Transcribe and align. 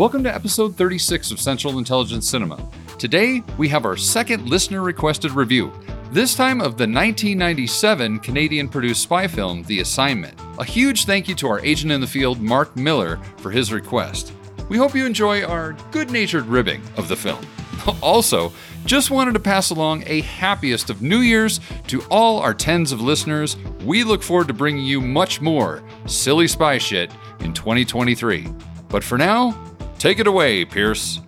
Welcome 0.00 0.24
to 0.24 0.34
episode 0.34 0.76
36 0.76 1.30
of 1.30 1.38
Central 1.38 1.76
Intelligence 1.76 2.26
Cinema. 2.26 2.66
Today, 2.98 3.42
we 3.58 3.68
have 3.68 3.84
our 3.84 3.98
second 3.98 4.48
listener 4.48 4.80
requested 4.80 5.32
review, 5.32 5.70
this 6.10 6.34
time 6.34 6.60
of 6.60 6.78
the 6.78 6.84
1997 6.84 8.20
Canadian 8.20 8.66
produced 8.66 9.02
spy 9.02 9.26
film, 9.26 9.62
The 9.64 9.80
Assignment. 9.80 10.40
A 10.58 10.64
huge 10.64 11.04
thank 11.04 11.28
you 11.28 11.34
to 11.34 11.48
our 11.48 11.60
agent 11.60 11.92
in 11.92 12.00
the 12.00 12.06
field, 12.06 12.40
Mark 12.40 12.74
Miller, 12.76 13.18
for 13.36 13.50
his 13.50 13.74
request. 13.74 14.32
We 14.70 14.78
hope 14.78 14.94
you 14.94 15.04
enjoy 15.04 15.44
our 15.44 15.74
good 15.90 16.10
natured 16.10 16.46
ribbing 16.46 16.80
of 16.96 17.08
the 17.08 17.16
film. 17.16 17.46
Also, 18.02 18.52
just 18.86 19.10
wanted 19.10 19.34
to 19.34 19.40
pass 19.40 19.68
along 19.68 20.04
a 20.06 20.22
happiest 20.22 20.88
of 20.88 21.02
New 21.02 21.18
Year's 21.18 21.60
to 21.88 22.00
all 22.10 22.38
our 22.38 22.54
tens 22.54 22.90
of 22.90 23.02
listeners. 23.02 23.58
We 23.84 24.04
look 24.04 24.22
forward 24.22 24.48
to 24.48 24.54
bringing 24.54 24.86
you 24.86 25.02
much 25.02 25.42
more 25.42 25.82
silly 26.06 26.48
spy 26.48 26.78
shit 26.78 27.10
in 27.40 27.52
2023. 27.52 28.48
But 28.88 29.04
for 29.04 29.16
now, 29.16 29.69
take 30.00 30.18
it 30.18 30.26
away, 30.26 30.64
Pierce. 30.64 31.20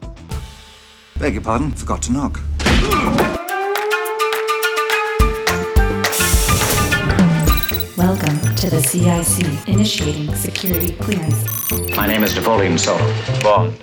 Beg 1.18 1.34
your 1.34 1.42
pardon, 1.42 1.70
forgot 1.70 2.02
to 2.02 2.12
knock. 2.12 3.31
To 8.62 8.70
the 8.70 8.80
CIC, 8.80 9.66
initiating 9.66 10.32
security 10.36 10.92
clearance. 10.92 11.44
My 11.96 12.06
name 12.06 12.22
is 12.22 12.36
Napoleon 12.36 12.78
Solo. 12.78 13.00
Bond. 13.42 13.76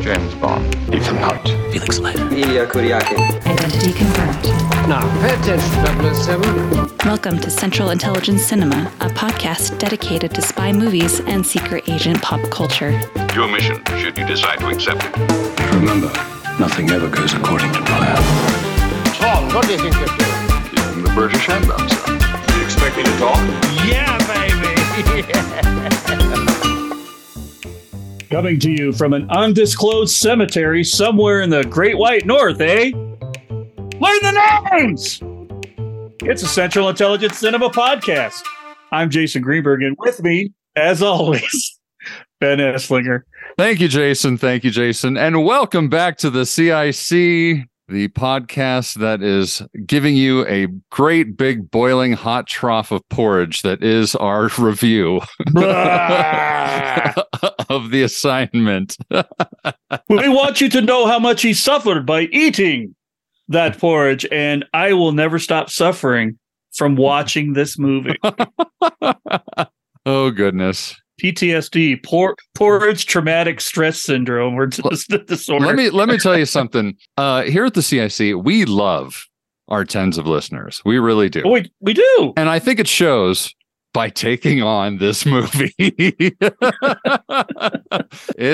James 0.00 0.32
Bond. 0.36 0.64
Ethan 0.94 1.16
Hunt. 1.16 1.48
Felix 1.72 1.98
Leiter. 1.98 2.32
Ilya 2.32 2.66
Kuryakin. 2.68 3.18
Identity 3.44 3.92
confirmed. 3.92 4.44
Now, 4.88 5.02
pay 5.22 5.34
attention, 5.34 6.14
007. 6.14 6.98
Welcome 7.04 7.40
to 7.40 7.50
Central 7.50 7.90
Intelligence 7.90 8.44
Cinema, 8.44 8.92
a 9.00 9.08
podcast 9.08 9.76
dedicated 9.80 10.32
to 10.36 10.40
spy 10.40 10.70
movies 10.70 11.18
and 11.18 11.44
secret 11.44 11.88
agent 11.88 12.22
pop 12.22 12.48
culture. 12.48 12.92
Your 13.34 13.48
mission, 13.48 13.82
should 13.98 14.16
you 14.16 14.24
decide 14.24 14.60
to 14.60 14.68
accept 14.68 15.02
it. 15.02 15.74
Remember, 15.74 16.12
nothing 16.60 16.88
ever 16.92 17.08
goes 17.08 17.34
according 17.34 17.72
to 17.72 17.82
plan. 17.82 18.22
Tom, 19.16 19.52
what 19.52 19.66
do 19.66 19.72
you 19.72 19.78
think 19.78 19.96
you're 19.96 20.16
doing? 20.16 20.86
Using 20.86 21.02
the 21.02 21.12
British 21.12 21.44
handgun, 21.44 21.88
sir. 21.88 22.31
You 22.82 22.88
expect 22.88 23.08
me 23.08 23.14
to 23.14 23.18
talk? 23.20 23.36
Yeah, 23.86 24.18
baby! 24.26 25.22
Coming 28.28 28.58
to 28.58 28.72
you 28.72 28.92
from 28.92 29.12
an 29.12 29.30
undisclosed 29.30 30.16
cemetery 30.16 30.82
somewhere 30.82 31.42
in 31.42 31.50
the 31.50 31.62
Great 31.62 31.96
White 31.96 32.26
North, 32.26 32.60
eh? 32.60 32.90
Learn 32.90 34.18
the 34.20 34.66
names! 34.72 35.20
It's 36.22 36.42
a 36.42 36.48
Central 36.48 36.88
Intelligence 36.88 37.38
Cinema 37.38 37.70
podcast. 37.70 38.42
I'm 38.90 39.10
Jason 39.10 39.42
Greenberg, 39.42 39.84
and 39.84 39.94
with 40.00 40.20
me, 40.20 40.52
as 40.74 41.04
always, 41.04 41.78
Ben 42.40 42.58
Esslinger. 42.58 43.20
Thank 43.56 43.78
you, 43.78 43.86
Jason. 43.86 44.36
Thank 44.36 44.64
you, 44.64 44.72
Jason. 44.72 45.16
And 45.16 45.44
welcome 45.44 45.88
back 45.88 46.18
to 46.18 46.30
the 46.30 46.44
CIC, 46.44 47.64
the 47.92 48.08
podcast 48.08 48.94
that 48.94 49.22
is 49.22 49.62
giving 49.84 50.16
you 50.16 50.46
a 50.46 50.66
great 50.90 51.36
big 51.36 51.70
boiling 51.70 52.14
hot 52.14 52.46
trough 52.46 52.90
of 52.90 53.06
porridge 53.10 53.60
that 53.62 53.82
is 53.84 54.14
our 54.16 54.44
review 54.58 55.20
of 57.68 57.90
the 57.90 58.02
assignment. 58.02 58.96
we 60.08 60.28
want 60.28 60.60
you 60.62 60.70
to 60.70 60.80
know 60.80 61.06
how 61.06 61.18
much 61.18 61.42
he 61.42 61.52
suffered 61.52 62.06
by 62.06 62.22
eating 62.32 62.94
that 63.48 63.78
porridge, 63.78 64.24
and 64.32 64.64
I 64.72 64.94
will 64.94 65.12
never 65.12 65.38
stop 65.38 65.68
suffering 65.68 66.38
from 66.74 66.96
watching 66.96 67.52
this 67.52 67.78
movie. 67.78 68.16
oh, 70.06 70.30
goodness. 70.30 70.96
PTSD, 71.20 72.02
por- 72.04 72.36
porridge 72.54 73.06
traumatic 73.06 73.60
stress 73.60 74.00
syndrome, 74.00 74.54
or 74.54 74.66
just 74.66 75.12
a 75.12 75.18
disorder. 75.18 75.66
Let 75.66 75.76
me 75.76 75.90
let 75.90 76.08
me 76.08 76.18
tell 76.18 76.38
you 76.38 76.46
something. 76.58 76.96
Uh, 77.16 77.42
here 77.42 77.64
at 77.64 77.74
the 77.74 77.82
CIC, 77.82 78.36
we 78.36 78.64
love 78.64 79.26
our 79.68 79.84
tens 79.84 80.18
of 80.18 80.26
listeners. 80.26 80.82
We 80.84 80.98
really 80.98 81.28
do. 81.28 81.42
we 81.48 81.70
we 81.80 81.94
do. 81.94 82.32
And 82.36 82.48
I 82.48 82.58
think 82.58 82.78
it 82.80 82.88
shows 82.88 83.54
by 83.92 84.08
taking 84.08 84.62
on 84.62 84.98
this 84.98 85.26
movie. 85.26 85.74
it 85.78 86.38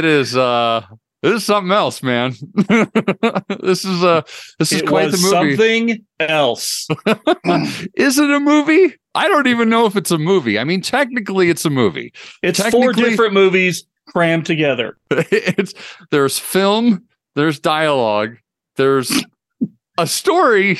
is 0.04 0.36
uh 0.36 0.82
this 1.22 1.34
is 1.34 1.44
something 1.44 1.72
else, 1.72 2.02
man. 2.02 2.34
this 3.60 3.84
is 3.84 4.02
uh 4.04 4.22
this 4.58 4.72
is 4.72 4.82
It 4.82 4.86
quite 4.86 5.10
the 5.10 5.18
movie. 5.18 5.56
something 5.56 6.04
else. 6.20 6.86
is 7.96 8.18
it 8.18 8.30
a 8.30 8.40
movie? 8.40 8.94
I 9.14 9.26
don't 9.28 9.46
even 9.48 9.68
know 9.68 9.86
if 9.86 9.96
it's 9.96 10.10
a 10.10 10.18
movie. 10.18 10.58
I 10.58 10.64
mean, 10.64 10.80
technically 10.80 11.50
it's 11.50 11.64
a 11.64 11.70
movie. 11.70 12.12
It's 12.42 12.60
four 12.70 12.92
different 12.92 13.32
movies 13.34 13.84
crammed 14.06 14.46
together. 14.46 14.96
it's 15.10 15.74
there's 16.10 16.38
film, 16.38 17.04
there's 17.34 17.58
dialogue, 17.58 18.36
there's 18.76 19.10
a 19.98 20.06
story, 20.06 20.78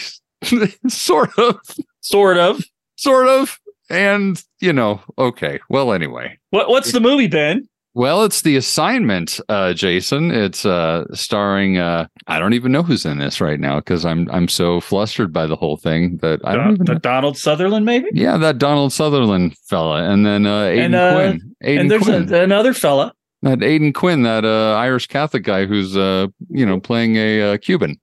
sort 0.89 1.37
of, 1.39 1.59
Sort 2.01 2.39
of. 2.39 2.63
sort 2.97 3.27
of, 3.27 3.59
and 3.91 4.43
you 4.61 4.73
know, 4.73 5.01
okay. 5.19 5.59
Well, 5.69 5.93
anyway. 5.93 6.39
What 6.51 6.69
what's 6.69 6.93
the 6.93 7.01
movie, 7.01 7.27
Ben? 7.27 7.69
Well, 7.99 8.23
it's 8.23 8.43
the 8.43 8.55
assignment, 8.55 9.41
uh, 9.49 9.75
Jason. 9.75 10.31
It's 10.31 10.65
uh, 10.65 11.05
starring. 11.15 11.79
Uh, 11.79 12.07
I 12.29 12.39
don't 12.39 12.53
even 12.53 12.71
know 12.71 12.85
who's 12.85 13.05
in 13.05 13.19
this 13.19 13.41
right 13.41 13.59
now 13.59 13.81
because 13.81 14.05
I'm 14.05 14.31
I'm 14.31 14.47
so 14.47 14.81
flustered 14.81 15.33
by 15.33 15.47
the 15.49 15.57
whole 15.57 15.77
thing 15.77 16.19
that 16.19 16.39
I 16.45 16.55
don't 16.55 16.87
the. 16.87 16.95
Donald 16.95 17.37
Sutherland, 17.37 17.85
maybe? 17.85 18.09
Yeah, 18.13 18.37
that 18.37 18.59
Donald 18.59 18.93
Sutherland 18.93 19.57
fella, 19.69 20.09
and 20.09 20.25
then 20.25 20.47
uh, 20.47 20.67
Aidan 20.67 20.85
And, 20.85 20.95
uh, 20.95 21.15
Quinn. 21.17 21.55
Aidan 21.63 21.81
and 21.81 21.91
there's 21.91 22.03
Quinn. 22.05 22.33
a, 22.33 22.43
another 22.45 22.73
fella. 22.73 23.13
that 23.43 23.65
Aidan 23.65 23.93
Quinn, 23.93 24.23
that 24.23 24.45
uh, 24.45 24.77
Irish 24.77 25.09
Catholic 25.09 25.43
guy 25.43 25.67
who's 25.67 25.97
uh, 25.97 26.29
you 26.51 26.65
know 26.65 26.79
playing 26.79 27.17
a 27.17 27.55
uh, 27.55 27.57
Cuban. 27.57 27.99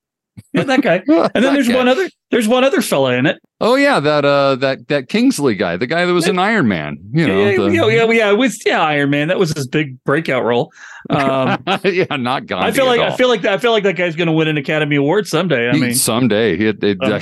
Yeah, 0.53 0.63
that 0.63 0.81
guy. 0.81 1.01
And 1.35 1.43
then 1.43 1.53
there's 1.53 1.69
one 1.69 1.87
other 1.87 2.09
there's 2.31 2.47
one 2.47 2.63
other 2.63 2.81
fella 2.81 3.13
in 3.13 3.25
it. 3.25 3.37
Oh 3.61 3.75
yeah, 3.75 3.99
that 4.01 4.25
uh 4.25 4.55
that 4.57 4.87
that 4.89 5.07
Kingsley 5.09 5.55
guy, 5.55 5.77
the 5.77 5.87
guy 5.87 6.05
that 6.05 6.13
was 6.13 6.27
in 6.27 6.37
Iron 6.39 6.67
Man. 6.67 6.97
You 7.13 7.27
know, 7.27 7.39
yeah, 7.49 7.57
the- 7.57 7.71
yeah, 7.71 7.87
yeah, 7.87 8.11
yeah, 8.11 8.31
with 8.33 8.57
yeah, 8.65 8.81
Iron 8.81 9.09
Man. 9.11 9.27
That 9.29 9.39
was 9.39 9.51
his 9.53 9.67
big 9.67 10.01
breakout 10.03 10.43
role. 10.43 10.71
Um, 11.09 11.63
yeah, 11.83 12.15
not 12.17 12.47
Gandhi. 12.47 12.67
I 12.67 12.71
feel 12.71 12.85
like 12.85 12.99
I 12.99 13.15
feel 13.15 13.29
like 13.29 13.43
that 13.43 13.53
I 13.53 13.57
feel 13.59 13.71
like 13.71 13.83
that 13.83 13.95
guy's 13.95 14.15
going 14.15 14.27
to 14.27 14.33
win 14.33 14.47
an 14.49 14.57
Academy 14.57 14.97
Award 14.97 15.27
someday. 15.27 15.69
I 15.69 15.73
He- 15.73 15.81
mean, 15.81 15.93
someday. 15.95 16.57
It, 16.57 16.83
it, 16.83 16.97
Um, 17.01 17.21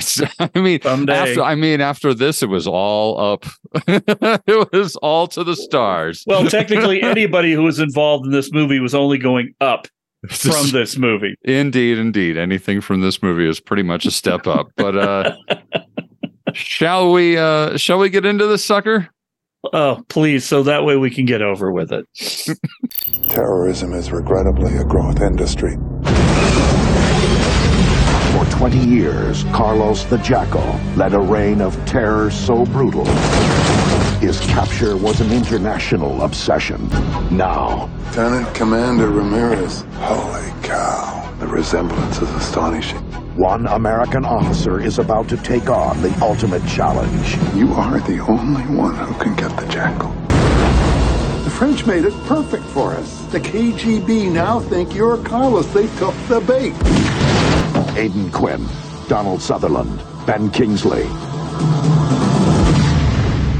I 0.54 0.58
mean, 0.58 0.80
someday. 0.82 1.12
after 1.14 1.42
I 1.42 1.54
mean, 1.54 1.80
after 1.80 2.14
this, 2.14 2.42
it 2.42 2.48
was 2.48 2.66
all 2.66 3.18
up. 3.32 3.44
it 3.86 4.72
was 4.72 4.96
all 4.96 5.26
to 5.28 5.44
the 5.44 5.54
stars. 5.56 6.24
well, 6.26 6.48
technically, 6.48 7.02
anybody 7.02 7.52
who 7.52 7.62
was 7.62 7.78
involved 7.78 8.26
in 8.26 8.32
this 8.32 8.50
movie 8.52 8.80
was 8.80 8.94
only 8.94 9.18
going 9.18 9.54
up 9.60 9.86
from 10.30 10.70
this 10.70 10.96
movie. 10.96 11.34
Indeed, 11.42 11.98
indeed. 11.98 12.36
Anything 12.36 12.80
from 12.80 13.00
this 13.00 13.22
movie 13.22 13.48
is 13.48 13.60
pretty 13.60 13.82
much 13.82 14.06
a 14.06 14.10
step 14.10 14.46
up. 14.46 14.68
But 14.76 14.96
uh 14.96 15.36
shall 16.52 17.12
we 17.12 17.36
uh 17.36 17.76
shall 17.76 17.98
we 17.98 18.10
get 18.10 18.24
into 18.24 18.46
this 18.46 18.64
sucker? 18.64 19.08
Oh, 19.72 20.02
please, 20.08 20.44
so 20.44 20.62
that 20.64 20.84
way 20.84 20.96
we 20.96 21.10
can 21.10 21.24
get 21.24 21.40
over 21.40 21.72
with 21.72 21.90
it. 21.90 22.06
Terrorism 23.30 23.94
is 23.94 24.12
regrettably 24.12 24.76
a 24.76 24.84
growth 24.84 25.22
industry. 25.22 25.76
For 28.32 28.44
20 28.50 28.78
years, 28.78 29.44
Carlos 29.44 30.04
the 30.04 30.18
Jackal 30.18 30.78
led 30.96 31.14
a 31.14 31.18
reign 31.20 31.60
of 31.62 31.82
terror 31.86 32.30
so 32.30 32.66
brutal. 32.66 33.04
His 34.24 34.40
capture 34.40 34.96
was 34.96 35.20
an 35.20 35.30
international 35.30 36.22
obsession. 36.22 36.88
Now, 37.30 37.90
Lieutenant 38.06 38.54
Commander 38.54 39.10
Ramirez. 39.10 39.84
Holy 39.96 40.50
cow. 40.62 41.30
The 41.40 41.46
resemblance 41.46 42.22
is 42.22 42.30
astonishing. 42.30 43.02
one 43.36 43.66
American 43.66 44.24
officer 44.24 44.80
is 44.80 44.98
about 44.98 45.28
to 45.28 45.36
take 45.36 45.68
on 45.68 46.00
the 46.00 46.10
ultimate 46.22 46.66
challenge. 46.66 47.36
You 47.54 47.74
are 47.74 48.00
the 48.00 48.20
only 48.20 48.62
one 48.74 48.94
who 48.94 49.12
can 49.22 49.36
get 49.36 49.54
the 49.60 49.66
jackal. 49.66 50.08
The 51.44 51.50
French 51.50 51.84
made 51.84 52.06
it 52.06 52.14
perfect 52.24 52.64
for 52.64 52.94
us. 52.94 53.26
The 53.26 53.40
KGB 53.40 54.32
now 54.32 54.58
think 54.58 54.94
you're 54.94 55.18
Carlos. 55.18 55.66
They 55.74 55.86
took 55.98 56.14
the 56.28 56.40
bait. 56.40 56.72
Aidan 57.94 58.32
Quinn, 58.32 58.66
Donald 59.06 59.42
Sutherland, 59.42 60.02
Ben 60.24 60.50
Kingsley. 60.50 61.06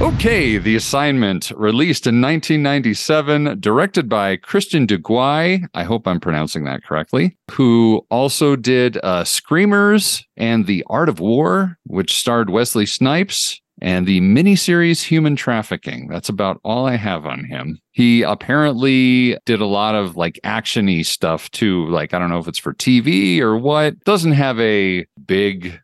Okay, 0.04 0.58
The 0.58 0.76
Assignment, 0.76 1.50
released 1.56 2.06
in 2.06 2.20
1997, 2.20 3.58
directed 3.58 4.06
by 4.06 4.36
Christian 4.36 4.86
Duguay. 4.86 5.66
I 5.72 5.82
hope 5.82 6.06
I'm 6.06 6.20
pronouncing 6.20 6.64
that 6.64 6.84
correctly. 6.84 7.38
Who 7.52 8.06
also 8.10 8.54
did 8.54 8.98
uh, 8.98 9.24
Screamers 9.24 10.22
and 10.36 10.66
The 10.66 10.84
Art 10.90 11.08
of 11.08 11.20
War, 11.20 11.78
which 11.86 12.18
starred 12.18 12.50
Wesley 12.50 12.84
Snipes, 12.84 13.58
and 13.80 14.06
the 14.06 14.20
miniseries 14.20 15.04
Human 15.04 15.36
Trafficking. 15.36 16.08
That's 16.08 16.28
about 16.28 16.60
all 16.64 16.86
I 16.86 16.96
have 16.96 17.24
on 17.24 17.44
him. 17.44 17.78
He 17.92 18.20
apparently 18.20 19.38
did 19.46 19.62
a 19.62 19.66
lot 19.66 19.94
of 19.94 20.18
like 20.18 20.38
actiony 20.44 21.04
stuff 21.04 21.50
too. 21.50 21.88
Like 21.88 22.12
I 22.12 22.18
don't 22.18 22.28
know 22.28 22.38
if 22.38 22.46
it's 22.46 22.58
for 22.58 22.74
TV 22.74 23.40
or 23.40 23.56
what. 23.56 23.98
Doesn't 24.00 24.32
have 24.32 24.60
a 24.60 25.06
big. 25.26 25.80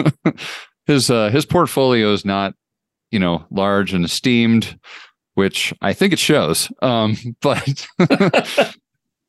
his 0.86 1.10
uh, 1.10 1.28
his 1.28 1.44
portfolio 1.44 2.14
is 2.14 2.24
not 2.24 2.54
you 3.12 3.18
know, 3.18 3.44
large 3.50 3.92
and 3.94 4.04
esteemed, 4.04 4.78
which 5.34 5.72
I 5.80 5.92
think 5.92 6.12
it 6.12 6.18
shows. 6.18 6.68
Um, 6.82 7.16
but 7.40 7.86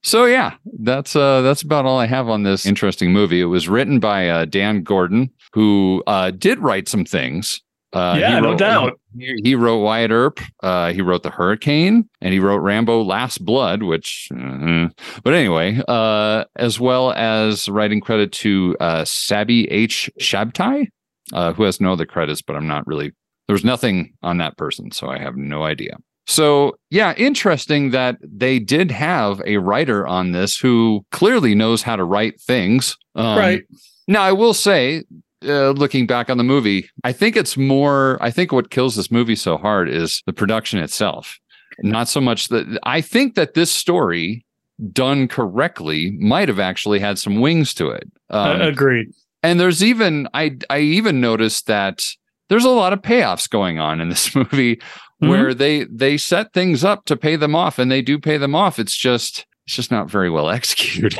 So 0.05 0.25
yeah, 0.25 0.55
that's 0.81 1.15
uh 1.15 1.41
that's 1.41 1.61
about 1.61 1.85
all 1.85 1.97
I 1.97 2.07
have 2.07 2.27
on 2.27 2.43
this 2.43 2.65
interesting 2.65 3.13
movie. 3.13 3.39
It 3.39 3.45
was 3.45 3.69
written 3.69 3.99
by 4.01 4.27
uh, 4.27 4.43
Dan 4.45 4.83
Gordon, 4.83 5.31
who 5.53 6.03
uh, 6.07 6.31
did 6.31 6.59
write 6.59 6.89
some 6.89 7.05
things. 7.05 7.61
Uh, 7.93 8.17
Yeah, 8.19 8.35
he 8.35 8.41
no 8.41 8.53
doubt. 8.57 8.99
He, 9.17 9.39
he 9.43 9.55
wrote 9.55 9.77
Wyatt 9.77 10.11
Earp. 10.11 10.41
Uh, 10.61 10.91
he 10.91 11.01
wrote 11.01 11.23
The 11.23 11.29
Hurricane, 11.29 12.09
and 12.19 12.33
he 12.33 12.39
wrote 12.39 12.57
Rambo: 12.57 13.01
Last 13.01 13.45
Blood, 13.45 13.83
which. 13.83 14.27
uh, 14.37 14.89
but 15.23 15.33
anyway, 15.35 15.81
uh, 15.87 16.43
as 16.57 16.81
well 16.81 17.13
as 17.13 17.69
writing 17.69 18.01
credit 18.01 18.33
to 18.33 18.75
uh, 18.81 19.05
Sabi 19.05 19.71
H. 19.71 20.09
Shabtai, 20.19 20.87
uh, 21.31 21.53
who 21.53 21.63
has 21.63 21.79
no 21.79 21.93
other 21.93 22.05
credits, 22.05 22.41
but 22.41 22.57
I'm 22.57 22.67
not 22.67 22.85
really. 22.85 23.13
There 23.53 23.57
was 23.57 23.63
nothing 23.63 24.11
on 24.23 24.39
that 24.39 24.57
person, 24.57 24.89
so 24.89 25.09
I 25.09 25.19
have 25.19 25.35
no 25.37 25.61
idea. 25.61 25.97
So, 26.25 26.75
yeah, 26.89 27.13
interesting 27.17 27.91
that 27.91 28.17
they 28.23 28.57
did 28.57 28.89
have 28.89 29.43
a 29.45 29.57
writer 29.57 30.07
on 30.07 30.31
this 30.31 30.57
who 30.57 31.05
clearly 31.11 31.53
knows 31.53 31.83
how 31.83 31.95
to 31.95 32.03
write 32.03 32.41
things. 32.41 32.97
Um, 33.13 33.37
Right. 33.37 33.61
Now, 34.07 34.23
I 34.23 34.31
will 34.31 34.55
say, 34.55 35.03
uh, 35.45 35.69
looking 35.69 36.07
back 36.07 36.31
on 36.31 36.37
the 36.39 36.43
movie, 36.43 36.89
I 37.03 37.11
think 37.11 37.37
it's 37.37 37.55
more, 37.55 38.17
I 38.21 38.31
think 38.31 38.51
what 38.51 38.71
kills 38.71 38.95
this 38.95 39.11
movie 39.11 39.35
so 39.35 39.57
hard 39.57 39.87
is 39.87 40.23
the 40.25 40.33
production 40.33 40.79
itself. 40.79 41.37
Not 41.83 42.07
so 42.09 42.19
much 42.19 42.47
that 42.47 42.79
I 42.81 43.01
think 43.01 43.35
that 43.35 43.53
this 43.53 43.69
story 43.69 44.43
done 44.91 45.27
correctly 45.27 46.09
might 46.19 46.47
have 46.47 46.59
actually 46.59 46.97
had 46.99 47.19
some 47.19 47.39
wings 47.39 47.71
to 47.75 47.89
it. 47.91 48.09
Um, 48.31 48.61
Uh, 48.61 48.67
agreed. 48.69 49.09
and 49.43 49.59
there's 49.59 49.83
even 49.83 50.27
I 50.33 50.57
I 50.71 50.79
even 50.79 51.21
noticed 51.21 51.67
that 51.67 52.01
there's 52.49 52.65
a 52.65 52.69
lot 52.69 52.93
of 52.93 53.01
payoffs 53.01 53.49
going 53.49 53.79
on 53.79 54.01
in 54.01 54.09
this 54.09 54.35
movie 54.35 54.79
Mm-hmm. 55.21 55.29
where 55.29 55.53
they 55.53 55.85
they 55.85 56.17
set 56.17 56.51
things 56.51 56.83
up 56.83 57.05
to 57.05 57.15
pay 57.15 57.37
them 57.37 57.55
off 57.55 57.79
and 57.79 57.89
they 57.89 58.01
do 58.01 58.19
pay 58.19 58.35
them 58.37 58.55
off. 58.55 58.77
It's 58.77 58.97
just 58.97 59.45
it's 59.65 59.75
just 59.75 59.89
not 59.91 60.09
very 60.09 60.29
well 60.29 60.49
executed. 60.49 61.17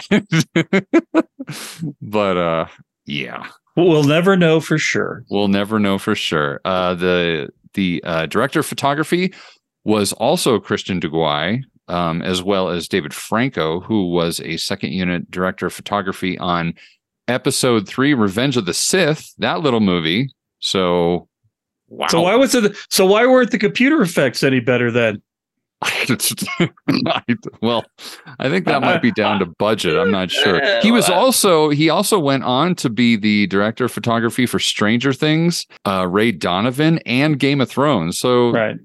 but 2.02 2.38
uh 2.38 2.66
yeah. 3.06 3.48
We'll 3.78 4.04
never 4.04 4.36
know 4.36 4.60
for 4.60 4.78
sure. 4.78 5.24
We'll 5.30 5.48
never 5.48 5.80
know 5.80 5.98
for 5.98 6.16
sure. 6.16 6.60
Uh 6.66 6.96
the 6.96 7.50
the 7.76 8.04
uh, 8.04 8.26
director 8.26 8.60
of 8.60 8.66
photography 8.66 9.34
was 9.86 10.12
also 10.14 10.60
Christian 10.60 11.00
Duguay, 11.00 11.62
um, 11.88 12.22
as 12.22 12.44
well 12.44 12.70
as 12.70 12.88
David 12.88 13.14
Franco, 13.14 13.80
who 13.80 14.12
was 14.12 14.40
a 14.42 14.58
second 14.58 14.92
unit 14.92 15.32
director 15.32 15.66
of 15.68 15.74
photography 15.74 16.38
on 16.38 16.74
episode 17.28 17.88
three, 17.88 18.14
Revenge 18.14 18.58
of 18.58 18.66
the 18.66 18.74
Sith, 18.76 19.34
that 19.40 19.62
little 19.62 19.80
movie. 19.80 20.30
So, 20.64 21.28
wow. 21.90 22.08
So 22.08 22.22
why 22.22 22.36
was 22.36 22.56
it? 22.56 22.76
So 22.90 23.06
why 23.06 23.26
weren't 23.26 23.52
the 23.52 23.60
computer 23.60 24.02
effects 24.02 24.44
any 24.44 24.60
better 24.62 24.90
then? 24.92 25.22
well, 27.62 27.84
I 28.40 28.50
think 28.50 28.66
that 28.68 28.82
might 28.82 29.02
be 29.02 29.12
down 29.12 29.40
to 29.40 29.46
budget. 29.46 29.98
I'm 29.98 30.12
not 30.12 30.32
sure. 30.32 30.62
He 30.82 30.92
was 30.94 31.10
also 31.10 31.70
he 31.70 31.90
also 31.90 32.18
went 32.20 32.46
on 32.46 32.76
to 32.76 32.90
be 32.90 33.18
the 33.18 33.48
director 33.48 33.86
of 33.86 33.92
photography 33.92 34.46
for 34.46 34.60
Stranger 34.60 35.12
Things, 35.12 35.66
uh, 35.86 36.08
Ray 36.08 36.32
Donovan, 36.32 37.00
and 37.06 37.38
Game 37.38 37.60
of 37.60 37.70
Thrones. 37.70 38.18
So 38.18 38.52
Right. 38.52 38.78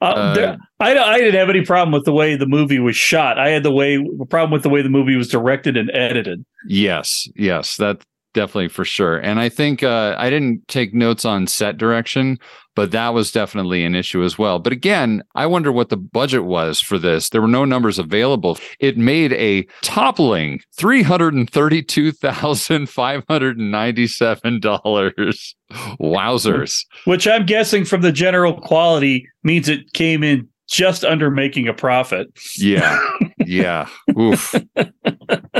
Uh, 0.00 0.04
Uh, 0.04 0.34
there- 0.34 0.58
I, 0.80 0.98
I 0.98 1.18
didn't 1.18 1.38
have 1.38 1.48
any 1.48 1.64
problem 1.64 1.92
with 1.92 2.04
the 2.04 2.12
way 2.12 2.34
the 2.34 2.46
movie 2.46 2.80
was 2.80 2.96
shot. 2.96 3.38
I 3.38 3.50
had 3.50 3.62
the 3.62 3.70
way 3.70 4.04
problem 4.28 4.50
with 4.50 4.64
the 4.64 4.68
way 4.68 4.82
the 4.82 4.88
movie 4.88 5.14
was 5.14 5.28
directed 5.28 5.76
and 5.76 5.92
edited. 5.94 6.44
Yes, 6.66 7.28
yes, 7.36 7.76
that 7.76 8.04
definitely 8.32 8.68
for 8.68 8.84
sure. 8.84 9.18
And 9.18 9.40
I 9.40 9.48
think 9.48 9.82
uh, 9.82 10.14
I 10.18 10.30
didn't 10.30 10.66
take 10.68 10.94
notes 10.94 11.24
on 11.24 11.46
set 11.46 11.78
direction, 11.78 12.38
but 12.74 12.90
that 12.92 13.14
was 13.14 13.32
definitely 13.32 13.84
an 13.84 13.94
issue 13.94 14.22
as 14.22 14.38
well. 14.38 14.58
But 14.58 14.72
again, 14.72 15.22
I 15.34 15.46
wonder 15.46 15.70
what 15.70 15.88
the 15.88 15.96
budget 15.96 16.44
was 16.44 16.80
for 16.80 16.98
this. 16.98 17.28
There 17.28 17.42
were 17.42 17.48
no 17.48 17.64
numbers 17.64 17.98
available. 17.98 18.58
It 18.80 18.96
made 18.96 19.32
a 19.34 19.66
toppling 19.82 20.60
three 20.76 21.02
hundred 21.02 21.34
and 21.34 21.48
thirty-two 21.48 22.12
thousand 22.12 22.88
five 22.88 23.24
hundred 23.28 23.58
and 23.58 23.70
ninety-seven 23.70 24.60
dollars. 24.60 25.54
Wowzers! 26.00 26.84
Which 27.04 27.26
I'm 27.26 27.46
guessing 27.46 27.84
from 27.84 28.02
the 28.02 28.12
general 28.12 28.60
quality 28.60 29.26
means 29.42 29.68
it 29.68 29.92
came 29.94 30.22
in 30.22 30.48
just 30.72 31.04
under 31.04 31.30
making 31.30 31.68
a 31.68 31.74
profit. 31.74 32.28
Yeah, 32.56 32.98
yeah, 33.46 33.88
oof, 34.18 34.54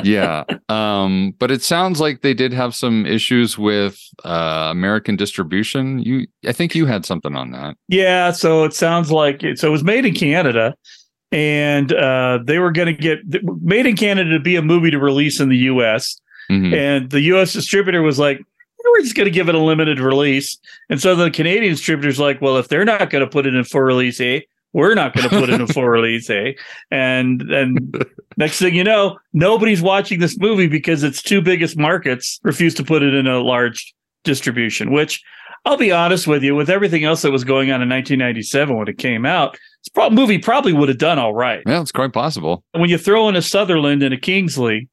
yeah. 0.03 0.45
Um, 0.71 1.35
but 1.39 1.51
it 1.51 1.63
sounds 1.63 2.01
like 2.01 2.23
they 2.23 2.33
did 2.35 2.53
have 2.53 2.75
some 2.75 3.05
issues 3.05 3.59
with 3.59 4.01
uh, 4.25 4.69
American 4.71 5.17
distribution. 5.17 5.99
You, 6.01 6.27
I 6.47 6.53
think 6.53 6.75
you 6.75 6.87
had 6.87 7.05
something 7.05 7.37
on 7.37 7.51
that. 7.53 7.77
Yeah, 7.89 8.33
so 8.33 8.65
it 8.65 8.73
sounds 8.73 9.13
like 9.13 9.45
it. 9.45 9.59
So 9.59 9.69
it 9.69 9.71
was 9.71 9.85
made 9.85 10.07
in 10.07 10.15
Canada, 10.15 10.75
and 11.31 11.93
uh, 11.93 12.39
they 12.45 12.59
were 12.59 12.73
going 12.73 12.95
to 12.97 13.01
get 13.01 13.19
made 13.63 13.87
in 13.87 13.97
Canada 13.97 14.31
to 14.31 14.41
be 14.41 14.57
a 14.57 14.63
movie 14.63 14.91
to 14.91 14.99
release 14.99 15.39
in 15.39 15.51
the 15.51 15.59
U.S. 15.59 16.19
Mhm. 16.51 16.75
And 16.75 17.11
the 17.11 17.21
U.S. 17.21 17.53
distributor 17.53 18.01
was 18.01 18.19
like, 18.19 18.39
"We're 18.83 19.03
just 19.03 19.15
going 19.15 19.27
to 19.27 19.31
give 19.31 19.51
it 19.51 19.55
a 19.55 19.59
limited 19.61 20.01
release." 20.01 20.57
And 20.89 21.03
so 21.03 21.15
the 21.15 21.31
Canadian 21.31 21.75
distributor's 21.75 22.19
like, 22.19 22.41
"Well, 22.41 22.57
if 22.57 22.69
they're 22.69 22.87
not 22.87 23.11
going 23.11 23.23
to 23.23 23.31
put 23.31 23.47
it 23.47 23.55
in 23.55 23.63
full 23.65 23.83
release, 23.83 24.19
eh? 24.19 24.41
We're 24.73 24.95
not 24.95 25.15
going 25.15 25.29
to 25.29 25.39
put 25.39 25.51
in 25.51 25.61
a 25.61 25.67
full 25.73 25.87
release, 25.89 26.29
eh?" 26.31 26.53
And 26.91 27.43
and 27.43 28.05
next 28.37 28.59
thing 28.59 28.75
you 28.75 28.85
know, 28.85 29.19
nobody's 29.33 29.83
watching 29.83 30.21
this 30.21 30.39
movie 30.39 30.67
because 30.67 31.03
its 31.03 31.23
two 31.23 31.41
biggest 31.43 31.77
markets 31.79 32.41
refuse 32.43 32.75
to 32.77 32.85
put 32.85 33.03
it 33.03 33.15
in 33.15 33.27
a 33.27 33.41
large 33.41 33.95
distribution. 34.25 34.91
Which 34.93 35.23
I'll 35.65 35.77
be 35.77 35.93
honest 35.93 36.27
with 36.27 36.43
you, 36.43 36.55
with 36.55 36.71
everything 36.71 37.05
else 37.05 37.23
that 37.23 37.31
was 37.31 37.45
going 37.45 37.71
on 37.71 37.83
in 37.83 37.89
1997 37.89 38.77
when 38.77 38.89
it 38.89 38.99
came 38.99 39.25
out, 39.27 39.57
this 39.95 40.11
movie 40.11 40.39
probably 40.39 40.73
would 40.73 40.89
have 40.89 40.99
done 40.99 41.19
all 41.19 41.35
right. 41.35 41.63
Yeah, 41.67 41.81
it's 41.81 41.93
quite 41.93 42.13
possible. 42.13 42.65
When 42.73 42.89
you 42.91 42.99
throw 42.99 43.29
in 43.29 43.37
a 43.37 43.43
Sutherland 43.43 44.03
and 44.03 44.13
a 44.15 44.19
Kingsley, 44.19 44.89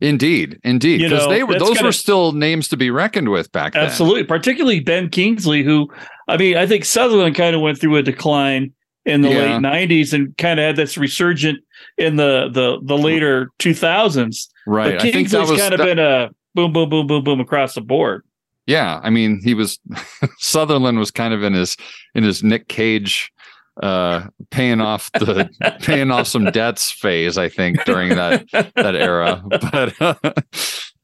Indeed, 0.00 0.60
indeed, 0.62 0.98
because 1.02 1.26
they 1.28 1.42
were 1.42 1.58
those 1.58 1.74
gonna- 1.74 1.88
were 1.88 1.92
still 1.92 2.30
names 2.30 2.68
to 2.68 2.76
be 2.76 2.88
reckoned 2.88 3.30
with 3.30 3.50
back 3.50 3.72
then. 3.72 3.82
absolutely, 3.84 4.22
particularly 4.22 4.78
Ben 4.78 5.08
Kingsley, 5.08 5.64
who 5.64 5.88
I 6.28 6.36
mean, 6.36 6.56
I 6.56 6.66
think 6.68 6.84
Sutherland 6.84 7.34
kind 7.34 7.56
of 7.56 7.62
went 7.62 7.80
through 7.80 7.96
a 7.96 8.02
decline 8.02 8.72
in 9.06 9.22
the 9.22 9.28
Yeah. 9.30 9.56
late 9.58 9.60
90s 9.60 10.12
and 10.12 10.36
kind 10.36 10.60
of 10.60 10.64
had 10.64 10.76
this 10.76 10.98
resurgent 10.98 11.58
in 11.96 12.16
the 12.16 12.48
the 12.52 12.78
the 12.84 12.96
later 12.98 13.50
2000s. 13.58 14.48
Right. 14.66 14.92
But 14.96 15.06
I 15.06 15.10
think 15.10 15.30
that 15.30 15.38
Kingsley's 15.38 15.50
was 15.50 15.60
kind 15.60 15.74
of 15.74 15.78
that- 15.78 15.84
been 15.86 15.98
a 15.98 16.30
boom, 16.54 16.72
boom, 16.72 16.88
boom, 16.88 17.06
boom, 17.06 17.24
boom 17.24 17.40
across 17.40 17.74
the 17.74 17.80
board. 17.80 18.24
Yeah, 18.66 19.00
I 19.02 19.08
mean, 19.08 19.40
he 19.42 19.54
was 19.54 19.78
Sutherland 20.38 20.98
was 20.98 21.10
kind 21.10 21.32
of 21.32 21.42
in 21.42 21.54
his 21.54 21.76
in 22.14 22.22
his 22.24 22.42
Nick 22.42 22.68
Cage 22.68 23.30
uh 23.80 24.26
paying 24.50 24.80
off 24.80 25.08
the 25.12 25.48
paying 25.82 26.10
off 26.10 26.26
some 26.26 26.46
debts 26.46 26.90
phase 26.90 27.38
i 27.38 27.48
think 27.48 27.78
during 27.84 28.08
that 28.08 28.44
that 28.74 28.96
era 28.96 29.40
but 29.70 30.28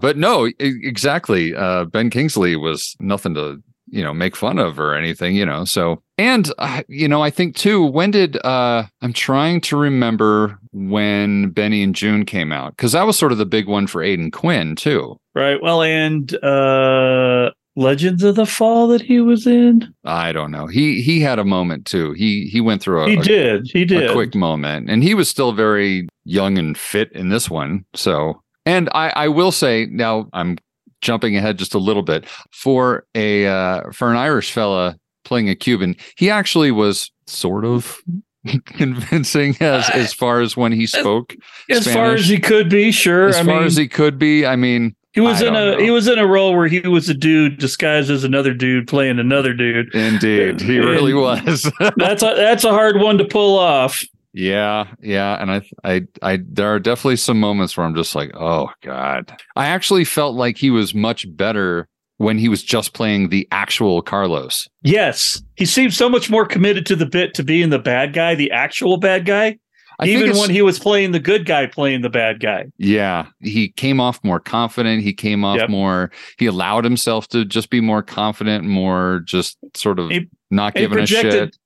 but 0.00 0.16
no 0.16 0.50
exactly 0.58 1.54
uh 1.54 1.84
ben 1.84 2.10
kingsley 2.10 2.56
was 2.56 2.96
nothing 2.98 3.32
to 3.32 3.62
you 3.90 4.02
know 4.02 4.12
make 4.12 4.34
fun 4.34 4.58
of 4.58 4.80
or 4.80 4.92
anything 4.96 5.36
you 5.36 5.46
know 5.46 5.64
so 5.64 6.02
and 6.18 6.52
uh, 6.58 6.82
you 6.88 7.08
know 7.08 7.22
i 7.22 7.30
think 7.30 7.56
too 7.56 7.84
when 7.84 8.10
did 8.10 8.36
uh 8.44 8.84
i'm 9.02 9.12
trying 9.12 9.60
to 9.60 9.76
remember 9.76 10.58
when 10.72 11.50
benny 11.50 11.82
and 11.82 11.94
joon 11.94 12.24
came 12.24 12.52
out 12.52 12.76
because 12.76 12.92
that 12.92 13.02
was 13.04 13.18
sort 13.18 13.32
of 13.32 13.38
the 13.38 13.46
big 13.46 13.66
one 13.66 13.86
for 13.86 14.02
aidan 14.02 14.30
quinn 14.30 14.76
too 14.76 15.16
Right. 15.36 15.60
Well, 15.60 15.82
and 15.82 16.32
uh 16.44 17.50
Legends 17.74 18.22
of 18.22 18.36
the 18.36 18.46
Fall 18.46 18.86
that 18.86 19.02
he 19.02 19.18
was 19.20 19.48
in. 19.48 19.92
I 20.04 20.30
don't 20.30 20.52
know. 20.52 20.68
He 20.68 21.02
he 21.02 21.18
had 21.18 21.40
a 21.40 21.44
moment 21.44 21.86
too. 21.86 22.12
He 22.12 22.46
he 22.46 22.60
went 22.60 22.80
through 22.80 23.02
a, 23.02 23.08
He 23.10 23.16
a- 23.16 23.22
did. 23.22 23.66
He 23.72 23.84
did. 23.84 24.08
a 24.08 24.12
quick 24.12 24.36
moment, 24.36 24.88
and 24.88 25.02
he 25.02 25.12
was 25.12 25.28
still 25.28 25.50
very 25.52 26.06
young 26.24 26.56
and 26.56 26.78
fit 26.78 27.10
in 27.10 27.30
this 27.30 27.50
one. 27.50 27.84
So, 27.94 28.40
and 28.64 28.88
I 28.94 29.08
I 29.16 29.26
will 29.26 29.50
say 29.50 29.86
now 29.90 30.28
I'm 30.34 30.56
jumping 31.00 31.36
ahead 31.36 31.58
just 31.58 31.74
a 31.74 31.78
little 31.80 32.04
bit 32.04 32.26
for 32.52 33.04
a 33.16 33.48
uh, 33.48 33.90
for 33.90 34.08
an 34.12 34.16
Irish 34.16 34.52
fella 34.52 34.96
playing 35.24 35.48
a 35.48 35.54
Cuban. 35.54 35.96
He 36.16 36.30
actually 36.30 36.70
was 36.70 37.10
sort 37.26 37.64
of 37.64 38.02
convincing 38.66 39.56
as 39.60 39.88
as 39.90 40.12
far 40.12 40.40
as 40.40 40.56
when 40.56 40.72
he 40.72 40.86
spoke. 40.86 41.34
as 41.70 41.92
far 41.92 42.14
as 42.14 42.28
he 42.28 42.38
could 42.38 42.68
be, 42.68 42.92
sure. 42.92 43.28
as 43.28 43.36
I 43.36 43.44
far 43.44 43.56
mean, 43.56 43.64
as 43.64 43.76
he 43.76 43.88
could 43.88 44.18
be. 44.18 44.46
I 44.46 44.56
mean, 44.56 44.94
he 45.12 45.20
was 45.20 45.42
I 45.42 45.46
in 45.46 45.54
a 45.54 45.72
know. 45.72 45.78
he 45.78 45.90
was 45.90 46.08
in 46.08 46.18
a 46.18 46.26
role 46.26 46.56
where 46.56 46.66
he 46.66 46.80
was 46.80 47.08
a 47.08 47.14
dude 47.14 47.58
disguised 47.58 48.10
as 48.10 48.24
another 48.24 48.52
dude 48.52 48.88
playing 48.88 49.18
another 49.18 49.54
dude. 49.54 49.94
Indeed, 49.94 50.60
he 50.60 50.78
really 50.78 51.14
was. 51.14 51.70
that's 51.96 52.22
a 52.22 52.34
that's 52.36 52.64
a 52.64 52.70
hard 52.70 52.98
one 53.00 53.18
to 53.18 53.24
pull 53.24 53.58
off. 53.58 54.04
Yeah, 54.36 54.88
yeah, 55.00 55.40
and 55.40 55.52
I, 55.52 55.62
I, 55.84 56.02
I, 56.20 56.40
there 56.44 56.66
are 56.66 56.80
definitely 56.80 57.14
some 57.14 57.38
moments 57.38 57.76
where 57.76 57.86
I'm 57.86 57.94
just 57.94 58.16
like, 58.16 58.32
oh 58.34 58.68
god. 58.82 59.32
I 59.54 59.66
actually 59.66 60.04
felt 60.04 60.34
like 60.34 60.58
he 60.58 60.70
was 60.70 60.92
much 60.92 61.24
better 61.36 61.86
when 62.18 62.38
he 62.38 62.48
was 62.48 62.62
just 62.62 62.92
playing 62.94 63.28
the 63.28 63.46
actual 63.50 64.00
Carlos. 64.02 64.68
Yes, 64.82 65.42
he 65.56 65.64
seemed 65.64 65.92
so 65.94 66.08
much 66.08 66.30
more 66.30 66.46
committed 66.46 66.86
to 66.86 66.96
the 66.96 67.06
bit 67.06 67.34
to 67.34 67.42
being 67.42 67.70
the 67.70 67.78
bad 67.78 68.12
guy, 68.12 68.34
the 68.34 68.50
actual 68.50 68.96
bad 68.98 69.26
guy, 69.26 69.58
I 70.00 70.06
even 70.08 70.36
when 70.36 70.50
he 70.50 70.62
was 70.62 70.78
playing 70.78 71.12
the 71.12 71.20
good 71.20 71.46
guy, 71.46 71.66
playing 71.66 72.02
the 72.02 72.10
bad 72.10 72.40
guy. 72.40 72.66
Yeah, 72.78 73.26
he 73.40 73.68
came 73.68 74.00
off 74.00 74.18
more 74.24 74.40
confident. 74.40 75.02
He 75.02 75.12
came 75.12 75.44
off 75.44 75.58
Yep. 75.58 75.70
more. 75.70 76.10
He 76.38 76.46
allowed 76.46 76.84
himself 76.84 77.28
to 77.28 77.44
just 77.44 77.70
be 77.70 77.80
more 77.80 78.02
confident, 78.02 78.64
more 78.64 79.22
just 79.24 79.56
sort 79.74 79.98
of 80.00 80.10
He- 80.10 80.28
not 80.50 80.74
giving 80.74 80.98
a 80.98 81.06
shit. 81.06 81.22
projected 81.22 81.56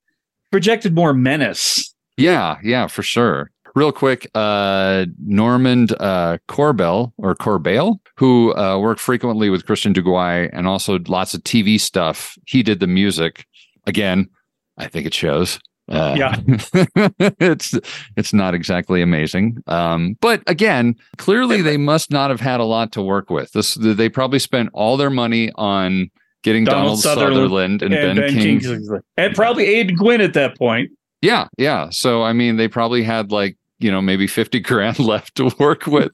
projected 0.50 0.94
more 0.94 1.12
menace. 1.12 1.94
Yeah, 2.16 2.56
yeah, 2.64 2.86
for 2.86 3.02
sure. 3.02 3.50
Real 3.74 3.92
quick, 3.92 4.30
uh, 4.34 5.06
Normand 5.24 5.94
uh, 6.00 6.38
Corbeil 6.48 7.12
or 7.18 7.34
Corbeil, 7.34 8.00
who 8.16 8.54
uh, 8.56 8.78
worked 8.78 9.00
frequently 9.00 9.50
with 9.50 9.66
Christian 9.66 9.94
Duguay 9.94 10.50
and 10.52 10.66
also 10.66 10.98
lots 11.06 11.34
of 11.34 11.42
TV 11.44 11.80
stuff. 11.80 12.36
He 12.46 12.62
did 12.62 12.80
the 12.80 12.86
music. 12.86 13.46
Again, 13.86 14.28
I 14.76 14.86
think 14.88 15.06
it 15.06 15.14
shows. 15.14 15.58
Uh, 15.90 16.14
Yeah. 16.18 16.36
it's 17.40 17.74
it's 18.16 18.32
not 18.34 18.54
exactly 18.54 19.00
amazing, 19.00 19.62
um, 19.66 20.18
but 20.20 20.42
again, 20.46 20.94
clearly 21.16 21.62
they 21.62 21.78
must 21.78 22.10
not 22.10 22.28
have 22.30 22.40
had 22.40 22.60
a 22.60 22.64
lot 22.64 22.92
to 22.92 23.02
work 23.02 23.30
with. 23.30 23.52
This 23.52 23.74
they 23.74 24.08
probably 24.10 24.38
spent 24.38 24.68
all 24.74 24.98
their 24.98 25.08
money 25.08 25.50
on 25.54 26.10
getting 26.42 26.64
Donald, 26.64 26.98
Sutherland, 27.00 27.82
and, 27.82 27.90
Ben, 27.90 28.16
King. 28.28 28.60
Kingsley. 28.60 29.00
And 29.16 29.34
probably 29.34 29.64
Aidan 29.66 29.96
Quinn 29.96 30.20
at 30.20 30.34
that 30.34 30.56
point. 30.58 30.90
Yeah, 31.22 31.48
yeah. 31.56 31.90
So 31.90 32.22
I 32.22 32.32
mean, 32.32 32.56
they 32.56 32.68
probably 32.68 33.02
had 33.02 33.32
like 33.32 33.56
you 33.78 33.90
know 33.90 34.00
maybe 34.00 34.26
fifty 34.26 34.60
grand 34.70 34.98
left 34.98 35.34
to 35.36 35.52
work 35.58 35.86
with. 35.86 36.10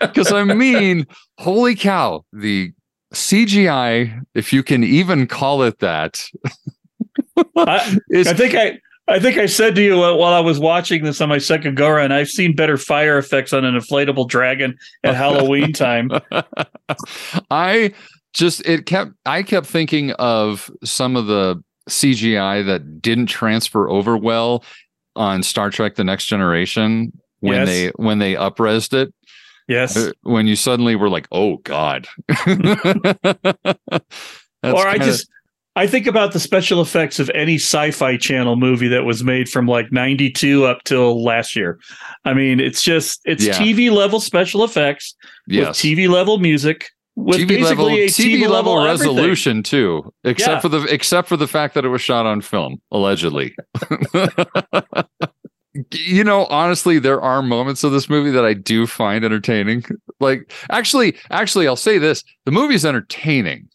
Because 0.00 0.32
I 0.32 0.44
mean, 0.44 1.06
holy 1.38 1.74
cow, 1.74 2.24
the 2.32 2.72
CGI, 3.14 4.22
if 4.34 4.52
you 4.52 4.62
can 4.62 4.84
even 4.84 5.26
call 5.26 5.62
it 5.62 5.78
that, 5.80 6.24
I, 7.56 7.98
I 8.14 8.32
think 8.34 8.54
I 8.54 8.78
I 9.08 9.18
think 9.18 9.36
I 9.36 9.46
said 9.46 9.74
to 9.74 9.82
you 9.82 9.96
while 9.98 10.32
I 10.32 10.40
was 10.40 10.58
watching 10.58 11.02
this 11.02 11.20
on 11.20 11.28
my 11.28 11.38
second 11.38 11.76
go 11.76 11.88
around, 11.88 12.12
I've 12.12 12.28
seen 12.28 12.54
better 12.54 12.76
fire 12.78 13.18
effects 13.18 13.52
on 13.52 13.64
an 13.64 13.74
inflatable 13.74 14.28
dragon 14.28 14.78
at 15.02 15.16
Halloween 15.16 15.72
time. 15.72 16.10
I 17.50 17.92
just 18.32 18.66
it 18.66 18.86
kept 18.86 19.12
I 19.26 19.42
kept 19.42 19.66
thinking 19.66 20.12
of 20.12 20.70
some 20.84 21.16
of 21.16 21.26
the 21.26 21.62
CGI 21.92 22.64
that 22.66 23.00
didn't 23.00 23.26
transfer 23.26 23.88
over 23.88 24.16
well 24.16 24.64
on 25.14 25.42
Star 25.42 25.70
Trek 25.70 25.94
The 25.94 26.04
Next 26.04 26.26
Generation 26.26 27.12
when 27.40 27.60
Yes. 27.60 27.68
they 27.68 27.88
when 27.96 28.18
they 28.18 28.34
upresed 28.34 28.94
it. 28.94 29.12
Yes. 29.68 29.96
Uh, 29.96 30.10
When 30.22 30.46
you 30.46 30.56
suddenly 30.56 30.96
were 30.96 31.08
like, 31.08 31.28
"Oh 31.30 31.58
God!" 31.58 32.08
That's 32.44 33.76
or 34.62 34.86
I 34.86 34.92
kinda- 34.92 35.06
just 35.06 35.28
I 35.74 35.86
think 35.86 36.06
about 36.06 36.32
the 36.32 36.40
special 36.40 36.82
effects 36.82 37.18
of 37.18 37.30
any 37.34 37.54
sci-fi 37.54 38.18
channel 38.18 38.56
movie 38.56 38.88
that 38.88 39.04
was 39.04 39.24
made 39.24 39.48
from 39.48 39.66
like 39.66 39.90
92 39.90 40.66
up 40.66 40.82
till 40.84 41.24
last 41.24 41.56
year. 41.56 41.78
I 42.26 42.34
mean, 42.34 42.60
it's 42.60 42.82
just 42.82 43.22
it's 43.24 43.46
Yeah. 43.46 43.54
TV 43.54 43.90
level 43.90 44.20
special 44.20 44.64
effects 44.64 45.14
yes. 45.46 45.68
with 45.68 45.76
TV 45.76 46.08
level 46.10 46.38
music 46.38 46.90
with 47.16 47.40
TV 47.40 47.48
basically 47.48 47.64
level 47.76 47.88
a 47.90 48.06
TV 48.06 48.48
level 48.48 48.80
everything. 48.86 49.08
resolution 49.16 49.62
too, 49.62 50.12
except 50.24 50.50
Yeah. 50.56 50.60
for 50.60 50.68
the 50.68 50.82
except 50.92 51.28
for 51.28 51.36
the 51.36 51.48
fact 51.48 51.74
that 51.74 51.84
it 51.84 51.88
was 51.88 52.00
shot 52.02 52.26
on 52.26 52.40
film, 52.40 52.80
allegedly. 52.90 53.54
you 55.92 56.24
know, 56.24 56.46
honestly, 56.46 56.98
there 56.98 57.20
are 57.20 57.42
moments 57.42 57.84
of 57.84 57.92
this 57.92 58.08
movie 58.08 58.30
that 58.30 58.44
I 58.44 58.54
do 58.54 58.86
find 58.86 59.24
entertaining. 59.24 59.84
Like, 60.20 60.52
actually, 60.70 61.16
actually, 61.30 61.66
I'll 61.66 61.76
say 61.76 61.98
this: 61.98 62.22
the 62.44 62.52
movie's 62.52 62.84
entertaining 62.84 63.68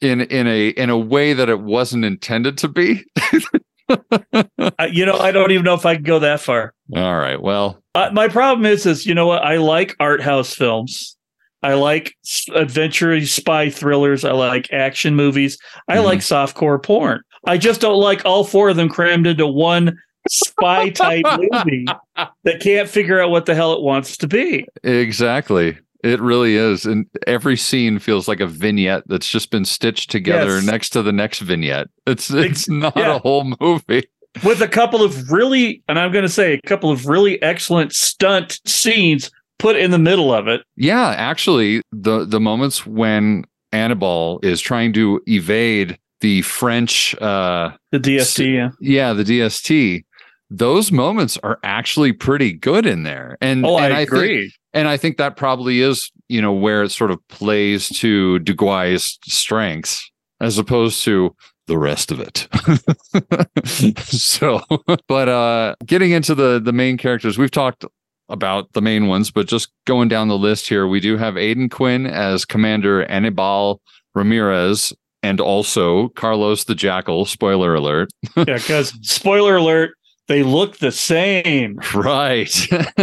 in 0.00 0.20
in 0.22 0.46
a 0.46 0.68
in 0.70 0.90
a 0.90 0.98
way 0.98 1.32
that 1.32 1.48
it 1.48 1.60
wasn't 1.60 2.04
intended 2.04 2.58
to 2.58 2.68
be. 2.68 3.04
Uh, 3.86 4.86
you 4.90 5.04
know, 5.04 5.18
I 5.18 5.30
don't 5.30 5.50
even 5.50 5.62
know 5.62 5.74
if 5.74 5.84
I 5.84 5.96
can 5.96 6.04
go 6.04 6.18
that 6.20 6.40
far. 6.40 6.72
All 6.96 7.18
right, 7.18 7.38
well, 7.40 7.82
Uh, 7.94 8.08
my 8.14 8.28
problem 8.28 8.64
is, 8.64 8.86
is 8.86 9.04
you 9.04 9.14
know 9.14 9.26
what? 9.26 9.42
I 9.42 9.58
like 9.58 9.94
art 10.00 10.22
house 10.22 10.54
films. 10.54 11.18
I 11.64 11.74
like 11.74 12.14
adventure 12.54 13.20
spy 13.26 13.70
thrillers. 13.70 14.24
I 14.24 14.32
like 14.32 14.72
action 14.72 15.16
movies. 15.16 15.58
I 15.88 15.96
Mhm. 15.96 16.04
like 16.04 16.18
softcore 16.20 16.82
porn. 16.82 17.20
I 17.46 17.58
just 17.58 17.80
don't 17.80 18.00
like 18.00 18.24
all 18.24 18.44
four 18.44 18.68
of 18.68 18.76
them 18.76 18.88
crammed 18.88 19.26
into 19.26 19.46
one 19.46 19.96
spy 20.28 20.90
type 20.90 21.24
movie 21.52 21.86
that 22.44 22.60
can't 22.60 22.88
figure 22.88 23.20
out 23.20 23.30
what 23.30 23.46
the 23.46 23.54
hell 23.54 23.72
it 23.72 23.82
wants 23.82 24.16
to 24.18 24.28
be. 24.28 24.66
Exactly. 24.82 25.76
It 26.02 26.20
really 26.20 26.56
is. 26.56 26.84
And 26.84 27.06
every 27.26 27.56
scene 27.56 27.98
feels 27.98 28.28
like 28.28 28.40
a 28.40 28.46
vignette 28.46 29.04
that's 29.06 29.28
just 29.30 29.50
been 29.50 29.64
stitched 29.64 30.10
together 30.10 30.56
Yes. 30.56 30.64
next 30.66 30.90
to 30.90 31.02
the 31.02 31.12
next 31.12 31.40
vignette. 31.40 31.88
It's 32.06 32.30
it's 32.30 32.68
not 32.68 32.94
yeah. 32.96 33.16
a 33.16 33.18
whole 33.20 33.54
movie. 33.60 34.04
With 34.44 34.60
a 34.60 34.68
couple 34.68 35.02
of 35.02 35.30
really, 35.30 35.82
and 35.88 35.98
I'm 35.98 36.10
going 36.12 36.24
to 36.24 36.28
say 36.28 36.54
a 36.54 36.60
couple 36.68 36.90
of 36.90 37.06
really 37.06 37.40
excellent 37.40 37.92
stunt 37.94 38.60
scenes 38.66 39.30
put 39.58 39.76
in 39.76 39.90
the 39.90 39.98
middle 39.98 40.32
of 40.32 40.48
it. 40.48 40.62
Yeah, 40.76 41.08
actually, 41.10 41.82
the 41.92 42.24
the 42.24 42.40
moments 42.40 42.86
when 42.86 43.44
Annabelle 43.72 44.38
is 44.42 44.60
trying 44.60 44.92
to 44.94 45.20
evade 45.26 45.98
the 46.20 46.42
French 46.42 47.14
uh 47.20 47.72
The 47.92 47.98
DST, 48.00 48.54
yeah. 48.54 48.70
yeah, 48.80 49.12
the 49.12 49.24
DST, 49.24 50.04
those 50.50 50.90
moments 50.92 51.36
are 51.42 51.58
actually 51.64 52.12
pretty 52.12 52.52
good 52.52 52.86
in 52.86 53.02
there. 53.02 53.36
And 53.40 53.64
Oh, 53.66 53.78
and 53.78 53.92
I 53.92 53.98
think- 54.04 54.08
agree. 54.12 54.52
and 54.72 54.88
I 54.88 54.96
think 54.96 55.16
that 55.18 55.36
probably 55.36 55.80
is, 55.80 56.10
you 56.28 56.40
know, 56.40 56.52
where 56.52 56.82
it 56.84 56.90
sort 56.90 57.10
of 57.10 57.18
plays 57.28 57.88
to 58.00 58.38
Duguay's 58.40 59.18
strengths 59.26 60.08
as 60.40 60.56
opposed 60.58 61.02
to 61.04 61.34
the 61.66 61.78
rest 61.78 62.10
of 62.12 62.20
it. 62.20 62.46
so, 64.04 64.60
but 65.08 65.28
uh 65.28 65.74
getting 65.84 66.10
into 66.12 66.34
the 66.34 66.60
the 66.62 66.72
main 66.72 66.96
characters, 66.96 67.38
we've 67.38 67.50
talked 67.50 67.84
about 68.28 68.72
the 68.72 68.82
main 68.82 69.06
ones, 69.06 69.30
but 69.30 69.46
just 69.46 69.70
going 69.86 70.08
down 70.08 70.28
the 70.28 70.38
list 70.38 70.68
here, 70.68 70.86
we 70.86 71.00
do 71.00 71.16
have 71.16 71.36
Aidan 71.36 71.68
Quinn 71.68 72.06
as 72.06 72.44
Commander 72.44 73.04
Annibal 73.04 73.80
Ramirez 74.14 74.92
and 75.22 75.40
also 75.40 76.08
Carlos 76.10 76.64
the 76.64 76.74
Jackal, 76.74 77.24
spoiler 77.24 77.74
alert. 77.74 78.10
yeah, 78.36 78.44
because 78.44 78.92
spoiler 79.02 79.56
alert, 79.56 79.92
they 80.28 80.42
look 80.42 80.78
the 80.78 80.92
same. 80.92 81.78
Right. 81.94 82.54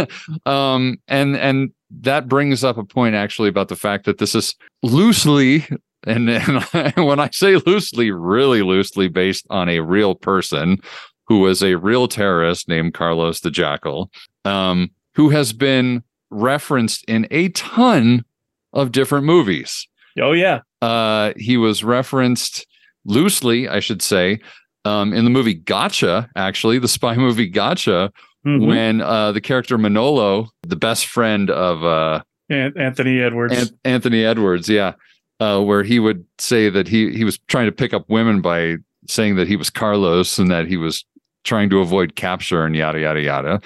um, 0.46 0.98
and 1.08 1.36
and 1.36 1.72
that 2.00 2.28
brings 2.28 2.64
up 2.64 2.78
a 2.78 2.84
point 2.84 3.14
actually 3.14 3.48
about 3.48 3.68
the 3.68 3.76
fact 3.76 4.06
that 4.06 4.18
this 4.18 4.34
is 4.34 4.54
loosely 4.82 5.66
and, 6.04 6.28
and 6.28 6.62
when 6.96 7.20
I 7.20 7.30
say 7.32 7.56
loosely, 7.56 8.10
really 8.10 8.62
loosely 8.62 9.08
based 9.08 9.46
on 9.50 9.68
a 9.68 9.80
real 9.80 10.14
person 10.14 10.78
who 11.26 11.40
was 11.40 11.62
a 11.62 11.76
real 11.76 12.08
terrorist 12.08 12.68
named 12.68 12.94
Carlos 12.94 13.40
the 13.40 13.50
Jackal, 13.50 14.10
um, 14.44 14.90
who 15.14 15.30
has 15.30 15.52
been 15.52 16.02
referenced 16.30 17.04
in 17.08 17.26
a 17.30 17.48
ton 17.50 18.24
of 18.72 18.92
different 18.92 19.24
movies. 19.26 19.86
Oh 20.20 20.32
yeah. 20.32 20.60
Uh, 20.80 21.32
he 21.36 21.56
was 21.56 21.84
referenced 21.84 22.66
loosely, 23.04 23.68
I 23.68 23.80
should 23.80 24.02
say, 24.02 24.40
um, 24.84 25.12
in 25.12 25.24
the 25.24 25.30
movie 25.30 25.54
Gotcha, 25.54 26.28
actually, 26.36 26.78
the 26.78 26.88
spy 26.88 27.16
movie 27.26 27.48
Gotcha, 27.48 28.10
Mhm. 28.44 28.66
when 28.66 29.00
uh, 29.00 29.30
the 29.30 29.40
character 29.40 29.78
Manolo, 29.78 30.48
the 30.62 30.74
best 30.74 31.06
friend 31.06 31.48
of 31.48 31.84
uh, 31.84 32.22
An- 32.50 32.72
Anthony 32.76 33.20
Edwards. 33.20 33.52
An- 33.70 33.78
Anthony 33.84 34.24
Edwards, 34.24 34.68
yeah, 34.68 34.94
uh, 35.38 35.60
where 35.62 35.84
he 35.84 36.00
would 36.00 36.24
say 36.38 36.68
that 36.68 36.88
he 36.88 37.12
he 37.12 37.22
was 37.22 37.38
trying 37.46 37.66
to 37.66 37.72
pick 37.72 37.94
up 37.94 38.04
women 38.08 38.40
by 38.40 38.76
saying 39.06 39.36
that 39.36 39.46
he 39.46 39.54
was 39.54 39.70
Carlos 39.70 40.38
and 40.40 40.50
that 40.50 40.66
he 40.66 40.76
was 40.76 41.04
trying 41.44 41.70
to 41.70 41.78
avoid 41.78 42.16
capture 42.16 42.64
and 42.64 42.74
yada 42.74 42.98
yada 43.00 43.20
yada. 43.20 43.60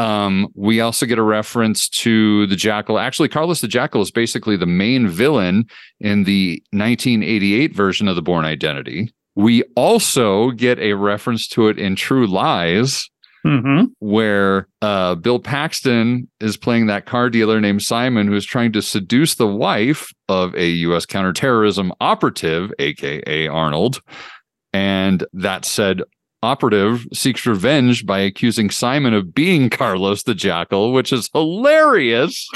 Um, 0.00 0.48
we 0.54 0.80
also 0.80 1.04
get 1.04 1.18
a 1.18 1.22
reference 1.22 1.86
to 1.90 2.46
the 2.46 2.56
Jackal. 2.56 2.98
Actually, 2.98 3.28
Carlos 3.28 3.60
the 3.60 3.68
Jackal 3.68 4.00
is 4.00 4.10
basically 4.10 4.56
the 4.56 4.64
main 4.64 5.06
villain 5.08 5.66
in 6.00 6.24
the 6.24 6.62
1988 6.72 7.74
version 7.74 8.08
of 8.08 8.16
the 8.16 8.22
Bourne 8.22 8.46
Identity. 8.46 9.12
We 9.34 9.62
also 9.76 10.52
get 10.52 10.78
a 10.78 10.94
reference 10.94 11.46
to 11.48 11.68
it 11.68 11.78
in 11.78 11.96
True 11.96 12.26
Lies, 12.26 13.10
hmm 13.44 13.84
where 13.98 14.68
uh, 14.80 15.16
Bill 15.16 15.38
Paxton 15.38 16.30
is 16.40 16.56
playing 16.56 16.86
that 16.86 17.04
car 17.04 17.28
dealer 17.28 17.60
named 17.60 17.82
Simon, 17.82 18.26
who's 18.26 18.46
trying 18.46 18.72
to 18.72 18.82
seduce 18.82 19.34
the 19.34 19.46
wife 19.46 20.12
of 20.28 20.54
a 20.54 20.68
U.S. 20.68 21.04
counterterrorism 21.04 21.92
operative, 22.00 22.72
aka 22.78 23.48
Arnold. 23.48 24.00
And 24.72 25.26
that 25.34 25.64
said 25.66 26.02
operative 26.42 27.06
seeks 27.12 27.46
revenge 27.46 28.06
by 28.06 28.20
accusing 28.20 28.70
Simon 28.70 29.14
of 29.14 29.34
being 29.34 29.70
Carlos 29.70 30.22
the 30.22 30.34
Jackal, 30.34 30.92
which 30.92 31.12
is 31.12 31.28
hilarious. 31.32 32.48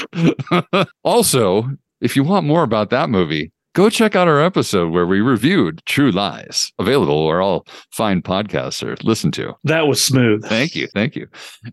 also, 1.03 1.69
if 2.01 2.15
you 2.15 2.23
want 2.23 2.45
more 2.45 2.63
about 2.63 2.89
that 2.89 3.09
movie, 3.09 3.51
go 3.75 3.89
check 3.89 4.15
out 4.15 4.27
our 4.27 4.41
episode 4.41 4.91
where 4.91 5.05
we 5.05 5.19
reviewed 5.21 5.85
True 5.85 6.09
Lies, 6.09 6.71
available 6.79 7.27
where 7.27 7.41
all 7.41 7.67
fine 7.91 8.21
podcasts 8.21 8.81
are 8.81 8.95
listened 9.05 9.33
to. 9.35 9.53
That 9.65 9.87
was 9.87 10.03
smooth. 10.03 10.43
Thank 10.45 10.75
you, 10.75 10.87
thank 10.87 11.15
you. 11.15 11.27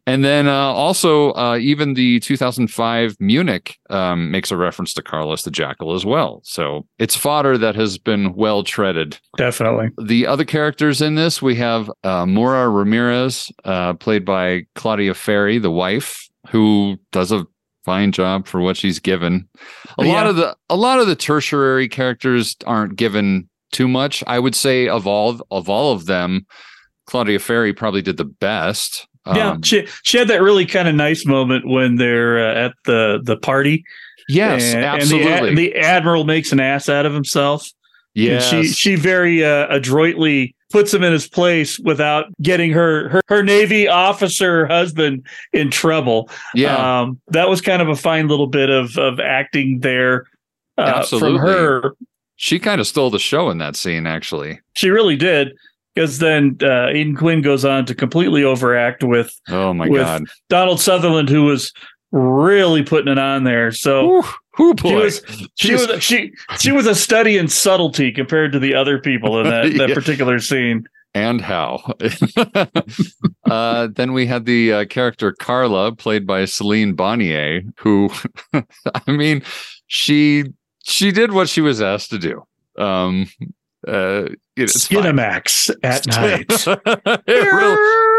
And 0.06 0.24
then 0.24 0.48
uh, 0.48 0.52
also, 0.52 1.32
uh, 1.32 1.56
even 1.58 1.94
the 1.94 2.20
2005 2.20 3.16
Munich 3.20 3.78
um, 3.88 4.30
makes 4.30 4.50
a 4.50 4.56
reference 4.56 4.92
to 4.94 5.02
Carlos 5.02 5.42
the 5.42 5.50
Jackal 5.50 5.94
as 5.94 6.04
well. 6.04 6.40
So 6.44 6.86
it's 6.98 7.16
fodder 7.16 7.56
that 7.56 7.76
has 7.76 7.98
been 7.98 8.34
well 8.34 8.64
treaded. 8.64 9.18
Definitely. 9.38 9.90
The 10.04 10.26
other 10.26 10.44
characters 10.44 11.00
in 11.00 11.14
this, 11.14 11.40
we 11.40 11.54
have 11.56 11.88
uh, 12.02 12.26
Maura 12.26 12.68
Ramirez, 12.68 13.50
uh, 13.64 13.94
played 13.94 14.24
by 14.24 14.66
Claudia 14.74 15.14
Ferri, 15.14 15.58
the 15.58 15.70
wife, 15.70 16.28
who 16.48 16.96
does 17.12 17.30
a 17.30 17.46
fine 17.84 18.12
job 18.12 18.46
for 18.46 18.60
what 18.60 18.76
she's 18.76 18.98
given. 18.98 19.48
A 19.98 20.04
lot 20.04 20.26
of 20.26 20.36
the 20.36 20.56
a 20.68 20.76
lot 20.76 21.00
of 21.00 21.06
the 21.06 21.16
tertiary 21.16 21.88
characters 21.88 22.56
aren't 22.66 22.96
given 22.96 23.48
too 23.72 23.88
much. 23.88 24.22
I 24.26 24.38
would 24.38 24.54
say 24.54 24.88
of 24.88 25.06
all 25.06 25.40
of 25.50 25.68
all 25.68 25.92
of 25.92 26.06
them, 26.06 26.46
Claudia 27.06 27.38
Ferri 27.38 27.72
probably 27.72 28.02
did 28.02 28.16
the 28.16 28.24
best. 28.24 29.06
yeah, 29.26 29.50
Um, 29.50 29.62
she 29.62 29.86
she 30.02 30.18
had 30.18 30.28
that 30.28 30.42
really 30.42 30.66
kind 30.66 30.88
of 30.88 30.94
nice 30.94 31.26
moment 31.26 31.66
when 31.66 31.96
they're 31.96 32.38
uh, 32.38 32.66
at 32.66 32.72
the 32.84 33.20
the 33.22 33.36
party. 33.36 33.84
yes, 34.28 34.74
and, 34.74 34.84
absolutely. 34.84 35.48
And 35.48 35.58
the, 35.58 35.72
the 35.72 35.76
admiral 35.76 36.24
makes 36.24 36.52
an 36.52 36.60
ass 36.60 36.88
out 36.88 37.06
of 37.06 37.12
himself. 37.12 37.68
And 38.14 38.24
yes. 38.24 38.48
she 38.48 38.64
she 38.64 38.94
very 38.94 39.44
uh, 39.44 39.66
adroitly 39.70 40.54
puts 40.72 40.92
him 40.92 41.04
in 41.04 41.12
his 41.12 41.28
place 41.28 41.78
without 41.78 42.26
getting 42.42 42.72
her 42.72 43.08
her, 43.10 43.20
her 43.28 43.42
navy 43.44 43.86
officer 43.86 44.66
husband 44.66 45.24
in 45.52 45.70
trouble. 45.70 46.28
yeah. 46.54 47.00
Um, 47.02 47.20
that 47.28 47.48
was 47.48 47.60
kind 47.60 47.80
of 47.82 47.88
a 47.88 47.96
fine 47.96 48.26
little 48.28 48.46
bit 48.48 48.70
of 48.70 48.96
of 48.98 49.20
acting 49.20 49.80
there 49.80 50.26
uh, 50.78 50.92
Absolutely. 50.96 51.38
from 51.38 51.46
her. 51.46 51.94
she 52.36 52.58
kind 52.58 52.80
of 52.80 52.86
stole 52.86 53.10
the 53.10 53.18
show 53.18 53.50
in 53.50 53.58
that 53.58 53.76
scene, 53.76 54.06
actually. 54.06 54.58
She 54.74 54.88
really 54.90 55.16
did. 55.16 55.52
Because 55.94 56.20
then 56.20 56.56
uh, 56.62 56.86
Aidan 56.88 57.14
Quinn 57.16 57.42
goes 57.42 57.66
on 57.66 57.84
to 57.84 57.94
completely 57.94 58.42
overact 58.42 59.04
with 59.04 59.38
Oh 59.50 59.74
my 59.74 59.86
With- 59.88 60.00
god. 60.00 60.22
Donald 60.48 60.80
Sutherland, 60.80 61.28
who 61.28 61.42
was 61.44 61.70
really 62.12 62.82
putting 62.82 63.12
it 63.12 63.18
on 63.18 63.44
there. 63.44 63.72
So 63.72 64.22
Ooh, 64.60 64.70
ooh, 64.72 64.74
she 64.82 64.94
was 64.94 65.22
she 65.54 65.72
was 65.72 66.02
she 66.04 66.32
she 66.58 66.72
was 66.72 66.86
a 66.86 66.94
study 66.94 67.38
in 67.38 67.48
subtlety 67.48 68.12
compared 68.12 68.52
to 68.52 68.58
the 68.58 68.74
other 68.74 68.98
people 68.98 69.38
in 69.40 69.44
that, 69.48 69.72
that 69.78 69.88
Yeah. 69.88 69.94
particular 69.94 70.38
scene. 70.40 70.84
and 71.14 71.40
how. 71.40 71.82
uh, 73.50 73.88
then 73.94 74.12
we 74.12 74.26
had 74.26 74.44
the 74.46 74.72
uh, 74.72 74.84
character 74.86 75.32
Carla, 75.32 75.92
played 75.94 76.26
by 76.26 76.44
Celine 76.46 76.94
Bonnier, 76.94 77.62
who, 77.78 78.10
I 78.54 79.10
mean, 79.12 79.42
she 79.86 80.44
she 80.84 81.12
did 81.12 81.32
what 81.32 81.48
she 81.48 81.60
was 81.60 81.80
asked 81.82 82.10
to 82.10 82.18
do. 82.18 82.42
Um, 82.78 83.26
uh, 83.86 84.26
it's 84.56 84.86
fine. 84.86 85.02
Skinamax 85.02 85.70
at 85.82 86.06
night. 86.06 86.46
It 87.26 87.52
really- 87.52 88.11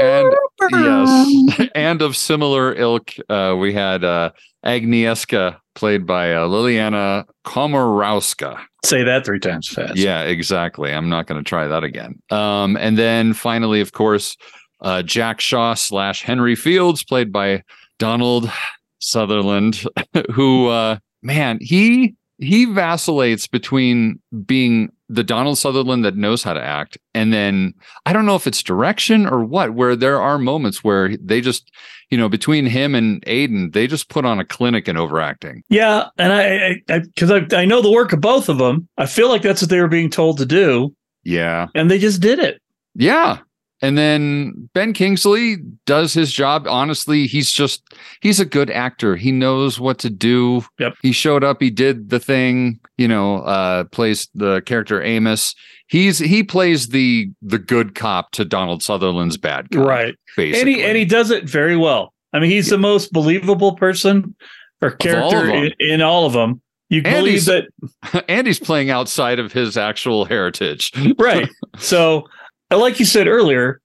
and 0.00 0.34
yes, 0.72 1.68
and 1.74 2.02
of 2.02 2.16
similar 2.16 2.74
ilk, 2.74 3.12
uh, 3.28 3.56
we 3.58 3.72
had 3.72 4.04
uh, 4.04 4.30
Agnieszka, 4.64 5.56
played 5.74 6.06
by 6.06 6.32
uh, 6.34 6.46
Liliana 6.46 7.24
Komorowska. 7.44 8.60
Say 8.84 9.02
that 9.02 9.24
three 9.24 9.38
times 9.38 9.68
fast. 9.68 9.96
Yeah, 9.96 10.22
exactly. 10.22 10.92
I'm 10.92 11.08
not 11.08 11.26
going 11.26 11.42
to 11.42 11.48
try 11.48 11.66
that 11.66 11.84
again. 11.84 12.20
Um, 12.30 12.76
and 12.76 12.96
then 12.98 13.32
finally, 13.32 13.80
of 13.80 13.92
course, 13.92 14.36
uh, 14.80 15.02
Jack 15.02 15.40
Shaw 15.40 15.74
slash 15.74 16.22
Henry 16.22 16.54
Fields, 16.54 17.04
played 17.04 17.32
by 17.32 17.62
Donald 17.98 18.50
Sutherland, 18.98 19.84
who, 20.32 20.68
uh, 20.68 20.98
man, 21.22 21.58
he 21.60 22.14
he 22.38 22.66
vacillates 22.66 23.46
between 23.46 24.20
being 24.44 24.90
the 25.08 25.22
Donald 25.24 25.56
Sutherland 25.58 26.04
that 26.04 26.16
knows 26.16 26.42
how 26.42 26.52
to 26.52 26.62
act, 26.62 26.98
and 27.14 27.32
then 27.32 27.74
I 28.06 28.12
don't 28.12 28.26
know 28.26 28.34
if 28.36 28.46
it's 28.46 28.62
direction 28.62 29.26
or 29.26 29.44
what, 29.44 29.74
where 29.74 29.94
there 29.94 30.20
are 30.20 30.38
moments 30.38 30.82
where 30.82 31.16
they 31.16 31.40
just, 31.40 31.70
you 32.10 32.18
know, 32.18 32.28
between 32.28 32.66
him 32.66 32.94
and 32.94 33.22
Aidan, 33.26 33.70
they 33.70 33.86
just 33.86 34.08
put 34.08 34.24
on 34.24 34.40
a 34.40 34.44
clinic 34.44 34.88
in 34.88 34.96
overacting. 34.96 35.62
Yeah, 35.68 36.06
and 36.18 36.32
I 36.32 36.80
because 37.04 37.30
I, 37.30 37.46
I, 37.52 37.62
I 37.62 37.64
know 37.66 37.82
the 37.82 37.90
work 37.92 38.12
of 38.12 38.20
both 38.20 38.48
of 38.48 38.58
them. 38.58 38.88
I 38.98 39.06
feel 39.06 39.28
like 39.28 39.42
that's 39.42 39.62
what 39.62 39.70
they 39.70 39.80
were 39.80 39.88
being 39.88 40.10
told 40.10 40.38
to 40.38 40.46
do, 40.46 40.94
Yeah. 41.24 41.68
and 41.74 41.90
they 41.90 41.98
just 41.98 42.20
did 42.20 42.38
it. 42.40 42.60
Yeah. 42.94 43.38
And 43.82 43.98
then 43.98 44.70
Ben 44.72 44.92
Kingsley 44.92 45.56
does 45.84 46.14
his 46.14 46.32
job. 46.32 46.66
Honestly, 46.66 47.26
he's 47.26 47.52
just 47.52 47.82
he's 48.20 48.40
a 48.40 48.44
good 48.46 48.70
actor. 48.70 49.16
He 49.16 49.32
knows 49.32 49.78
what 49.78 49.98
to 49.98 50.10
do. 50.10 50.64
Yep. 50.78 50.94
He 51.02 51.12
showed 51.12 51.44
up, 51.44 51.60
he 51.60 51.70
did 51.70 52.08
the 52.08 52.18
thing, 52.20 52.80
you 52.96 53.06
know, 53.06 53.38
uh 53.38 53.84
plays 53.84 54.28
the 54.34 54.62
character 54.62 55.02
Amos. 55.02 55.54
He's 55.88 56.18
he 56.18 56.42
plays 56.42 56.88
the 56.88 57.30
the 57.42 57.58
good 57.58 57.94
cop 57.94 58.30
to 58.32 58.44
Donald 58.44 58.82
Sutherland's 58.82 59.36
bad 59.36 59.70
cop. 59.70 59.86
Right, 59.86 60.14
Basically. 60.36 60.60
and 60.60 60.68
he 60.68 60.84
and 60.84 60.96
he 60.96 61.04
does 61.04 61.30
it 61.30 61.44
very 61.48 61.76
well. 61.76 62.12
I 62.32 62.40
mean, 62.40 62.50
he's 62.50 62.70
the 62.70 62.78
most 62.78 63.12
believable 63.12 63.76
person 63.76 64.34
or 64.82 64.90
character 64.90 65.46
them. 65.46 65.54
in, 65.54 65.72
in 65.78 66.02
all 66.02 66.26
of 66.26 66.32
them. 66.32 66.60
You 66.88 67.02
believe 67.02 67.44
that 67.46 67.68
and 68.28 68.46
he's 68.46 68.60
playing 68.60 68.90
outside 68.90 69.38
of 69.38 69.52
his 69.52 69.76
actual 69.76 70.24
heritage. 70.24 70.92
right. 71.18 71.48
So, 71.78 72.26
uh, 72.70 72.78
like 72.78 72.98
you 73.00 73.06
said 73.06 73.26
earlier, 73.26 73.80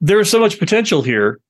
there 0.00 0.18
was 0.18 0.30
so 0.30 0.40
much 0.40 0.58
potential 0.58 1.02
here. 1.02 1.40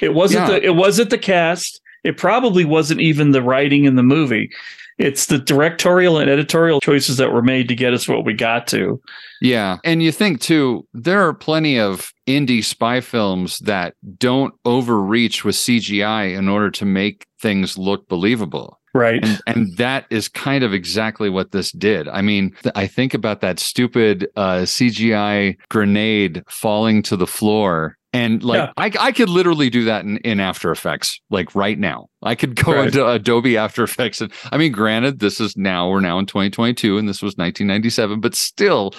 It 0.00 0.14
wasn't 0.14 0.48
Yeah. 0.48 0.58
the 0.58 0.64
it 0.66 0.74
wasn't 0.76 1.10
the 1.10 1.18
cast. 1.18 1.80
It 2.04 2.16
probably 2.16 2.64
wasn't 2.64 3.00
even 3.00 3.32
the 3.32 3.42
writing 3.42 3.84
in 3.84 3.96
the 3.96 4.02
movie. 4.02 4.50
It's 4.98 5.26
the 5.26 5.38
directorial 5.38 6.18
and 6.18 6.28
editorial 6.28 6.80
choices 6.80 7.18
that 7.18 7.32
were 7.32 7.42
made 7.42 7.68
to 7.68 7.74
get 7.76 7.92
us 7.94 8.08
what 8.08 8.24
we 8.24 8.34
got 8.34 8.66
to. 8.68 9.00
Yeah. 9.40 9.76
And 9.84 10.02
you 10.02 10.10
think 10.10 10.40
too, 10.40 10.86
there 10.92 11.24
are 11.26 11.32
plenty 11.34 11.78
of 11.78 12.12
indie 12.26 12.64
spy 12.64 13.00
films 13.00 13.58
that 13.60 13.94
don't 14.18 14.54
overreach 14.64 15.44
with 15.44 15.54
CGI 15.54 16.36
in 16.36 16.48
order 16.48 16.70
to 16.72 16.84
make 16.84 17.26
things 17.40 17.78
look 17.78 18.08
believable. 18.08 18.78
Right. 18.94 19.22
And 19.22 19.40
and 19.46 19.76
that 19.76 20.06
is 20.10 20.28
kind 20.28 20.64
of 20.64 20.72
exactly 20.72 21.28
what 21.30 21.52
this 21.52 21.70
did. 21.72 22.08
I 22.08 22.22
mean, 22.22 22.54
th- 22.62 22.72
I 22.74 22.86
think 22.86 23.14
about 23.14 23.40
that 23.42 23.58
stupid 23.60 24.26
uh 24.34 24.60
CGI 24.62 25.56
grenade 25.68 26.42
falling 26.48 27.02
to 27.02 27.16
the 27.16 27.26
floor. 27.26 27.96
And 28.14 28.42
like 28.42 28.56
Yeah. 28.58 28.72
I, 28.78 28.90
I 29.08 29.12
could 29.12 29.28
literally 29.28 29.68
do 29.68 29.84
that 29.84 30.04
in, 30.06 30.16
in 30.18 30.40
After 30.40 30.70
Effects, 30.72 31.20
like 31.28 31.54
right 31.54 31.78
now. 31.78 32.06
I 32.22 32.34
could 32.34 32.56
go 32.56 32.72
Right. 32.72 32.86
into 32.86 33.06
Adobe 33.06 33.58
After 33.58 33.82
Effects 33.84 34.20
and 34.22 34.32
I 34.50 34.56
mean, 34.56 34.72
granted, 34.72 35.18
this 35.20 35.38
is 35.38 35.56
now 35.56 35.90
we're 35.90 36.00
now 36.00 36.18
in 36.18 36.24
2022 36.26 36.96
and 36.96 37.06
this 37.08 37.22
was 37.22 37.36
1997, 37.36 38.20
but 38.20 38.34
still, 38.34 38.94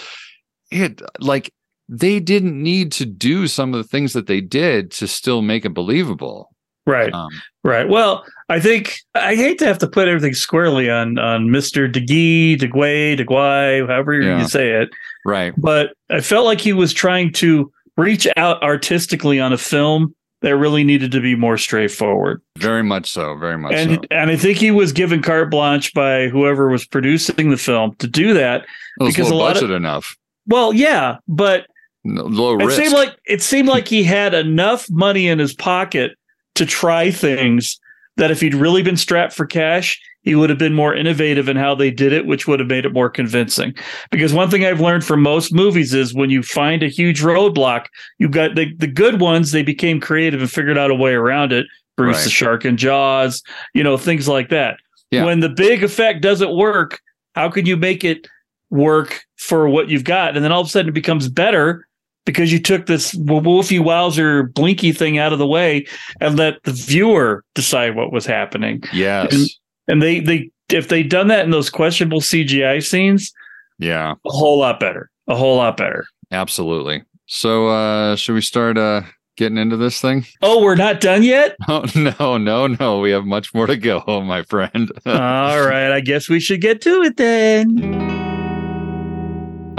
it 0.71 1.01
like 1.19 1.51
they 1.89 2.19
didn't 2.19 2.61
need 2.61 2.91
to 2.93 3.05
do 3.05 3.47
some 3.47 3.73
of 3.73 3.79
the 3.81 3.87
things 3.89 4.13
that 4.13 4.27
they 4.27 4.41
did 4.41 4.91
to 4.91 5.07
still 5.07 5.41
make 5.41 5.65
it 5.65 5.73
believable. 5.73 6.55
Right. 6.85 7.11
Um, 7.11 7.29
Right. 7.63 7.89
Well, 7.89 8.23
I 8.47 8.59
think 8.59 8.99
I 9.15 9.35
hate 9.35 9.59
to 9.59 9.65
have 9.65 9.77
to 9.79 9.87
put 9.87 10.07
everything 10.07 10.33
squarely 10.33 10.89
on 10.89 11.19
on 11.19 11.47
Mr. 11.47 11.91
DeGee, 11.91 12.57
DeGuay, 12.57 13.19
DeGuay, 13.19 13.85
however 13.87 14.13
Yeah. 14.21 14.39
you 14.41 14.47
say 14.47 14.71
it. 14.71 14.89
right. 15.25 15.53
But 15.57 15.93
I 16.09 16.21
felt 16.21 16.45
like 16.45 16.61
he 16.61 16.71
was 16.73 16.93
trying 16.93 17.33
to 17.33 17.71
reach 17.97 18.25
out 18.37 18.63
artistically 18.63 19.39
on 19.41 19.51
a 19.51 19.57
film 19.57 20.15
that 20.41 20.55
really 20.55 20.85
needed 20.85 21.11
to 21.11 21.19
be 21.19 21.35
more 21.35 21.57
straightforward. 21.57 22.41
Very 22.57 22.81
much 22.81 23.11
so. 23.11 23.35
Very 23.35 23.57
much 23.57 23.73
and 23.73 23.95
so. 23.95 24.01
and 24.09 24.31
I 24.31 24.37
think 24.37 24.57
he 24.57 24.71
was 24.71 24.93
given 24.93 25.21
carte 25.21 25.51
blanche 25.51 25.93
by 25.93 26.29
whoever 26.29 26.69
was 26.69 26.85
producing 26.87 27.49
the 27.49 27.57
film 27.57 27.93
to 27.99 28.07
do 28.07 28.33
that. 28.35 28.61
It 29.01 29.03
was 29.03 29.15
because 29.15 29.31
low 29.31 29.37
a 29.37 29.39
lot 29.39 29.61
of- 29.61 29.69
enough. 29.71 30.15
Well, 30.47 30.71
yeah, 30.73 31.17
but 31.27 31.67
No, 32.05 32.23
low 32.23 32.57
it 32.57 32.71
seemed 32.71 32.93
like 32.93 33.15
it 33.25 33.41
seemed 33.41 33.67
like 33.67 33.89
he 33.89 34.01
had 34.03 34.33
enough 34.33 34.89
money 34.89 35.27
in 35.27 35.37
his 35.39 35.53
pocket 35.53 36.13
to 36.59 36.65
try 36.65 37.09
things 37.09 37.79
that 38.17 38.31
if 38.31 38.41
he'd 38.41 38.53
really 38.53 38.83
been 38.83 38.97
strapped 38.97 39.33
for 39.33 39.45
cash, 39.45 39.99
he 40.23 40.35
would 40.35 40.49
have 40.49 40.59
been 40.59 40.73
more 40.73 40.93
innovative 40.93 41.47
in 41.47 41.55
how 41.55 41.73
they 41.73 41.89
did 41.89 42.11
it, 42.11 42.25
which 42.25 42.47
would 42.47 42.59
have 42.59 42.67
made 42.67 42.85
it 42.85 42.91
more 42.91 43.09
convincing. 43.09 43.73
Because 44.11 44.33
one 44.33 44.49
thing 44.49 44.65
I've 44.65 44.81
learned 44.81 45.05
from 45.05 45.21
most 45.21 45.53
movies 45.53 45.93
is 45.93 46.13
when 46.13 46.29
you 46.29 46.43
find 46.43 46.83
a 46.83 46.89
huge 46.89 47.21
roadblock, 47.21 47.85
you've 48.17 48.31
got 48.31 48.55
the, 48.55 48.73
the 48.75 48.87
good 48.87 49.21
ones, 49.21 49.51
they 49.51 49.63
became 49.63 50.01
creative 50.01 50.41
and 50.41 50.51
figured 50.51 50.77
out 50.77 50.91
a 50.91 50.95
way 50.95 51.13
around 51.13 51.53
it. 51.53 51.65
Bruce 51.95 52.17
Right. 52.17 52.23
the 52.25 52.29
Shark 52.29 52.65
and 52.65 52.77
Jaws, 52.77 53.41
you 53.73 53.83
know, 53.83 53.97
things 53.97 54.27
like 54.27 54.49
that. 54.49 54.77
Yeah. 55.11 55.25
When 55.25 55.39
the 55.39 55.49
big 55.49 55.83
effect 55.83 56.21
doesn't 56.21 56.55
work, 56.55 56.99
how 57.35 57.49
can 57.49 57.65
you 57.65 57.77
make 57.77 58.03
it 58.03 58.27
work 58.69 59.23
for 59.37 59.67
what 59.67 59.89
you've 59.89 60.03
got? 60.03 60.35
And 60.35 60.43
then 60.43 60.51
all 60.51 60.61
of 60.61 60.67
a 60.67 60.69
sudden 60.69 60.89
it 60.89 60.93
becomes 60.93 61.27
better 61.29 61.87
because 62.25 62.51
you 62.51 62.59
took 62.59 62.85
this 62.85 63.13
Wolfie 63.15 63.79
Wowzer 63.79 64.43
blinky 64.43 64.91
thing 64.91 65.17
out 65.17 65.33
of 65.33 65.39
the 65.39 65.47
way 65.47 65.85
and 66.21 66.37
let 66.37 66.61
the 66.63 66.71
viewer 66.71 67.43
decide 67.55 67.95
what 67.95 68.11
was 68.11 68.25
happening. 68.25 68.83
yes. 68.93 69.33
And, 69.33 69.49
and 69.87 70.01
they 70.01 70.19
they 70.19 70.51
if 70.69 70.89
they'd 70.89 71.09
done 71.09 71.27
that 71.29 71.45
in 71.45 71.51
those 71.51 71.69
questionable 71.69 72.21
CGI 72.21 72.85
scenes, 72.85 73.31
yeah. 73.79 74.11
a 74.25 74.29
whole 74.29 74.59
lot 74.59 74.79
better. 74.79 75.09
A 75.27 75.35
whole 75.35 75.57
lot 75.57 75.77
better. 75.77 76.05
Absolutely. 76.31 77.03
So 77.25 77.67
uh 77.69 78.15
should 78.15 78.33
we 78.35 78.41
start 78.41 78.77
uh 78.77 79.01
getting 79.37 79.57
into 79.57 79.77
this 79.77 80.01
thing? 80.01 80.25
Oh, 80.41 80.61
we're 80.61 80.75
not 80.75 81.01
done 81.01 81.23
yet? 81.23 81.55
Oh 81.67 81.85
no, 81.95 82.37
no, 82.37 82.67
no. 82.67 82.99
We 82.99 83.11
have 83.11 83.25
much 83.25 83.53
more 83.53 83.65
to 83.67 83.77
go, 83.77 84.03
my 84.25 84.43
friend. 84.43 84.91
All 85.05 85.61
right, 85.65 85.91
I 85.91 86.01
guess 86.01 86.29
we 86.29 86.39
should 86.39 86.61
get 86.61 86.81
to 86.81 87.01
it 87.03 87.17
then. 87.17 88.08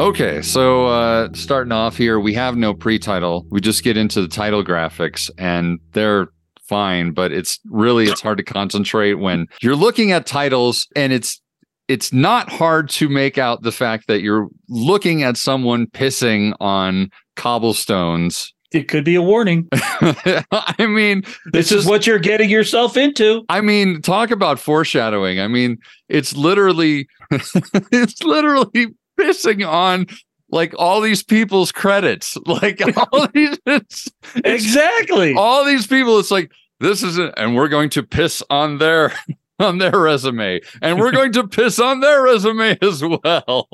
Okay, 0.01 0.41
so 0.41 0.87
uh 0.87 1.29
starting 1.35 1.73
off 1.73 1.95
here, 1.95 2.19
we 2.19 2.33
have 2.33 2.57
no 2.57 2.73
pre-title. 2.73 3.45
We 3.51 3.61
just 3.61 3.85
get 3.85 3.99
into 3.99 4.23
the 4.23 4.29
title 4.29 4.65
graphics 4.65 5.29
and 5.37 5.79
they're 5.93 6.29
fine, 6.67 7.13
but 7.13 7.33
it's 7.33 7.61
really 7.67 8.07
it's 8.07 8.23
hard 8.23 8.39
to 8.39 8.43
concentrate 8.43 9.15
when 9.15 9.47
you're 9.61 9.77
looking 9.77 10.11
at 10.11 10.25
titles 10.25 10.89
and 10.97 11.13
it's 11.13 11.43
it's 11.87 12.15
not 12.15 12.49
hard 12.49 12.89
to 12.91 13.11
make 13.11 13.37
out 13.37 13.61
the 13.63 13.73
fact 13.73 14.07
that 14.07 14.23
you're 14.23 14.49
looking 14.71 15.23
at 15.23 15.37
someone 15.37 15.87
pissing 15.89 16.55
on 16.61 17.11
cobblestones. 17.37 18.55
It 18.73 18.89
could 18.89 19.05
be 19.05 19.17
a 19.17 19.23
warning. 19.23 19.69
I 19.73 20.87
mean, 20.87 21.25
This 21.53 21.73
it's 21.73 21.83
is 21.83 21.87
what 21.87 22.07
you're 22.07 22.21
getting 22.21 22.49
yourself 22.49 22.97
into. 22.97 23.43
I 23.51 23.61
mean, 23.61 24.01
talk 24.01 24.31
about 24.31 24.59
foreshadowing. 24.61 25.41
I 25.41 25.49
mean, 25.49 25.77
it's 26.09 26.35
literally 26.35 27.07
it's 27.31 28.23
literally 28.23 28.95
pissing 29.21 29.67
on 29.69 30.07
like 30.51 30.75
all 30.79 31.01
these 31.01 31.23
people's 31.23 31.73
credits. 31.73 32.37
Like 32.47 32.81
all 33.13 33.29
these 33.35 33.59
it's, 33.67 34.09
it's- 34.37 34.65
Exactly. 34.65 35.35
all 35.35 35.65
these 35.65 35.87
people, 35.87 36.19
it's 36.19 36.31
like 36.31 36.51
this 36.81 37.03
is 37.03 37.19
it, 37.19 37.35
and 37.37 37.55
we're 37.55 37.69
going 37.69 37.91
to 37.91 38.03
piss 38.03 38.43
on 38.51 38.79
their 38.79 39.13
on 39.61 39.77
their 39.79 39.91
resume, 39.93 40.59
and 40.81 40.99
we're 40.99 41.13
going 41.13 41.33
to 41.33 41.47
piss 41.47 41.79
on 41.79 42.01
their 42.01 42.23
resume 42.23 42.79
as 42.81 43.03
well. 43.05 43.69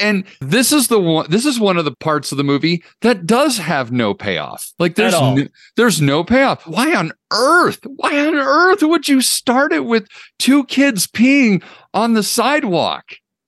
and 0.00 0.24
this 0.40 0.70
is 0.72 0.86
the 0.88 1.00
one. 1.00 1.26
This 1.28 1.44
is 1.44 1.58
one 1.58 1.76
of 1.76 1.84
the 1.84 1.94
parts 1.96 2.30
of 2.32 2.38
the 2.38 2.44
movie 2.44 2.82
that 3.02 3.26
does 3.26 3.58
have 3.58 3.90
no 3.92 4.14
payoff. 4.14 4.72
Like 4.78 4.94
there's 4.94 5.12
no, 5.12 5.46
there's 5.76 6.00
no 6.00 6.22
payoff. 6.24 6.66
Why 6.66 6.94
on 6.94 7.12
earth? 7.32 7.80
Why 7.84 8.26
on 8.26 8.36
earth 8.36 8.82
would 8.82 9.08
you 9.08 9.20
start 9.20 9.72
it 9.72 9.84
with 9.84 10.06
two 10.38 10.64
kids 10.64 11.06
peeing 11.08 11.62
on 11.92 12.14
the 12.14 12.22
sidewalk? 12.22 13.04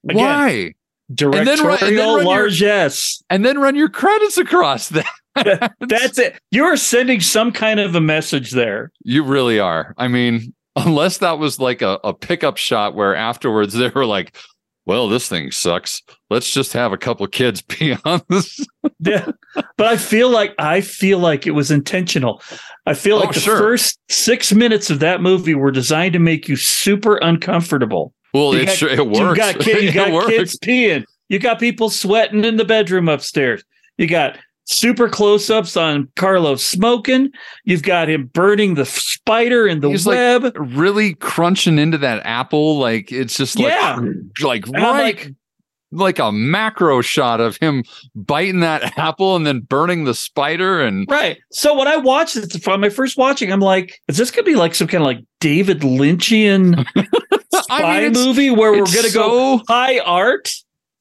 Again, 0.08 0.16
Why? 0.24 0.74
Directorial 1.14 1.56
then 1.56 1.66
run- 1.66 1.78
and 1.82 1.98
then 1.98 2.06
run 2.08 2.16
your- 2.16 2.24
largesse. 2.24 3.22
And 3.30 3.44
then 3.44 3.58
run 3.58 3.74
your 3.76 3.88
credits 3.88 4.38
across 4.38 4.88
that. 4.90 5.06
That's 5.80 6.18
it. 6.18 6.38
You're 6.50 6.76
sending 6.76 7.20
some 7.20 7.52
kind 7.52 7.80
of 7.80 7.94
a 7.94 8.00
message 8.00 8.50
there. 8.52 8.92
You 9.04 9.22
really 9.24 9.58
are. 9.58 9.94
I 9.98 10.08
mean, 10.08 10.54
unless 10.76 11.18
that 11.18 11.38
was 11.38 11.58
like 11.58 11.82
a, 11.82 11.98
a 12.04 12.12
pickup 12.14 12.56
shot 12.56 12.94
where 12.94 13.14
afterwards 13.14 13.74
they 13.74 13.88
were 13.88 14.06
like, 14.06 14.36
well, 14.84 15.08
this 15.08 15.28
thing 15.28 15.52
sucks. 15.52 16.02
Let's 16.28 16.52
just 16.52 16.72
have 16.72 16.92
a 16.92 16.98
couple 16.98 17.24
kids 17.28 17.62
be 17.78 17.96
on 18.04 18.20
this. 18.28 18.66
Yeah. 18.98 19.30
But 19.76 19.86
I 19.86 19.96
feel 19.96 20.28
like 20.28 20.54
I 20.58 20.80
feel 20.80 21.18
like 21.18 21.46
it 21.46 21.52
was 21.52 21.70
intentional. 21.70 22.42
I 22.86 22.94
feel 22.94 23.16
oh, 23.16 23.20
like 23.20 23.28
Oh, 23.30 23.32
the 23.32 23.40
sure. 23.40 23.58
first 23.58 23.98
six 24.08 24.52
minutes 24.52 24.90
of 24.90 24.98
that 25.00 25.20
movie 25.22 25.54
were 25.54 25.70
designed 25.70 26.14
to 26.14 26.18
make 26.18 26.48
you 26.48 26.56
super 26.56 27.16
uncomfortable. 27.18 28.12
Well, 28.34 28.54
You 28.54 28.60
it 28.60 28.66
got- 28.66 28.76
sure 28.76 28.88
it 28.88 28.96
You 28.98 29.04
works. 29.04 29.38
got, 29.38 29.58
kid, 29.60 29.82
you 29.84 29.92
got 29.92 30.26
kids 30.28 30.58
peeing. 30.58 31.04
You 31.28 31.38
got 31.38 31.58
people 31.60 31.90
sweating 31.90 32.44
in 32.44 32.56
the 32.56 32.64
bedroom 32.64 33.08
upstairs. 33.08 33.62
You 33.98 34.06
got 34.06 34.38
super 34.64 35.08
close 35.08 35.50
ups 35.50 35.76
on 35.76 36.08
Carlos 36.16 36.62
smoking. 36.64 37.30
You've 37.64 37.82
got 37.82 38.08
him 38.08 38.26
burning 38.32 38.74
the 38.74 38.84
spider 38.86 39.66
in 39.66 39.80
the 39.80 39.88
He's 39.90 40.06
like 40.06 40.16
web. 40.16 40.56
really 40.56 41.14
crunching 41.14 41.78
into 41.78 41.98
that 41.98 42.24
apple. 42.24 42.78
Like 42.78 43.10
it's 43.12 43.36
just 43.36 43.58
like, 43.58 43.68
Yeah. 43.72 44.00
like 44.42 44.66
And 44.66 44.74
right, 44.76 45.16
like, 45.16 45.32
like 45.94 46.18
a 46.18 46.32
macro 46.32 47.02
shot 47.02 47.40
of 47.40 47.56
him 47.58 47.84
biting 48.14 48.60
that 48.60 48.96
apple 48.98 49.36
and 49.36 49.46
then 49.46 49.60
burning 49.60 50.04
the 50.04 50.14
spider. 50.14 50.80
And 50.82 51.06
Right. 51.10 51.38
So 51.50 51.76
when 51.76 51.88
I 51.88 51.96
watched 51.96 52.36
it 52.36 52.62
from 52.62 52.80
my 52.80 52.88
first 52.88 53.16
watching, 53.18 53.52
I'm 53.52 53.60
like, 53.60 54.00
is 54.08 54.16
this 54.16 54.30
gonna 54.30 54.44
be 54.44 54.54
like 54.54 54.74
some 54.74 54.88
kind 54.88 55.02
of 55.02 55.06
like 55.06 55.20
David 55.40 55.80
Lynchian 55.80 56.86
spy 57.78 58.00
it's- 58.00 58.14
movie 58.26 58.50
where 58.50 58.72
we're 58.72 58.84
gonna 58.86 59.10
go 59.12 59.62
high 59.68 59.98
art? 60.00 60.50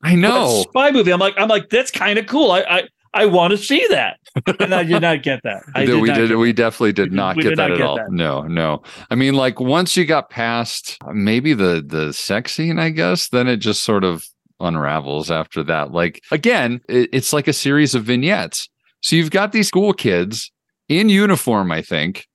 I 0.03 0.15
know. 0.15 0.61
A 0.61 0.61
spy 0.63 0.91
movie. 0.91 1.11
I'm 1.11 1.19
like, 1.19 1.35
I'm 1.37 1.47
like, 1.47 1.69
that's 1.69 1.91
kind 1.91 2.17
of 2.17 2.25
cool. 2.25 2.51
I 2.51 2.61
I, 2.61 2.83
I 3.13 3.25
want 3.27 3.51
to 3.51 3.57
see 3.57 3.85
that. 3.89 4.17
And 4.59 4.73
I 4.73 4.83
did 4.83 5.01
not 5.01 5.21
get 5.21 5.41
that. 5.43 5.63
I 5.75 5.85
did 5.85 6.01
we 6.01 6.11
did. 6.11 6.29
get 6.29 6.37
We 6.37 6.53
definitely 6.53 6.93
did 6.93 7.11
not 7.11 7.35
we 7.35 7.43
get 7.43 7.49
did 7.49 7.57
that 7.59 7.67
not 7.67 7.71
at 7.73 7.77
get 7.77 7.85
all. 7.85 7.95
that. 7.97 8.11
No, 8.11 8.41
no. 8.43 8.81
I 9.11 9.15
mean, 9.15 9.35
like 9.35 9.59
once 9.59 9.95
you 9.97 10.05
got 10.05 10.29
past 10.29 10.97
maybe 11.13 11.53
the 11.53 11.83
the 11.85 12.13
sex 12.13 12.53
scene, 12.53 12.79
I 12.79 12.89
guess, 12.89 13.29
then 13.29 13.47
it 13.47 13.57
just 13.57 13.83
sort 13.83 14.03
of 14.03 14.25
unravels 14.59 15.29
after 15.29 15.61
that. 15.63 15.91
Like 15.91 16.21
again, 16.31 16.81
it, 16.87 17.09
it's 17.13 17.33
like 17.33 17.47
a 17.47 17.53
series 17.53 17.93
of 17.93 18.03
vignettes. 18.05 18.69
So 19.01 19.15
you've 19.15 19.31
got 19.31 19.51
these 19.51 19.67
school 19.67 19.93
kids 19.93 20.51
in 20.87 21.09
uniform, 21.09 21.71
I 21.71 21.81
think, 21.81 22.27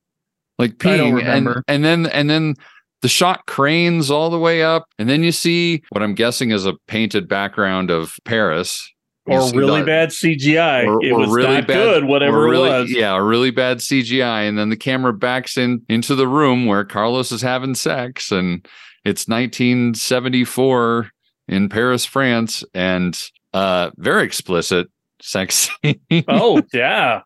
like 0.59 0.85
I 0.85 0.97
don't 0.97 1.13
peeing, 1.19 1.23
and 1.25 1.63
and 1.67 1.83
then 1.83 2.05
and 2.07 2.29
then 2.29 2.55
the 3.01 3.07
shot 3.07 3.45
cranes 3.45 4.09
all 4.11 4.29
the 4.29 4.39
way 4.39 4.63
up, 4.63 4.85
and 4.97 5.09
then 5.09 5.23
you 5.23 5.31
see 5.31 5.83
what 5.89 6.01
I'm 6.03 6.15
guessing 6.15 6.51
is 6.51 6.65
a 6.65 6.73
painted 6.87 7.27
background 7.27 7.91
of 7.91 8.13
Paris. 8.25 8.91
You 9.27 9.33
or 9.35 9.51
really 9.53 9.81
the- 9.81 9.85
bad 9.85 10.09
CGI. 10.09 10.85
or- 10.87 11.03
it 11.05 11.11
or 11.11 11.19
was 11.19 11.29
really 11.29 11.55
not 11.55 11.67
bad- 11.67 11.73
good, 11.75 12.03
whatever 12.05 12.43
really, 12.43 12.69
it 12.69 12.81
was. 12.81 12.91
Yeah, 12.91 13.17
really 13.17 13.51
bad 13.51 13.79
CGI, 13.79 14.47
and 14.47 14.57
then 14.57 14.69
the 14.69 14.77
camera 14.77 15.11
backs 15.13 15.57
in 15.57 15.81
into 15.89 16.15
the 16.15 16.27
room 16.27 16.65
where 16.65 16.85
Carlos 16.85 17.31
is 17.31 17.41
having 17.41 17.75
sex, 17.75 18.31
and 18.31 18.65
it's 19.05 19.27
1974 19.27 21.09
in 21.47 21.69
Paris, 21.69 22.05
France, 22.05 22.63
and 22.73 23.21
uh, 23.53 23.91
very 23.97 24.23
explicit 24.23 24.87
sex 25.21 25.69
scene. 25.83 26.23
Oh 26.27 26.61
yeah. 26.73 27.21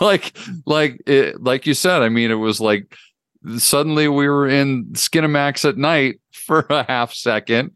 like, 0.00 0.36
like, 0.66 1.00
it, 1.06 1.42
like 1.42 1.66
you 1.66 1.74
said. 1.74 2.02
I 2.02 2.08
mean, 2.08 2.30
it 2.30 2.34
was 2.36 2.60
like 2.60 2.96
suddenly 3.58 4.08
we 4.08 4.28
were 4.28 4.48
in 4.48 4.86
Skinamax 4.92 5.68
at 5.68 5.76
night 5.76 6.20
for 6.32 6.66
a 6.70 6.84
half 6.84 7.12
second, 7.12 7.72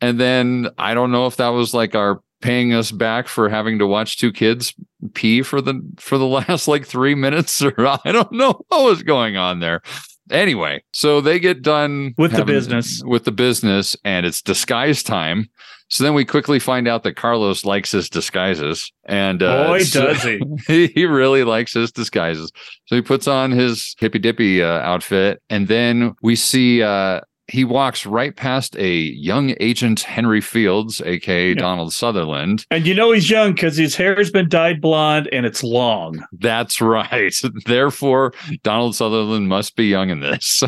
and 0.00 0.18
then 0.18 0.68
I 0.78 0.94
don't 0.94 1.12
know 1.12 1.26
if 1.26 1.36
that 1.36 1.48
was 1.48 1.74
like 1.74 1.94
our 1.94 2.20
paying 2.40 2.72
us 2.72 2.92
back 2.92 3.26
for 3.26 3.48
having 3.48 3.80
to 3.80 3.86
watch 3.86 4.16
two 4.16 4.32
kids 4.32 4.74
pee 5.14 5.42
for 5.42 5.60
the 5.60 5.80
for 5.98 6.18
the 6.18 6.26
last 6.48 6.68
like 6.68 6.86
three 6.86 7.14
minutes 7.14 7.62
or 7.62 7.74
I 8.04 8.12
don't 8.12 8.32
know 8.32 8.60
what 8.68 8.84
was 8.84 9.02
going 9.02 9.36
on 9.36 9.60
there. 9.60 9.82
Anyway, 10.30 10.82
so 10.92 11.20
they 11.20 11.38
get 11.38 11.62
done 11.62 12.14
With 12.18 12.32
the 12.32 12.44
business. 12.44 13.02
with 13.04 13.24
the 13.24 13.32
business, 13.32 13.96
and 14.04 14.26
it's 14.26 14.42
disguise 14.42 15.02
time. 15.02 15.48
So 15.90 16.04
then 16.04 16.12
we 16.12 16.26
quickly 16.26 16.58
find 16.58 16.86
out 16.86 17.02
that 17.04 17.14
Carlos 17.16 17.64
likes 17.64 17.92
his 17.92 18.10
disguises, 18.10 18.92
and 19.06 19.42
uh, 19.42 19.68
Boy, 19.68 19.78
so- 19.80 20.06
does 20.08 20.22
he. 20.22 20.40
he 20.66 20.86
he 20.88 21.06
really 21.06 21.44
likes 21.44 21.72
his 21.72 21.90
disguises. 21.90 22.52
So 22.86 22.96
he 22.96 23.00
puts 23.02 23.26
on 23.26 23.52
his 23.52 23.96
hippy 23.98 24.18
dippy 24.18 24.62
uh, 24.62 24.66
outfit, 24.80 25.40
and 25.48 25.66
then 25.68 26.14
we 26.22 26.36
see 26.36 26.82
uh, 26.82 27.20
he 27.48 27.64
walks 27.64 28.04
right 28.04 28.36
past 28.36 28.76
a 28.76 28.94
young 28.94 29.54
agent 29.58 30.00
Henry 30.00 30.40
Fields, 30.40 31.00
aka 31.04 31.54
Donald 31.54 31.92
Sutherland. 31.92 32.66
And 32.70 32.86
you 32.86 32.94
know 32.94 33.12
he's 33.12 33.30
young 33.30 33.54
because 33.54 33.76
his 33.76 33.96
hair's 33.96 34.30
been 34.30 34.48
dyed 34.48 34.80
blonde 34.80 35.28
and 35.32 35.46
it's 35.46 35.64
long. 35.64 36.24
That's 36.32 36.80
right. 36.80 37.34
Therefore, 37.66 38.34
Donald 38.62 38.94
Sutherland 38.94 39.48
must 39.48 39.76
be 39.76 39.86
young 39.86 40.10
in 40.10 40.20
this. 40.20 40.62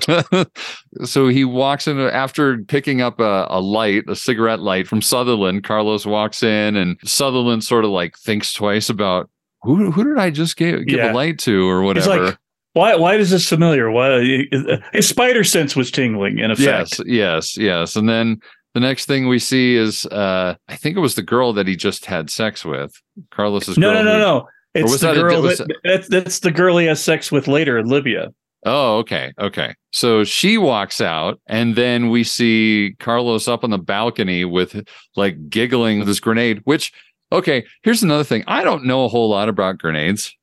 so 1.04 1.28
he 1.28 1.44
walks 1.44 1.86
in 1.86 1.98
after 2.00 2.58
picking 2.64 3.00
up 3.00 3.20
a, 3.20 3.46
a 3.50 3.60
light, 3.60 4.04
a 4.08 4.16
cigarette 4.16 4.60
light 4.60 4.88
from 4.88 5.02
Sutherland. 5.02 5.64
Carlos 5.64 6.06
walks 6.06 6.42
in, 6.42 6.76
and 6.76 6.98
Sutherland 7.04 7.62
sort 7.64 7.84
of 7.84 7.90
like 7.90 8.16
thinks 8.18 8.52
twice 8.52 8.88
about 8.88 9.28
who 9.62 9.90
who 9.90 10.04
did 10.04 10.18
I 10.18 10.30
just 10.30 10.56
give, 10.56 10.86
give 10.86 10.98
Yeah. 10.98 11.12
a 11.12 11.14
light 11.14 11.38
to 11.40 11.68
or 11.68 11.82
whatever. 11.82 12.38
Why? 12.72 12.94
Why 12.96 13.16
is 13.16 13.30
this 13.30 13.48
familiar? 13.48 13.90
Why? 13.90 14.44
His 14.92 15.08
spider 15.08 15.44
sense 15.44 15.74
was 15.74 15.90
tingling. 15.90 16.38
In 16.38 16.50
effect, 16.50 16.98
Yes, 16.98 17.00
yes, 17.06 17.56
yes. 17.56 17.96
And 17.96 18.08
then 18.08 18.40
the 18.74 18.80
next 18.80 19.06
thing 19.06 19.28
we 19.28 19.38
see 19.38 19.76
is 19.76 20.06
uh 20.06 20.54
I 20.68 20.76
think 20.76 20.96
it 20.96 21.00
was 21.00 21.14
the 21.14 21.22
girl 21.22 21.52
that 21.54 21.66
he 21.66 21.76
just 21.76 22.06
had 22.06 22.30
sex 22.30 22.64
with. 22.64 22.92
Carlos's 23.30 23.76
no, 23.76 23.92
girl 23.92 24.04
no, 24.04 24.04
no, 24.04 24.12
who- 24.12 24.18
no. 24.20 24.48
It's 24.72 24.90
was 24.92 25.00
the 25.00 25.08
that 25.08 25.14
girl 25.14 25.42
was 25.42 25.58
that, 25.58 25.76
that's 25.82 26.08
that's 26.08 26.38
the 26.40 26.52
girl 26.52 26.78
he 26.78 26.86
has 26.86 27.02
sex 27.02 27.32
with 27.32 27.48
later 27.48 27.76
in 27.78 27.86
Libya. 27.88 28.32
Oh, 28.64 28.98
okay. 28.98 29.32
Okay. 29.40 29.74
So 29.90 30.22
she 30.22 30.58
walks 30.58 31.00
out, 31.00 31.40
and 31.48 31.74
then 31.74 32.10
we 32.10 32.22
see 32.24 32.94
Carlos 33.00 33.48
up 33.48 33.64
on 33.64 33.70
the 33.70 33.78
balcony 33.78 34.44
with 34.44 34.86
like 35.16 35.48
giggling 35.48 35.98
with 35.98 36.06
his 36.06 36.20
grenade, 36.20 36.60
which, 36.64 36.92
okay, 37.32 37.64
here's 37.82 38.02
another 38.02 38.22
thing. 38.22 38.44
I 38.46 38.62
don't 38.62 38.84
know 38.84 39.04
a 39.04 39.08
whole 39.08 39.30
lot 39.30 39.48
about 39.48 39.78
grenades. 39.78 40.36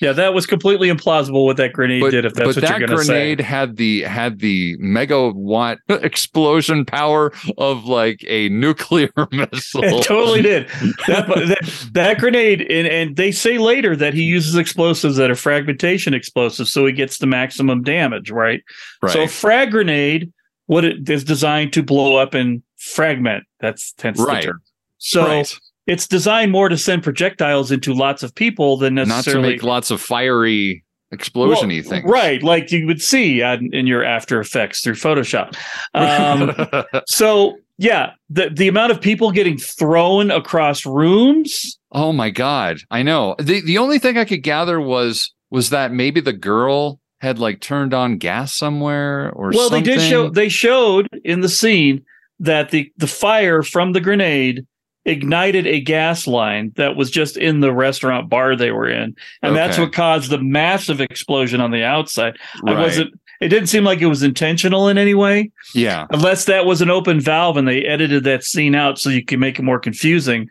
Yeah, 0.00 0.12
that 0.12 0.32
was 0.32 0.46
completely 0.46 0.88
implausible 0.88 1.44
what 1.44 1.58
that 1.58 1.72
grenade 1.74 2.00
But, 2.00 2.10
did. 2.12 2.24
If 2.24 2.32
that's 2.34 2.46
but 2.46 2.56
what 2.56 2.62
that 2.62 2.78
you're 2.80 2.86
going 2.88 2.98
to 2.98 3.04
say. 3.04 3.12
grenade 3.12 3.40
had 3.40 3.76
the 3.76 4.02
had 4.02 4.38
the 4.38 4.76
megawatt 4.78 5.78
explosion 6.02 6.84
power 6.86 7.32
of 7.58 7.84
like 7.84 8.24
a 8.26 8.48
nuclear 8.48 9.10
missile. 9.30 9.84
It 9.84 10.04
totally 10.04 10.42
did. 10.42 10.68
That, 11.06 11.26
that, 11.28 11.88
that 11.92 12.18
grenade, 12.18 12.62
and, 12.62 12.86
and 12.88 13.16
they 13.16 13.30
say 13.32 13.58
later 13.58 13.94
that 13.96 14.14
he 14.14 14.22
uses 14.22 14.56
explosives 14.56 15.16
that 15.16 15.30
are 15.30 15.34
fragmentation 15.34 16.14
explosives, 16.14 16.72
so 16.72 16.86
he 16.86 16.92
gets 16.92 17.18
the 17.18 17.26
maximum 17.26 17.82
damage, 17.82 18.30
right? 18.30 18.62
Right. 19.02 19.12
So, 19.12 19.22
a 19.24 19.28
frag 19.28 19.70
grenade, 19.70 20.32
what 20.66 20.84
it 20.84 21.08
is 21.10 21.24
designed 21.24 21.72
to 21.74 21.82
blow 21.82 22.16
up 22.16 22.32
and 22.34 22.62
fragment. 22.78 23.44
That's 23.60 23.92
hence 24.00 24.18
Right. 24.18 24.40
the 24.42 24.46
term. 24.48 24.62
So, 24.98 25.26
Right. 25.26 25.58
It's 25.86 26.06
designed 26.06 26.52
more 26.52 26.68
to 26.68 26.78
send 26.78 27.02
projectiles 27.02 27.70
into 27.70 27.94
lots 27.94 28.22
of 28.22 28.34
people 28.34 28.76
than 28.76 28.94
necessarily 28.94 29.42
not 29.42 29.48
to 29.48 29.52
make 29.54 29.62
lots 29.62 29.90
of 29.90 30.00
fiery 30.00 30.84
explosiony 31.12 31.82
Well, 31.82 31.90
things. 31.90 32.04
right? 32.10 32.42
Like 32.42 32.70
you 32.70 32.86
would 32.86 33.02
see 33.02 33.42
on, 33.42 33.70
in 33.72 33.86
your 33.86 34.04
After 34.04 34.40
Effects 34.40 34.82
through 34.82 34.94
Photoshop. 34.94 35.56
Um, 35.94 37.00
so 37.06 37.56
yeah, 37.78 38.12
the 38.28 38.50
the 38.50 38.68
amount 38.68 38.92
of 38.92 39.00
people 39.00 39.30
getting 39.32 39.58
thrown 39.58 40.30
across 40.30 40.84
rooms. 40.84 41.78
Oh 41.92 42.12
my 42.12 42.30
god, 42.30 42.78
I 42.90 43.02
know. 43.02 43.34
The 43.38 43.60
the 43.62 43.78
only 43.78 43.98
thing 43.98 44.18
I 44.18 44.24
could 44.24 44.42
gather 44.42 44.80
was 44.80 45.32
was 45.50 45.70
that 45.70 45.92
maybe 45.92 46.20
the 46.20 46.32
girl 46.32 47.00
had 47.20 47.38
like 47.38 47.60
turned 47.60 47.92
on 47.92 48.18
gas 48.18 48.54
somewhere 48.54 49.32
or 49.32 49.52
something. 49.52 49.58
Well, 49.58 49.68
something. 49.70 49.84
they 49.84 49.96
did 49.96 50.08
show 50.08 50.30
they 50.30 50.48
showed 50.48 51.08
in 51.24 51.40
the 51.40 51.48
scene 51.48 52.04
that 52.38 52.70
the 52.70 52.92
the 52.98 53.06
fire 53.06 53.62
from 53.62 53.92
the 53.92 54.00
grenade 54.00 54.66
ignited 55.10 55.66
a 55.66 55.80
gas 55.80 56.26
line 56.26 56.72
that 56.76 56.96
was 56.96 57.10
just 57.10 57.36
in 57.36 57.60
the 57.60 57.72
restaurant 57.72 58.28
bar 58.28 58.54
they 58.56 58.70
were 58.70 58.88
in 58.88 59.14
and 59.42 59.56
that's 59.56 59.76
what 59.78 59.92
caused 59.92 60.30
the 60.30 60.38
massive 60.38 61.00
explosion 61.00 61.60
on 61.60 61.70
the 61.70 61.82
outside 61.82 62.36
i 62.66 62.72
wasn't 62.72 63.12
it 63.40 63.48
didn't 63.48 63.68
seem 63.68 63.84
like 63.84 64.00
it 64.00 64.06
was 64.06 64.22
intentional 64.22 64.88
in 64.88 64.98
any 64.98 65.14
way 65.14 65.50
Yeah. 65.74 66.06
unless 66.10 66.44
that 66.44 66.66
was 66.66 66.80
an 66.82 66.90
open 66.90 67.20
valve 67.20 67.56
and 67.56 67.66
they 67.66 67.84
edited 67.84 68.24
that 68.24 68.44
scene 68.44 68.74
out 68.74 68.98
so 68.98 69.10
you 69.10 69.24
can 69.24 69.40
make 69.40 69.58
it 69.58 69.62
more 69.62 69.80
confusing 69.80 70.48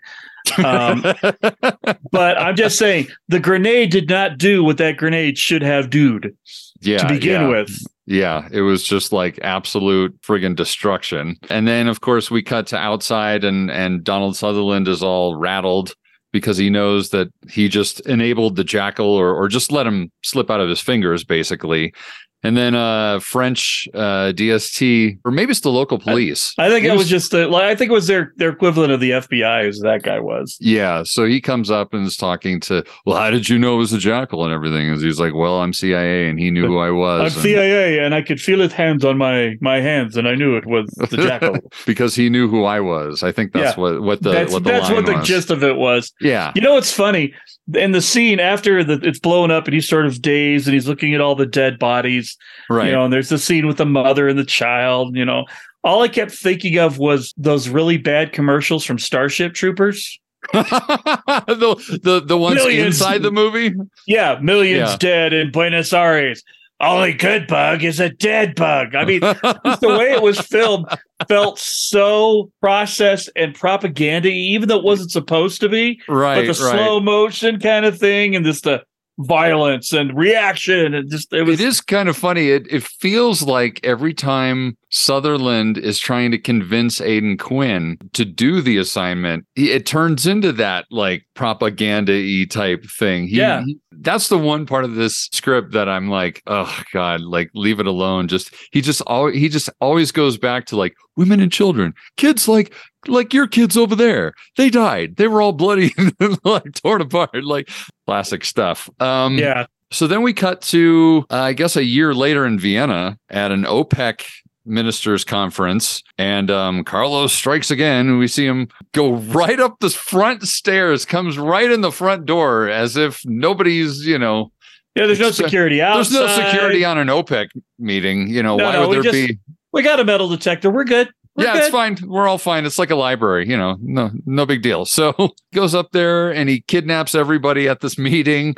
Um, 0.58 1.02
but 2.12 2.40
I'm 2.40 2.56
just 2.56 2.78
saying 2.78 3.08
the 3.28 3.40
grenade 3.40 3.92
did 3.92 4.10
not 4.10 4.38
do 4.38 4.64
what 4.64 4.78
that 4.78 4.98
grenade 4.98 5.38
should 5.38 5.62
have 5.62 5.90
dude 5.90 6.36
yeah, 6.82 7.00
to 7.00 7.08
begin 7.08 7.42
yeah. 7.42 7.48
with. 7.48 7.86
Yeah, 8.10 8.50
it 8.52 8.62
was 8.62 8.84
just 8.84 9.14
like 9.14 9.38
absolute 9.44 10.20
friggin' 10.24 10.56
destruction. 10.56 11.36
And 11.52 11.68
then 11.68 11.88
of 11.88 12.02
course 12.02 12.32
we 12.32 12.42
cut 12.42 12.66
to 12.68 12.76
outside 12.76 13.44
and 13.44 13.70
and 13.70 14.04
Donald 14.04 14.36
Sutherland 14.36 14.88
is 14.88 15.04
all 15.04 15.36
rattled 15.36 15.94
because 16.32 16.58
he 16.58 16.72
knows 16.72 17.12
that 17.12 17.28
he 17.52 17.70
just 17.70 18.00
enabled 18.08 18.56
the 18.56 18.64
jackal 18.64 19.06
or 19.06 19.36
or 19.36 19.48
just 19.48 19.72
let 19.72 19.86
him 19.86 20.12
slip 20.24 20.50
out 20.50 20.60
of 20.60 20.70
his 20.70 20.82
fingers 20.82 21.24
basically. 21.24 21.94
And 22.42 22.56
then 22.56 22.74
uh 22.74 23.20
French 23.20 23.88
uh 23.94 24.32
DST 24.34 25.20
or 25.26 25.32
maybe 25.32 25.52
it's 25.52 25.60
the 25.60 25.70
local 25.72 26.00
police. 26.00 26.54
I 26.58 26.70
think 26.70 26.86
it 26.86 26.96
was 26.96 27.10
just 27.10 27.32
the, 27.32 27.48
like, 27.48 27.64
I 27.64 27.76
think 27.76 27.90
it 27.92 27.94
was 27.94 28.08
their 28.08 28.32
their 28.38 28.50
equivalent 28.50 28.92
of 28.94 29.00
the 29.02 29.12
FBI 29.12 29.68
as 29.68 29.80
that 29.82 30.04
guy 30.04 30.20
was. 30.20 30.58
Yeah, 30.62 31.04
so 31.04 31.26
he 31.26 31.42
comes 31.42 31.70
up 31.70 31.94
and 31.94 32.06
is 32.08 32.16
talking 32.18 32.60
to, 32.62 32.84
well, 33.06 33.18
how 33.18 33.30
did 33.30 33.50
you 33.50 33.60
know 33.60 33.76
it 33.76 33.80
was 33.80 33.92
a 33.94 33.98
jackal 33.98 34.46
and 34.46 34.54
everything? 34.54 34.90
And 34.90 35.02
he's 35.02 35.20
like, 35.20 35.34
well, 35.34 35.60
I'm 35.62 35.74
CIA, 35.74 36.30
and 36.30 36.40
he 36.40 36.50
knew 36.50 36.66
who 36.66 36.78
I 36.80 36.92
was. 36.92 37.20
I'm 37.20 37.26
and- 37.40 37.44
CIA 37.44 38.00
and 38.00 38.16
I 38.16 38.22
could 38.22 38.40
feel 38.40 38.60
his 38.60 38.72
hands 38.74 39.04
on 39.04 39.18
my 39.18 39.56
my 39.60 39.82
hands 39.82 40.16
and 40.16 40.28
I 40.28 40.36
knew 40.36 40.56
it 40.56 40.66
was 40.66 40.90
the 41.10 41.18
jackal. 41.28 41.58
because 41.86 42.16
he 42.16 42.30
knew 42.30 42.48
who 42.48 42.64
I 42.64 42.80
was. 42.80 43.22
I 43.22 43.32
think 43.34 43.52
that's 43.52 43.76
Yeah. 43.78 43.82
what 43.82 44.02
what 44.02 44.22
the 44.24 44.32
that's 44.32 44.54
what 44.54 44.64
the 44.64 44.70
that's 44.72 44.90
what 44.90 45.06
the 45.06 45.14
was. 45.18 45.28
gist 45.28 45.50
of 45.52 45.64
it 45.64 45.76
was. 45.76 46.14
Yeah, 46.22 46.54
You 46.56 46.62
know 46.62 46.74
what's 46.76 46.94
funny? 46.94 47.34
In 47.76 47.92
the 47.92 48.02
scene 48.02 48.40
after 48.40 48.84
the, 48.84 48.94
it's 49.04 49.20
blown 49.20 49.52
up 49.52 49.66
and 49.66 49.74
he's 49.76 49.88
sort 49.88 50.08
of 50.08 50.22
dazed 50.24 50.66
and 50.68 50.74
he's 50.74 50.88
looking 50.88 51.14
at 51.14 51.22
all 51.22 51.36
the 51.36 51.46
dead 51.46 51.78
bodies. 51.78 52.29
Right. 52.70 52.88
You 52.88 52.92
know, 52.94 53.06
and 53.06 53.14
there's 53.14 53.30
the 53.30 53.38
scene 53.38 53.68
with 53.68 53.78
the 53.78 53.86
mother 53.86 54.28
and 54.28 54.38
the 54.38 54.46
child, 54.46 55.16
you 55.16 55.26
know. 55.26 55.46
All 55.84 56.02
I 56.02 56.10
kept 56.10 56.32
thinking 56.32 56.78
of 56.78 56.98
was 56.98 57.34
those 57.38 57.70
really 57.70 57.98
bad 57.98 58.34
commercials 58.34 58.84
from 58.84 59.00
Starship 59.00 59.54
Troopers. 59.54 60.20
the 60.54 62.00
the 62.04 62.22
the 62.22 62.38
ones 62.38 62.56
Millions. 62.56 62.96
inside 62.96 63.24
the 63.24 63.32
movie. 63.32 63.74
Yeah, 64.08 64.40
millions 64.42 64.92
Yeah. 64.92 64.98
dead 64.98 65.34
in 65.34 65.52
Buenos 65.52 65.94
Aires. 65.94 66.44
Only 66.82 67.12
good 67.14 67.46
bug 67.48 67.84
is 67.84 68.00
a 68.00 68.10
dead 68.10 68.56
bug. 68.56 68.96
I 68.96 69.04
mean, 69.04 69.20
the 69.20 69.96
way 70.00 70.12
it 70.14 70.22
was 70.22 70.40
filmed 70.48 70.86
felt 71.28 71.60
so 71.60 72.52
processed 72.62 73.30
and 73.36 73.54
propaganda, 73.54 74.30
even 74.30 74.70
though 74.70 74.78
it 74.78 74.86
wasn't 74.86 75.12
supposed 75.12 75.60
to 75.60 75.68
be. 75.68 76.00
Right, 76.08 76.36
but 76.36 76.56
the 76.56 76.64
right. 76.64 76.72
slow 76.72 77.02
motion 77.02 77.60
kind 77.60 77.86
of 77.86 77.98
thing, 78.00 78.34
and 78.34 78.46
just 78.46 78.64
the 78.64 78.82
violence 79.20 79.94
and 79.94 80.16
reaction, 80.18 80.94
and 80.94 81.10
just 81.10 81.32
it 81.34 81.44
was. 81.44 81.60
It 81.60 81.66
is 81.66 81.82
kind 81.82 82.10
of 82.10 82.18
funny. 82.18 82.50
It 82.50 82.68
it 82.72 82.84
feels 82.84 83.44
like 83.44 83.80
every 83.84 84.14
time 84.14 84.78
Sutherland 84.90 85.78
is 85.78 86.00
trying 86.00 86.32
to 86.32 86.38
convince 86.38 87.00
Aidan 87.00 87.38
Quinn 87.38 87.98
to 88.14 88.26
do 88.26 88.62
the 88.62 88.78
assignment, 88.78 89.46
it 89.56 89.86
turns 89.86 90.26
into 90.28 90.52
that 90.54 90.86
like 90.92 91.26
propaganda 91.36 92.14
y 92.14 92.46
type 92.50 92.86
thing. 92.86 93.28
He- 93.28 93.38
Yeah. 93.38 93.64
he- 93.66 93.78
that's 94.02 94.30
the 94.30 94.38
one 94.38 94.66
part 94.66 94.86
of 94.86 94.96
this 94.96 95.28
script 95.34 95.74
that 95.74 95.90
I'm 95.90 96.10
like, 96.10 96.42
oh 96.48 96.74
God, 96.94 97.22
like 97.22 97.50
leave 97.54 97.80
it 97.82 97.86
alone. 97.88 98.28
Just 98.30 98.54
he 98.72 98.80
just 98.82 99.02
always 99.08 99.36
he 99.36 99.50
just 99.50 99.70
always 99.82 100.12
goes 100.12 100.38
back 100.38 100.66
to 100.68 100.78
like 100.78 100.96
women 101.18 101.40
and 101.42 101.52
children, 101.52 101.94
kids 102.18 102.48
like 102.48 102.74
like 103.08 103.34
your 103.34 103.48
kids 103.48 103.76
over 103.78 103.96
there. 103.96 104.34
They 104.58 104.70
died. 104.70 105.18
They 105.18 105.28
were 105.28 105.42
all 105.42 105.52
bloody 105.54 105.94
and 106.20 106.38
like 106.46 106.74
torn 106.76 107.02
apart. 107.02 107.44
Like 107.44 107.70
classic 108.08 108.46
stuff. 108.46 108.90
Um 109.02 109.38
yeah, 109.38 109.66
so 109.92 110.08
then 110.08 110.22
we 110.22 110.34
cut 110.34 110.62
to, 110.64 111.26
uh, 111.30 111.36
I 111.36 111.54
guess, 111.54 111.76
a 111.76 111.84
year 111.84 112.14
later 112.14 112.46
in 112.46 112.58
Vienna 112.60 113.18
at 113.30 113.52
an 113.52 113.64
OPEC 113.66 114.24
ministers 114.70 115.24
conference, 115.24 116.02
and 116.18 116.50
um, 116.52 116.84
Carlos 116.84 117.34
strikes 117.34 117.72
again. 117.72 118.18
We 118.18 118.28
see 118.28 118.46
him 118.46 118.68
go 118.94 119.14
right 119.14 119.60
up 119.60 119.80
the 119.80 119.90
front 119.90 120.44
stairs, 120.48 121.06
comes 121.06 121.38
right 121.38 121.70
in 121.72 121.82
the 121.82 121.92
front 121.92 122.26
door 122.26 122.70
as 122.70 122.96
if 122.96 123.22
nobody's, 123.26 124.06
you 124.06 124.18
know, 124.18 124.52
yeah. 124.96 125.06
There's 125.06 125.20
no 125.20 125.32
security 125.32 125.82
outside. 125.82 126.18
there's 126.20 126.38
no 126.38 126.44
security 126.46 126.84
on 126.84 126.98
an 126.98 127.08
OPEC 127.08 127.50
meeting. 127.78 128.28
You 128.28 128.44
know, 128.44 128.58
No, 128.58 128.66
why 128.66 128.72
no, 128.74 128.88
would 128.88 128.96
there 128.96 129.12
just- 129.12 129.28
be? 129.28 129.40
We 129.72 129.84
got 129.84 130.00
a 130.00 130.04
metal 130.04 130.28
detector. 130.28 130.70
We're 130.72 130.84
good. 130.84 131.10
We're 131.36 131.46
yeah, 131.46 131.54
good. 131.54 131.62
it's 131.62 131.70
fine. 131.70 131.98
We're 132.04 132.28
all 132.28 132.40
fine. 132.40 132.66
It's 132.66 132.80
like 132.80 132.90
a 132.90 132.96
library, 132.96 133.48
you 133.48 133.56
know, 133.56 133.78
no, 133.82 134.10
no 134.26 134.46
big 134.48 134.62
deal. 134.64 134.84
So 134.86 135.14
goes 135.54 135.76
up 135.76 135.92
there 135.92 136.34
and 136.34 136.50
he 136.50 136.62
kidnaps 136.62 137.14
everybody 137.14 137.70
at 137.70 137.82
this 137.82 137.98
meeting. 138.00 138.56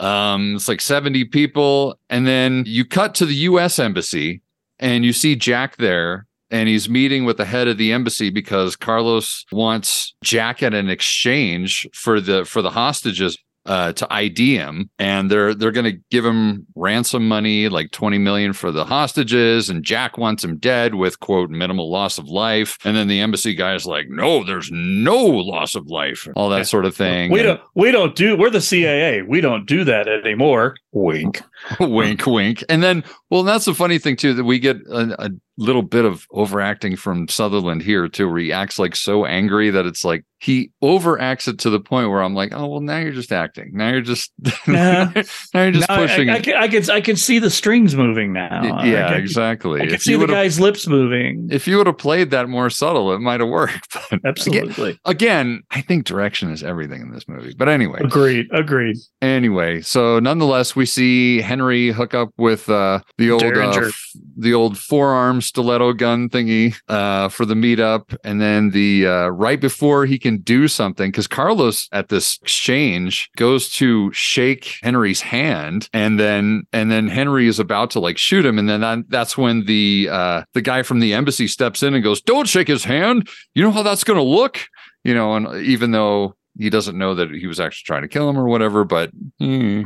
Um, 0.00 0.56
it's 0.56 0.66
like 0.66 0.80
70 0.80 1.26
people. 1.26 1.96
And 2.10 2.26
then 2.26 2.64
you 2.66 2.84
cut 2.86 3.14
to 3.16 3.26
the 3.26 3.34
US 3.34 3.78
embassy 3.78 4.40
and 4.84 5.04
you 5.04 5.12
see 5.12 5.34
Jack 5.34 5.76
there 5.78 6.26
and 6.50 6.68
he's 6.68 6.88
meeting 6.88 7.24
with 7.24 7.38
the 7.38 7.44
head 7.46 7.66
of 7.66 7.78
the 7.78 7.90
embassy 7.92 8.30
because 8.30 8.76
Carlos 8.76 9.44
wants 9.50 10.14
Jack 10.22 10.62
at 10.62 10.74
an 10.74 10.88
exchange 10.90 11.88
for 11.92 12.20
the 12.20 12.44
for 12.44 12.62
the 12.62 12.70
hostages 12.70 13.36
uh, 13.66 13.94
to 13.94 14.06
ID 14.12 14.56
him, 14.56 14.90
and 14.98 15.30
they're 15.30 15.54
they're 15.54 15.72
going 15.72 15.90
to 15.90 15.98
give 16.10 16.22
him 16.22 16.66
ransom 16.76 17.26
money, 17.26 17.70
like 17.70 17.90
twenty 17.92 18.18
million 18.18 18.52
for 18.52 18.70
the 18.70 18.84
hostages, 18.84 19.70
and 19.70 19.82
Jack 19.82 20.18
wants 20.18 20.44
him 20.44 20.58
dead 20.58 20.94
with 20.96 21.18
quote 21.20 21.48
minimal 21.48 21.90
loss 21.90 22.18
of 22.18 22.28
life, 22.28 22.76
and 22.84 22.94
then 22.94 23.08
the 23.08 23.20
embassy 23.20 23.54
guy's 23.54 23.86
like, 23.86 24.04
no, 24.10 24.44
there's 24.44 24.68
no 24.70 25.16
loss 25.16 25.74
of 25.74 25.86
life, 25.86 26.28
all 26.36 26.50
that 26.50 26.66
sort 26.66 26.84
of 26.84 26.94
thing. 26.94 27.32
We 27.32 27.40
And- 27.40 27.46
don't. 27.46 27.60
We 27.74 27.90
don't 27.90 28.14
do. 28.14 28.36
We're 28.36 28.50
the 28.50 28.60
CIA. 28.60 29.22
We 29.22 29.40
don't 29.40 29.64
do 29.66 29.82
that 29.84 30.08
anymore. 30.08 30.76
Wink. 30.94 31.42
wink, 31.80 32.24
wink. 32.26 32.62
And 32.68 32.82
then, 32.82 33.04
well, 33.30 33.42
that's 33.42 33.64
the 33.64 33.74
funny 33.74 33.98
thing 33.98 34.16
too 34.16 34.32
that 34.34 34.44
we 34.44 34.58
get 34.58 34.76
a, 34.88 35.26
a 35.26 35.30
little 35.56 35.82
bit 35.82 36.04
of 36.04 36.26
overacting 36.30 36.96
from 36.96 37.28
Sutherland 37.28 37.82
here 37.82 38.08
too, 38.08 38.28
where 38.28 38.38
he 38.40 38.52
acts 38.52 38.78
like 38.78 38.94
so 38.96 39.24
angry 39.26 39.70
that 39.70 39.86
it's 39.86 40.04
like 40.04 40.24
he 40.40 40.70
overacts 40.82 41.48
it 41.48 41.58
to 41.60 41.70
the 41.70 41.80
point 41.80 42.10
where 42.10 42.22
I'm 42.22 42.34
like, 42.34 42.52
oh 42.54 42.66
well, 42.66 42.80
now 42.80 42.98
you're 42.98 43.12
just 43.12 43.32
acting. 43.32 43.70
Now 43.74 43.90
you're 43.90 44.00
just 44.02 44.30
Nah. 44.66 44.74
Uh-huh. 45.14 45.22
now 45.54 45.62
you're 45.62 45.72
just 45.72 45.88
Now, 45.88 45.96
pushing. 45.96 46.28
I, 46.30 46.34
I, 46.34 46.36
it. 46.36 46.42
can, 46.44 46.54
I 46.56 46.68
can. 46.68 46.90
I 46.90 47.00
can 47.00 47.16
see 47.16 47.38
the 47.38 47.50
strings 47.50 47.96
moving 47.96 48.32
now. 48.32 48.82
Yeah, 48.84 49.06
I, 49.06 49.10
can- 49.14 49.20
exactly. 49.20 49.80
I 49.80 49.86
can 49.86 49.94
If 49.94 50.02
see 50.02 50.12
you 50.12 50.18
the 50.18 50.26
guy's 50.26 50.60
lips 50.60 50.86
moving. 50.86 51.48
If 51.50 51.66
you 51.66 51.76
would 51.78 51.86
have 51.86 51.98
played 51.98 52.30
that 52.30 52.48
more 52.48 52.68
subtle, 52.70 53.12
it 53.14 53.20
might 53.20 53.40
have 53.40 53.48
worked. 53.48 53.94
But 53.94 54.04
again, 54.12 54.20
Absolutely. 54.26 55.00
again, 55.06 55.62
I 55.70 55.80
think 55.80 56.04
direction 56.04 56.50
is 56.52 56.62
everything 56.62 57.00
in 57.02 57.10
this 57.12 57.26
movie. 57.28 57.54
But 57.56 57.68
anyway, 57.68 58.00
Agreed. 58.04 58.46
Agreed. 58.52 58.96
anyway 59.22 59.80
so 59.80 60.18
nonetheless 60.18 60.76
we 60.76 60.83
see 60.84 61.40
henry 61.40 61.90
hook 61.90 62.14
up 62.14 62.30
with 62.36 62.68
uh 62.68 63.00
the 63.18 63.30
old 63.30 63.42
uh, 63.42 63.86
f- 63.86 64.12
the 64.36 64.54
old 64.54 64.78
forearm 64.78 65.40
stiletto 65.40 65.92
gun 65.92 66.28
thingy 66.28 66.74
uh 66.88 67.28
for 67.28 67.44
the 67.44 67.54
meetup. 67.54 68.16
And 68.24 68.40
then 68.40 68.70
the 68.70 69.06
uh 69.06 69.28
right 69.28 69.60
before 69.60 70.06
he 70.06 70.18
can 70.18 70.38
do 70.38 70.68
something 70.68 71.10
because 71.10 71.26
carlos 71.26 71.88
at 71.92 72.08
this 72.08 72.38
exchange 72.42 73.30
goes 73.36 73.70
to 73.72 74.12
shake 74.12 74.76
henry's 74.82 75.20
hand. 75.20 75.88
And 75.92 76.18
then 76.18 76.64
and 76.72 76.90
then 76.90 77.08
henry 77.08 77.46
is 77.46 77.58
about 77.58 77.90
to 77.92 78.00
like 78.00 78.18
shoot 78.18 78.44
him. 78.44 78.58
And 78.58 78.68
then 78.68 78.80
that, 78.80 78.98
that's 79.08 79.36
when 79.36 79.66
the 79.66 80.08
uh 80.10 80.42
the 80.52 80.62
guy 80.62 80.82
from 80.82 81.00
the 81.00 81.14
embassy 81.14 81.46
steps 81.46 81.82
in 81.82 81.94
and 81.94 82.04
goes 82.04 82.20
don't 82.20 82.48
shake 82.48 82.68
his 82.68 82.84
hand. 82.84 83.28
You 83.54 83.62
know 83.62 83.70
how 83.70 83.82
that's 83.82 84.04
gonna 84.04 84.22
look. 84.22 84.60
You 85.04 85.14
know 85.14 85.34
and 85.34 85.64
even 85.64 85.90
though 85.90 86.34
he 86.58 86.70
doesn't 86.70 86.96
know 86.96 87.14
that 87.14 87.30
he 87.30 87.46
was 87.46 87.60
actually 87.60 87.84
trying 87.86 88.02
to 88.02 88.08
kill 88.08 88.28
him 88.28 88.38
or 88.38 88.46
whatever 88.46 88.84
but 88.84 89.10
hmm. 89.38 89.82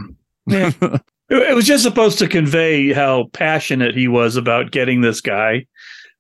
Yeah. 0.48 0.72
It, 1.30 1.50
it 1.50 1.54
was 1.54 1.66
just 1.66 1.82
supposed 1.82 2.18
to 2.20 2.26
convey 2.26 2.90
how 2.94 3.24
passionate 3.34 3.94
he 3.94 4.08
was 4.08 4.36
about 4.36 4.70
getting 4.70 5.02
this 5.02 5.20
guy, 5.20 5.66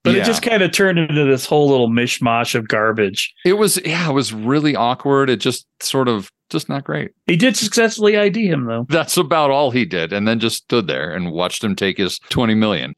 but 0.04 0.14
Yeah. 0.14 0.20
it 0.20 0.26
just 0.26 0.42
kind 0.42 0.62
of 0.62 0.70
turned 0.70 0.98
into 0.98 1.24
this 1.24 1.46
whole 1.46 1.66
little 1.70 1.88
mishmash 1.88 2.54
of 2.54 2.68
garbage. 2.68 3.32
it 3.46 3.54
was 3.54 3.80
yeah 3.86 4.10
it 4.10 4.12
was 4.12 4.34
really 4.34 4.76
awkward 4.76 5.30
it 5.30 5.38
just 5.38 5.66
sort 5.80 6.08
of 6.08 6.30
just 6.50 6.68
not 6.68 6.84
great 6.84 7.12
He 7.26 7.36
did 7.36 7.56
successfully 7.56 8.18
ID 8.18 8.48
him 8.48 8.66
though. 8.66 8.84
that's 8.90 9.16
about 9.16 9.50
all 9.50 9.70
he 9.70 9.86
did 9.86 10.12
and 10.12 10.28
then 10.28 10.40
just 10.40 10.58
stood 10.64 10.86
there 10.88 11.10
and 11.14 11.32
watched 11.32 11.64
him 11.64 11.74
take 11.74 11.96
his 11.96 12.18
20 12.28 12.54
million 12.54 12.92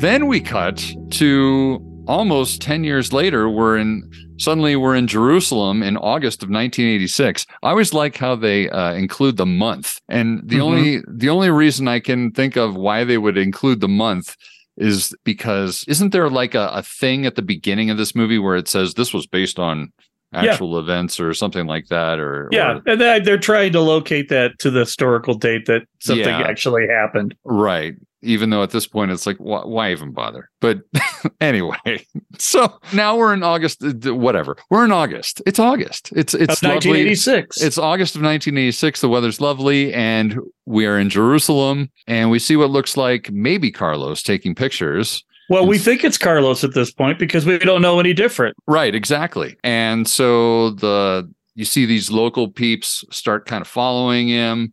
then 0.00 0.26
we 0.26 0.40
cut 0.40 0.84
to 1.10 1.80
almost 2.10 2.60
10 2.60 2.82
years 2.82 3.12
later 3.12 3.48
we're 3.48 3.78
in 3.78 4.02
suddenly 4.38 4.74
we're 4.74 4.96
in 4.96 5.06
jerusalem 5.06 5.80
in 5.82 5.96
august 5.96 6.42
of 6.42 6.48
1986 6.48 7.46
i 7.62 7.70
always 7.70 7.94
like 7.94 8.16
how 8.16 8.34
they 8.34 8.68
uh, 8.70 8.92
include 8.94 9.36
the 9.36 9.46
month 9.46 9.98
and 10.08 10.40
the 10.44 10.56
Mhm. 10.56 10.62
only 10.62 10.98
the 11.08 11.28
only 11.28 11.50
reason 11.50 11.86
i 11.86 12.00
can 12.00 12.30
think 12.32 12.56
of 12.56 12.74
why 12.74 13.04
they 13.04 13.16
would 13.18 13.38
include 13.38 13.80
the 13.80 13.88
month 14.06 14.34
is 14.76 15.14
because 15.24 15.84
isn't 15.86 16.10
there 16.12 16.28
like 16.28 16.54
a, 16.56 16.66
a 16.72 16.82
thing 16.82 17.26
at 17.26 17.36
the 17.36 17.42
beginning 17.42 17.90
of 17.90 17.96
this 17.96 18.14
movie 18.14 18.38
where 18.38 18.56
it 18.56 18.66
says 18.66 18.94
this 18.94 19.12
was 19.14 19.26
based 19.28 19.58
on 19.60 19.76
Yeah. 20.32 20.52
actual 20.52 20.78
events 20.78 21.18
or 21.20 21.34
something 21.34 21.66
like 21.66 21.86
that 21.90 22.18
or 22.18 22.48
Yeah, 22.52 22.74
or- 22.78 22.82
and 22.86 23.00
they- 23.00 23.20
they're 23.20 23.36
trying 23.52 23.72
to 23.72 23.80
locate 23.80 24.28
that 24.30 24.52
to 24.60 24.70
the 24.70 24.80
historical 24.80 25.34
date 25.34 25.66
that 25.66 25.82
something 26.00 26.36
Yeah. 26.40 26.50
actually 26.52 26.86
happened. 26.88 27.34
Right. 27.44 27.94
Even 28.22 28.50
though 28.50 28.62
at 28.62 28.70
this 28.70 28.86
point 28.86 29.10
it's 29.10 29.26
like, 29.26 29.38
why, 29.38 29.64
why 29.64 29.90
even 29.92 30.12
bother? 30.12 30.50
But 30.60 30.80
anyway, 31.40 32.06
so 32.38 32.78
now 32.92 33.16
we're 33.16 33.32
in 33.32 33.42
August. 33.42 33.82
Whatever. 34.04 34.56
We're 34.68 34.84
in 34.84 34.92
August. 34.92 35.40
It's 35.46 35.58
August. 35.58 36.10
It's 36.14 36.34
it's 36.34 36.62
Of 36.62 36.68
1986. 36.68 37.56
Lovely. 37.56 37.66
It's 37.66 37.78
August 37.78 38.16
of 38.16 38.22
1986. 38.22 39.00
The 39.00 39.08
weather's 39.08 39.40
lovely, 39.40 39.92
and 39.94 40.38
we 40.66 40.86
are 40.86 40.98
in 40.98 41.08
Jerusalem, 41.08 41.90
and 42.06 42.30
we 42.30 42.38
see 42.38 42.56
what 42.56 42.70
looks 42.70 42.96
like 42.96 43.30
maybe 43.30 43.70
Carlos 43.70 44.22
taking 44.22 44.54
pictures. 44.54 45.24
Well, 45.48 45.66
we 45.66 45.78
think 45.78 46.04
it's 46.04 46.16
Carlos 46.16 46.62
at 46.62 46.74
this 46.74 46.92
point 46.92 47.18
because 47.18 47.44
we 47.44 47.58
don't 47.58 47.82
know 47.82 47.98
any 47.98 48.12
different. 48.12 48.56
Right, 48.68 48.94
exactly. 48.94 49.56
And 49.64 50.06
so 50.06 50.70
the 50.70 51.28
you 51.56 51.64
see 51.64 51.84
these 51.84 52.10
local 52.10 52.48
peeps 52.48 53.04
start 53.10 53.46
kind 53.46 53.60
of 53.60 53.68
following 53.68 54.28
him 54.28 54.72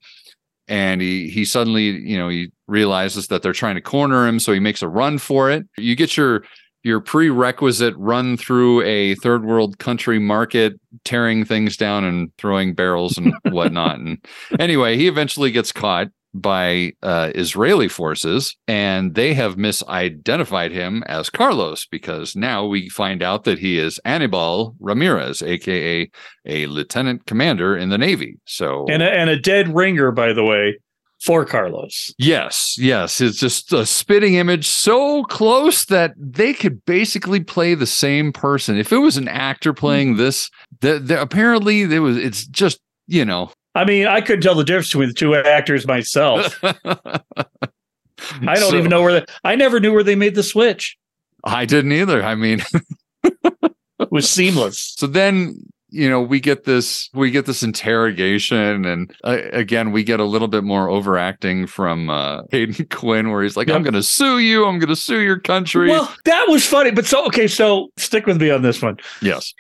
and 0.67 1.01
he 1.01 1.29
he 1.29 1.45
suddenly, 1.45 1.83
you 1.83 2.17
know, 2.17 2.29
he 2.29 2.51
realizes 2.67 3.27
that 3.27 3.41
they're 3.41 3.53
trying 3.53 3.75
to 3.75 3.81
corner 3.81 4.27
him, 4.27 4.39
so 4.39 4.53
he 4.53 4.59
makes 4.59 4.81
a 4.81 4.87
run 4.87 5.17
for 5.17 5.49
it. 5.49 5.65
You 5.77 5.95
get 5.95 6.17
your 6.17 6.43
your 6.83 6.99
prerequisite 7.01 7.95
run 7.97 8.37
through 8.37 8.81
a 8.83 9.15
third 9.15 9.43
world 9.43 9.77
country 9.77 10.19
market, 10.19 10.79
tearing 11.03 11.43
things 11.43 11.75
down 11.75 12.03
and 12.03 12.31
throwing 12.37 12.73
barrels 12.73 13.17
and 13.17 13.33
whatnot. 13.49 13.99
and 13.99 14.23
anyway, 14.59 14.95
he 14.95 15.07
eventually 15.07 15.51
gets 15.51 15.71
caught 15.71 16.07
by 16.41 16.93
uh, 17.03 17.31
Israeli 17.35 17.87
forces, 17.87 18.55
and 18.67 19.15
they 19.15 19.33
have 19.33 19.55
misidentified 19.55 20.71
him 20.71 21.03
as 21.07 21.29
Carlos 21.29 21.85
because 21.85 22.35
now 22.35 22.65
we 22.65 22.89
find 22.89 23.21
out 23.21 23.43
that 23.43 23.59
he 23.59 23.77
is 23.77 23.99
Annibal 24.05 24.75
Ramirez, 24.79 25.41
aka 25.41 26.09
a 26.45 26.67
lieutenant 26.67 27.25
commander 27.25 27.75
in 27.75 27.89
the 27.89 27.97
Navy. 27.97 28.37
So 28.45 28.85
And 28.89 29.03
a, 29.03 29.11
and 29.11 29.29
a 29.29 29.39
dead 29.39 29.73
ringer, 29.73 30.11
by 30.11 30.33
the 30.33 30.43
way, 30.43 30.79
for 31.23 31.45
Carlos. 31.45 32.13
Yes, 32.17 32.75
yes. 32.77 33.21
It's 33.21 33.39
just 33.39 33.73
a 33.73 33.85
spitting 33.85 34.35
image 34.35 34.67
so 34.67 35.23
close 35.23 35.85
that 35.85 36.13
they 36.17 36.53
could 36.53 36.85
basically 36.85 37.39
play 37.39 37.73
the 37.73 37.87
same 37.87 38.31
person. 38.31 38.77
If 38.77 38.91
it 38.91 38.97
was 38.97 39.17
an 39.17 39.27
actor 39.27 39.73
playing 39.73 40.17
this, 40.17 40.49
the, 40.81 40.99
the, 40.99 41.19
apparently 41.21 41.85
there 41.85 42.01
was 42.01 42.17
it's 42.17 42.45
just, 42.47 42.79
you 43.07 43.25
know. 43.25 43.51
I 43.77 43.85
mean, 43.85 44.07
I 44.07 44.21
couldn't 44.21 44.41
tell 44.41 44.55
the 44.55 44.63
difference 44.63 44.87
between 44.89 45.09
the 45.09 45.13
two 45.13 45.35
actors 45.35 45.85
myself. 45.87 46.59
I 46.63 48.55
don't 48.55 48.71
So- 48.71 48.77
even 48.77 48.89
know 48.89 49.01
where 49.03 49.19
they, 49.19 49.25
I 49.43 49.55
never 49.55 49.79
knew 49.79 49.93
where 49.93 50.03
they 50.03 50.15
made 50.15 50.35
the 50.35 50.43
switch. 50.43 50.97
I 51.43 51.65
didn't 51.65 51.91
either. 51.91 52.23
I 52.23 52.35
mean, 52.35 52.61
It 53.99 54.11
was 54.11 54.29
seamless. 54.29 54.93
so 54.97 55.07
then 55.07 55.55
you 55.89 56.07
know 56.09 56.21
we 56.21 56.39
get 56.39 56.65
this 56.65 57.09
we 57.13 57.31
get 57.31 57.45
this 57.45 57.63
interrogation 57.63 58.85
and 58.85 59.11
uh, 59.23 59.37
again 59.53 59.91
we 59.93 60.03
get 60.03 60.19
a 60.19 60.23
little 60.25 60.47
bit 60.49 60.63
more 60.65 60.89
overacting 60.89 61.65
from 61.65 62.09
uh 62.09 62.41
aidan 62.51 62.85
quinn 62.91 63.31
where 63.31 63.41
he's 63.41 63.55
like 63.55 63.69
i'm 63.69 63.83
gonna 63.83 64.03
sue 64.03 64.37
you 64.39 64.65
i'm 64.65 64.79
gonna 64.79 64.97
sue 64.97 65.21
your 65.21 65.39
country 65.39 65.89
Well, 65.89 66.13
that 66.25 66.45
was 66.49 66.65
funny. 66.65 66.91
But 66.91 67.05
so, 67.05 67.25
okay, 67.27 67.47
so 67.47 67.87
stick 67.97 68.25
with 68.27 68.39
me 68.39 68.49
on 68.51 68.61
this 68.63 68.81
one. 68.81 68.97
yes 69.21 69.53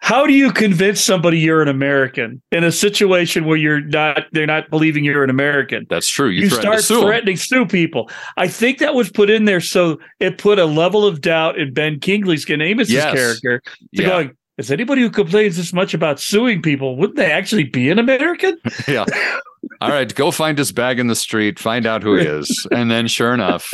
How 0.00 0.26
do 0.26 0.32
you 0.32 0.52
convince 0.52 1.00
somebody 1.00 1.38
you're 1.38 1.60
an 1.60 1.68
American 1.68 2.40
in 2.52 2.62
a 2.64 2.70
situation 2.72 3.44
where 3.44 3.56
you're 3.56 3.80
not, 3.80 4.22
they're 4.32 4.46
not 4.46 4.70
believing 4.70 5.04
you're 5.04 5.24
an 5.24 5.30
American? 5.30 5.86
that's 5.90 6.08
true 6.08 6.28
you, 6.28 6.42
you 6.42 6.50
start 6.50 6.78
to 6.80 7.00
threatening 7.00 7.36
sue 7.36 7.66
people. 7.66 8.08
I 8.36 8.46
think 8.48 8.78
that 8.78 8.94
was 8.94 9.10
put 9.10 9.28
in 9.28 9.44
there 9.44 9.60
so 9.60 9.98
it 10.20 10.38
put 10.38 10.58
a 10.58 10.64
level 10.66 11.04
of 11.04 11.20
doubt 11.20 11.58
in 11.58 11.74
Ben 11.74 11.98
Kingsley's 12.00 12.44
Ken 12.44 12.60
Amos's 12.60 12.92
Yes. 12.94 13.12
character 13.14 13.60
to 13.60 14.02
Yeah. 14.02 14.08
going, 14.08 14.30
is 14.58 14.72
anybody 14.72 15.02
who 15.02 15.10
complains 15.10 15.56
this 15.56 15.72
much 15.72 15.94
about 15.94 16.20
suing 16.20 16.60
people, 16.60 16.96
wouldn't 16.96 17.16
they 17.16 17.30
actually 17.30 17.64
be 17.64 17.90
an 17.90 17.98
American? 17.98 18.58
yeah. 18.88 19.04
All 19.80 19.90
right, 19.90 20.12
go 20.12 20.30
find 20.32 20.58
his 20.58 20.72
bag 20.72 20.98
in 20.98 21.06
the 21.06 21.14
street, 21.14 21.58
find 21.58 21.86
out 21.86 22.02
who 22.02 22.16
he 22.16 22.24
is. 22.24 22.66
And 22.72 22.90
then 22.90 23.06
sure 23.06 23.32
enough, 23.32 23.72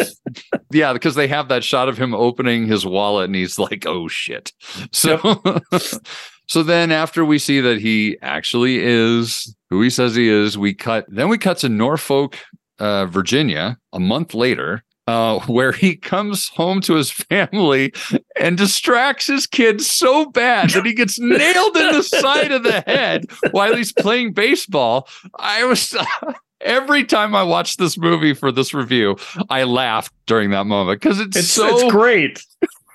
yeah, 0.70 0.92
because 0.92 1.14
they 1.14 1.28
have 1.28 1.48
that 1.48 1.64
shot 1.64 1.88
of 1.88 1.96
him 1.96 2.14
opening 2.14 2.66
his 2.66 2.84
wallet 2.84 3.26
and 3.26 3.34
he's 3.34 3.58
like, 3.58 3.86
oh 3.86 4.08
shit. 4.08 4.52
So 4.92 5.42
so 6.48 6.62
then 6.62 6.92
after 6.92 7.24
we 7.24 7.38
see 7.38 7.60
that 7.60 7.80
he 7.80 8.18
actually 8.20 8.78
is 8.80 9.54
who 9.70 9.80
he 9.80 9.90
says 9.90 10.14
he 10.14 10.28
is, 10.28 10.58
we 10.58 10.74
cut 10.74 11.06
then 11.08 11.28
we 11.28 11.38
cut 11.38 11.58
to 11.58 11.68
Norfolk, 11.70 12.38
uh, 12.78 13.06
Virginia 13.06 13.78
a 13.92 14.00
month 14.00 14.34
later. 14.34 14.84
Uh, 15.06 15.38
where 15.46 15.72
he 15.72 15.94
comes 15.96 16.48
home 16.48 16.80
to 16.80 16.94
his 16.94 17.10
family 17.10 17.92
and 18.36 18.56
distracts 18.56 19.26
his 19.26 19.46
kid 19.46 19.80
so 19.82 20.24
bad 20.26 20.70
that 20.70 20.86
he 20.86 20.94
gets 20.94 21.18
nailed 21.18 21.76
in 21.76 21.92
the 21.92 22.02
side 22.02 22.50
of 22.50 22.62
the 22.62 22.80
head 22.86 23.26
while 23.50 23.76
he's 23.76 23.92
playing 23.92 24.32
baseball. 24.32 25.06
I 25.38 25.64
was 25.64 25.94
every 26.64 27.04
time 27.04 27.34
I 27.34 27.42
watched 27.42 27.78
this 27.78 27.96
movie 27.96 28.34
for 28.34 28.50
this 28.50 28.74
review, 28.74 29.16
I 29.50 29.64
laughed 29.64 30.12
during 30.26 30.50
that 30.50 30.64
moment 30.64 31.00
because 31.00 31.20
it's, 31.20 31.36
It's, 31.36 31.48
so 31.48 31.68
it's 31.68 31.92
great. 31.92 32.44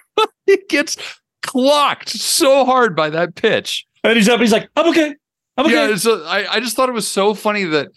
he 0.46 0.58
gets 0.68 0.98
clocked 1.44 2.10
so 2.10 2.66
hard 2.66 2.96
by 2.96 3.10
that 3.12 3.36
pitch. 3.36 3.86
And 4.04 4.16
he's 4.16 4.28
up, 4.28 4.40
he's 4.40 4.52
like, 4.52 4.70
I'm 4.76 4.90
okay. 4.90 5.16
I'm 5.58 5.66
okay. 5.66 5.90
Yeah, 5.90 5.96
so 5.98 6.24
I, 6.26 6.56
I 6.56 6.60
just 6.60 6.76
thought 6.76 6.90
it 6.90 6.94
was 6.94 7.08
so 7.08 7.34
funny 7.34 7.66
that 7.66 7.90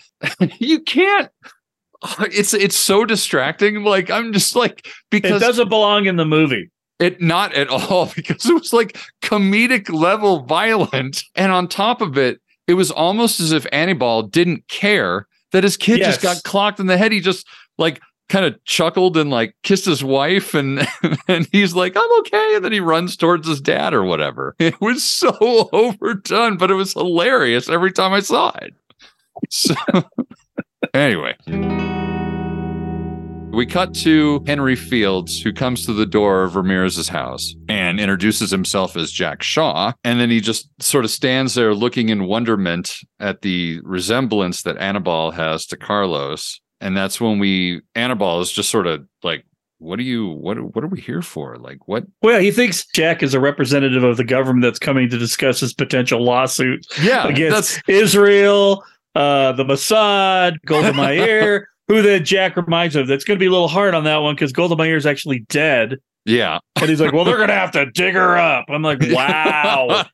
you 0.59 0.81
can't. 0.81 1.31
It's 2.21 2.55
it's 2.55 2.77
so 2.77 3.05
distracting. 3.05 3.85
Like 3.85 4.11
I'm 4.11 4.33
just 4.33 4.57
like 4.57 4.89
because 5.11 5.43
it 5.43 5.45
doesn't 5.45 5.69
belong 5.69 6.07
in 6.07 6.17
the 6.17 6.25
movie. 6.25 6.71
It 6.99 7.21
not 7.21 7.55
at 7.55 7.69
all 7.69 8.07
because 8.17 8.47
it 8.47 8.55
was 8.55 8.73
like 8.73 8.99
comedic 9.23 9.93
level 9.93 10.41
violent, 10.43 11.23
and 11.35 11.53
on 11.53 11.69
top 11.69 12.01
of 12.01 12.19
it, 12.19 12.41
it 12.67 12.75
was 12.75 12.91
almost 12.91 13.41
as 13.41 13.53
if 13.53 13.67
Annibal 13.73 14.23
didn't 14.23 14.67
care 14.69 15.27
that 15.53 15.65
his 15.65 15.77
kid 15.77 15.99
just 15.99 16.23
got 16.23 16.43
clocked 16.45 16.81
in 16.81 16.87
the 16.87 16.97
head. 16.97 17.13
He 17.13 17.21
just 17.21 17.47
like 17.79 18.01
kind 18.29 18.47
of 18.47 18.63
chuckled 18.65 19.17
and 19.17 19.31
like 19.31 19.55
kissed 19.63 19.85
his 19.85 20.03
wife, 20.03 20.55
and 20.55 20.87
and 21.29 21.47
he's 21.53 21.75
like, 21.75 21.97
"I'm 21.97 22.19
okay," 22.21 22.57
and 22.57 22.65
then 22.65 22.73
he 22.73 22.81
runs 22.81 23.17
towards 23.17 23.47
his 23.47 23.61
dad 23.61 23.95
or 23.95 24.05
whatever. 24.05 24.57
It 24.59 24.81
was 24.81 25.05
so 25.05 25.69
overdone, 25.73 26.57
but 26.57 26.71
it 26.71 26.75
was 26.75 26.95
hilarious 26.95 27.69
every 27.69 27.93
time 27.93 28.13
I 28.13 28.21
saw 28.21 28.53
it. 28.61 28.75
So 29.51 29.75
anyway. 30.95 31.35
We 33.53 33.67
cut 33.67 33.93
to 33.97 34.43
Henry 34.47 34.77
Fields, 34.77 35.43
who 35.43 35.53
comes 35.53 35.85
to 35.85 35.93
the 35.93 36.07
door 36.07 36.43
of 36.43 36.57
Ramirez's 36.57 37.09
house 37.09 37.55
and 37.69 38.01
introduces 38.01 38.51
himself 38.51 38.97
as 38.97 39.13
Jack 39.13 39.43
Shaw. 39.43 39.93
And 40.05 40.19
then 40.19 40.31
he 40.31 40.41
just 40.41 40.71
sort 40.83 41.05
of 41.05 41.11
stands 41.11 41.55
there 41.55 41.75
looking 41.75 42.09
in 42.09 42.25
wonderment 42.25 42.97
at 43.21 43.43
the 43.43 43.81
resemblance 43.85 44.63
that 44.63 44.79
Annibal 44.79 45.33
has 45.33 45.67
to 45.67 45.77
Carlos. 45.77 46.61
And 46.81 46.97
that's 46.97 47.21
when 47.21 47.39
we, 47.39 47.83
Annibal 47.95 48.41
is 48.41 48.51
just 48.51 48.71
sort 48.71 48.87
of 48.87 49.07
like, 49.23 49.45
what 49.79 49.99
are 49.99 50.03
you, 50.03 50.29
what, 50.29 50.75
what 50.75 50.83
are 50.83 50.89
we 50.89 51.01
here 51.01 51.23
for? 51.23 51.57
Like, 51.59 51.87
what? 51.87 52.05
Well, 52.23 52.41
he 52.41 52.53
thinks 52.53 52.87
Jack 52.87 53.23
is 53.23 53.35
a 53.35 53.41
representative 53.41 54.03
of 54.03 54.17
the 54.17 54.25
government 54.25 54.63
that's 54.63 54.79
coming 54.79 55.11
to 55.11 55.19
discuss 55.19 55.61
his 55.61 55.75
potential 55.75 56.25
lawsuit 56.25 56.87
Yeah, 57.03 57.27
against 57.27 57.83
Israel, 57.87 58.83
uh, 59.15 59.53
the 59.53 59.65
Mossad, 59.65 60.57
Golda 60.67 60.93
Meir, 60.93 61.69
who 61.89 62.03
then 62.03 62.25
Jack 62.25 62.57
reminds 62.57 62.97
of. 62.97 63.07
That's 63.07 63.25
going 63.25 63.39
to 63.39 63.43
be 63.43 63.47
a 63.47 63.51
little 63.51 63.69
hard 63.69 63.95
on 63.95 64.05
that 64.05 64.19
one 64.19 64.35
because 64.35 64.53
Golda 64.53 64.77
Meir 64.77 64.97
is 64.97 65.07
actually 65.07 65.41
dead. 65.49 65.99
Yeah. 66.25 66.59
And 66.77 66.89
he's 66.89 67.01
like, 67.01 67.13
well, 67.13 67.25
they're 67.25 67.37
going 67.37 67.49
to 67.49 67.55
have 67.55 67.73
to 67.73 67.87
dig 67.87 68.15
her 68.15 68.37
up. 68.37 68.67
I'm 68.69 68.83
like, 68.83 69.01
wow. 69.07 70.05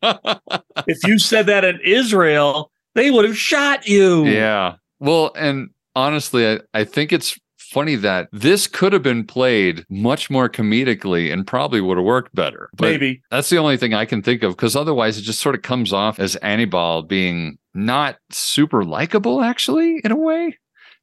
if 0.86 0.98
you 1.06 1.18
said 1.18 1.46
that 1.46 1.64
in 1.64 1.78
Israel, 1.84 2.70
they 2.94 3.10
would 3.10 3.24
have 3.24 3.36
shot 3.36 3.86
you. 3.86 4.24
Yeah. 4.26 4.76
Well, 5.00 5.32
and 5.36 5.70
honestly, 5.94 6.48
I, 6.48 6.60
I 6.74 6.84
think 6.84 7.12
it's 7.12 7.38
funny 7.70 7.94
that 7.96 8.28
this 8.32 8.66
could 8.66 8.92
have 8.92 9.02
been 9.02 9.24
played 9.24 9.84
much 9.90 10.30
more 10.30 10.48
comedically 10.48 11.32
and 11.32 11.46
probably 11.46 11.80
would 11.80 11.96
have 11.98 12.04
worked 12.06 12.34
better. 12.34 12.68
But 12.76 12.90
Maybe. 12.90 13.22
That's 13.30 13.50
the 13.50 13.58
only 13.58 13.76
thing 13.76 13.94
I 13.94 14.04
can 14.04 14.22
think 14.22 14.42
of 14.42 14.56
because 14.56 14.74
otherwise 14.76 15.18
it 15.18 15.22
just 15.22 15.40
sort 15.40 15.54
of 15.54 15.62
comes 15.62 15.92
off 15.92 16.18
as 16.18 16.36
Annibal 16.36 17.02
being 17.02 17.58
not 17.74 18.16
super 18.30 18.84
likable, 18.84 19.42
actually, 19.42 20.00
in 20.04 20.10
a 20.12 20.16
way. 20.16 20.56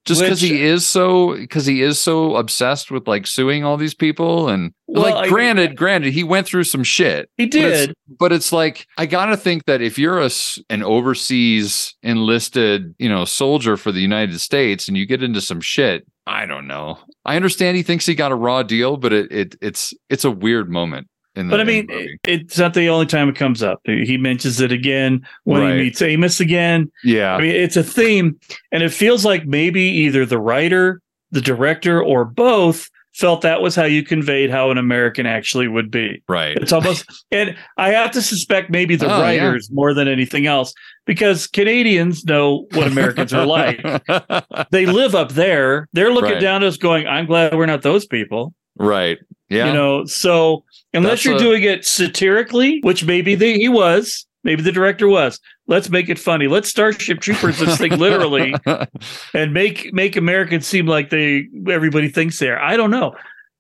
Just 0.06 0.22
because 0.22 0.40
he 0.40 0.62
is 0.62 0.86
so 0.86 1.36
because 1.36 1.66
he 1.66 1.82
is 1.82 2.00
so 2.00 2.36
obsessed 2.36 2.92
with 2.92 3.08
like 3.08 3.26
suing 3.26 3.64
all 3.64 3.76
these 3.76 3.96
people 3.96 4.50
and 4.50 4.72
Well, 4.86 5.02
like 5.02 5.16
I- 5.16 5.28
granted, 5.30 5.76
granted, 5.76 6.14
he 6.14 6.24
went 6.24 6.46
through 6.46 6.66
some 6.66 6.84
shit. 6.84 7.28
He 7.38 7.48
But 7.48 7.56
it's- 7.56 7.88
did. 7.88 7.96
but 8.20 8.32
it's 8.32 8.54
like 8.54 8.86
I 9.00 9.08
gotta 9.08 9.36
think 9.36 9.66
that 9.66 9.82
if 9.82 9.98
you're 9.98 10.22
a 10.22 10.30
an 10.70 10.84
overseas 10.84 11.96
enlisted, 12.04 12.94
you 13.00 13.10
know, 13.10 13.26
soldier 13.26 13.78
for 13.78 13.92
the 13.92 14.00
United 14.02 14.40
States 14.40 14.88
and 14.88 14.96
you 14.96 15.08
get 15.08 15.24
into 15.24 15.42
some 15.42 15.60
shit, 15.60 16.06
I 16.28 16.46
don't 16.46 16.68
know. 16.68 16.98
I 17.24 17.36
understand 17.36 17.78
he 17.78 17.84
thinks 17.84 18.06
he 18.06 18.16
got 18.16 18.32
a 18.32 18.36
raw 18.36 18.64
deal, 18.64 18.98
but 18.98 19.14
it, 19.14 19.32
it 19.32 19.56
it's 19.62 19.94
it's 20.10 20.26
a 20.26 20.32
weird 20.32 20.70
moment. 20.70 21.08
In 21.36 21.48
the, 21.48 21.52
But 21.52 21.60
I 21.62 21.64
mean, 21.66 21.88
it- 21.90 22.20
it's 22.26 22.58
not 22.58 22.74
the 22.74 22.88
only 22.88 23.06
time 23.06 23.28
it 23.30 23.36
comes 23.36 23.62
up. 23.62 23.80
He 23.86 24.18
mentions 24.18 24.62
it 24.62 24.72
again 24.72 25.28
when 25.44 25.62
Right. 25.62 25.76
he 25.76 25.84
meets 25.84 26.02
Amos 26.02 26.40
again. 26.40 26.90
yeah, 27.04 27.36
I 27.36 27.42
mean, 27.42 27.52
it's 27.52 27.76
a 27.78 27.84
theme, 27.84 28.40
and 28.72 28.82
it 28.82 28.94
feels 28.94 29.26
like 29.26 29.46
maybe 29.46 29.82
either 29.82 30.26
the 30.26 30.40
writer, 30.40 31.02
the 31.32 31.42
director, 31.42 32.02
or 32.02 32.24
both 32.26 32.90
felt 33.16 33.42
that 33.42 33.62
was 33.62 33.76
how 33.76 33.86
you 33.86 34.04
conveyed 34.04 34.50
how 34.50 34.72
an 34.72 34.78
American 34.78 35.26
actually 35.26 35.68
would 35.68 35.90
be. 35.90 36.22
right. 36.28 36.58
It's 36.58 36.74
almost, 36.74 37.06
and 37.32 37.56
I 37.78 37.90
have 37.90 38.12
to 38.12 38.22
suspect 38.22 38.70
maybe 38.70 38.96
the 38.96 39.06
Oh, 39.06 39.18
yeah. 39.18 39.22
writers 39.22 39.70
more 39.72 39.94
than 39.94 40.08
anything 40.08 40.46
else 40.48 40.74
because 41.06 41.48
Canadians 41.48 42.26
know 42.26 42.68
what 42.74 42.88
Americans 42.88 43.34
are 43.34 43.46
like. 43.46 43.80
They 44.72 44.86
live 44.86 45.16
up 45.16 45.32
there. 45.34 45.88
They're 45.94 46.12
looking 46.12 46.34
Right. 46.34 46.42
down 46.42 46.64
at 46.64 46.68
us, 46.68 46.78
going, 46.78 47.08
"I'm 47.08 47.26
glad 47.26 47.56
we're 47.56 47.66
not 47.66 47.82
those 47.84 48.06
people." 48.06 48.54
right. 48.78 49.18
Yeah. 49.48 49.68
You 49.68 49.74
know, 49.74 50.06
so 50.06 50.64
unless 50.94 51.12
That's 51.12 51.26
you're 51.26 51.36
a- 51.36 51.40
doing 51.40 51.64
it 51.64 51.86
satirically, 51.86 52.80
which 52.82 53.06
maybe 53.06 53.36
the, 53.36 53.54
he 53.54 53.70
was, 53.70 54.26
maybe 54.46 54.62
the 54.62 54.72
director 54.72 55.10
was. 55.10 55.42
Let's 55.68 55.90
make 55.90 56.08
it 56.08 56.18
funny. 56.18 56.48
Let's 56.48 56.70
Starship 56.70 57.20
Troopers 57.20 57.60
this 57.60 57.78
thing 57.78 57.98
literally 57.98 58.56
and 59.34 59.54
make 59.54 59.92
make 59.92 60.16
Americans 60.16 60.66
seem 60.66 60.86
like 60.86 61.10
they 61.10 61.48
everybody 61.68 62.08
thinks 62.08 62.40
they 62.40 62.50
are. 62.50 62.62
I 62.62 62.78
don't 62.78 62.92
know. 62.92 63.14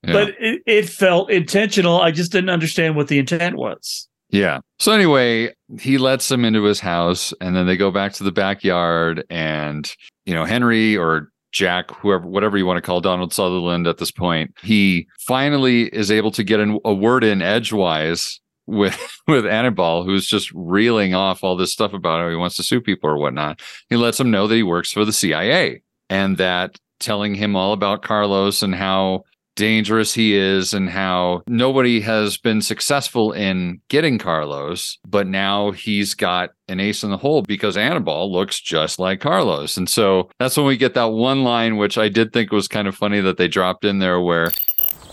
Yeah. 0.04 0.14
but 0.14 0.28
it, 0.40 0.62
it 0.68 0.90
felt 0.90 1.32
intentional. 1.32 2.00
I 2.00 2.12
just 2.12 2.32
didn't 2.32 2.52
understand 2.52 2.96
what 2.96 3.08
the 3.08 3.18
intent 3.18 3.58
was. 3.58 4.08
Yeah. 4.30 4.60
So 4.78 4.92
anyway, 4.92 5.54
he 5.80 5.98
lets 5.98 6.28
them 6.30 6.46
into 6.46 6.64
his 6.64 6.80
house 6.80 7.34
and 7.42 7.56
then 7.56 7.66
they 7.66 7.76
go 7.76 7.90
back 7.90 8.14
to 8.14 8.24
the 8.24 8.32
backyard 8.32 9.26
and 9.30 9.92
you 10.26 10.34
know, 10.34 10.46
Henry 10.46 10.96
or 10.96 11.32
Jack, 11.52 11.90
whoever 11.92 12.28
whatever 12.28 12.58
you 12.58 12.66
want 12.66 12.78
to 12.78 12.82
call 12.82 13.02
Donald 13.02 13.34
Sutherland 13.34 13.88
at 13.88 13.98
this 13.98 14.12
point, 14.12 14.54
he 14.62 15.08
finally 15.20 15.84
is 15.88 16.12
able 16.12 16.32
to 16.32 16.44
get 16.44 16.60
an, 16.60 16.80
a 16.86 16.94
word 16.94 17.24
in 17.24 17.42
edgewise 17.42 18.40
with 18.68 19.00
with 19.28 19.46
Annibal, 19.46 20.04
who's 20.04 20.28
just 20.28 20.52
reeling 20.54 21.14
off 21.14 21.44
all 21.44 21.56
this 21.56 21.72
stuff 21.72 21.94
about 21.94 22.20
how 22.20 22.30
he 22.30 22.36
wants 22.36 22.56
to 22.58 22.64
sue 22.64 22.82
people 22.82 23.10
or 23.10 23.18
whatnot. 23.18 23.62
He 23.90 23.96
lets 23.96 24.20
him 24.20 24.32
know 24.32 24.48
that 24.48 24.56
he 24.56 24.64
works 24.64 24.92
for 24.92 25.06
the 25.06 25.14
CIA 25.14 25.82
and 26.10 26.38
that 26.38 26.78
telling 27.00 27.36
him 27.36 27.56
all 27.56 27.74
about 27.74 28.04
Carlos 28.04 28.62
and 28.62 28.74
how 28.74 29.24
dangerous 29.56 30.14
he 30.14 30.36
is 30.36 30.74
and 30.74 30.90
how 30.90 31.42
nobody 31.48 32.02
has 32.02 32.38
been 32.38 32.62
successful 32.62 33.32
in 33.32 33.80
getting 33.90 34.18
Carlos, 34.18 34.98
but 35.08 35.28
now 35.28 35.72
he's 35.72 36.14
got 36.14 36.52
an 36.68 36.80
ace 36.80 37.04
in 37.04 37.10
the 37.10 37.18
hole 37.18 37.42
because 37.42 37.78
Annibal 37.78 38.32
looks 38.32 38.60
just 38.60 39.00
like 39.00 39.22
Carlos. 39.22 39.78
And 39.78 39.90
so 39.90 40.30
that's 40.40 40.58
when 40.58 40.66
we 40.66 40.78
get 40.78 40.94
that 40.96 41.06
one 41.06 41.44
line, 41.44 41.78
which 41.78 41.98
I 41.98 42.10
did 42.10 42.34
think 42.34 42.52
was 42.52 42.68
kind 42.68 42.88
of 42.88 42.96
funny 42.96 43.22
that 43.22 43.38
they 43.38 43.48
dropped 43.48 43.86
in 43.86 44.00
there 44.00 44.20
where 44.20 44.52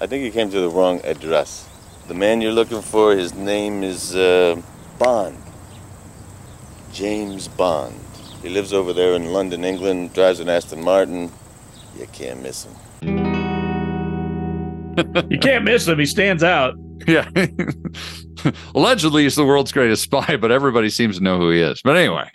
I 0.00 0.06
think 0.06 0.24
you 0.24 0.32
came 0.32 0.50
to 0.50 0.60
the 0.60 0.68
wrong 0.68 1.00
address. 1.04 1.68
The 2.08 2.14
man 2.14 2.40
you're 2.40 2.52
looking 2.52 2.82
for, 2.82 3.16
his 3.16 3.34
name 3.34 3.82
is 3.82 4.16
uh, 4.16 4.60
Bond. 4.98 5.38
James 6.92 7.48
Bond. 7.48 7.98
He 8.42 8.48
lives 8.48 8.72
over 8.72 8.92
there 8.92 9.14
in 9.14 9.32
London, 9.32 9.64
England, 9.64 10.12
drives 10.12 10.40
an 10.40 10.48
Aston 10.48 10.82
Martin. 10.82 11.30
You 11.98 12.06
can't 12.12 12.42
miss 12.42 12.64
him. 12.64 12.74
You 15.30 15.38
can't 15.38 15.64
miss 15.64 15.86
him. 15.86 15.98
He 15.98 16.06
stands 16.06 16.42
out. 16.42 16.74
Yeah. 17.06 17.28
Allegedly, 18.74 19.22
he's 19.22 19.36
the 19.36 19.44
world's 19.44 19.72
greatest 19.72 20.02
spy, 20.02 20.36
but 20.36 20.50
everybody 20.50 20.90
seems 20.90 21.18
to 21.18 21.22
know 21.22 21.38
who 21.38 21.50
he 21.50 21.60
is. 21.60 21.80
But 21.82 21.96
anyway, 21.96 22.30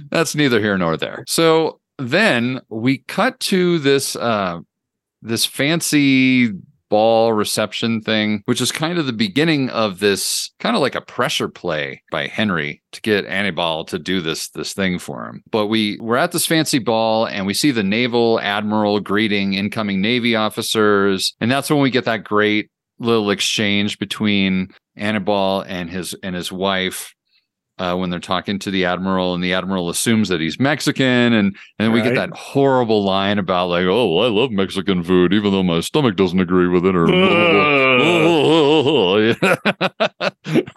that's 0.10 0.34
neither 0.34 0.60
here 0.60 0.76
nor 0.76 0.96
there. 0.96 1.24
So 1.28 1.80
then 1.98 2.60
we 2.68 2.98
cut 3.08 3.38
to 3.40 3.78
this 3.78 4.16
uh, 4.16 4.60
this 5.22 5.46
fancy 5.46 6.52
ball 6.92 7.32
reception 7.32 8.02
thing, 8.02 8.42
which 8.44 8.60
is 8.60 8.70
kind 8.70 8.98
of 8.98 9.06
the 9.06 9.14
beginning 9.14 9.70
of 9.70 9.98
this 9.98 10.50
kind 10.60 10.76
of 10.76 10.82
like 10.82 10.94
a 10.94 11.00
pressure 11.00 11.48
play 11.48 12.02
by 12.10 12.26
Henry 12.26 12.82
to 12.92 13.00
get 13.00 13.24
Annibal 13.24 13.86
to 13.86 13.98
do 13.98 14.20
this 14.20 14.50
this 14.50 14.74
thing 14.74 14.98
for 14.98 15.24
him. 15.24 15.42
But 15.50 15.68
we 15.68 15.96
we're 16.02 16.18
at 16.18 16.32
this 16.32 16.44
fancy 16.44 16.78
ball 16.78 17.26
and 17.26 17.46
we 17.46 17.54
see 17.54 17.70
the 17.70 17.82
naval 17.82 18.38
admiral 18.40 19.00
greeting 19.00 19.54
incoming 19.54 20.02
navy 20.02 20.36
officers, 20.36 21.34
and 21.40 21.50
that's 21.50 21.70
when 21.70 21.80
we 21.80 21.88
get 21.88 22.04
that 22.04 22.24
great 22.24 22.70
little 22.98 23.30
exchange 23.30 23.98
between 23.98 24.68
Annibal 24.94 25.64
and 25.66 25.88
his 25.88 26.14
and 26.22 26.34
his 26.34 26.52
wife 26.52 27.14
uh, 27.82 27.96
when 27.96 28.10
they're 28.10 28.20
talking 28.20 28.60
to 28.60 28.70
the 28.70 28.84
admiral, 28.84 29.34
and 29.34 29.42
the 29.42 29.54
admiral 29.54 29.88
assumes 29.88 30.28
that 30.28 30.40
he's 30.40 30.60
Mexican, 30.60 31.04
and 31.04 31.34
and 31.34 31.56
then 31.78 31.90
we 31.90 32.00
get 32.00 32.14
that 32.14 32.30
horrible 32.30 33.02
line 33.02 33.40
about 33.40 33.70
like, 33.70 33.86
oh, 33.86 34.18
I 34.18 34.28
love 34.28 34.52
Mexican 34.52 35.02
food, 35.02 35.32
even 35.32 35.50
though 35.50 35.64
my 35.64 35.80
stomach 35.80 36.14
doesn't 36.14 36.38
agree 36.38 36.68
with 36.68 36.86
it, 36.86 36.94
or 36.94 37.08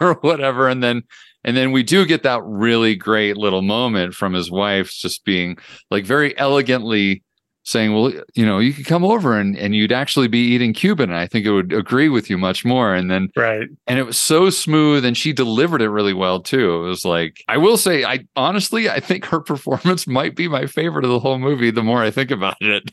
or 0.00 0.14
whatever, 0.14 0.68
and 0.68 0.82
then. 0.82 1.04
And 1.44 1.56
then 1.56 1.70
we 1.70 1.84
do 1.84 2.04
get 2.06 2.24
that 2.24 2.42
really 2.42 2.96
great 2.96 3.36
little 3.36 3.62
moment 3.62 4.14
from 4.14 4.32
his 4.32 4.50
wife 4.50 4.90
just 4.90 5.24
being 5.24 5.58
like 5.92 6.04
very 6.04 6.36
elegantly 6.36 7.22
saying, 7.66 7.92
Well, 7.92 8.12
you 8.34 8.46
know, 8.46 8.58
you 8.60 8.72
could 8.72 8.86
come 8.86 9.04
over 9.04 9.38
and, 9.38 9.58
and 9.58 9.74
you'd 9.74 9.92
actually 9.92 10.28
be 10.28 10.38
eating 10.38 10.72
Cuban. 10.72 11.10
And 11.10 11.18
I 11.18 11.26
think 11.26 11.44
it 11.44 11.50
would 11.50 11.72
agree 11.72 12.08
with 12.08 12.30
you 12.30 12.38
much 12.38 12.64
more. 12.64 12.94
And 12.94 13.10
then 13.10 13.28
Right. 13.36 13.68
and 13.88 13.98
it 13.98 14.04
was 14.04 14.16
so 14.16 14.48
smooth 14.50 15.04
and 15.04 15.16
she 15.16 15.32
delivered 15.32 15.82
it 15.82 15.90
really 15.90 16.14
well 16.14 16.40
too 16.40 16.84
it 16.84 16.88
was 16.88 17.04
like 17.04 17.42
i 17.48 17.56
will 17.56 17.76
say 17.76 18.04
i 18.04 18.20
honestly 18.36 18.88
i 18.88 19.00
think 19.00 19.24
her 19.26 19.40
performance 19.52 20.06
might 20.06 20.36
be 20.36 20.46
my 20.48 20.66
favorite 20.66 21.04
of 21.04 21.10
the 21.10 21.18
whole 21.18 21.38
movie 21.38 21.70
the 21.72 21.82
more 21.82 22.02
i 22.02 22.10
think 22.10 22.30
about 22.30 22.56
it 22.60 22.90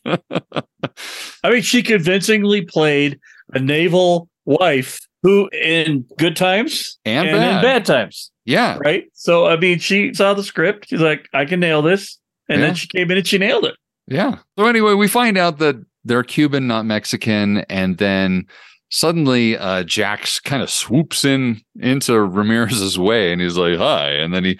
I 1.43 1.49
mean, 1.49 1.61
she 1.61 1.83
convincingly 1.83 2.61
played 2.61 3.19
a 3.53 3.59
naval 3.59 4.27
wife 4.45 4.99
who, 5.21 5.49
in 5.49 6.05
good 6.17 6.35
times 6.35 6.97
And 7.05 7.27
in 7.29 7.35
bad. 7.35 7.61
bad 7.61 7.85
times, 7.85 8.31
yeah 8.45 8.77
right? 8.83 9.05
So, 9.13 9.45
I 9.47 9.55
mean, 9.57 9.79
she 9.79 10.13
saw 10.13 10.33
the 10.33 10.43
script. 10.43 10.87
She's 10.89 10.99
like, 11.01 11.27
I 11.33 11.45
can 11.45 11.59
nail 11.59 11.81
this. 11.81 12.17
And 12.49 12.59
Yeah. 12.59 12.67
then 12.67 12.75
she 12.75 12.87
came 12.87 13.09
in 13.11 13.17
and 13.17 13.27
she 13.27 13.37
nailed 13.37 13.65
it. 13.65 13.75
Yeah 14.07 14.37
so 14.57 14.65
anyway 14.65 14.93
we 14.93 15.07
find 15.07 15.37
out 15.37 15.59
that 15.59 15.75
they're 16.05 16.23
cuban 16.23 16.67
not 16.67 16.85
mexican 16.85 17.59
and 17.69 17.97
then 17.97 18.45
suddenly 18.89 19.57
uh 19.57 19.83
jax 19.83 20.39
kind 20.39 20.61
of 20.61 20.69
swoops 20.69 21.23
in 21.25 21.61
into 21.79 22.19
ramirez's 22.19 22.99
way 22.99 23.31
and 23.31 23.41
he's 23.41 23.57
like 23.57 23.77
hi 23.77 24.09
and 24.09 24.33
then 24.33 24.43
he 24.43 24.59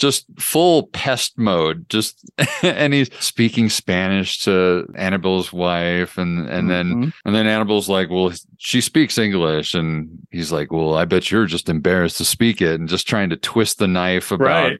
just 0.00 0.24
full 0.38 0.86
pest 0.88 1.36
mode 1.38 1.84
just 1.88 2.24
and 2.62 2.94
he's 2.94 3.10
speaking 3.20 3.68
spanish 3.68 4.38
to 4.38 4.86
annibal's 4.96 5.52
wife 5.52 6.16
and 6.18 6.48
and 6.48 6.70
then 6.70 6.86
Mhm. 6.94 7.12
And 7.24 7.34
then 7.34 7.46
Annibal's 7.46 7.88
like, 7.90 8.08
well, 8.08 8.32
she 8.58 8.80
speaks 8.80 9.18
English. 9.18 9.74
And 9.74 10.08
he's 10.30 10.50
like, 10.50 10.72
well, 10.72 10.94
I 10.94 11.04
bet 11.04 11.30
you're 11.30 11.44
just 11.46 11.68
embarrassed 11.68 12.16
to 12.18 12.24
speak 12.24 12.62
it 12.62 12.80
and 12.80 12.88
just 12.88 13.06
trying 13.06 13.28
to 13.30 13.36
twist 13.36 13.78
the 13.78 13.86
knife 13.88 14.30
about, 14.30 14.70
Right. 14.70 14.78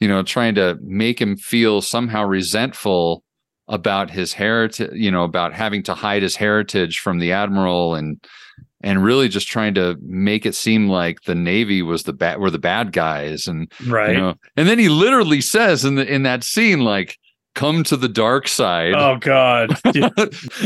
you 0.00 0.08
know, 0.08 0.22
trying 0.24 0.56
to 0.56 0.76
make 0.82 1.20
him 1.20 1.36
feel 1.36 1.80
somehow 1.82 2.24
resentful 2.24 3.22
about 3.68 4.10
his 4.10 4.32
heritage, 4.32 4.90
you 4.94 5.10
know, 5.10 5.24
about 5.24 5.52
having 5.52 5.82
to 5.84 5.94
hide 5.94 6.22
his 6.22 6.36
heritage 6.36 6.98
from 7.00 7.18
the 7.18 7.32
admiral 7.32 7.94
and, 7.94 8.24
and 8.82 9.02
really 9.02 9.28
just 9.28 9.48
trying 9.48 9.74
to 9.74 9.96
make 10.02 10.46
it 10.46 10.54
seem 10.54 10.88
like 10.88 11.22
the 11.22 11.34
Navy 11.34 11.82
was 11.82 12.04
the 12.04 12.12
bad, 12.12 12.38
were 12.38 12.50
the 12.50 12.58
bad 12.58 12.92
guys. 12.92 13.46
And, 13.48 13.70
Right. 13.86 14.12
you 14.12 14.18
know, 14.18 14.34
and 14.56 14.68
then 14.68 14.78
he 14.78 14.88
literally 14.88 15.40
says 15.40 15.84
in 15.84 15.96
the, 15.96 16.06
in 16.06 16.22
that 16.22 16.44
scene, 16.44 16.80
like, 16.80 17.18
come 17.54 17.82
to 17.84 17.96
the 17.96 18.08
dark 18.08 18.46
side. 18.48 18.92
Oh, 18.94 19.16
God. 19.18 19.76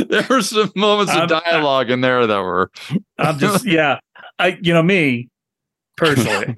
there 0.09 0.27
were 0.29 0.43
some 0.43 0.73
moments 0.77 1.13
of 1.13 1.19
I'm- 1.19 1.29
dialogue 1.29 1.91
in 1.91 2.01
there 2.01 2.27
that 2.27 2.41
were 2.41 2.71
I'm 3.17 3.39
just, 3.39 3.65
yeah. 3.67 4.01
I, 4.39 4.59
you 4.61 4.75
know, 4.75 4.83
me 4.83 5.29
personally, 5.97 6.57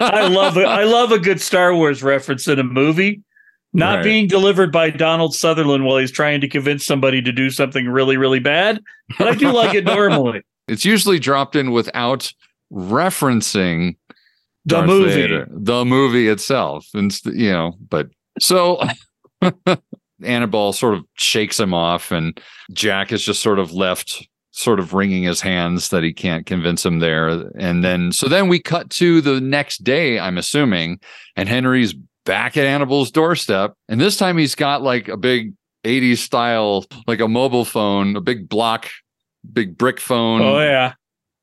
I 0.00 0.26
love 0.28 0.56
it. 0.56 0.64
I 0.66 0.84
love 0.84 1.12
a 1.12 1.18
good 1.18 1.40
Star 1.40 1.74
Wars 1.74 2.02
reference 2.02 2.48
in 2.48 2.58
a 2.58 2.64
movie, 2.64 3.22
not 3.78 3.96
Right. 3.96 4.04
being 4.04 4.26
delivered 4.26 4.70
by 4.72 4.90
Donald 4.90 5.34
Sutherland 5.34 5.84
while 5.84 5.98
he's 5.98 6.10
trying 6.12 6.40
to 6.42 6.48
convince 6.48 6.84
somebody 6.84 7.22
to 7.22 7.32
do 7.32 7.50
something 7.50 7.86
really, 7.88 8.16
really 8.16 8.40
bad. 8.40 8.80
But 9.18 9.28
I 9.28 9.34
do 9.34 9.50
like 9.52 9.74
it 9.74 9.84
normally. 9.96 10.42
it's 10.66 10.84
usually 10.84 11.18
dropped 11.18 11.56
in 11.56 11.70
without 11.70 12.32
referencing 12.72 13.96
The 14.66 14.74
Darth 14.76 14.86
movie. 14.86 15.10
Vader, 15.12 15.46
the 15.50 15.84
movie 15.84 16.28
itself, 16.28 16.86
and 16.94 17.16
you 17.24 17.50
know, 17.52 17.72
but 17.88 18.08
so 18.40 18.80
Annibal 20.22 20.72
sort 20.72 20.94
of 20.94 21.04
shakes 21.16 21.58
him 21.60 21.72
off, 21.72 22.10
and 22.10 22.38
Jack 22.72 23.12
is 23.12 23.22
just 23.24 23.40
sort 23.40 23.58
of 23.58 23.72
left, 23.72 24.26
sort 24.50 24.80
of 24.80 24.92
wringing 24.92 25.22
his 25.22 25.40
hands 25.40 25.90
that 25.90 26.02
he 26.02 26.12
can't 26.12 26.44
convince 26.44 26.84
him 26.84 26.98
there, 26.98 27.28
and 27.58 27.84
then 27.84 28.12
so 28.12 28.28
then 28.28 28.48
we 28.48 28.58
cut 28.60 28.90
to 28.90 29.20
the 29.20 29.40
next 29.40 29.84
day, 29.84 30.18
I'm 30.18 30.36
assuming, 30.38 30.98
and 31.36 31.48
Henry's 31.48 31.94
back 32.28 32.58
at 32.58 32.66
Annibal's 32.66 33.10
doorstep, 33.10 33.72
and 33.88 33.98
this 33.98 34.18
time 34.18 34.36
he's 34.36 34.54
got 34.54 34.82
like 34.82 35.08
a 35.08 35.16
big 35.16 35.54
80s 35.84 36.18
style, 36.18 36.84
like 37.06 37.20
a 37.20 37.26
mobile 37.26 37.64
phone, 37.64 38.16
a 38.16 38.20
big 38.20 38.50
block, 38.50 38.90
big 39.50 39.78
brick 39.78 39.98
phone. 39.98 40.42
Oh, 40.42 40.60
yeah. 40.60 40.92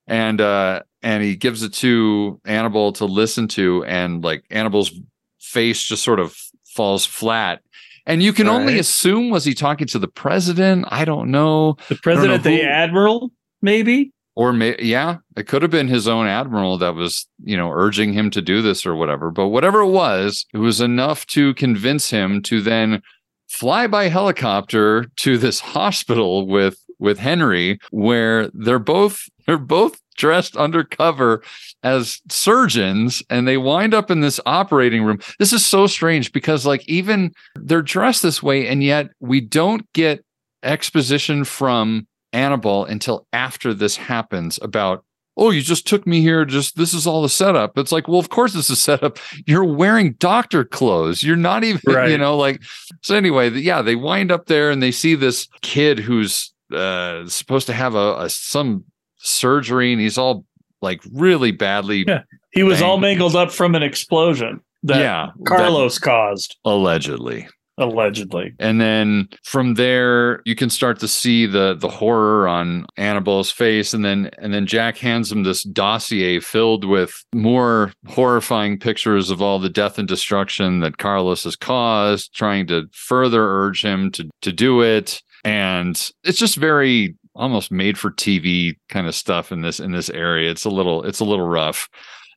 and 0.07 0.39
uh 0.39 0.83
and 1.01 1.23
he 1.23 1.35
gives 1.35 1.63
it 1.63 1.73
to 1.73 2.39
Annibal 2.45 2.93
to 2.93 3.05
listen 3.05 3.47
to 3.49 3.83
and 3.85 4.23
like 4.23 4.45
Annibal's 4.51 4.91
face 5.39 5.83
just 5.83 6.03
sort 6.03 6.19
of 6.19 6.37
falls 6.67 7.05
flat. 7.05 7.61
And 8.05 8.21
you 8.21 8.31
can 8.33 8.47
only 8.47 8.77
assume 8.77 9.31
was 9.31 9.45
he 9.45 9.55
talking 9.55 9.87
to 9.87 9.97
the 9.97 10.07
president? 10.07 10.85
I 10.89 11.05
don't 11.05 11.31
know. 11.31 11.77
The 11.89 11.95
president, 11.95 12.45
know 12.45 12.51
the 12.51 12.61
admiral, 12.61 13.31
maybe. 13.63 14.11
Or 14.35 14.53
may, 14.53 14.75
yeah 14.79 15.17
it 15.35 15.47
could 15.47 15.61
have 15.61 15.71
been 15.71 15.87
his 15.87 16.07
own 16.07 16.27
admiral 16.27 16.77
that 16.77 16.95
was 16.95 17.27
you 17.43 17.57
know 17.57 17.71
urging 17.71 18.13
him 18.13 18.29
to 18.29 18.41
do 18.41 18.61
this 18.61 18.85
or 18.85 18.95
whatever 18.95 19.31
but 19.31 19.47
whatever 19.47 19.81
it 19.81 19.89
was 19.89 20.45
it 20.53 20.57
was 20.57 20.81
enough 20.81 21.25
to 21.27 21.53
convince 21.55 22.09
him 22.09 22.41
to 22.41 22.61
then 22.61 23.01
fly 23.47 23.87
by 23.87 24.07
helicopter 24.07 25.05
to 25.17 25.37
this 25.37 25.59
hospital 25.75 26.47
with 26.47 26.77
with 26.99 27.19
Henry 27.19 27.79
where 27.91 28.49
they're 28.53 28.79
both 28.79 29.23
they're 29.45 29.57
both 29.57 29.99
dressed 30.15 30.55
undercover 30.55 31.43
as 31.83 32.21
surgeons 32.29 33.21
and 33.29 33.47
they 33.47 33.57
wind 33.57 33.93
up 33.93 34.09
in 34.09 34.21
this 34.21 34.39
operating 34.45 35.03
room. 35.03 35.19
This 35.39 35.51
is 35.51 35.65
so 35.65 35.87
strange 35.87 36.31
because 36.31 36.65
like 36.65 36.87
even 36.87 37.33
they're 37.55 37.81
dressed 37.81 38.23
this 38.23 38.41
way 38.41 38.67
and 38.67 38.81
yet 38.81 39.09
we 39.19 39.41
don't 39.41 39.91
get 39.93 40.23
exposition 40.63 41.43
from 41.43 42.07
Annibal 42.35 42.85
until 42.85 43.27
after 43.33 43.73
this 43.73 43.95
happens 43.95 44.59
about 44.61 45.03
oh 45.37 45.49
you 45.49 45.61
just 45.61 45.87
took 45.87 46.05
me 46.05 46.21
here 46.21 46.45
just 46.45 46.75
this 46.77 46.93
is 46.93 47.07
all 47.07 47.21
the 47.21 47.29
setup. 47.29 47.77
It's 47.77 47.91
like 47.91 48.07
well 48.07 48.19
of 48.19 48.29
course 48.29 48.53
this 48.53 48.69
is 48.69 48.81
setup 48.81 49.17
you're 49.45 49.63
wearing 49.63 50.13
doctor 50.13 50.63
clothes. 50.63 51.23
You're 51.23 51.35
not 51.35 51.63
even 51.63 51.81
you 52.09 52.17
know 52.17 52.37
like 52.37 52.61
so 53.01 53.15
anyway 53.15 53.49
yeah 53.49 53.81
they 53.81 53.95
wind 53.95 54.31
up 54.31 54.45
there 54.45 54.69
and 54.69 54.83
they 54.83 54.91
see 54.91 55.15
this 55.15 55.47
kid 55.61 55.99
who's 55.99 56.53
uh, 56.73 57.27
supposed 57.27 57.67
to 57.67 57.73
have 57.73 57.95
a, 57.95 58.23
a 58.23 58.29
some 58.29 58.85
surgery, 59.17 59.91
and 59.91 60.01
he's 60.01 60.17
all 60.17 60.45
like 60.81 61.01
really 61.11 61.51
badly. 61.51 62.05
Yeah, 62.07 62.23
he 62.51 62.63
was 62.63 62.81
all 62.81 62.97
mangled 62.97 63.35
up 63.35 63.51
from 63.51 63.75
an 63.75 63.83
explosion 63.83 64.61
that 64.83 64.99
Yeah, 64.99 65.31
Carlos 65.45 65.99
caused, 65.99 66.57
allegedly. 66.65 67.47
Allegedly. 67.77 68.53
And 68.57 68.79
then 68.79 69.27
from 69.43 69.73
there, 69.73 70.41
you 70.45 70.55
can 70.55 70.69
start 70.69 70.97
to 70.99 71.09
see 71.09 71.45
the 71.45 71.75
the 71.75 71.89
horror 71.89 72.47
on 72.47 72.85
Annibal's 72.97 73.51
face, 73.51 73.93
and 73.93 74.05
then 74.05 74.29
and 74.37 74.53
then 74.53 74.65
Jack 74.65 74.97
hands 74.97 75.29
him 75.29 75.43
this 75.43 75.63
dossier 75.63 76.39
filled 76.39 76.85
with 76.85 77.25
more 77.33 77.91
horrifying 78.07 78.79
pictures 78.79 79.29
of 79.29 79.41
all 79.41 79.59
the 79.59 79.69
death 79.69 79.99
and 79.99 80.07
destruction 80.07 80.79
that 80.79 80.99
Carlos 80.99 81.43
has 81.43 81.57
caused, 81.57 82.33
trying 82.33 82.65
to 82.67 82.85
further 82.93 83.43
urge 83.43 83.83
him 83.83 84.09
to 84.11 84.29
to 84.41 84.53
do 84.53 84.81
it. 84.81 85.21
And 85.43 86.01
it's 86.23 86.39
just 86.39 86.55
very 86.55 87.17
almost 87.35 87.71
made 87.71 87.97
for 87.97 88.09
TV 88.11 88.75
kind 88.87 89.05
of 89.05 89.15
stuff 89.15 89.51
in 89.51 89.61
this 89.61 89.81
in 89.81 89.91
this 89.91 90.09
area. 90.09 90.49
It's 90.49 90.63
a 90.63 90.69
little 90.69 91.03
it's 91.03 91.19
a 91.19 91.25
little 91.25 91.47
rough. 91.47 91.89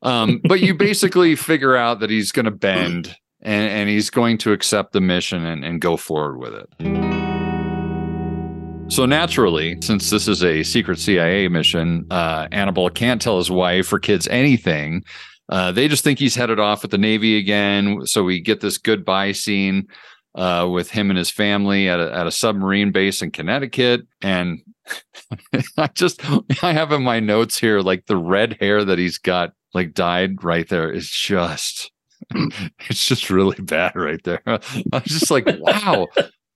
Um, 0.02 0.40
but 0.48 0.60
you 0.60 0.74
basically 0.76 1.36
figure 1.36 1.76
out 1.76 2.00
that 2.00 2.10
he's 2.10 2.32
going 2.32 2.44
to 2.46 2.50
bend 2.50 3.14
and, 3.42 3.70
and 3.70 3.88
he's 3.88 4.10
going 4.10 4.38
to 4.38 4.52
accept 4.52 4.92
the 4.92 5.00
mission 5.00 5.44
and, 5.44 5.64
and 5.64 5.80
go 5.80 5.96
forward 5.96 6.38
with 6.38 6.54
it. 6.54 6.68
So 8.90 9.04
naturally, 9.04 9.76
since 9.82 10.08
this 10.08 10.26
is 10.28 10.42
a 10.42 10.62
secret 10.62 10.98
CIA 10.98 11.46
mission, 11.48 12.06
uh, 12.10 12.48
Annibal 12.52 12.88
can't 12.88 13.20
tell 13.20 13.36
his 13.36 13.50
wife 13.50 13.92
or 13.92 13.98
kids 13.98 14.26
anything. 14.28 15.04
Uh, 15.50 15.72
they 15.72 15.88
just 15.88 16.04
think 16.04 16.18
he's 16.18 16.34
headed 16.34 16.58
off 16.58 16.82
with 16.82 16.90
the 16.90 16.98
Navy 16.98 17.36
again. 17.36 18.06
So 18.06 18.24
we 18.24 18.40
get 18.40 18.60
this 18.60 18.78
goodbye 18.78 19.32
scene 19.32 19.88
uh, 20.34 20.68
with 20.70 20.90
him 20.90 21.10
and 21.10 21.18
his 21.18 21.30
family 21.30 21.88
at 21.88 22.00
a, 22.00 22.12
at 22.14 22.26
a 22.26 22.30
submarine 22.30 22.90
base 22.90 23.20
in 23.20 23.30
Connecticut. 23.30 24.06
And 24.22 24.60
I 25.76 25.88
just, 25.94 26.22
I 26.62 26.72
have 26.72 26.90
in 26.92 27.02
my 27.02 27.20
notes 27.20 27.58
here, 27.58 27.80
like 27.80 28.06
the 28.06 28.16
red 28.16 28.56
hair 28.58 28.84
that 28.84 28.98
he's 28.98 29.18
got, 29.18 29.52
like 29.74 29.92
dyed 29.92 30.42
right 30.42 30.68
there 30.68 30.90
is 30.90 31.10
just, 31.10 31.90
it's 32.88 33.06
just 33.06 33.30
really 33.30 33.60
bad 33.60 33.94
right 33.94 34.22
there. 34.24 34.42
I 34.46 34.60
was 34.92 35.04
just 35.04 35.30
like, 35.30 35.46
wow. 35.58 36.08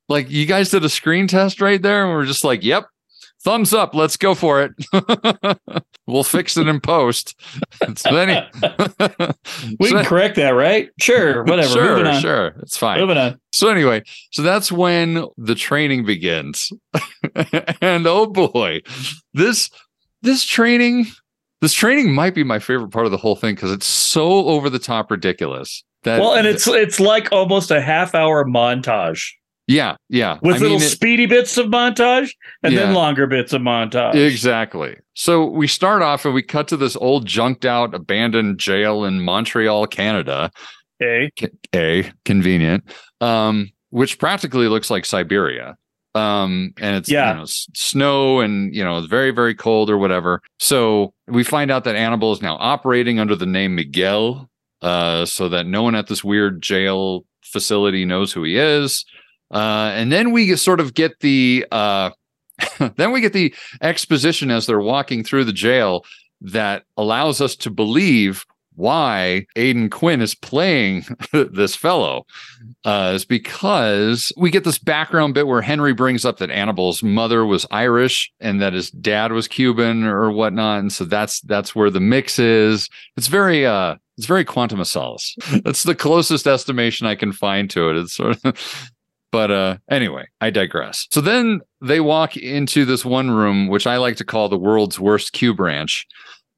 Like 0.08 0.30
you 0.30 0.46
guys 0.46 0.70
did 0.70 0.84
a 0.84 0.88
screen 0.88 1.26
test 1.26 1.60
right 1.60 1.80
there, 1.80 2.04
and 2.04 2.12
we're 2.12 2.26
just 2.26 2.44
like, 2.44 2.62
yep, 2.62 2.86
thumbs 3.42 3.72
up, 3.72 3.94
let's 3.94 4.16
go 4.16 4.34
for 4.34 4.62
it. 4.62 5.58
we'll 6.06 6.24
fix 6.24 6.56
it 6.56 6.68
in 6.68 6.80
post. 6.80 7.40
so 7.96 8.14
then 8.14 8.46
We 9.78 9.90
can 9.90 10.04
correct 10.04 10.36
that, 10.36 10.50
right? 10.50 10.90
Sure, 11.00 11.44
whatever. 11.44 11.68
Sure, 11.68 12.06
on. 12.06 12.20
sure, 12.20 12.46
it's 12.60 12.76
fine. 12.76 13.00
Moving 13.00 13.18
on. 13.18 13.40
So 13.52 13.68
anyway, 13.68 14.02
so 14.32 14.42
that's 14.42 14.70
when 14.70 15.26
the 15.38 15.54
training 15.54 16.04
begins. 16.04 16.72
and 17.80 18.06
oh 18.06 18.26
boy, 18.26 18.80
this 19.32 19.70
this 20.22 20.44
training 20.44 21.06
this 21.62 21.72
training 21.72 22.12
might 22.12 22.34
be 22.34 22.44
my 22.44 22.58
favorite 22.58 22.90
part 22.90 23.06
of 23.06 23.12
the 23.12 23.16
whole 23.16 23.36
thing 23.36 23.54
because 23.54 23.72
it's 23.72 23.86
so 23.86 24.46
over 24.46 24.68
the 24.68 24.78
top 24.78 25.10
ridiculous. 25.10 25.82
That 26.02 26.20
Well, 26.20 26.34
and 26.34 26.46
it's 26.46 26.66
it's 26.66 27.00
like 27.00 27.32
almost 27.32 27.70
a 27.70 27.80
half 27.80 28.14
hour 28.14 28.44
montage 28.44 29.30
yeah, 29.68 29.96
yeah. 30.08 30.38
with 30.42 30.56
I 30.56 30.58
little 30.58 30.78
mean, 30.78 30.86
it- 30.86 30.90
speedy 30.90 31.26
bits 31.26 31.56
of 31.56 31.66
montage 31.66 32.30
and 32.62 32.76
then 32.76 32.94
longer 32.94 33.26
bits 33.26 33.52
of 33.52 33.62
montage. 33.62 34.14
Exactly. 34.14 34.96
So 35.14 35.46
we 35.46 35.66
start 35.66 36.02
off 36.02 36.24
and 36.24 36.34
we 36.34 36.42
cut 36.42 36.68
to 36.68 36.76
this 36.76 36.96
old 36.96 37.26
junked 37.26 37.64
out 37.64 37.94
abandoned 37.94 38.58
jail 38.58 39.04
in 39.04 39.20
Montreal, 39.20 39.86
Canada. 39.86 40.50
Okay. 41.00 41.30
A 41.74 42.10
convenient. 42.24 42.84
Um, 43.20 43.70
which 43.90 44.18
practically 44.18 44.68
looks 44.68 44.90
like 44.90 45.04
Siberia. 45.04 45.76
Um, 46.14 46.74
and 46.78 46.96
it's 46.96 47.10
Yeah. 47.10 47.30
you 47.30 47.36
know 47.36 47.42
s- 47.42 47.66
snow 47.74 48.40
and 48.40 48.74
you 48.74 48.84
know 48.84 48.98
it's 48.98 49.06
very 49.06 49.30
very 49.30 49.54
cold 49.54 49.88
or 49.90 49.96
whatever. 49.98 50.40
So 50.58 51.14
we 51.26 51.42
find 51.44 51.70
out 51.70 51.84
that 51.84 51.96
Annibal 51.96 52.32
is 52.32 52.42
now 52.42 52.56
operating 52.60 53.18
under 53.18 53.34
the 53.34 53.46
name 53.46 53.74
Miguel, 53.74 54.50
uh, 54.82 55.24
so 55.24 55.48
that 55.48 55.66
no 55.66 55.82
one 55.82 55.94
at 55.94 56.08
this 56.08 56.22
weird 56.22 56.60
jail 56.62 57.24
facility 57.42 58.04
knows 58.04 58.32
who 58.32 58.42
he 58.44 58.56
is. 58.58 59.04
Uh, 59.52 59.90
and 59.94 60.10
then 60.12 60.32
we 60.32 60.54
sort 60.56 60.80
of 60.80 60.94
get 60.94 61.20
the 61.20 61.64
uh, 61.72 62.10
then 62.96 63.12
we 63.12 63.20
get 63.20 63.32
the 63.32 63.54
exposition 63.80 64.50
as 64.50 64.66
they're 64.66 64.80
walking 64.80 65.24
through 65.24 65.44
the 65.44 65.52
jail 65.52 66.04
that 66.42 66.82
allows 66.96 67.40
us 67.40 67.56
to 67.56 67.70
believe 67.70 68.44
why 68.82 69.46
Aidan 69.54 69.90
Quinn 69.90 70.20
is 70.20 70.34
playing 70.34 71.04
this 71.32 71.76
fellow 71.76 72.26
uh, 72.84 73.12
is 73.14 73.24
because 73.24 74.32
we 74.36 74.50
get 74.50 74.64
this 74.64 74.78
background 74.78 75.34
bit 75.34 75.46
where 75.46 75.62
Henry 75.62 75.94
brings 75.94 76.24
up 76.24 76.38
that 76.38 76.50
Annibal's 76.50 77.00
mother 77.00 77.46
was 77.46 77.64
Irish 77.70 78.32
and 78.40 78.60
that 78.60 78.72
his 78.72 78.90
dad 78.90 79.30
was 79.30 79.46
Cuban 79.46 80.02
or 80.02 80.32
whatnot, 80.32 80.80
and 80.80 80.92
so 80.92 81.04
that's 81.04 81.40
that's 81.42 81.76
where 81.76 81.90
the 81.90 82.00
mix 82.00 82.40
is. 82.40 82.88
It's 83.16 83.28
very 83.28 83.64
uh, 83.64 83.94
it's 84.18 84.26
very 84.26 84.44
quantum 84.44 84.80
of 84.80 84.88
solace. 84.88 85.36
That's 85.64 85.84
the 85.84 85.94
closest 85.94 86.46
estimation 86.46 87.06
I 87.06 87.14
can 87.14 87.32
find 87.32 87.70
to 87.70 87.88
it. 87.90 87.96
It's 87.96 88.14
sort 88.14 88.44
of. 88.44 88.90
But 89.32 89.50
uh, 89.50 89.78
anyway, 89.90 90.26
I 90.42 90.50
digress. 90.50 91.08
So 91.10 91.22
then 91.22 91.62
they 91.80 92.00
walk 92.00 92.36
into 92.36 92.84
this 92.84 93.02
one 93.02 93.30
room, 93.30 93.68
which 93.68 93.86
I 93.86 93.96
like 93.96 94.16
to 94.16 94.26
call 94.26 94.50
the 94.50 94.58
world's 94.58 95.00
worst 95.00 95.32
Q 95.32 95.54
branch, 95.54 96.06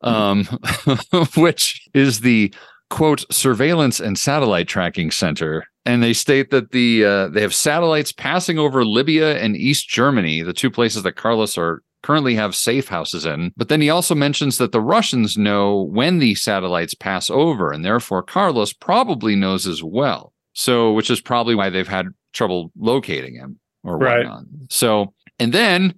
um, 0.05 0.45
which 1.37 1.87
is 1.95 2.21
the 2.21 2.53
quote 2.91 3.25
surveillance 3.33 3.99
and 4.01 4.19
satellite 4.19 4.69
tracking 4.69 5.11
center. 5.11 5.65
And 5.87 6.03
they 6.03 6.13
state 6.13 6.51
that 6.51 6.71
the 6.71 7.05
uh, 7.05 7.29
they 7.29 7.43
have 7.43 7.55
satellites 7.55 8.13
passing 8.13 8.59
over 8.59 8.85
Libya 8.85 9.39
and 9.39 9.57
East 9.57 9.89
Germany, 9.89 10.43
the 10.43 10.53
two 10.55 10.71
places 10.71 11.03
that 11.03 11.13
Carlos 11.17 11.59
are 11.59 11.83
currently 12.03 12.35
have 12.35 12.55
safe 12.55 12.89
houses 12.89 13.25
in. 13.27 13.53
But 13.57 13.69
then 13.69 13.81
he 13.81 13.91
also 13.91 14.15
mentions 14.15 14.59
that 14.59 14.73
the 14.73 14.81
Russians 14.81 15.37
know 15.37 15.83
when 15.83 16.19
these 16.21 16.41
satellites 16.43 16.95
pass 16.95 17.29
over, 17.31 17.71
and 17.73 17.85
therefore 17.85 18.23
Carlos 18.23 18.73
probably 18.73 19.35
knows 19.37 19.67
as 19.67 19.83
well. 19.83 20.33
So, 20.53 20.93
which 20.93 21.11
is 21.11 21.21
probably 21.21 21.55
why 21.55 21.69
they've 21.71 21.89
had 21.89 22.09
trouble 22.33 22.71
locating 22.79 23.35
him 23.35 23.59
or 23.83 23.99
Right. 23.99 24.19
whatnot. 24.19 24.45
So, 24.71 25.13
and 25.39 25.53
then 25.53 25.95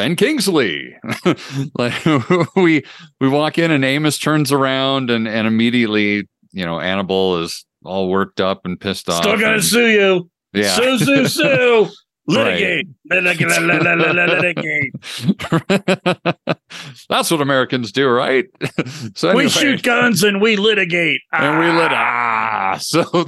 Ben 0.00 0.16
Kingsley, 0.16 0.96
like 1.78 1.92
we 2.56 2.82
we 3.20 3.28
walk 3.28 3.58
in 3.58 3.70
and 3.70 3.84
Amos 3.84 4.16
turns 4.16 4.50
around 4.50 5.10
and 5.10 5.28
and 5.28 5.46
immediately 5.46 6.26
you 6.52 6.64
know 6.64 6.80
Annibal 6.80 7.42
is 7.42 7.66
all 7.84 8.08
worked 8.08 8.40
up 8.40 8.64
and 8.64 8.80
pissed 8.80 9.10
off. 9.10 9.22
Still 9.22 9.38
gonna 9.38 9.54
and- 9.54 9.64
sue 9.64 9.88
you. 9.88 10.30
Yeah. 10.54 10.74
Sue, 10.74 10.98
sue, 10.98 11.28
sue. 11.28 11.88
Litigate. 12.26 12.86
Litigate. 13.10 14.92
That's 17.08 17.30
what 17.30 17.40
Americans 17.40 17.92
do, 17.92 18.08
right? 18.08 18.46
so 19.14 19.34
We 19.34 19.48
shoot 19.48 19.82
guns 19.82 20.22
and 20.22 20.40
we 20.40 20.56
litigate. 20.56 21.20
and 21.32 21.58
we 21.58 21.66
lit 21.66 21.92
ah 21.92 22.78
so 22.80 23.26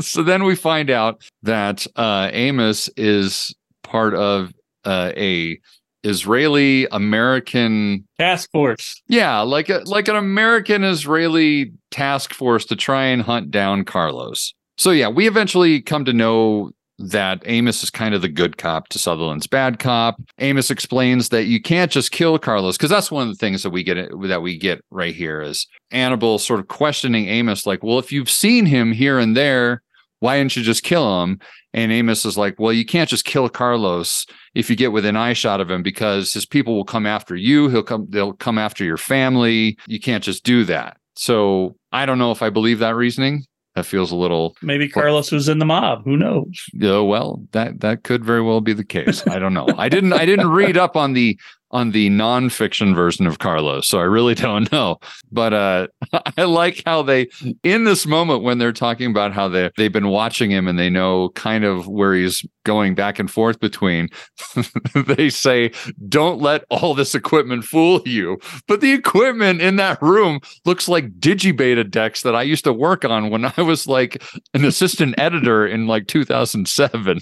so 0.00 0.22
then 0.22 0.44
we 0.44 0.54
find 0.54 0.90
out 0.90 1.22
that 1.42 1.86
uh 1.96 2.28
amos 2.32 2.88
is 2.96 3.54
part 3.82 4.14
of 4.14 4.52
uh, 4.84 5.12
a 5.16 5.58
israeli 6.04 6.86
american 6.92 8.06
Task 8.18 8.50
force. 8.52 9.02
yeah 9.08 9.40
like 9.40 9.68
a 9.68 9.82
like 9.86 10.08
an 10.08 10.16
american 10.16 10.84
israeli 10.84 11.72
task 11.90 12.32
force 12.32 12.64
to 12.66 12.76
try 12.76 13.04
and 13.04 13.22
hunt 13.22 13.50
down 13.50 13.84
carlos 13.84 14.54
so 14.76 14.90
yeah 14.90 15.08
we 15.08 15.26
eventually 15.26 15.80
come 15.80 16.04
to 16.04 16.12
know 16.12 16.70
that 16.98 17.42
Amos 17.46 17.82
is 17.82 17.90
kind 17.90 18.14
of 18.14 18.22
the 18.22 18.28
good 18.28 18.56
cop 18.56 18.88
to 18.88 18.98
Sutherland's 18.98 19.46
bad 19.46 19.78
cop. 19.78 20.16
Amos 20.38 20.70
explains 20.70 21.30
that 21.30 21.44
you 21.44 21.60
can't 21.60 21.90
just 21.90 22.12
kill 22.12 22.38
Carlos 22.38 22.76
because 22.76 22.90
that's 22.90 23.10
one 23.10 23.26
of 23.26 23.34
the 23.34 23.38
things 23.38 23.62
that 23.62 23.70
we 23.70 23.82
get 23.82 24.08
that 24.22 24.42
we 24.42 24.56
get 24.56 24.80
right 24.90 25.14
here 25.14 25.40
is 25.42 25.66
Annibal 25.90 26.38
sort 26.38 26.60
of 26.60 26.68
questioning 26.68 27.28
Amos 27.28 27.66
like, 27.66 27.82
"Well, 27.82 27.98
if 27.98 28.12
you've 28.12 28.30
seen 28.30 28.66
him 28.66 28.92
here 28.92 29.18
and 29.18 29.36
there, 29.36 29.82
why 30.24 30.38
didn't 30.38 30.56
you 30.56 30.62
just 30.62 30.82
kill 30.82 31.22
him?" 31.22 31.38
And 31.72 31.92
Amos 31.92 32.24
is 32.24 32.38
like, 32.38 32.54
"Well, 32.58 32.72
you 32.72 32.84
can't 32.84 33.10
just 33.10 33.24
kill 33.24 33.48
Carlos 33.48 34.26
if 34.54 34.70
you 34.70 34.76
get 34.76 34.92
within 34.92 35.16
eyeshot 35.16 35.60
of 35.60 35.70
him 35.70 35.82
because 35.82 36.32
his 36.32 36.46
people 36.46 36.74
will 36.74 36.84
come 36.84 37.06
after 37.06 37.36
you. 37.36 37.68
He'll 37.68 37.82
come 37.82 38.06
they'll 38.10 38.32
come 38.32 38.58
after 38.58 38.84
your 38.84 38.96
family. 38.96 39.76
You 39.86 40.00
can't 40.00 40.24
just 40.24 40.44
do 40.44 40.64
that." 40.64 40.96
So, 41.16 41.76
I 41.92 42.06
don't 42.06 42.18
know 42.18 42.32
if 42.32 42.42
I 42.42 42.50
believe 42.50 42.80
that 42.80 42.96
reasoning. 42.96 43.44
That 43.76 43.86
feels 43.86 44.12
a 44.12 44.16
little 44.16 44.54
Maybe 44.62 44.88
Carlos 44.88 45.32
was 45.32 45.48
in 45.48 45.58
the 45.58 45.64
mob. 45.64 46.04
Who 46.04 46.16
knows? 46.16 46.64
yeah, 46.74 47.00
well, 47.00 47.42
that 47.50 47.80
that 47.80 48.04
could 48.04 48.24
very 48.24 48.40
well 48.40 48.60
be 48.60 48.72
the 48.72 48.84
case. 48.84 49.26
I 49.26 49.40
don't 49.40 49.52
know. 49.54 49.66
I 49.76 49.88
didn't 49.88 50.12
I 50.12 50.24
didn't 50.26 50.50
read 50.50 50.76
up 50.76 50.96
on 50.96 51.12
the 51.14 51.36
on 51.74 51.90
the 51.90 52.08
nonfiction 52.08 52.94
version 52.94 53.26
of 53.26 53.40
Carlos, 53.40 53.88
so 53.88 53.98
I 53.98 54.04
really 54.04 54.34
don't 54.46 54.70
know. 54.72 54.98
But 55.30 55.52
uh 55.52 55.88
I 56.38 56.44
like 56.44 56.82
how 56.86 57.02
they 57.02 57.28
in 57.62 57.84
this 57.84 58.06
moment 58.06 58.42
when 58.42 58.58
they're 58.58 58.72
talking 58.72 59.10
about 59.10 59.34
how 59.34 59.48
they 59.48 59.70
they've 59.76 59.92
been 59.92 60.08
watching 60.08 60.50
him 60.50 60.68
and 60.68 60.78
they 60.78 60.88
know 60.88 61.30
kind 61.30 61.64
of 61.64 61.88
where 61.88 62.14
he's 62.14 62.46
going 62.64 62.94
back 62.94 63.18
and 63.18 63.30
forth 63.30 63.60
between 63.60 64.08
they 64.94 65.28
say 65.28 65.70
don't 66.08 66.40
let 66.40 66.64
all 66.70 66.94
this 66.94 67.14
equipment 67.14 67.62
fool 67.62 68.00
you 68.06 68.38
but 68.66 68.80
the 68.80 68.92
equipment 68.92 69.60
in 69.60 69.76
that 69.76 70.00
room 70.00 70.40
looks 70.64 70.88
like 70.88 71.18
digibeta 71.20 71.88
decks 71.88 72.22
that 72.22 72.34
i 72.34 72.42
used 72.42 72.64
to 72.64 72.72
work 72.72 73.04
on 73.04 73.28
when 73.28 73.44
i 73.44 73.62
was 73.62 73.86
like 73.86 74.22
an 74.54 74.64
assistant 74.64 75.14
editor 75.18 75.66
in 75.66 75.86
like 75.86 76.06
2007 76.06 77.20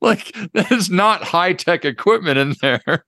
like 0.00 0.34
there's 0.52 0.90
not 0.90 1.22
high 1.22 1.52
tech 1.52 1.84
equipment 1.84 2.38
in 2.38 2.54
there. 2.62 3.04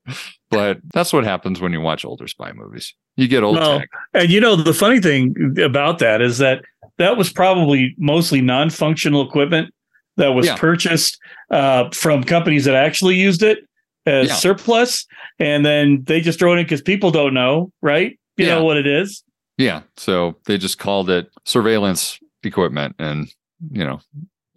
But 0.51 0.79
that's 0.95 1.13
what 1.13 1.25
happens 1.25 1.61
when 1.61 1.73
you 1.73 1.81
watch 1.81 2.05
older 2.05 2.27
spy 2.27 2.53
movies. 2.53 2.95
You 3.17 3.29
get 3.29 3.43
old 3.43 3.57
Well, 3.57 3.81
tech. 3.81 3.89
and 4.15 4.31
you 4.31 4.41
know 4.41 4.57
the 4.57 4.73
funny 4.75 5.01
thing 5.01 5.35
about 5.63 5.99
that 5.99 6.21
is 6.23 6.39
that 6.39 6.65
that 6.99 7.17
was 7.17 7.33
probably 7.33 7.95
mostly 7.99 8.41
non-functional 8.41 9.23
equipment 9.27 9.73
that 10.17 10.29
was 10.29 10.47
Yeah. 10.47 10.57
purchased 10.57 11.19
uh, 11.51 11.91
from 11.93 12.25
companies 12.25 12.65
that 12.65 12.75
actually 12.75 13.17
used 13.17 13.43
it 13.43 13.59
as 14.07 14.29
Yeah. 14.29 14.35
surplus, 14.35 15.07
and 15.39 15.65
then 15.67 16.03
they 16.07 16.21
just 16.21 16.39
throw 16.39 16.53
it 16.55 16.59
in 16.59 16.65
because 16.65 16.83
people 16.83 17.11
don't 17.11 17.35
know, 17.35 17.71
right? 17.83 18.19
You 18.37 18.47
Yeah. 18.47 18.55
know 18.57 18.65
what 18.65 18.77
it 18.79 18.87
is. 18.87 19.23
Yeah. 19.59 19.83
So 19.97 20.37
they 20.47 20.57
just 20.59 20.79
called 20.79 21.11
it 21.11 21.29
surveillance 21.45 22.19
equipment 22.43 22.95
and, 22.99 23.29
you 23.73 23.85
know, 23.85 24.01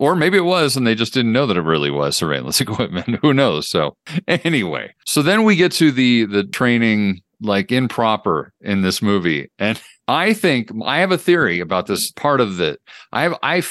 or 0.01 0.15
maybe 0.15 0.35
it 0.35 0.41
was 0.41 0.75
and 0.75 0.85
they 0.85 0.95
just 0.95 1.13
didn't 1.13 1.31
know 1.31 1.45
that 1.45 1.55
it 1.55 1.61
really 1.61 1.91
was 1.91 2.17
surveillance 2.17 2.59
equipment. 2.61 3.19
Who 3.21 3.33
knows? 3.33 3.69
So 3.69 3.95
anyway, 4.27 4.93
so 5.05 5.21
then 5.21 5.43
we 5.43 5.55
get 5.55 5.71
to 5.73 5.91
the 5.91 6.25
the 6.25 6.43
training 6.43 7.21
like 7.39 7.71
improper 7.71 8.51
in 8.61 8.81
this 8.81 9.01
movie. 9.01 9.49
And 9.57 9.79
I 10.07 10.33
think 10.33 10.71
I 10.83 10.99
have 10.99 11.11
a 11.11 11.17
theory 11.17 11.59
about 11.59 11.87
this 11.87 12.11
part 12.11 12.41
of 12.41 12.57
the 12.57 12.77
I 13.13 13.21
have 13.21 13.37
I 13.43 13.63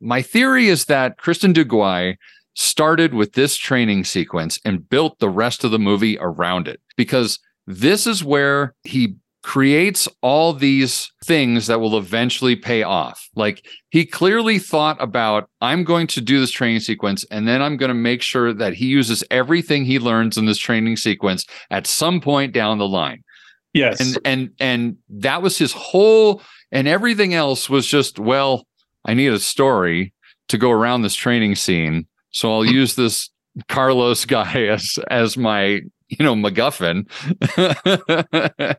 my 0.00 0.22
theory 0.22 0.68
is 0.68 0.84
that 0.84 1.18
Christian 1.18 1.52
Duguay 1.52 2.16
started 2.54 3.14
with 3.14 3.32
this 3.32 3.56
training 3.56 4.04
sequence 4.04 4.60
and 4.64 4.88
built 4.88 5.18
the 5.18 5.30
rest 5.30 5.64
of 5.64 5.70
the 5.70 5.78
movie 5.78 6.18
around 6.20 6.68
it 6.68 6.80
because 6.96 7.38
this 7.66 8.06
is 8.06 8.22
where 8.22 8.74
he 8.82 9.14
creates 9.48 10.06
all 10.20 10.52
these 10.52 11.10
things 11.24 11.68
that 11.68 11.80
will 11.80 11.96
eventually 11.96 12.54
pay 12.54 12.82
off. 12.82 13.30
Like 13.34 13.64
he 13.88 14.04
clearly 14.04 14.58
thought 14.58 14.98
about, 15.00 15.48
I'm 15.62 15.84
going 15.84 16.06
to 16.08 16.20
do 16.20 16.38
this 16.38 16.50
training 16.50 16.80
sequence, 16.80 17.24
and 17.30 17.48
then 17.48 17.62
I'm 17.62 17.78
going 17.78 17.88
to 17.88 17.94
make 17.94 18.20
sure 18.20 18.52
that 18.52 18.74
he 18.74 18.84
uses 18.84 19.24
everything 19.30 19.86
he 19.86 19.98
learns 19.98 20.36
in 20.36 20.44
this 20.44 20.58
training 20.58 20.98
sequence 20.98 21.46
at 21.70 21.86
some 21.86 22.20
point 22.20 22.52
down 22.52 22.76
the 22.76 22.86
line. 22.86 23.24
Yes. 23.72 23.98
And 24.00 24.18
and 24.26 24.50
and 24.60 24.96
that 25.08 25.40
was 25.40 25.56
his 25.56 25.72
whole 25.72 26.42
and 26.70 26.86
everything 26.86 27.32
else 27.32 27.70
was 27.70 27.86
just, 27.86 28.18
well, 28.18 28.66
I 29.06 29.14
need 29.14 29.32
a 29.32 29.38
story 29.38 30.12
to 30.48 30.58
go 30.58 30.70
around 30.70 31.00
this 31.00 31.14
training 31.14 31.54
scene. 31.54 32.06
So 32.32 32.52
I'll 32.52 32.64
mm. 32.64 32.72
use 32.72 32.96
this 32.96 33.30
Carlos 33.68 34.24
guy 34.26 34.64
as 34.64 34.98
as 35.10 35.38
my 35.38 35.80
you 36.18 36.24
know 36.24 36.34
MacGuffin 36.34 37.06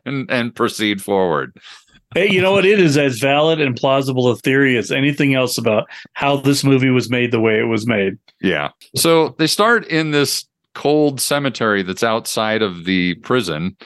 and, 0.04 0.30
and 0.30 0.54
proceed 0.54 1.02
forward. 1.02 1.56
Hey, 2.14 2.28
you 2.28 2.42
know 2.42 2.50
what? 2.50 2.66
It 2.66 2.80
is 2.80 2.98
as 2.98 3.20
valid 3.20 3.60
and 3.60 3.76
plausible 3.76 4.28
a 4.28 4.36
theory 4.36 4.76
as 4.76 4.90
anything 4.90 5.34
else 5.34 5.56
about 5.56 5.88
how 6.14 6.38
this 6.38 6.64
movie 6.64 6.90
was 6.90 7.08
made 7.08 7.30
the 7.30 7.38
way 7.38 7.60
it 7.60 7.68
was 7.68 7.86
made. 7.86 8.18
Yeah. 8.40 8.70
So 8.96 9.36
they 9.38 9.46
start 9.46 9.86
in 9.86 10.10
this 10.10 10.44
cold 10.74 11.20
cemetery 11.20 11.82
that's 11.82 12.02
outside 12.02 12.62
of 12.62 12.84
the 12.84 13.14
prison, 13.16 13.76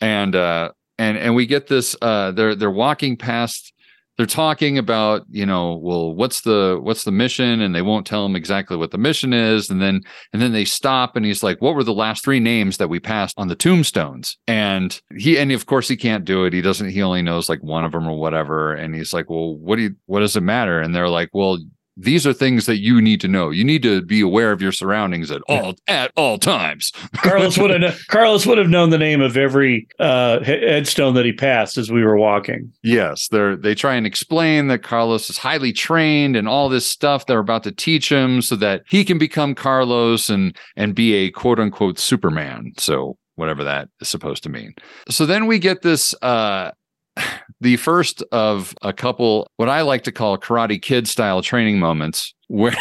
and 0.00 0.34
uh, 0.34 0.70
and 0.98 1.16
and 1.16 1.36
we 1.36 1.46
get 1.46 1.68
this. 1.68 1.94
Uh, 2.02 2.32
they're 2.32 2.56
they're 2.56 2.70
walking 2.70 3.16
past. 3.16 3.72
They're 4.16 4.26
talking 4.26 4.78
about 4.78 5.24
you 5.28 5.44
know 5.44 5.76
well 5.76 6.14
what's 6.14 6.42
the 6.42 6.78
what's 6.80 7.04
the 7.04 7.10
mission? 7.10 7.60
And 7.60 7.74
they 7.74 7.82
won't 7.82 8.06
tell 8.06 8.24
him 8.24 8.36
exactly 8.36 8.76
what 8.76 8.90
the 8.90 8.98
mission 8.98 9.32
is. 9.32 9.70
And 9.70 9.82
then 9.82 10.02
and 10.32 10.40
then 10.40 10.52
they 10.52 10.64
stop 10.64 11.16
and 11.16 11.24
he's 11.24 11.42
like 11.42 11.60
what 11.60 11.74
were 11.74 11.84
the 11.84 11.92
last 11.92 12.24
three 12.24 12.40
names 12.40 12.76
that 12.76 12.88
we 12.88 13.00
passed 13.00 13.34
on 13.38 13.48
the 13.48 13.56
tombstones? 13.56 14.36
And 14.46 15.00
he 15.16 15.38
and 15.38 15.50
of 15.52 15.66
course 15.66 15.88
he 15.88 15.96
can't 15.96 16.24
do 16.24 16.44
it. 16.44 16.52
He 16.52 16.62
doesn't 16.62 16.90
he 16.90 17.02
only 17.02 17.22
knows 17.22 17.48
like 17.48 17.62
one 17.62 17.84
of 17.84 17.92
them 17.92 18.06
or 18.06 18.18
whatever. 18.18 18.74
And 18.74 18.94
he's 18.94 19.12
like 19.12 19.28
well 19.28 19.56
what 19.56 19.76
do 19.76 19.82
you 19.82 19.96
what 20.06 20.20
does 20.20 20.36
it 20.36 20.42
matter? 20.42 20.80
And 20.80 20.94
they're 20.94 21.08
like 21.08 21.30
well 21.32 21.58
these 21.96 22.26
are 22.26 22.32
things 22.32 22.66
that 22.66 22.78
you 22.78 23.00
need 23.00 23.20
to 23.20 23.28
know. 23.28 23.50
You 23.50 23.64
need 23.64 23.82
to 23.82 24.02
be 24.02 24.20
aware 24.20 24.50
of 24.52 24.60
your 24.60 24.72
surroundings 24.72 25.30
at 25.30 25.42
all 25.48 25.74
at 25.86 26.12
all 26.16 26.38
times. 26.38 26.92
Carlos 27.16 27.56
would 27.58 27.70
have 27.70 28.00
Carlos 28.08 28.46
would 28.46 28.58
have 28.58 28.68
known 28.68 28.90
the 28.90 28.98
name 28.98 29.20
of 29.20 29.36
every 29.36 29.86
uh, 30.00 30.40
he- 30.40 30.52
headstone 30.52 31.14
that 31.14 31.24
he 31.24 31.32
passed 31.32 31.78
as 31.78 31.90
we 31.90 32.02
were 32.02 32.16
walking. 32.16 32.72
Yes, 32.82 33.28
they're 33.28 33.56
they 33.56 33.74
try 33.74 33.94
and 33.94 34.06
explain 34.06 34.68
that 34.68 34.82
Carlos 34.82 35.30
is 35.30 35.38
highly 35.38 35.72
trained 35.72 36.36
and 36.36 36.48
all 36.48 36.68
this 36.68 36.86
stuff 36.86 37.26
they're 37.26 37.38
about 37.38 37.62
to 37.64 37.72
teach 37.72 38.10
him 38.10 38.42
so 38.42 38.56
that 38.56 38.82
he 38.88 39.04
can 39.04 39.18
become 39.18 39.54
Carlos 39.54 40.28
and 40.28 40.56
and 40.76 40.94
be 40.94 41.14
a 41.14 41.30
quote 41.30 41.60
unquote 41.60 41.98
Superman. 41.98 42.72
So 42.78 43.16
whatever 43.36 43.64
that 43.64 43.88
is 44.00 44.08
supposed 44.08 44.42
to 44.44 44.48
mean. 44.48 44.74
So 45.08 45.26
then 45.26 45.46
we 45.46 45.58
get 45.58 45.82
this 45.82 46.14
uh 46.22 46.72
the 47.60 47.76
first 47.76 48.22
of 48.32 48.74
a 48.82 48.92
couple 48.92 49.50
what 49.56 49.68
I 49.68 49.82
like 49.82 50.04
to 50.04 50.12
call 50.12 50.38
karate 50.38 50.80
kid 50.80 51.08
style 51.08 51.42
training 51.42 51.78
moments 51.78 52.34
where 52.48 52.76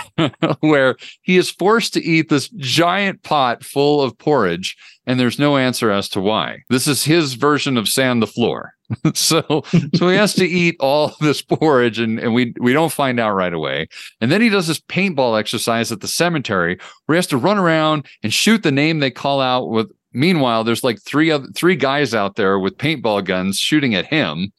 where 0.59 0.97
he 1.21 1.38
is 1.38 1.49
forced 1.49 1.93
to 1.93 2.03
eat 2.03 2.30
this 2.30 2.49
giant 2.49 3.24
pot 3.24 3.63
full 3.63 4.01
of 4.01 4.17
porridge 4.17 4.76
and 5.05 5.19
there's 5.19 5.39
no 5.39 5.57
answer 5.57 5.91
as 5.91 6.07
to 6.09 6.21
why. 6.21 6.63
This 6.69 6.88
is 6.88 7.03
his 7.03 7.34
version 7.34 7.78
of 7.78 7.89
sand 7.89 8.21
the 8.21 8.28
floor. 8.28 8.74
so 9.13 9.63
so 9.95 10.09
he 10.09 10.15
has 10.15 10.34
to 10.36 10.45
eat 10.61 10.76
all 10.80 11.15
this 11.21 11.41
porridge 11.41 11.97
and, 11.99 12.19
and 12.19 12.34
we 12.34 12.53
we 12.59 12.74
don't 12.74 12.91
find 12.91 13.19
out 13.19 13.34
right 13.34 13.53
away. 13.53 13.88
And 14.19 14.32
then 14.32 14.41
he 14.41 14.49
does 14.49 14.67
this 14.67 14.82
paintball 14.82 15.39
exercise 15.39 15.91
at 15.91 16.01
the 16.01 16.07
cemetery 16.07 16.78
where 17.05 17.15
he 17.15 17.17
has 17.17 17.28
to 17.28 17.38
run 17.38 17.57
around 17.57 18.05
and 18.21 18.34
shoot 18.34 18.63
the 18.63 18.71
name 18.71 18.99
they 18.99 19.11
call 19.11 19.39
out 19.39 19.69
with 19.69 19.91
meanwhile 20.11 20.63
there's 20.63 20.84
like 20.84 21.01
three 21.01 21.32
other 21.32 21.47
three 21.55 21.76
guys 21.76 22.13
out 22.13 22.36
there 22.36 22.59
with 22.59 22.78
paintball 22.78 23.24
guns 23.24 23.57
shooting 23.57 23.95
at 23.95 24.05
him 24.05 24.51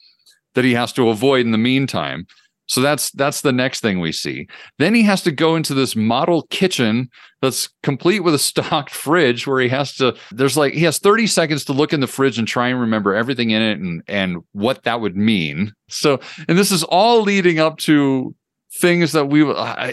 that 0.55 0.65
he 0.65 0.75
has 0.75 0.93
to 0.95 1.09
avoid 1.09 1.45
in 1.45 1.53
the 1.53 1.59
meantime. 1.59 2.27
So 2.67 2.81
that's 2.81 3.11
that's 3.11 3.43
the 3.43 3.53
next 3.53 3.81
thing 3.81 4.01
we 4.01 4.13
see. 4.13 4.47
Then 4.79 4.95
he 4.95 5.03
has 5.03 5.23
to 5.23 5.33
go 5.33 5.55
into 5.55 5.75
this 5.75 5.95
model 5.95 6.47
kitchen 6.49 7.11
that's 7.43 7.69
complete 7.83 8.21
with 8.21 8.35
a 8.35 8.39
stocked 8.39 8.91
fridge 8.95 9.47
where 9.47 9.61
he 9.61 9.69
has 9.69 9.95
to 9.97 10.17
there's 10.31 10.57
like 10.57 10.73
he 10.73 10.85
has 10.85 10.99
30 10.99 11.27
seconds 11.27 11.65
to 11.67 11.75
look 11.75 11.93
in 11.93 12.01
the 12.01 12.07
fridge 12.07 12.39
and 12.39 12.49
try 12.49 12.69
and 12.69 12.81
remember 12.81 13.15
everything 13.15 13.51
in 13.51 13.61
it 13.61 13.79
and 13.79 14.03
and 14.09 14.39
what 14.53 14.85
that 14.85 15.01
would 15.01 15.17
mean. 15.17 15.73
So 15.89 16.21
and 16.49 16.57
this 16.57 16.73
is 16.73 16.85
all 16.85 17.23
leading 17.23 17.59
up 17.59 17.79
to 17.79 18.35
things 18.81 19.13
that 19.13 19.27
we 19.27 19.45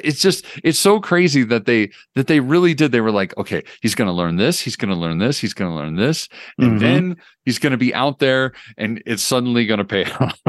it's 0.03 0.21
just 0.21 0.45
it's 0.63 0.79
so 0.79 0.99
crazy 0.99 1.43
that 1.43 1.65
they 1.65 1.89
that 2.15 2.27
they 2.27 2.39
really 2.39 2.73
did 2.73 2.91
they 2.91 3.01
were 3.01 3.11
like 3.11 3.35
okay 3.37 3.61
he's 3.81 3.93
going 3.93 4.07
to 4.07 4.11
learn 4.13 4.37
this 4.37 4.59
he's 4.59 4.75
going 4.75 4.89
to 4.93 4.99
learn 4.99 5.19
this 5.19 5.39
he's 5.39 5.53
going 5.53 5.69
to 5.69 5.75
learn 5.75 5.95
this 5.95 6.27
and 6.57 6.73
Mhm. 6.73 6.79
then 6.79 7.15
he's 7.45 7.59
going 7.59 7.71
to 7.71 7.77
be 7.77 7.93
out 7.93 8.17
there 8.19 8.53
and 8.77 9.01
it's 9.05 9.21
suddenly 9.23 9.65
going 9.67 9.77
to 9.77 9.85
pay 9.85 10.05
off 10.05 10.39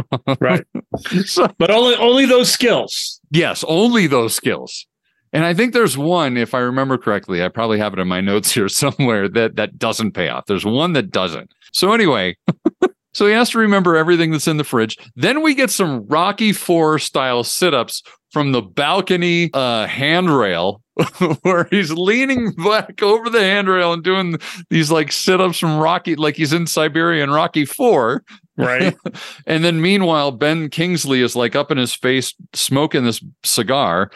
Right. 0.41 0.64
so 1.26 1.47
But 1.59 1.70
only 1.70 1.95
only 1.97 2.24
those 2.26 2.51
skills. 2.51 3.20
yes 3.30 3.64
only 3.68 4.07
those 4.07 4.35
skills 4.35 4.87
and 5.35 5.45
i 5.45 5.53
think 5.53 5.72
there's 5.74 5.99
one 5.99 6.37
if 6.39 6.55
i 6.55 6.59
remember 6.59 6.97
correctly 6.97 7.43
i 7.45 7.49
probably 7.49 7.78
have 7.78 7.93
it 7.93 7.99
in 7.99 8.09
my 8.09 8.20
notes 8.22 8.51
here 8.53 8.68
somewhere 8.83 9.28
that 9.28 9.57
that 9.57 9.78
doesn't 9.78 10.12
pay 10.12 10.28
off 10.28 10.47
there's 10.47 10.64
one 10.64 10.95
that 10.95 11.11
doesn't 11.11 11.51
so 11.72 11.93
anyway 11.93 12.35
so 13.15 13.27
he 13.27 13.33
has 13.33 13.51
to 13.51 13.59
remember 13.59 13.97
everything 13.97 14.31
that's 14.31 14.49
in 14.49 14.57
the 14.57 14.65
fridge 14.65 14.97
then 15.17 15.43
we 15.43 15.55
get 15.55 15.71
some 15.71 16.07
rocky 16.07 16.53
four 16.53 16.99
style 16.99 17.45
sit-ups 17.45 18.03
from 18.31 18.53
the 18.53 18.63
balcony 18.63 19.51
uh 19.55 19.87
handrail 19.87 20.81
where 21.43 21.67
he's 21.71 21.91
leaning 21.93 22.53
back 22.53 23.03
over 23.03 23.31
the 23.31 23.41
handrail 23.41 23.93
and 23.93 24.05
doing 24.05 24.37
these 24.71 24.91
like 24.91 25.11
sit-ups 25.11 25.59
from 25.59 25.79
rocky 25.79 26.17
like 26.17 26.37
he's 26.37 26.53
in 26.53 26.67
siberia 26.67 27.23
and 27.23 27.33
rocky 27.33 27.65
four 27.65 28.23
Right. 28.57 28.95
and 29.47 29.65
then 29.65 29.81
meanwhile, 29.81 30.31
Ben 30.31 30.69
Kingsley 30.69 31.23
is 31.23 31.35
like 31.37 31.57
up 31.57 31.71
in 31.71 31.79
his 31.79 31.95
face 31.95 32.35
smoking 32.53 33.05
this 33.05 33.25
cigar. 33.43 34.11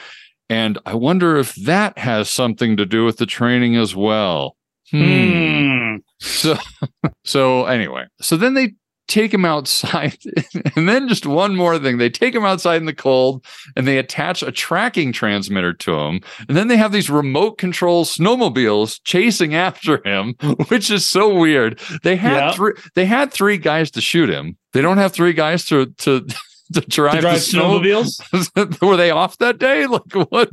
And 0.49 0.79
I 0.87 0.95
wonder 0.95 1.37
if 1.37 1.55
that 1.57 1.99
has 1.99 2.31
something 2.31 2.77
to 2.77 2.87
do 2.87 3.05
with 3.05 3.17
the 3.17 3.27
training 3.27 3.77
as 3.77 3.97
well. 3.97 4.57
Hmm. 4.91 5.97
Hmm. 5.97 5.97
So, 6.21 6.57
so 7.25 7.65
anyway, 7.65 8.05
so 8.21 8.37
then 8.37 8.55
they 8.55 8.75
take 9.09 9.33
him 9.33 9.45
outside, 9.45 10.17
and 10.77 10.89
then 10.89 11.09
just 11.09 11.27
one 11.27 11.57
more 11.57 11.79
thing: 11.79 11.99
they 11.99 12.11
take 12.11 12.35
him 12.35 12.45
outside 12.45 12.77
in 12.77 12.87
the 12.87 12.95
cold, 12.95 13.45
and 13.77 13.87
they 13.87 13.99
attach 13.99 14.43
a 14.43 14.53
tracking 14.53 15.13
transmitter 15.13 15.73
to 15.73 15.95
him, 15.95 16.21
and 16.49 16.57
then 16.57 16.69
they 16.69 16.77
have 16.77 16.93
these 16.93 17.09
remote 17.11 17.59
control 17.59 18.05
snowmobiles 18.05 19.01
chasing 19.05 19.55
after 19.69 20.01
him, 20.07 20.35
which 20.69 20.91
is 20.91 21.07
so 21.07 21.35
weird. 21.35 21.81
They 22.03 22.17
had 22.17 22.37
Yeah. 22.37 22.53
three. 22.53 22.73
They 22.95 23.07
had 23.07 23.33
three 23.33 23.59
guys 23.59 23.91
to 23.93 24.01
shoot 24.01 24.29
him. 24.31 24.57
They 24.73 24.83
don't 24.83 24.99
have 24.99 25.13
three 25.13 25.33
guys 25.33 25.65
to 25.67 25.87
to. 25.87 26.27
To 26.73 26.81
drive, 26.81 27.15
To 27.15 27.21
drive 27.21 27.43
snow- 27.43 27.79
snowmobiles? 27.79 28.83
were 28.83 28.97
they 28.97 29.13
off 29.13 29.39
that 29.39 29.59
day? 29.61 29.87
Like 29.87 30.13
what? 30.31 30.51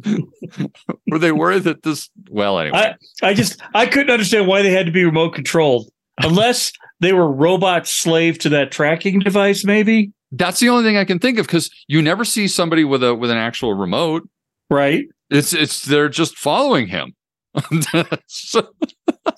were 1.07 1.17
they 1.17 1.31
worried 1.31 1.63
that 1.63 1.81
this? 1.81 2.07
Well, 2.29 2.59
anyway. 2.59 2.77
I, 3.23 3.29
I 3.29 3.33
just 3.33 3.59
I 3.73 3.87
couldn't 3.87 4.11
understand 4.11 4.45
why 4.47 4.61
they 4.61 4.69
had 4.69 4.85
to 4.85 4.91
be 4.91 5.03
remote 5.03 5.33
controlled 5.33 5.89
unless 6.21 6.71
they 6.99 7.13
were 7.13 7.31
robots 7.31 7.93
slave 7.93 8.37
to 8.39 8.49
that 8.49 8.71
tracking 8.71 9.19
device, 9.19 9.65
maybe. 9.65 10.11
That's 10.31 10.59
the 10.59 10.69
only 10.69 10.83
thing 10.83 10.97
I 10.97 11.05
can 11.05 11.19
think 11.19 11.37
of 11.37 11.45
because 11.45 11.69
you 11.87 12.01
never 12.01 12.25
see 12.25 12.47
somebody 12.47 12.83
with 12.83 13.03
a 13.03 13.13
with 13.13 13.29
an 13.29 13.37
actual 13.37 13.73
remote. 13.73 14.27
Right. 14.69 15.05
It's 15.29 15.53
it's 15.53 15.85
they're 15.85 16.09
just 16.09 16.37
following 16.37 16.87
him. 16.87 17.13
So- 18.27 18.67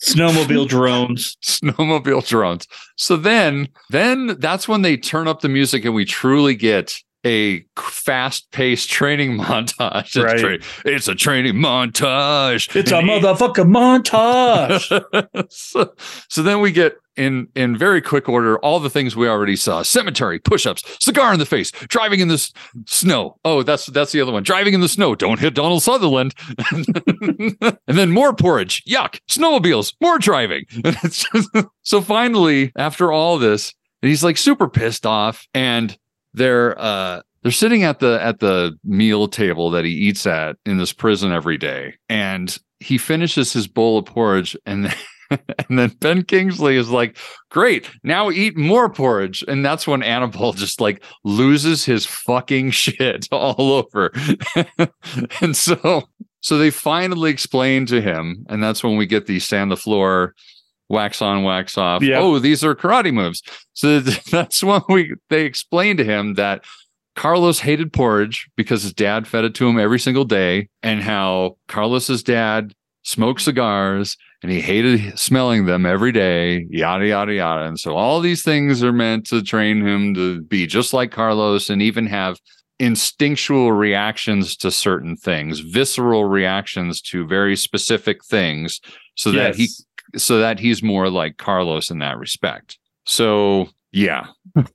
Snowmobile 0.03 0.67
drones. 0.67 1.37
snowmobile 1.45 2.25
drones. 2.27 2.65
So 2.97 3.17
then 3.17 3.67
then 3.89 4.35
that's 4.39 4.67
when 4.67 4.81
they 4.81 4.97
turn 4.97 5.27
up 5.27 5.41
the 5.41 5.49
music 5.49 5.85
and 5.85 5.93
we 5.93 6.05
truly 6.05 6.55
get 6.55 6.95
a 7.25 7.65
fast-paced 7.77 8.89
training 8.89 9.37
montage. 9.39 10.05
It's, 10.05 10.15
Right. 10.17 10.37
tra- 10.39 10.59
it's 10.85 11.07
a 11.07 11.15
training 11.15 11.55
montage. 11.55 12.75
It's 12.75 12.91
a 12.91 12.97
And 12.97 13.09
he- 13.09 13.19
motherfucking 13.19 13.71
montage. 13.71 15.49
so, 15.51 15.93
so 16.29 16.43
then 16.43 16.61
we 16.61 16.71
get 16.71 16.95
in 17.17 17.47
in 17.55 17.77
very 17.77 18.01
quick 18.01 18.27
order 18.27 18.59
all 18.59 18.77
the 18.81 18.89
things 18.89 19.15
we 19.15 19.27
already 19.27 19.55
saw: 19.55 19.81
cemetery, 19.83 20.37
push-ups, 20.37 20.83
cigar 20.99 21.31
in 21.33 21.39
the 21.39 21.45
face, 21.45 21.71
driving 21.87 22.19
in 22.19 22.27
the 22.27 22.33
s- 22.35 22.51
snow. 22.87 23.37
Oh, 23.45 23.63
that's 23.63 23.85
that's 23.87 24.11
the 24.11 24.19
other 24.21 24.33
one. 24.33 24.43
Driving 24.43 24.73
in 24.73 24.81
the 24.81 24.89
snow. 24.89 25.15
Don't 25.15 25.39
hit 25.39 25.53
Donald 25.55 25.81
Sutherland. 25.81 26.33
and 26.71 27.57
then 27.87 28.11
more 28.11 28.33
porridge. 28.35 28.83
Yuck. 28.83 29.19
Snowmobiles. 29.29 29.93
More 30.01 30.19
driving. 30.19 30.65
Just- 30.69 31.27
so 31.83 32.01
finally, 32.01 32.71
after 32.75 33.11
all 33.11 33.37
this, 33.37 33.73
he's 34.01 34.23
like 34.23 34.37
super 34.37 34.67
pissed 34.67 35.05
off, 35.05 35.47
and 35.53 35.97
they're 36.35 36.79
uh 36.79 37.21
they're 37.41 37.51
sitting 37.51 37.83
at 37.83 37.99
the 37.99 38.19
at 38.21 38.39
the 38.39 38.77
meal 38.83 39.27
table 39.27 39.69
that 39.69 39.85
he 39.85 39.91
eats 39.91 40.25
at 40.25 40.57
in 40.65 40.77
this 40.77 40.93
prison 40.93 41.31
every 41.31 41.57
day 41.57 41.95
and 42.09 42.57
he 42.79 42.97
finishes 42.97 43.53
his 43.53 43.67
bowl 43.67 43.97
of 43.97 44.05
porridge 44.05 44.57
and 44.65 44.85
then, 44.85 44.95
and 45.69 45.79
then 45.79 45.89
Ben 45.99 46.23
Kingsley 46.23 46.75
is 46.75 46.89
like, 46.89 47.17
"Great, 47.49 47.89
now 48.03 48.29
eat 48.29 48.55
more 48.55 48.89
porridge." 48.89 49.43
And 49.47 49.65
that's 49.65 49.87
when 49.87 50.03
Annibal 50.03 50.53
just 50.53 50.79
like 50.79 51.03
loses 51.23 51.85
his 51.85 52.05
fucking 52.05 52.71
shit 52.71 53.27
all 53.31 53.71
over. 53.71 54.11
and 55.41 55.55
so 55.55 56.03
so 56.41 56.59
they 56.59 56.69
finally 56.69 57.31
explain 57.31 57.87
to 57.87 58.01
him 58.01 58.45
and 58.49 58.63
that's 58.63 58.83
when 58.83 58.97
we 58.97 59.07
get 59.07 59.25
the 59.25 59.39
stand 59.39 59.71
the 59.71 59.75
floor 59.75 60.35
wax 60.89 61.21
on 61.21 61.43
wax 61.43 61.77
off. 61.77 62.03
Yeah. 62.03 62.19
Oh, 62.19 62.39
these 62.39 62.63
are 62.63 62.75
karate 62.75 63.13
moves. 63.13 63.41
So 63.73 63.99
that's 64.31 64.63
when 64.63 64.81
we 64.89 65.15
they 65.29 65.45
explain 65.45 65.97
to 65.97 66.03
him 66.03 66.35
that 66.35 66.63
Carlos 67.15 67.59
hated 67.59 67.93
porridge 67.93 68.49
because 68.55 68.83
his 68.83 68.93
dad 68.93 69.27
fed 69.27 69.45
it 69.45 69.55
to 69.55 69.67
him 69.67 69.79
every 69.79 69.99
single 69.99 70.25
day, 70.25 70.69
and 70.83 71.01
how 71.01 71.57
Carlos's 71.67 72.23
dad 72.23 72.73
smoked 73.03 73.41
cigars 73.41 74.17
and 74.41 74.51
he 74.51 74.61
hated 74.61 75.17
smelling 75.17 75.65
them 75.65 75.85
every 75.85 76.11
day, 76.11 76.67
yada, 76.69 77.07
yada, 77.07 77.33
yada. 77.33 77.65
And 77.65 77.79
so 77.79 77.95
all 77.95 78.19
these 78.19 78.43
things 78.43 78.83
are 78.83 78.93
meant 78.93 79.25
to 79.27 79.41
train 79.41 79.85
him 79.85 80.13
to 80.13 80.41
be 80.41 80.67
just 80.67 80.93
like 80.93 81.11
Carlos 81.11 81.69
and 81.69 81.81
even 81.81 82.05
have 82.07 82.37
instinctual 82.79 83.71
reactions 83.71 84.55
to 84.57 84.69
certain 84.69 85.15
things, 85.15 85.61
visceral 85.61 86.25
reactions 86.25 87.01
to 87.01 87.25
very 87.25 87.55
specific 87.55 88.23
things, 88.25 88.81
so 89.15 89.31
that 89.31 89.55
he 89.55 89.63
Yes. 89.63 89.84
So 90.17 90.39
that 90.39 90.59
he's 90.59 90.81
more 90.81 91.09
like 91.09 91.37
Carlos 91.37 91.89
in 91.89 91.99
that 91.99 92.17
respect. 92.17 92.77
So 93.05 93.69
yeah. 93.91 94.27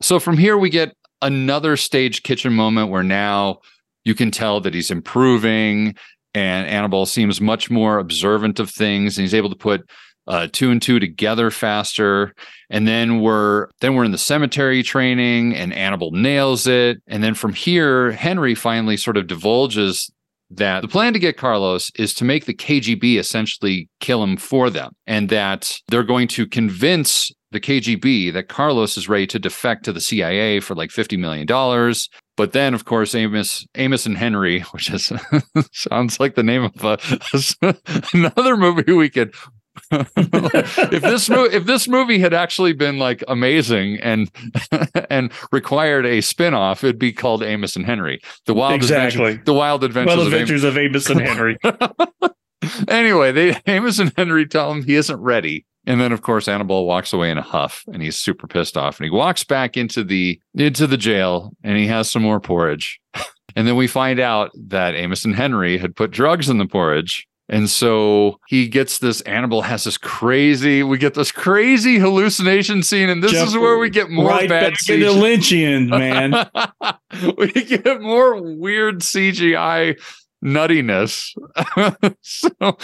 so 0.00 0.18
from 0.18 0.38
here 0.38 0.56
we 0.56 0.70
get 0.70 0.96
another 1.20 1.76
stage 1.76 2.22
kitchen 2.22 2.52
moment 2.52 2.90
where 2.90 3.02
now 3.02 3.58
you 4.04 4.14
can 4.14 4.30
tell 4.30 4.60
that 4.60 4.74
he's 4.74 4.90
improving 4.90 5.94
and 6.34 6.66
Annibal 6.66 7.06
seems 7.06 7.40
much 7.40 7.70
more 7.70 7.98
observant 7.98 8.58
of 8.58 8.70
things 8.70 9.16
and 9.16 9.22
he's 9.22 9.34
able 9.34 9.50
to 9.50 9.56
put 9.56 9.88
uh, 10.26 10.48
two 10.52 10.70
and 10.70 10.80
two 10.80 10.98
together 10.98 11.50
faster 11.50 12.32
and 12.70 12.86
then 12.86 13.20
we're 13.20 13.68
then 13.80 13.94
we're 13.94 14.04
in 14.04 14.12
the 14.12 14.18
cemetery 14.18 14.82
training 14.82 15.54
and 15.54 15.72
Annibal 15.72 16.12
nails 16.12 16.66
it 16.66 17.02
and 17.06 17.22
then 17.22 17.34
from 17.34 17.52
here 17.52 18.12
Henry 18.12 18.54
finally 18.54 18.96
sort 18.96 19.16
of 19.16 19.26
divulges 19.26 20.10
that 20.56 20.82
the 20.82 20.88
plan 20.88 21.12
to 21.12 21.18
get 21.18 21.36
Carlos 21.36 21.90
is 21.96 22.14
to 22.14 22.24
make 22.24 22.44
the 22.44 22.54
KGB 22.54 23.18
essentially 23.18 23.88
kill 24.00 24.22
him 24.22 24.36
for 24.36 24.70
them, 24.70 24.92
and 25.06 25.28
that 25.28 25.78
they're 25.88 26.02
going 26.02 26.28
to 26.28 26.46
convince 26.46 27.30
the 27.52 27.60
KGB 27.60 28.32
that 28.32 28.48
Carlos 28.48 28.96
is 28.96 29.08
ready 29.08 29.26
to 29.28 29.38
defect 29.38 29.84
to 29.84 29.92
the 29.92 30.00
CIA 30.00 30.58
for 30.60 30.74
like 30.74 30.90
$50 30.90 31.18
million. 31.18 31.46
But 32.36 32.52
then, 32.52 32.72
of 32.72 32.86
course, 32.86 33.14
Amos, 33.14 33.66
Amos 33.74 34.06
and 34.06 34.16
Henry, 34.16 34.60
which 34.72 34.90
is 34.90 35.12
sounds 35.72 36.18
like 36.18 36.34
the 36.34 36.42
name 36.42 36.64
of 36.64 36.84
a, 36.84 36.98
another 38.14 38.56
movie 38.56 38.92
we 38.92 39.10
could. 39.10 39.34
if 39.90 41.02
this 41.02 41.30
movie 41.30 41.54
if 41.56 41.64
this 41.64 41.88
movie 41.88 42.18
had 42.18 42.34
actually 42.34 42.72
been 42.72 42.98
like 42.98 43.24
amazing 43.28 43.98
and 44.02 44.30
and 45.10 45.32
required 45.50 46.04
a 46.04 46.20
spin-off 46.20 46.84
it'd 46.84 46.98
be 46.98 47.12
called 47.12 47.42
Amos 47.42 47.74
and 47.76 47.86
Henry 47.86 48.20
the 48.46 48.54
wild 48.54 48.74
Exactly. 48.74 49.22
adventures, 49.24 49.44
the 49.46 49.54
wild 49.54 49.82
adventures, 49.84 50.16
Well, 50.16 50.26
of 50.26 50.34
Amos 50.34 50.50
Adventures 50.50 50.64
of 50.64 50.78
Amos 50.78 51.10
and 51.10 51.20
Henry. 51.20 51.58
anyway, 52.88 53.32
they 53.32 53.56
Amos 53.66 53.98
and 53.98 54.12
Henry 54.16 54.46
tell 54.46 54.70
him 54.70 54.82
he 54.84 54.94
isn't 54.94 55.20
ready. 55.20 55.66
And 55.86 56.00
then 56.00 56.12
of 56.12 56.22
course 56.22 56.46
Annibal 56.48 56.86
walks 56.86 57.12
away 57.12 57.30
in 57.30 57.38
a 57.38 57.42
huff 57.42 57.84
and 57.92 58.02
he's 58.02 58.16
super 58.16 58.46
pissed 58.46 58.76
off. 58.76 58.98
And 58.98 59.04
he 59.04 59.10
walks 59.10 59.42
back 59.42 59.76
into 59.76 60.04
the 60.04 60.40
into 60.54 60.86
the 60.86 60.96
jail 60.96 61.52
and 61.64 61.76
he 61.76 61.86
has 61.88 62.10
some 62.10 62.22
more 62.22 62.40
porridge. 62.40 63.00
And 63.56 63.66
then 63.66 63.76
we 63.76 63.86
find 63.86 64.18
out 64.20 64.50
that 64.68 64.94
Amos 64.94 65.24
and 65.24 65.34
Henry 65.34 65.76
had 65.76 65.94
put 65.96 66.10
drugs 66.10 66.48
in 66.48 66.58
the 66.58 66.66
porridge. 66.66 67.26
And 67.52 67.68
so 67.68 68.40
he 68.48 68.66
gets 68.66 68.98
this 68.98 69.20
Annibal 69.20 69.60
has 69.60 69.84
this 69.84 69.98
crazy, 69.98 70.82
we 70.82 70.96
get 70.96 71.12
this 71.12 71.30
crazy 71.30 71.98
hallucination 71.98 72.82
scene, 72.82 73.10
and 73.10 73.22
this 73.22 73.32
Jump 73.32 73.48
is 73.48 73.58
where 73.58 73.76
we 73.76 73.90
get 73.90 74.08
more 74.08 74.30
right 74.30 74.48
bad 74.48 74.72
back 74.72 74.88
into 74.88 75.04
CGI. 75.04 75.36
Lynchian, 75.36 75.88
man. 75.90 77.34
we 77.36 77.52
get 77.52 78.00
more 78.00 78.40
weird 78.40 79.00
CGI 79.00 80.00
nuttiness. 80.42 81.36
so, 82.22 82.78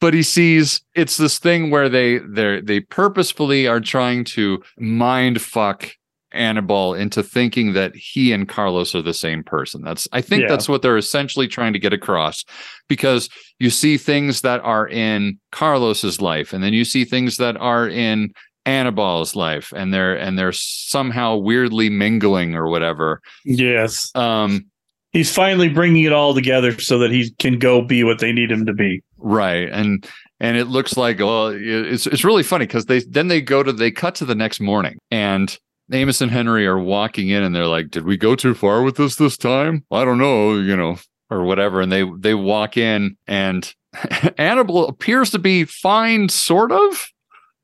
but 0.00 0.14
he 0.14 0.22
sees 0.22 0.80
it's 0.94 1.18
this 1.18 1.38
thing 1.38 1.70
where 1.70 1.90
they 1.90 2.16
they 2.16 2.62
they 2.62 2.80
purposefully 2.80 3.66
are 3.66 3.80
trying 3.80 4.24
to 4.24 4.62
mind 4.78 5.42
fuck 5.42 5.90
Annibal 6.36 6.94
into 6.94 7.22
thinking 7.22 7.72
that 7.72 7.94
he 7.96 8.32
and 8.32 8.48
Carlos 8.48 8.94
are 8.94 9.02
the 9.02 9.14
same 9.14 9.42
person. 9.42 9.82
That's 9.82 10.06
I 10.12 10.20
think 10.20 10.42
Yeah. 10.42 10.48
that's 10.48 10.68
what 10.68 10.82
they're 10.82 10.96
essentially 10.96 11.48
trying 11.48 11.72
to 11.72 11.78
get 11.78 11.92
across 11.92 12.44
because 12.88 13.28
you 13.58 13.70
see 13.70 13.96
things 13.96 14.42
that 14.42 14.60
are 14.62 14.86
in 14.88 15.38
Carlos's 15.52 16.20
life 16.20 16.52
and 16.52 16.62
then 16.62 16.72
you 16.72 16.84
see 16.84 17.04
things 17.04 17.36
that 17.38 17.56
are 17.56 17.88
in 17.88 18.30
Annibal's 18.66 19.34
life 19.36 19.72
and 19.74 19.94
they're 19.94 20.16
and 20.16 20.38
they're 20.38 20.52
somehow 20.52 21.36
weirdly 21.36 21.88
mingling 21.88 22.54
or 22.54 22.68
whatever. 22.68 23.20
yes. 23.44 24.10
Um 24.14 24.66
He's 25.12 25.32
finally 25.34 25.70
bringing 25.70 26.04
it 26.04 26.12
all 26.12 26.34
together 26.34 26.78
so 26.78 26.98
that 26.98 27.10
he 27.10 27.30
can 27.38 27.58
go 27.58 27.80
be 27.80 28.04
what 28.04 28.18
they 28.18 28.32
need 28.32 28.50
him 28.50 28.66
to 28.66 28.74
be. 28.74 29.02
right 29.18 29.68
and 29.70 30.06
and 30.40 30.58
it 30.58 30.66
looks 30.66 30.96
like 30.98 31.18
well 31.20 31.46
it's 31.56 32.06
it's 32.06 32.22
really 32.24 32.42
funny 32.42 32.66
because 32.66 32.84
they 32.86 32.98
then 33.08 33.28
they 33.28 33.40
go 33.40 33.62
to 33.62 33.72
they 33.72 33.90
cut 33.90 34.14
to 34.16 34.26
the 34.26 34.34
next 34.34 34.60
morning 34.60 34.98
and 35.10 35.58
Amos 35.92 36.20
and 36.20 36.30
Henry 36.30 36.66
are 36.66 36.78
walking 36.78 37.28
in 37.28 37.42
and 37.42 37.54
they're 37.54 37.66
like 37.66 37.90
did 37.90 38.04
we 38.04 38.16
go 38.16 38.34
too 38.34 38.54
far 38.54 38.82
with 38.82 38.96
this 38.96 39.16
this 39.16 39.36
time 39.36 39.84
I 39.90 40.04
don't 40.04 40.18
know 40.18 40.58
you 40.58 40.76
know 40.76 40.96
or 41.30 41.44
whatever 41.44 41.80
and 41.80 41.90
they 41.92 42.04
they 42.18 42.34
walk 42.34 42.76
in 42.76 43.16
and 43.26 43.72
Annibal 44.38 44.88
appears 44.88 45.30
to 45.30 45.38
be 45.38 45.64
fine 45.64 46.28
sort 46.28 46.72
of 46.72 47.06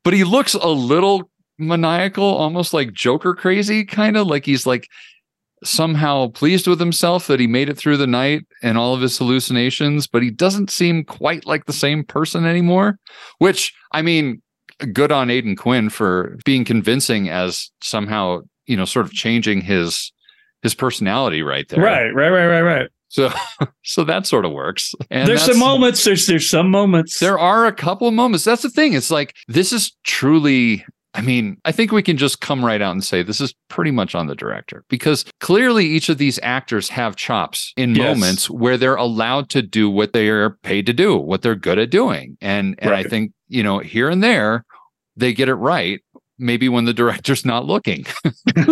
but 0.03 0.13
he 0.13 0.23
looks 0.23 0.53
a 0.53 0.67
little 0.67 1.29
maniacal 1.57 2.23
almost 2.23 2.73
like 2.73 2.93
Joker 2.93 3.35
crazy 3.35 3.85
kind 3.85 4.17
of 4.17 4.27
like 4.27 4.45
he's 4.45 4.65
like 4.65 4.87
somehow 5.63 6.27
pleased 6.27 6.67
with 6.67 6.79
himself 6.79 7.27
that 7.27 7.39
he 7.39 7.47
made 7.47 7.69
it 7.69 7.77
through 7.77 7.97
the 7.97 8.07
night 8.07 8.45
and 8.61 8.77
all 8.77 8.93
of 8.93 9.01
his 9.01 9.17
hallucinations, 9.17 10.07
but 10.07 10.23
he 10.23 10.29
doesn't 10.29 10.69
seem 10.69 11.03
quite 11.03 11.45
like 11.45 11.65
the 11.65 11.73
same 11.73 12.03
person 12.03 12.45
anymore. 12.45 12.99
Which, 13.39 13.73
I 13.91 14.01
mean, 14.01 14.41
good 14.91 15.11
on 15.11 15.29
Aidan 15.29 15.55
Quinn 15.55 15.89
for 15.89 16.37
being 16.45 16.65
convincing 16.65 17.29
as 17.29 17.71
somehow, 17.81 18.41
you 18.65 18.77
know, 18.77 18.85
sort 18.85 19.05
of 19.05 19.11
changing 19.11 19.61
his 19.61 20.11
his 20.61 20.73
personality 20.73 21.43
right 21.43 21.67
there. 21.69 21.81
Right, 21.81 22.09
right, 22.13 22.29
right, 22.29 22.47
right, 22.47 22.61
right. 22.61 22.89
So 23.09 23.31
so 23.83 24.03
that 24.05 24.25
sort 24.25 24.45
of 24.45 24.51
works. 24.51 24.95
And 25.11 25.29
there's 25.29 25.43
some 25.43 25.59
moments. 25.59 26.03
There's 26.03 26.25
there's 26.25 26.49
some 26.49 26.69
moments. 26.69 27.19
there 27.19 27.37
are 27.37 27.65
a 27.65 27.73
couple 27.73 28.07
of 28.07 28.13
moments. 28.13 28.43
That's 28.43 28.63
the 28.63 28.69
thing. 28.69 28.93
It's 28.93 29.11
like 29.11 29.35
this 29.47 29.71
is 29.71 29.95
truly. 30.03 30.85
I 31.15 31.21
mean, 31.21 31.57
I 31.63 31.71
think 31.71 31.91
we 31.91 32.01
can 32.01 32.17
just 32.17 32.41
come 32.41 32.65
right 32.65 32.81
out 32.81 32.91
and 32.91 33.03
say 33.03 33.21
this 33.21 33.39
is 33.39 33.53
pretty 33.69 33.91
much 33.91 34.15
on 34.15 34.25
the 34.27 34.33
director 34.35 34.83
because 34.89 35.25
clearly 35.41 35.85
each 35.85 36.09
of 36.09 36.17
these 36.17 36.39
actors 36.41 36.89
have 36.89 37.15
chops 37.15 37.71
in 37.77 37.93
Yes. 37.95 38.15
moments 38.17 38.49
where 38.49 38.77
they're 38.77 38.95
allowed 38.95 39.49
to 39.51 39.61
do 39.61 39.89
what 39.89 40.13
they 40.13 40.29
are 40.29 40.51
paid 40.63 40.85
to 40.87 40.93
do, 40.93 41.15
what 41.17 41.41
they're 41.43 41.55
good 41.55 41.77
at 41.77 41.91
doing. 41.91 42.37
And 42.41 42.75
and 42.79 42.93
I 42.95 43.03
think, 43.03 43.31
you 43.47 43.61
know, 43.63 43.79
here 43.79 44.09
and 44.09 44.23
there 44.23 44.65
they 45.15 45.33
get 45.33 45.49
it 45.49 45.55
right. 45.55 46.01
Maybe 46.39 46.67
when 46.67 46.85
the 46.85 46.93
director's 46.95 47.45
not 47.45 47.65
looking. 47.65 48.05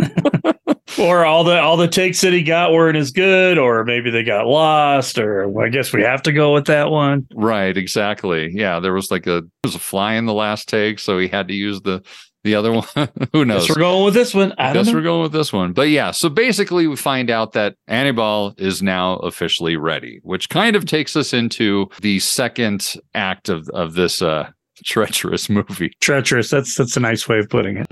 or 0.99 1.23
all 1.25 1.43
the 1.43 1.59
all 1.59 1.77
the 1.77 1.87
takes 1.87 2.21
that 2.21 2.33
he 2.33 2.43
got 2.43 2.71
weren't 2.73 2.97
as 2.97 3.11
good, 3.11 3.57
or 3.57 3.83
maybe 3.85 4.09
they 4.09 4.23
got 4.23 4.47
lost, 4.47 5.17
or 5.17 5.47
well, 5.47 5.65
I 5.65 5.69
guess 5.69 5.93
we 5.93 6.01
have 6.03 6.21
to 6.23 6.31
go 6.31 6.53
with 6.53 6.65
that 6.65 6.89
one. 6.89 7.27
Right, 7.33 7.75
exactly. 7.77 8.49
Yeah, 8.53 8.79
there 8.79 8.93
was 8.93 9.11
like 9.11 9.27
a 9.27 9.41
there 9.41 9.49
was 9.63 9.75
a 9.75 9.79
fly 9.79 10.13
in 10.15 10.25
the 10.25 10.33
last 10.33 10.67
take, 10.67 10.99
so 10.99 11.17
he 11.19 11.27
had 11.27 11.47
to 11.47 11.53
use 11.53 11.81
the 11.81 12.03
the 12.43 12.55
other 12.55 12.71
one. 12.95 13.09
Who 13.33 13.45
knows? 13.45 13.67
Guess 13.67 13.75
we're 13.75 13.81
going 13.81 14.05
with 14.05 14.13
this 14.13 14.33
one. 14.33 14.53
I 14.57 14.73
don't 14.73 14.85
Guess 14.85 14.93
we're 14.93 15.01
going 15.01 15.21
with 15.23 15.31
this 15.31 15.53
one. 15.53 15.73
But 15.73 15.89
yeah, 15.89 16.11
so 16.11 16.29
basically 16.29 16.87
we 16.87 16.95
find 16.95 17.29
out 17.29 17.53
that 17.53 17.75
Annibal 17.87 18.53
is 18.57 18.81
now 18.81 19.17
officially 19.17 19.75
ready, 19.77 20.19
which 20.23 20.49
kind 20.49 20.75
of 20.75 20.85
takes 20.85 21.15
us 21.15 21.33
into 21.33 21.87
the 22.01 22.19
second 22.19 22.95
act 23.13 23.49
of 23.49 23.69
of 23.69 23.93
this 23.93 24.21
uh 24.21 24.49
treacherous 24.85 25.49
movie. 25.49 25.91
Treacherous. 26.01 26.49
That's 26.49 26.75
that's 26.75 26.97
a 26.97 26.99
nice 26.99 27.27
way 27.27 27.39
of 27.39 27.49
putting 27.49 27.77
it. 27.77 27.87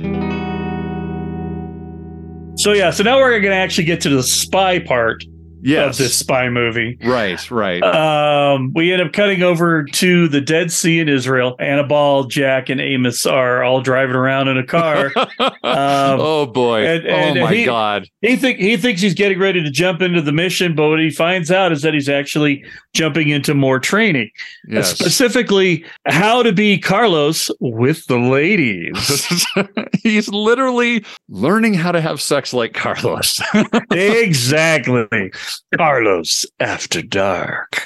So 2.59 2.73
yeah, 2.73 2.91
so 2.91 3.03
now 3.03 3.17
we're 3.17 3.39
going 3.39 3.53
to 3.53 3.57
actually 3.57 3.85
get 3.85 4.01
to 4.01 4.09
the 4.09 4.21
spy 4.21 4.79
part 4.79 5.23
Yes. 5.61 5.99
of 5.99 6.03
this 6.05 6.15
spy 6.15 6.49
movie. 6.49 6.97
Right, 7.03 7.51
right. 7.51 7.83
Um, 7.83 8.71
we 8.73 8.91
end 8.93 9.01
up 9.01 9.13
cutting 9.13 9.43
over 9.43 9.83
to 9.83 10.27
the 10.27 10.41
Dead 10.41 10.71
Sea 10.71 10.99
in 10.99 11.09
Israel. 11.09 11.55
Annibal, 11.59 12.25
Jack, 12.25 12.69
and 12.69 12.79
Amos 12.81 13.25
are 13.25 13.63
all 13.63 13.81
driving 13.81 14.15
around 14.15 14.47
in 14.47 14.57
a 14.57 14.65
car. 14.65 15.11
Um, 15.61 16.19
oh 16.19 16.45
boy. 16.45 16.85
and- 16.85 17.05
and 17.05 17.37
oh 17.39 17.43
my 17.45 17.53
he- 17.53 17.65
god. 17.65 18.07
He 18.21 18.35
think 18.35 18.59
he 18.59 18.75
thinks 18.77 19.01
he's 19.01 19.13
getting 19.13 19.39
ready 19.39 19.61
to 19.63 19.69
jump 19.69 20.01
into 20.01 20.21
the 20.21 20.31
mission, 20.31 20.73
but 20.75 20.89
what 20.89 20.99
he 20.99 21.09
finds 21.09 21.51
out 21.51 21.71
is 21.71 21.81
that 21.83 21.93
he's 21.93 22.09
actually 22.09 22.63
jumping 22.93 23.29
into 23.29 23.53
more 23.53 23.79
training. 23.79 24.29
Yes. 24.67 24.89
Specifically, 24.91 25.85
how 26.07 26.41
to 26.43 26.51
be 26.51 26.77
Carlos 26.77 27.49
with 27.59 28.05
the 28.07 28.17
ladies. 28.17 29.27
He's 30.03 30.27
literally 30.29 31.03
learning 31.27 31.73
how 31.75 31.91
to 31.91 32.01
have 32.01 32.21
sex 32.21 32.53
like 32.53 32.73
Carlos. 32.73 33.39
exactly. 33.91 35.31
Carlos 35.75 36.45
after 36.59 37.01
dark. 37.01 37.85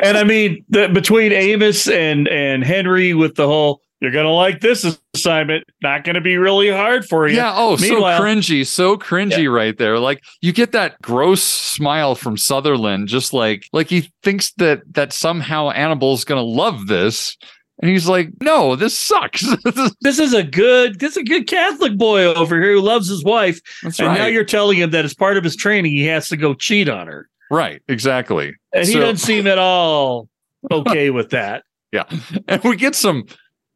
and 0.00 0.16
I 0.18 0.24
mean, 0.24 0.64
the, 0.68 0.88
between 0.92 1.32
Amos 1.32 1.88
and 1.88 2.28
and 2.28 2.64
Henry 2.64 3.14
with 3.14 3.34
the 3.36 3.46
whole 3.46 3.80
you're 4.00 4.10
going 4.12 4.26
to 4.26 4.32
like 4.32 4.60
this 4.60 4.98
assignment, 5.14 5.64
not 5.82 6.04
going 6.04 6.16
to 6.16 6.20
be 6.20 6.36
really 6.36 6.68
hard 6.68 7.06
for 7.06 7.26
you. 7.26 7.36
Yeah. 7.36 7.54
Oh, 7.56 7.78
Meanwhile- 7.78 8.18
so 8.18 8.24
cringy, 8.24 8.66
so 8.66 8.96
cringy 8.98 9.50
right 9.50 9.78
there. 9.78 9.98
Like 9.98 10.22
you 10.42 10.52
get 10.52 10.72
that 10.72 11.00
gross 11.00 11.42
smile 11.42 12.14
from 12.14 12.36
Sutherland, 12.36 13.08
just 13.08 13.32
like 13.32 13.66
like 13.72 13.88
he 13.88 14.12
thinks 14.22 14.52
that 14.54 14.82
that 14.92 15.14
somehow 15.14 15.70
Annibal's 15.72 16.24
gonna 16.24 16.42
love 16.42 16.86
this, 16.86 17.36
and 17.82 17.90
he's 17.90 18.08
like, 18.08 18.30
"No, 18.40 18.76
this 18.76 18.96
sucks." 18.98 19.44
this 20.00 20.18
is 20.18 20.32
a 20.32 20.42
good 20.42 21.00
this 21.00 21.12
is 21.12 21.16
a 21.18 21.24
good 21.24 21.46
Catholic 21.46 21.96
boy 21.96 22.24
over 22.24 22.60
here 22.60 22.72
who 22.74 22.80
loves 22.80 23.08
his 23.08 23.24
wife. 23.24 23.60
That's 23.82 23.98
and 24.00 24.14
now 24.14 24.26
you're 24.26 24.44
telling 24.44 24.78
him 24.78 24.90
that 24.90 25.04
as 25.04 25.14
part 25.14 25.36
of 25.36 25.44
his 25.44 25.56
training, 25.56 25.92
he 25.92 26.04
has 26.06 26.28
to 26.28 26.36
go 26.36 26.54
cheat 26.54 26.88
on 26.88 27.06
her. 27.06 27.28
right. 27.50 27.82
Exactly. 27.88 28.52
And 28.72 28.86
he 28.86 28.94
doesn't 28.94 29.18
seem 29.18 29.46
at 29.46 29.58
all 29.58 30.28
okay 30.70 31.10
with 31.10 31.30
that. 31.30 31.62
Yeah, 31.94 32.02
and 32.48 32.60
we 32.64 32.74
get 32.74 32.96
some 32.96 33.24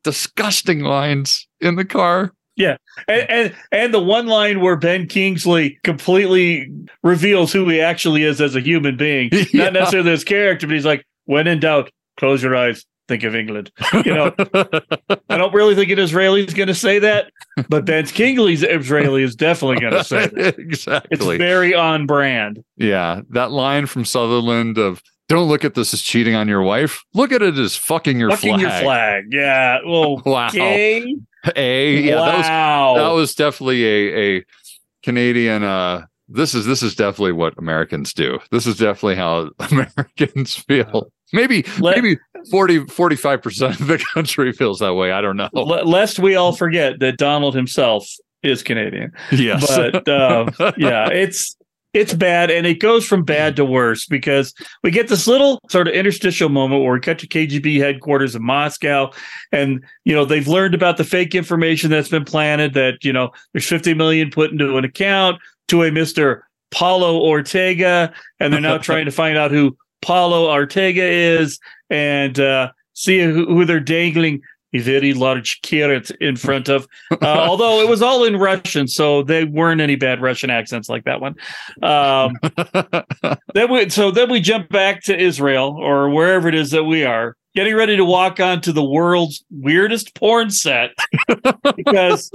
disgusting 0.02 0.80
lines 0.80 1.46
in 1.60 1.76
the 1.76 1.84
car. 1.84 2.32
Yeah. 2.56 2.76
And, 3.06 3.30
and 3.30 3.56
and 3.70 3.94
the 3.94 4.02
one 4.02 4.26
line 4.26 4.60
where 4.60 4.74
Ben 4.74 5.06
Kingsley 5.06 5.78
completely 5.84 6.68
reveals 7.04 7.52
who 7.52 7.68
he 7.68 7.80
actually 7.80 8.24
is 8.24 8.40
as 8.40 8.56
a 8.56 8.60
human 8.60 8.96
being, 8.96 9.30
Yeah. 9.52 9.64
not 9.64 9.72
necessarily 9.74 10.10
his 10.10 10.24
character, 10.24 10.66
but 10.66 10.74
he's 10.74 10.84
like, 10.84 11.06
when 11.26 11.46
in 11.46 11.60
doubt, 11.60 11.90
close 12.16 12.42
your 12.42 12.56
eyes, 12.56 12.84
think 13.08 13.24
of 13.24 13.34
England. 13.34 13.70
You 14.04 14.14
know, 14.14 14.34
I 15.28 15.36
don't 15.36 15.52
really 15.54 15.74
think 15.74 15.90
an 15.90 15.98
Israeli 15.98 16.44
is 16.44 16.54
going 16.54 16.68
to 16.68 16.74
say 16.74 16.98
that, 17.00 17.32
but 17.68 17.84
Ben 17.84 18.06
Kingsley's 18.06 18.62
Israeli 18.62 19.22
is 19.22 19.34
definitely 19.34 19.80
going 19.80 19.92
to 19.94 20.04
say 20.04 20.26
that. 20.28 20.54
It's 20.58 20.58
exactly. 20.58 21.36
very 21.38 21.74
on 21.74 22.06
brand. 22.06 22.62
Yeah, 22.76 23.22
that 23.30 23.50
line 23.50 23.86
from 23.86 24.04
Sutherland 24.04 24.78
of 24.78 25.02
"Don't 25.28 25.48
look 25.48 25.64
at 25.64 25.74
this 25.74 25.92
as 25.94 26.00
cheating 26.02 26.34
on 26.34 26.48
your 26.48 26.62
wife. 26.62 27.02
Look 27.14 27.32
at 27.32 27.42
it 27.42 27.56
as 27.58 27.76
fucking 27.76 28.18
your 28.20 28.30
Fucking 28.30 28.58
flag." 28.60 28.60
your 28.60 28.80
flag. 28.82 29.24
Yeah. 29.30 29.78
Well, 29.86 30.22
Wow. 30.26 30.46
okay. 30.48 31.16
A 31.56 31.96
yeah, 32.00 32.14
that 32.16 32.36
was 32.36 32.46
that 33.02 33.10
was 33.14 33.34
definitely 33.34 33.84
a 33.84 34.36
a 34.38 34.44
Canadian. 35.02 35.64
uh 35.64 36.04
This 36.28 36.54
is 36.54 36.66
this 36.66 36.82
is 36.82 36.94
definitely 36.94 37.32
what 37.32 37.54
Americans 37.58 38.12
do. 38.12 38.38
This 38.50 38.66
is 38.66 38.76
definitely 38.76 39.16
how 39.16 39.50
Americans 39.58 40.56
feel. 40.56 41.10
Maybe 41.32 41.64
Let- 41.78 41.96
maybe 41.96 42.18
40 42.50 42.86
45 42.86 43.42
percent 43.42 43.80
of 43.80 43.86
the 43.86 43.98
country 44.14 44.52
feels 44.52 44.78
that 44.78 44.94
way. 44.94 45.12
I 45.12 45.20
don't 45.20 45.36
know. 45.36 45.48
Lest 45.52 46.18
we 46.18 46.36
all 46.36 46.52
forget 46.52 47.00
that 47.00 47.18
Donald 47.18 47.54
himself 47.54 48.08
is 48.42 48.62
Canadian. 48.62 49.12
Yes, 49.32 49.66
But 49.66 50.08
um, 50.08 50.50
yeah, 50.76 51.08
it's 51.08 51.56
it's 51.94 52.12
bad, 52.12 52.50
and 52.50 52.66
it 52.66 52.80
goes 52.80 53.06
from 53.06 53.24
bad 53.24 53.56
to 53.56 53.64
worse 53.64 54.06
because 54.06 54.52
we 54.82 54.90
get 54.90 55.08
this 55.08 55.26
little 55.26 55.58
sort 55.70 55.88
of 55.88 55.94
interstitial 55.94 56.48
moment 56.48 56.82
where 56.82 56.92
we 56.92 57.00
cut 57.00 57.18
to 57.20 57.26
KGB 57.26 57.78
headquarters 57.78 58.36
in 58.36 58.42
Moscow, 58.44 59.10
and 59.52 59.82
you 60.04 60.14
know 60.14 60.24
they've 60.24 60.46
learned 60.46 60.74
about 60.74 60.98
the 60.98 61.04
fake 61.04 61.34
information 61.34 61.90
that's 61.90 62.10
been 62.10 62.24
planted 62.24 62.74
that 62.74 63.04
you 63.04 63.12
know 63.12 63.30
there's 63.52 63.66
50 63.66 63.94
million 63.94 64.30
put 64.30 64.52
into 64.52 64.76
an 64.76 64.84
account 64.84 65.40
to 65.68 65.82
a 65.82 65.90
Mister 65.90 66.46
Paulo 66.70 67.20
Ortega, 67.20 68.12
and 68.38 68.52
they're 68.52 68.60
now 68.60 68.78
trying 68.78 69.06
to 69.06 69.10
find 69.12 69.38
out 69.38 69.50
who 69.50 69.76
Paulo 70.02 70.50
Ortega 70.50 71.02
is 71.02 71.58
and 71.90 72.38
uh, 72.38 72.70
see 72.94 73.20
who, 73.20 73.46
who 73.46 73.64
they're 73.64 73.80
dangling 73.80 74.42
a 74.74 74.78
very 74.78 75.14
large 75.14 75.60
carrot 75.62 76.10
in 76.20 76.36
front 76.36 76.68
of. 76.68 76.86
Uh, 77.20 77.26
although 77.26 77.80
it 77.80 77.88
was 77.88 78.00
all 78.00 78.24
in 78.24 78.36
Russian, 78.36 78.86
so 78.86 79.22
they 79.22 79.44
weren't 79.44 79.80
any 79.80 79.96
bad 79.96 80.20
Russian 80.20 80.50
accents 80.50 80.88
like 80.88 81.04
that 81.04 81.20
one. 81.20 81.34
Um, 81.82 82.36
then 83.54 83.72
we, 83.72 83.88
so 83.88 84.10
then 84.10 84.30
we 84.30 84.40
jump 84.40 84.68
back 84.68 85.02
to 85.04 85.18
Israel 85.18 85.76
or 85.78 86.10
wherever 86.10 86.48
it 86.48 86.54
is 86.54 86.70
that 86.70 86.84
we 86.84 87.04
are, 87.04 87.36
getting 87.56 87.74
ready 87.74 87.96
to 87.96 88.04
walk 88.04 88.38
onto 88.38 88.70
the 88.72 88.84
world's 88.84 89.44
weirdest 89.50 90.14
porn 90.14 90.50
set 90.50 90.90
because. 91.76 92.30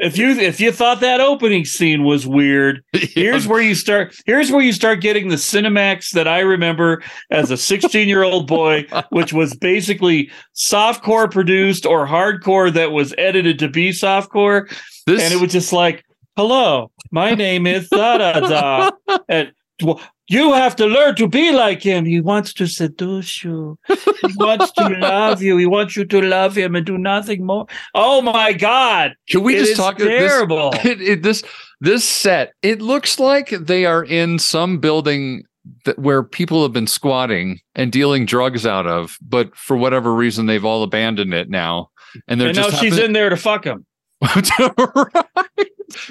If 0.00 0.16
you 0.16 0.30
if 0.30 0.60
you 0.60 0.70
thought 0.70 1.00
that 1.00 1.20
opening 1.20 1.64
scene 1.64 2.04
was 2.04 2.26
weird, 2.26 2.84
here's 2.92 3.48
where 3.48 3.60
you 3.60 3.74
start. 3.74 4.14
Here's 4.26 4.50
where 4.52 4.62
you 4.62 4.72
start 4.72 5.00
getting 5.00 5.28
the 5.28 5.36
Cinemax 5.36 6.10
that 6.12 6.28
I 6.28 6.40
remember 6.40 7.02
as 7.30 7.50
a 7.50 7.56
16 7.56 8.08
year 8.08 8.22
old 8.22 8.46
boy, 8.46 8.86
which 9.10 9.32
was 9.32 9.56
basically 9.56 10.30
softcore 10.54 11.30
produced 11.30 11.84
or 11.84 12.06
hardcore 12.06 12.72
that 12.72 12.92
was 12.92 13.12
edited 13.18 13.58
to 13.58 13.68
be 13.68 13.90
softcore, 13.90 14.68
This- 15.06 15.22
and 15.22 15.34
it 15.34 15.40
was 15.40 15.52
just 15.52 15.72
like, 15.72 16.04
"Hello, 16.36 16.90
my 17.10 17.34
name 17.34 17.66
is 17.66 17.88
da 17.88 18.18
da 18.18 18.40
da," 18.40 18.90
and 19.28 19.52
you 20.28 20.52
have 20.52 20.76
to 20.76 20.86
learn 20.86 21.14
to 21.16 21.26
be 21.28 21.52
like 21.52 21.82
him. 21.82 22.04
He 22.04 22.20
wants 22.20 22.52
to 22.54 22.66
seduce 22.66 23.42
you. 23.42 23.78
He 23.86 23.94
wants 24.36 24.70
to 24.72 24.88
love 24.98 25.42
you. 25.42 25.56
He 25.56 25.66
wants 25.66 25.96
you 25.96 26.04
to 26.04 26.20
love 26.20 26.54
him 26.56 26.74
and 26.76 26.84
do 26.84 26.98
nothing 26.98 27.44
more. 27.46 27.66
Oh 27.94 28.20
my 28.22 28.52
God! 28.52 29.14
Can 29.28 29.42
we 29.42 29.56
It 29.56 29.60
just 29.60 29.76
talk 29.76 29.96
terrible? 29.98 30.70
This, 30.72 30.84
it, 30.84 31.00
it- 31.02 31.22
this 31.22 31.42
this 31.80 32.04
set. 32.04 32.52
It 32.62 32.80
looks 32.82 33.18
like 33.18 33.50
they 33.50 33.84
are 33.86 34.04
in 34.04 34.38
some 34.38 34.78
building 34.78 35.44
that 35.84 35.98
where 35.98 36.22
people 36.22 36.62
have 36.62 36.72
been 36.72 36.86
squatting 36.86 37.60
and 37.74 37.92
dealing 37.92 38.24
drugs 38.26 38.66
out 38.66 38.86
of, 38.86 39.16
but 39.22 39.54
for 39.54 39.76
whatever 39.76 40.14
reason 40.14 40.46
they've 40.46 40.64
all 40.64 40.82
abandoned 40.82 41.34
it 41.34 41.50
now. 41.50 41.90
And 42.26 42.40
they're 42.40 42.48
and 42.48 42.56
now 42.56 42.70
she's 42.70 42.94
happen- 42.94 43.06
in 43.06 43.12
there 43.12 43.28
to 43.30 43.36
fuck 43.36 43.64
him. 43.64 43.84
right. 44.22 45.24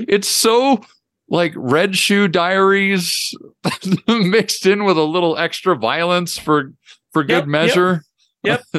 It's 0.08 0.28
so 0.28 0.82
like 1.30 1.54
Red 1.56 1.96
Shoe 1.98 2.28
Diaries 2.28 3.34
mixed 4.08 4.66
in 4.66 4.84
with 4.86 4.98
a 4.98 5.04
little 5.04 5.38
extra 5.38 5.76
violence 5.76 6.38
for 6.38 6.74
for 7.14 7.24
good 7.24 7.32
Yep, 7.34 7.42
yep. 7.44 7.48
measure. 7.48 8.04
Yep. 8.44 8.62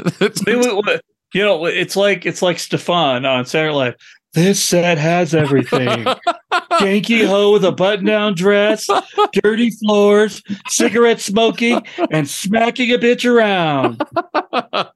They 0.47 0.57
would- 0.57 1.01
you 1.35 1.43
know, 1.45 1.67
it's 1.67 1.95
like 1.95 2.25
it's 2.25 2.41
like 2.41 2.57
Stefon 2.57 3.29
on 3.29 3.45
Saturday 3.45 3.75
Night. 3.77 3.95
This 4.35 4.63
set 4.65 4.97
has 4.99 5.35
everything. 5.35 6.05
Janky 6.53 7.27
hoe 7.27 7.53
with 7.53 7.65
a 7.65 7.73
button-down 7.73 8.35
dress, 8.35 8.87
dirty 9.33 9.71
floors, 9.71 10.43
cigarette 10.69 11.21
smoking, 11.21 11.83
and 12.11 12.29
smacking 12.29 12.93
a 12.93 12.99
bitch 12.99 13.29
around. 13.31 14.03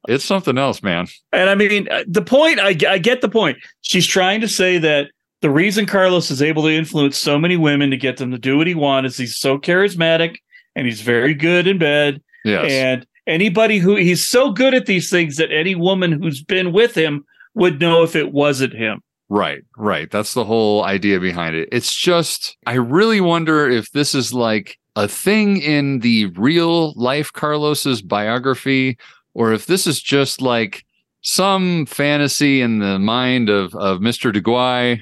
it's 0.09 0.25
something 0.25 0.57
else, 0.59 0.83
man. 0.83 1.07
And 1.33 1.51
I 1.51 1.55
mean, 1.55 1.89
uh, 1.91 2.05
the 2.07 2.23
point, 2.23 2.61
I, 2.61 2.77
I 2.89 2.99
get 2.99 3.21
the 3.21 3.29
point. 3.29 3.59
She's 3.81 4.07
trying 4.07 4.41
to 4.43 4.49
say 4.49 4.79
that 4.79 5.11
the 5.43 5.51
reason 5.51 5.87
Carlos 5.87 6.31
is 6.31 6.41
able 6.41 6.63
to 6.63 6.75
influence 6.75 7.19
so 7.19 7.39
many 7.39 7.57
women 7.57 7.91
to 7.91 7.97
get 7.97 8.17
them 8.17 8.31
to 8.31 8.39
do 8.39 8.57
what 8.57 8.67
he 8.67 8.75
wants 8.75 9.15
is 9.15 9.19
he's 9.19 9.37
so 9.37 9.59
charismatic 9.59 10.37
and 10.75 10.87
he's 10.87 11.03
very 11.03 11.35
good 11.35 11.67
in 11.67 11.79
bed. 11.79 12.23
Yes. 12.45 12.71
And 12.71 13.07
anybody 13.27 13.79
who 13.79 13.97
he's 13.97 14.27
so 14.27 14.53
good 14.53 14.73
at 14.73 14.87
these 14.87 15.11
things 15.11 15.37
that 15.37 15.53
any 15.53 15.75
woman 15.75 16.13
who's 16.13 16.43
been 16.43 16.73
with 16.73 16.95
him 16.95 17.25
would 17.55 17.81
know 17.81 18.03
if 18.03 18.17
it 18.17 18.33
wasn't 18.33 18.73
him. 18.73 19.03
Right, 19.29 19.63
right. 19.77 20.11
That's 20.11 20.35
the 20.35 20.45
whole 20.45 20.85
idea 20.85 21.19
behind 21.19 21.57
it. 21.57 21.69
It's 21.73 21.95
just, 21.95 22.57
I 22.67 22.75
really 22.75 23.21
wonder 23.21 23.69
if 23.69 23.91
this 23.93 24.15
is 24.15 24.33
like 24.33 24.79
a 24.95 25.09
thing 25.09 25.57
in 25.57 26.01
the 26.01 26.27
real 26.27 26.93
life 26.95 27.33
Carlos's 27.33 28.03
biography, 28.03 28.99
or 29.35 29.53
if 29.53 29.67
this 29.67 29.87
is 29.87 30.01
just 30.03 30.41
like 30.41 30.85
some 31.23 31.87
fantasy 31.87 32.61
in 32.61 32.79
the 32.81 32.99
mind 32.99 33.49
of 33.49 33.75
of 33.75 34.01
Mr. 34.01 34.33
Duguay. 34.33 35.01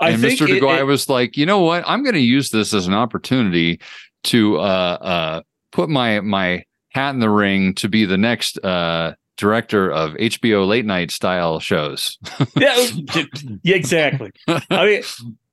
I 0.00 0.10
and 0.10 0.22
Mr. 0.22 0.48
it- 0.48 0.84
was 0.84 1.08
like, 1.08 1.36
you 1.36 1.46
know 1.46 1.60
what? 1.60 1.84
I'm 1.86 2.02
going 2.02 2.14
to 2.14 2.20
use 2.20 2.50
this 2.50 2.72
as 2.74 2.86
an 2.86 2.94
opportunity 2.94 3.80
to 4.24 4.58
uh, 4.58 4.60
uh, 4.60 5.42
put 5.72 5.88
my 5.88 6.20
my 6.20 6.64
hat 6.90 7.10
in 7.10 7.20
the 7.20 7.30
ring 7.30 7.74
to 7.74 7.88
be 7.88 8.04
the 8.04 8.16
next 8.18 8.58
uh, 8.64 9.14
director 9.36 9.90
of 9.90 10.12
HBO 10.14 10.66
late 10.66 10.84
night 10.86 11.10
style 11.10 11.60
shows. 11.60 12.18
yeah, 12.56 12.86
yeah, 13.62 13.76
exactly. 13.76 14.30
I 14.70 14.84
mean, 14.86 15.02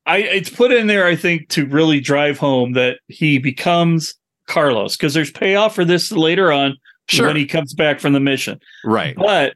I 0.06 0.18
it's 0.20 0.50
put 0.50 0.72
in 0.72 0.88
there, 0.88 1.06
I 1.06 1.16
think, 1.16 1.50
to 1.50 1.66
really 1.66 2.00
drive 2.00 2.38
home 2.38 2.74
that 2.74 3.00
he 3.08 3.38
becomes 3.40 4.16
Carlos 4.48 4.96
because 4.96 5.14
there's 5.14 5.32
payoff 5.32 5.76
for 5.76 5.86
this 5.86 6.12
later 6.12 6.52
on 6.52 6.78
Sure. 7.08 7.28
when 7.28 7.36
he 7.36 7.46
comes 7.46 7.74
back 7.76 8.00
from 8.00 8.14
the 8.14 8.20
mission. 8.20 8.60
Right. 8.84 9.16
But 9.16 9.56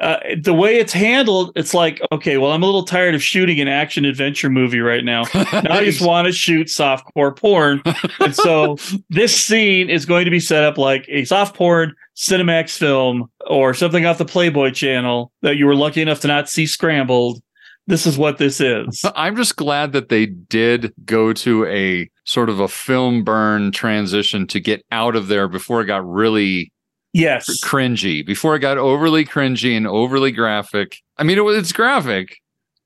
uh, 0.00 0.18
the 0.38 0.52
way 0.52 0.78
it's 0.78 0.92
handled, 0.92 1.52
it's 1.56 1.72
like, 1.72 2.00
okay, 2.12 2.36
well, 2.36 2.52
I'm 2.52 2.62
a 2.62 2.66
little 2.66 2.84
tired 2.84 3.14
of 3.14 3.22
shooting 3.22 3.60
an 3.60 3.68
action 3.68 4.04
adventure 4.04 4.50
movie 4.50 4.80
right 4.80 5.04
now. 5.04 5.24
Now 5.56 5.74
I 5.78 5.84
just 5.84 6.02
want 6.02 6.26
to 6.26 6.32
shoot 6.32 6.66
softcore 6.66 7.34
porn. 7.34 7.82
and 8.20 8.34
so 8.34 8.76
this 9.10 9.34
scene 9.34 9.88
is 9.88 10.04
going 10.04 10.24
to 10.26 10.30
be 10.30 10.40
set 10.40 10.64
up 10.64 10.76
like 10.76 11.06
a 11.08 11.24
soft 11.24 11.56
porn 11.56 11.94
Cinemax 12.16 12.76
film 12.76 13.30
or 13.46 13.72
something 13.74 14.04
off 14.04 14.18
the 14.18 14.24
Playboy 14.24 14.72
channel 14.72 15.32
that 15.42 15.56
you 15.56 15.66
were 15.66 15.74
lucky 15.74 16.02
enough 16.02 16.20
to 16.20 16.28
not 16.28 16.48
see 16.48 16.66
scrambled. 16.66 17.40
This 17.86 18.06
is 18.06 18.18
what 18.18 18.38
this 18.38 18.60
is. 18.60 19.04
I'm 19.14 19.36
just 19.36 19.56
glad 19.56 19.92
that 19.92 20.08
they 20.08 20.26
did 20.26 20.92
go 21.04 21.32
to 21.34 21.64
a 21.66 22.10
sort 22.24 22.50
of 22.50 22.60
a 22.60 22.68
film 22.68 23.22
burn 23.24 23.70
transition 23.70 24.46
to 24.48 24.60
get 24.60 24.84
out 24.90 25.16
of 25.16 25.28
there 25.28 25.48
before 25.48 25.80
it 25.80 25.86
got 25.86 26.06
really 26.06 26.72
yes 27.16 27.46
cringy 27.64 28.24
before 28.24 28.54
it 28.56 28.60
got 28.60 28.78
overly 28.78 29.24
cringy 29.24 29.76
and 29.76 29.86
overly 29.86 30.30
graphic 30.30 30.98
i 31.18 31.22
mean 31.22 31.38
it 31.38 31.42
was 31.42 31.56
it's 31.56 31.72
graphic 31.72 32.36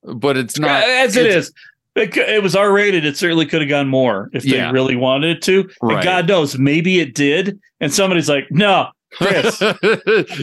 but 0.05 0.37
it's 0.37 0.59
not 0.59 0.83
as 0.83 1.17
it 1.17 1.27
is 1.27 1.53
it, 1.97 2.17
it 2.17 2.41
was 2.41 2.55
R 2.55 2.73
rated. 2.73 3.05
It 3.05 3.17
certainly 3.17 3.47
could 3.47 3.61
have 3.63 3.69
gone 3.69 3.89
more 3.89 4.31
if 4.33 4.45
they 4.45 4.51
Yeah. 4.57 4.71
really 4.71 4.95
wanted 4.95 5.39
it 5.39 5.43
to. 5.43 5.69
Right. 5.83 6.05
God 6.05 6.29
knows, 6.29 6.57
maybe 6.57 7.01
it 7.01 7.17
did. 7.17 7.59
And 7.81 7.93
somebody's 7.93 8.29
like, 8.29 8.45
no, 8.49 8.91
Chris, 9.13 9.61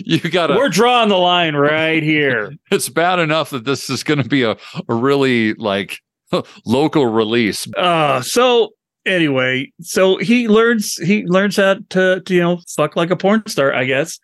you 0.06 0.20
gotta 0.20 0.56
we're 0.56 0.68
drawing 0.68 1.08
the 1.08 1.16
line 1.18 1.56
right 1.56 2.04
here. 2.04 2.54
it's 2.72 2.90
bad 2.90 3.20
enough 3.20 3.50
that 3.52 3.64
this 3.64 3.90
is 3.90 4.04
going 4.04 4.22
to 4.22 4.28
be 4.28 4.44
a, 4.44 4.58
a 4.90 4.94
really 4.94 5.54
like 5.54 6.02
local 6.66 7.06
release 7.06 7.66
Uh, 7.78 8.22
so 8.22 8.74
anyway, 9.08 9.72
so 9.82 10.18
he 10.18 10.48
learns 10.48 10.96
he 10.96 11.24
learns 11.26 11.56
how 11.58 11.76
to, 11.90 12.22
to 12.22 12.34
you 12.34 12.42
know 12.42 12.60
fuck 12.76 12.96
like 12.96 13.10
a 13.10 13.16
porn 13.16 13.44
star, 13.48 13.74
I 13.74 13.86
guess. 13.86 14.20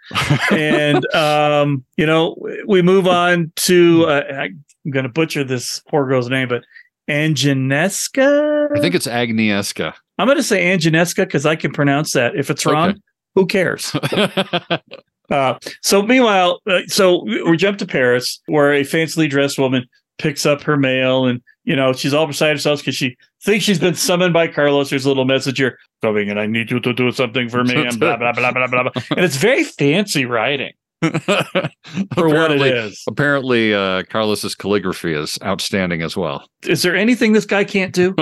and 0.52 1.06
um, 1.16 1.84
you 1.98 2.06
know, 2.06 2.36
we 2.68 2.82
move 2.82 3.08
on 3.08 3.52
to 3.58 4.06
uh, 4.08 4.24
I'm 4.86 4.92
gonna 4.92 5.10
butcher 5.10 5.44
this 5.44 5.82
poor 5.90 6.06
girl's 6.06 6.30
name, 6.30 6.48
but 6.50 6.64
Anginesca. 7.10 8.68
i 8.76 8.80
think 8.80 8.96
it's 8.96 9.08
agnieszka 9.08 9.94
I'm 10.20 10.28
gonna 10.28 10.44
say 10.44 10.66
Anginesca 10.76 11.26
because 11.26 11.46
I 11.46 11.56
can 11.56 11.72
pronounce 11.72 12.12
that. 12.14 12.36
If 12.36 12.50
it's 12.50 12.66
wrong, 12.66 12.92
Okay. 12.92 13.00
who 13.36 13.46
cares? 13.48 13.96
Uh, 15.32 15.58
so 15.82 16.04
meanwhile, 16.04 16.60
uh, 16.70 16.82
so 16.88 17.24
we 17.24 17.42
we 17.44 17.58
jump 17.58 17.78
to 17.78 17.88
Paris, 17.88 18.42
where 18.48 18.74
a 18.74 18.82
fancily 18.82 19.28
dressed 19.28 19.58
woman 19.58 19.86
picks 20.20 20.46
up 20.46 20.62
her 20.62 20.76
mail, 20.76 21.26
and 21.26 21.42
you 21.64 21.76
know 21.76 21.94
she's 21.94 22.14
all 22.14 22.28
beside 22.28 22.50
herself 22.52 22.80
because 22.82 22.94
she 22.96 23.16
thinks 23.44 23.66
she's 23.66 23.80
been 23.80 23.96
summoned 23.96 24.34
by 24.34 24.48
Carlos. 24.48 24.90
There's 24.90 25.06
a 25.06 25.10
little 25.10 25.26
messenger 25.26 25.78
coming, 26.02 26.30
and 26.30 26.40
I 26.40 26.46
need 26.46 26.72
you 26.72 26.80
to 26.80 26.94
do 26.94 27.12
something 27.12 27.50
for 27.50 27.64
me, 27.64 27.76
and 27.76 28.00
blah 28.00 28.18
blah 28.18 28.32
blah 28.32 28.52
blah 28.52 28.68
blah. 28.68 28.84
blah. 28.84 28.92
And 29.12 29.20
it's 29.20 29.38
very 29.38 29.64
fancy 29.64 30.26
writing 30.26 30.74
for 31.02 32.30
what 32.30 32.52
it 32.52 32.62
apparently, 32.62 32.94
apparently 33.08 33.74
uh, 33.74 34.04
carlos's 34.10 34.56
calligraphy 34.56 35.14
is 35.14 35.38
outstanding 35.44 36.02
as 36.02 36.16
well 36.16 36.48
Is 36.66 36.82
there 36.82 36.96
anything 36.96 37.34
this 37.34 37.46
guy 37.46 37.66
can't 37.66 37.94
do? 37.94 38.16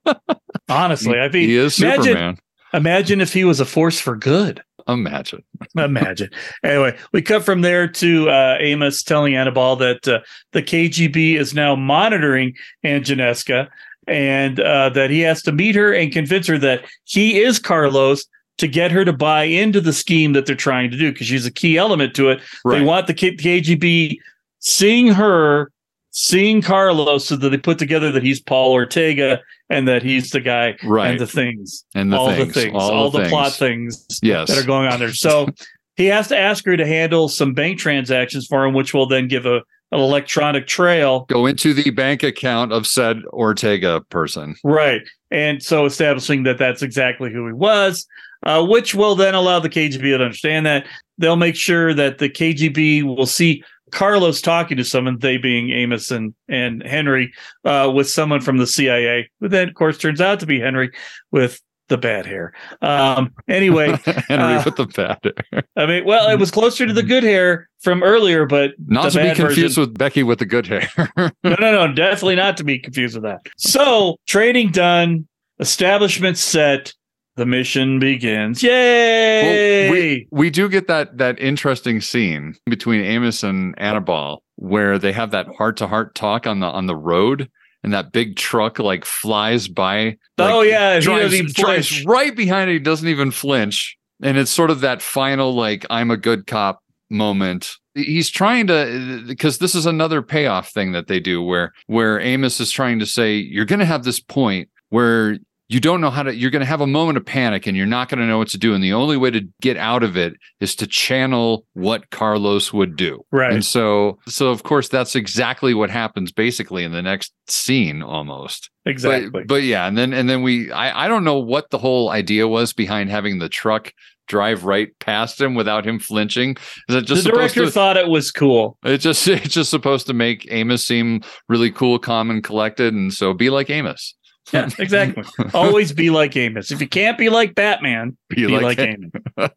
Honestly, 0.68 1.18
I 1.18 1.28
mean, 1.28 1.48
he 1.48 1.56
is 1.56 1.80
imagine, 1.80 2.04
superman 2.04 2.38
imagine 2.74 3.20
if 3.20 3.32
he 3.32 3.44
was 3.44 3.60
a 3.60 3.64
force 3.64 4.00
for 4.00 4.16
good. 4.16 4.62
imagine 4.88 5.44
Imagine. 5.76 6.30
anyway, 6.64 6.96
we 7.12 7.22
cut 7.22 7.44
from 7.44 7.60
there 7.60 7.86
to 7.86 8.28
uh, 8.30 8.56
Amos 8.58 9.02
telling 9.02 9.34
Annibal 9.34 9.76
that 9.76 10.08
uh, 10.08 10.20
the 10.52 10.62
KGB 10.62 11.36
is 11.36 11.54
now 11.54 11.76
monitoring 11.76 12.54
Anginesca 12.84 13.68
and 14.08 14.60
uh, 14.60 14.88
that 14.90 15.10
he 15.10 15.20
has 15.20 15.42
to 15.42 15.52
meet 15.52 15.74
her 15.74 15.92
and 15.92 16.12
convince 16.12 16.46
her 16.46 16.58
that 16.58 16.84
he 17.04 17.40
is 17.40 17.58
Carlos 17.58 18.24
to 18.58 18.66
get 18.66 18.90
her 18.90 19.04
to 19.04 19.12
buy 19.12 19.44
into 19.44 19.80
the 19.80 19.92
scheme 19.92 20.32
that 20.32 20.46
they're 20.46 20.56
trying 20.56 20.90
to 20.90 20.96
do 20.96 21.12
because 21.12 21.26
she's 21.28 21.46
a 21.46 21.50
key 21.50 21.76
element 21.76 22.14
to 22.16 22.30
it. 22.30 22.40
They 22.68 22.80
want 22.82 23.06
the 23.06 23.14
K- 23.14 23.36
KGB 23.36 24.18
seeing 24.58 25.08
her, 25.08 25.70
seeing 26.10 26.60
Carlos, 26.62 27.26
so 27.28 27.36
that 27.36 27.50
they 27.50 27.56
put 27.58 27.78
together 27.78 28.10
that 28.10 28.22
he's 28.24 28.40
Paul 28.40 28.72
Ortega 28.72 29.40
and 29.70 29.86
that 29.86 30.02
he's 30.02 30.30
the 30.30 30.40
guy 30.40 30.76
Right. 30.82 31.10
and 31.12 31.20
the 31.20 31.26
things 31.26 31.84
And 31.94 32.12
the 32.12 32.16
all 32.16 32.30
things, 32.34 32.52
the 32.54 32.60
things, 32.62 32.74
all 32.74 32.90
all, 32.90 33.10
the 33.10 33.22
the, 33.22 33.28
plot 33.28 33.52
things. 33.52 33.98
things 34.08 34.18
Yes. 34.22 34.48
that 34.48 34.58
are 34.58 34.66
going 34.66 34.88
on 34.88 34.98
there. 34.98 35.12
So 35.12 35.48
he 35.96 36.06
has 36.06 36.26
to 36.28 36.36
ask 36.38 36.64
her 36.64 36.76
to 36.76 36.86
handle 36.86 37.28
some 37.28 37.52
bank 37.54 37.78
transactions 37.78 38.46
for 38.46 38.64
him, 38.64 38.74
which 38.74 38.92
will 38.94 39.06
then 39.06 39.28
give 39.28 39.46
a 39.46 39.62
an 39.90 40.00
electronic 40.00 40.66
trail. 40.66 41.20
go 41.28 41.46
into 41.46 41.72
the 41.72 41.90
bank 41.90 42.22
account 42.22 42.72
of 42.72 42.86
said 42.86 43.22
ortega 43.32 44.00
person 44.10 44.54
Right. 44.64 45.02
And 45.30 45.62
so 45.62 45.84
establishing 45.84 46.44
that 46.44 46.58
that's 46.58 46.82
exactly 46.82 47.32
who 47.32 47.46
he 47.46 47.52
was, 47.52 48.06
uh, 48.44 48.64
which 48.64 48.94
will 48.94 49.14
then 49.14 49.34
allow 49.34 49.60
the 49.60 49.68
KGB 49.68 50.00
to 50.00 50.24
understand 50.24 50.66
that. 50.66 50.86
They'll 51.18 51.36
make 51.36 51.56
sure 51.56 51.92
that 51.94 52.18
the 52.18 52.30
KGB 52.30 53.02
will 53.02 53.26
see 53.26 53.62
Carlos 53.90 54.40
talking 54.40 54.76
to 54.76 54.84
someone, 54.84 55.18
they 55.18 55.36
being 55.36 55.70
Amos 55.70 56.10
and, 56.10 56.34
and 56.48 56.82
Henry, 56.82 57.32
uh, 57.64 57.90
with 57.94 58.08
someone 58.08 58.40
from 58.40 58.58
the 58.58 58.66
CIA. 58.66 59.30
But 59.40 59.50
then, 59.50 59.68
of 59.68 59.74
course, 59.74 59.98
turns 59.98 60.20
out 60.20 60.40
to 60.40 60.46
be 60.46 60.60
Henry 60.60 60.90
with 61.30 61.60
the 61.88 61.98
bad 61.98 62.26
hair. 62.26 62.52
Um, 62.82 63.32
anyway, 63.48 63.96
henry 64.28 64.54
uh, 64.54 64.64
with 64.64 64.76
the 64.76 64.86
bad 64.86 65.18
hair. 65.22 65.62
I 65.76 65.86
mean, 65.86 66.04
well, 66.04 66.30
it 66.30 66.38
was 66.38 66.50
closer 66.50 66.86
to 66.86 66.92
the 66.92 67.02
good 67.02 67.24
hair 67.24 67.68
from 67.80 68.02
earlier, 68.02 68.46
but 68.46 68.72
not 68.86 69.12
to 69.12 69.22
be 69.22 69.34
confused 69.34 69.76
version- 69.76 69.92
with 69.92 69.98
becky 69.98 70.22
with 70.22 70.38
the 70.38 70.46
good 70.46 70.66
hair 70.66 70.88
no, 71.16 71.30
no, 71.42 71.86
no, 71.86 71.92
definitely 71.92 72.36
not 72.36 72.56
to 72.58 72.64
be 72.64 72.78
confused 72.78 73.14
with 73.14 73.24
that. 73.24 73.40
So, 73.56 74.16
training 74.26 74.70
done, 74.70 75.26
establishment 75.58 76.38
set, 76.38 76.92
the 77.36 77.46
mission 77.46 77.98
begins. 77.98 78.62
Yay! 78.62 79.42
Well, 79.88 79.92
we, 79.92 80.28
we 80.30 80.50
do 80.50 80.68
get 80.68 80.88
that 80.88 81.18
that 81.18 81.38
interesting 81.38 82.00
scene 82.00 82.54
between 82.66 83.00
Amos 83.02 83.42
and 83.42 83.74
Annibal 83.78 84.42
where 84.56 84.98
they 84.98 85.12
have 85.12 85.30
that 85.30 85.46
heart 85.56 85.76
to 85.76 85.86
heart 85.86 86.16
talk 86.16 86.46
on 86.46 86.58
the 86.60 86.66
on 86.66 86.86
the 86.86 86.96
road 86.96 87.48
and 87.82 87.92
that 87.92 88.12
big 88.12 88.36
truck 88.36 88.78
like 88.78 89.04
flies 89.04 89.68
by. 89.68 90.16
Oh, 90.38 90.62
yeah, 90.62 90.96
he 90.96 91.00
drives, 91.00 91.22
doesn't 91.22 91.38
even 91.38 91.52
drives 91.52 92.04
right 92.04 92.34
behind 92.34 92.70
it. 92.70 92.74
He 92.74 92.78
doesn't 92.78 93.08
even 93.08 93.30
flinch, 93.30 93.96
and 94.22 94.36
it's 94.36 94.50
sort 94.50 94.70
of 94.70 94.80
that 94.80 95.02
final 95.02 95.54
like 95.54 95.86
I'm 95.90 96.10
a 96.10 96.16
good 96.16 96.46
cop 96.46 96.82
moment. 97.10 97.76
He's 97.94 98.30
trying 98.30 98.66
to 98.68 99.24
because 99.26 99.58
this 99.58 99.74
is 99.74 99.86
another 99.86 100.22
payoff 100.22 100.70
thing 100.70 100.92
that 100.92 101.08
they 101.08 101.20
do 101.20 101.42
where 101.42 101.72
where 101.86 102.20
Amos 102.20 102.60
is 102.60 102.70
trying 102.70 102.98
to 103.00 103.06
say 103.06 103.36
you're 103.36 103.64
going 103.64 103.80
to 103.80 103.86
have 103.86 104.04
this 104.04 104.20
point 104.20 104.68
where 104.90 105.38
you 105.68 105.80
don't 105.80 106.00
know 106.00 106.10
how 106.10 106.22
to 106.22 106.34
you're 106.34 106.50
going 106.50 106.60
to 106.60 106.66
have 106.66 106.80
a 106.80 106.86
moment 106.86 107.18
of 107.18 107.26
panic 107.26 107.66
and 107.66 107.76
you're 107.76 107.86
not 107.86 108.08
going 108.08 108.18
to 108.18 108.26
know 108.26 108.38
what 108.38 108.48
to 108.48 108.58
do 108.58 108.74
and 108.74 108.82
the 108.82 108.92
only 108.92 109.16
way 109.16 109.30
to 109.30 109.46
get 109.60 109.76
out 109.76 110.02
of 110.02 110.16
it 110.16 110.34
is 110.60 110.74
to 110.76 110.86
channel 110.86 111.64
what 111.74 112.10
Carlos 112.10 112.72
would 112.72 112.96
do. 112.96 113.24
Right. 113.30 113.52
And 113.52 113.64
so 113.64 114.18
so 114.26 114.48
of 114.48 114.62
course 114.62 114.88
that's 114.88 115.14
exactly 115.14 115.74
what 115.74 115.90
happens 115.90 116.32
basically 116.32 116.84
in 116.84 116.92
the 116.92 117.02
next 117.02 117.32
scene 117.48 118.02
almost. 118.02 118.70
Exactly. 118.86 119.30
But, 119.30 119.46
but 119.46 119.62
yeah, 119.62 119.86
and 119.86 119.98
then 119.98 120.12
and 120.12 120.28
then 120.28 120.42
we 120.42 120.72
I 120.72 121.04
I 121.04 121.08
don't 121.08 121.24
know 121.24 121.38
what 121.38 121.70
the 121.70 121.78
whole 121.78 122.10
idea 122.10 122.48
was 122.48 122.72
behind 122.72 123.10
having 123.10 123.38
the 123.38 123.48
truck 123.48 123.92
drive 124.28 124.64
right 124.64 124.96
past 125.00 125.40
him 125.40 125.54
without 125.54 125.86
him 125.86 125.98
flinching. 125.98 126.56
Is 126.88 126.94
it 126.94 127.06
just 127.06 127.24
the 127.24 127.30
director 127.30 127.64
to 127.64 127.70
thought 127.70 127.96
it 127.96 128.08
was 128.08 128.30
cool. 128.30 128.78
it's 128.84 129.02
just 129.02 129.26
it's 129.28 129.54
just 129.54 129.70
supposed 129.70 130.06
to 130.06 130.14
make 130.14 130.50
Amos 130.50 130.84
seem 130.84 131.22
really 131.48 131.70
cool, 131.70 131.98
calm, 131.98 132.30
and 132.30 132.44
collected, 132.44 132.94
and 132.94 133.12
so 133.12 133.34
be 133.34 133.50
like 133.50 133.70
Amos. 133.70 134.14
Yeah, 134.52 134.68
exactly. 134.78 135.24
Always 135.54 135.92
be 135.92 136.10
like 136.10 136.36
Amos. 136.36 136.70
If 136.70 136.80
you 136.80 136.88
can't 136.88 137.18
be 137.18 137.28
like 137.28 137.54
Batman, 137.54 138.16
Be 138.28 138.46
be, 138.46 138.48
like 138.48 138.62
like. 138.62 138.78
Amos. 138.78 139.10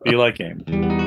Be 0.04 0.16
like 0.16 0.40
Amos. 0.40 1.02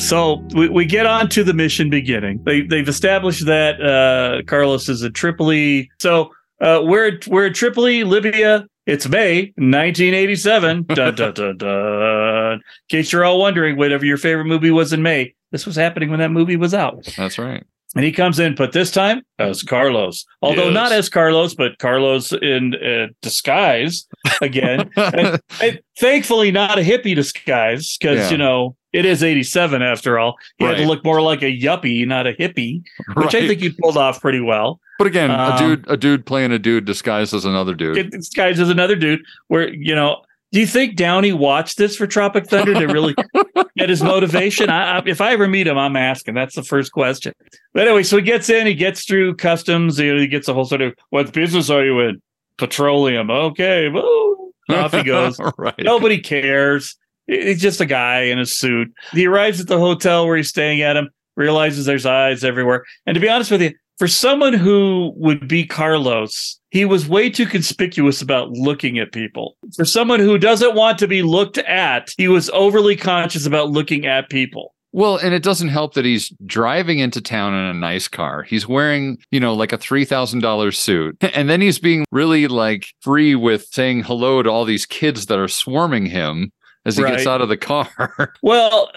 So 0.00 0.46
we, 0.54 0.68
we 0.68 0.84
get 0.86 1.06
on 1.06 1.28
to 1.30 1.42
the 1.42 1.52
mission 1.52 1.90
beginning. 1.90 2.42
They 2.44 2.62
they've 2.62 2.88
established 2.88 3.46
that 3.46 3.80
uh, 3.82 4.42
Carlos 4.46 4.88
is 4.88 5.02
at 5.02 5.14
Tripoli. 5.14 5.90
So 6.00 6.30
uh, 6.60 6.80
we're 6.84 7.18
we're 7.26 7.46
at 7.46 7.54
Tripoli, 7.54 8.04
Libya. 8.04 8.66
It's 8.86 9.06
May 9.06 9.52
1987. 9.56 10.84
dun, 10.84 11.14
dun, 11.14 11.34
dun, 11.34 11.56
dun. 11.58 12.52
In 12.54 12.60
case 12.88 13.12
you're 13.12 13.24
all 13.24 13.38
wondering, 13.38 13.76
whatever 13.76 14.06
your 14.06 14.16
favorite 14.16 14.46
movie 14.46 14.70
was 14.70 14.94
in 14.94 15.02
May, 15.02 15.34
this 15.52 15.66
was 15.66 15.76
happening 15.76 16.08
when 16.08 16.20
that 16.20 16.30
movie 16.30 16.56
was 16.56 16.72
out. 16.72 17.06
That's 17.16 17.38
right. 17.38 17.64
And 17.96 18.04
he 18.04 18.12
comes 18.12 18.38
in, 18.38 18.54
but 18.54 18.72
this 18.72 18.90
time 18.90 19.22
as 19.38 19.62
Carlos, 19.62 20.24
although 20.42 20.66
Yes. 20.66 20.74
not 20.74 20.92
as 20.92 21.08
Carlos, 21.08 21.54
but 21.54 21.78
Carlos 21.78 22.32
in 22.32 22.74
uh, 22.74 23.06
disguise 23.22 24.06
again. 24.42 24.90
and, 24.96 25.40
and 25.62 25.80
thankfully, 25.98 26.50
not 26.50 26.78
a 26.78 26.82
hippie 26.82 27.14
disguise 27.14 27.96
because 27.98 28.18
Yeah. 28.18 28.30
you 28.30 28.36
know 28.38 28.76
it 28.92 29.04
is 29.06 29.22
'87 29.22 29.82
after 29.82 30.18
all. 30.18 30.36
He 30.58 30.64
had 30.66 30.76
to 30.76 30.86
look 30.86 31.02
more 31.04 31.20
like 31.22 31.42
a 31.42 31.46
yuppie, 31.58 32.06
not 32.06 32.26
a 32.26 32.32
hippie, 32.34 32.82
which 33.14 33.34
I 33.34 33.46
think 33.48 33.60
he 33.60 33.70
pulled 33.70 33.96
off 33.96 34.20
pretty 34.20 34.40
well. 34.40 34.80
But 34.98 35.06
again, 35.06 35.30
a 35.30 35.34
Um, 35.34 35.58
dude 35.58 35.84
a 35.88 35.96
dude 35.96 36.26
playing 36.26 36.52
a 36.52 36.58
dude 36.58 36.84
disguised 36.84 37.32
as 37.32 37.44
another 37.46 37.74
dude. 37.74 38.10
Disguised 38.10 38.60
as 38.60 38.68
another 38.68 38.96
dude. 38.96 39.20
Where 39.48 39.72
you 39.72 39.94
know. 39.94 40.22
Do 40.50 40.60
you 40.60 40.66
think 40.66 40.96
Downey 40.96 41.32
watched 41.32 41.76
this 41.76 41.96
for 41.96 42.06
Tropic 42.06 42.46
Thunder 42.46 42.72
to 42.72 42.86
really 42.86 43.14
get 43.76 43.90
his 43.90 44.02
motivation? 44.02 44.70
I, 44.70 44.98
I, 44.98 45.02
if 45.04 45.20
I 45.20 45.32
ever 45.32 45.46
meet 45.46 45.66
him, 45.66 45.76
I'm 45.76 45.96
asking. 45.96 46.34
That's 46.34 46.54
the 46.54 46.62
first 46.62 46.92
question. 46.92 47.34
But 47.74 47.86
anyway, 47.86 48.02
so 48.02 48.16
he 48.16 48.22
gets 48.22 48.48
in, 48.48 48.66
he 48.66 48.74
gets 48.74 49.04
through 49.04 49.36
customs, 49.36 49.98
you 49.98 50.14
know, 50.14 50.20
he 50.20 50.26
gets 50.26 50.48
a 50.48 50.54
whole 50.54 50.64
sort 50.64 50.80
of 50.80 50.94
what 51.10 51.32
business 51.32 51.68
are 51.68 51.84
you 51.84 52.00
in? 52.00 52.22
Petroleum. 52.56 53.30
Okay, 53.30 53.88
woo. 53.90 54.52
off 54.70 54.92
he 54.92 55.02
goes. 55.02 55.38
right. 55.58 55.74
Nobody 55.78 56.18
cares. 56.18 56.96
He's 57.26 57.60
just 57.60 57.82
a 57.82 57.86
guy 57.86 58.22
in 58.22 58.38
a 58.38 58.46
suit. 58.46 58.90
He 59.12 59.26
arrives 59.26 59.60
at 59.60 59.66
the 59.66 59.78
hotel 59.78 60.26
where 60.26 60.38
he's 60.38 60.48
staying 60.48 60.80
at 60.80 60.96
him. 60.96 61.10
realizes 61.36 61.84
there's 61.84 62.06
eyes 62.06 62.42
everywhere. 62.42 62.84
And 63.06 63.14
to 63.14 63.20
be 63.20 63.28
honest 63.28 63.50
with 63.50 63.60
you, 63.60 63.74
for 63.98 64.08
someone 64.08 64.52
who 64.52 65.12
would 65.16 65.48
be 65.48 65.66
Carlos, 65.66 66.58
he 66.70 66.84
was 66.84 67.08
way 67.08 67.28
too 67.28 67.46
conspicuous 67.46 68.22
about 68.22 68.50
looking 68.50 68.98
at 68.98 69.12
people. 69.12 69.56
For 69.74 69.84
someone 69.84 70.20
who 70.20 70.38
doesn't 70.38 70.74
want 70.74 70.98
to 70.98 71.08
be 71.08 71.22
looked 71.22 71.58
at, 71.58 72.10
he 72.16 72.28
was 72.28 72.48
overly 72.50 72.94
conscious 72.96 73.44
about 73.44 73.70
looking 73.70 74.06
at 74.06 74.30
people. 74.30 74.74
Well, 74.92 75.16
and 75.16 75.34
it 75.34 75.42
doesn't 75.42 75.68
help 75.68 75.94
that 75.94 76.04
he's 76.04 76.32
driving 76.46 76.98
into 76.98 77.20
town 77.20 77.52
in 77.52 77.64
a 77.64 77.74
nice 77.74 78.08
car. 78.08 78.42
He's 78.42 78.66
wearing, 78.66 79.18
you 79.30 79.38
know, 79.38 79.52
like 79.52 79.72
a 79.72 79.78
$3,000 79.78 80.74
suit. 80.74 81.16
And 81.34 81.50
then 81.50 81.60
he's 81.60 81.78
being 81.78 82.04
really 82.10 82.48
like 82.48 82.86
free 83.00 83.34
with 83.34 83.66
saying 83.66 84.04
hello 84.04 84.42
to 84.42 84.50
all 84.50 84.64
these 84.64 84.86
kids 84.86 85.26
that 85.26 85.38
are 85.38 85.48
swarming 85.48 86.06
him 86.06 86.52
as 86.88 86.96
he 86.96 87.04
gets 87.04 87.26
out 87.26 87.40
of 87.40 87.48
the 87.48 87.56
car. 87.56 88.34
Well, 88.42 88.90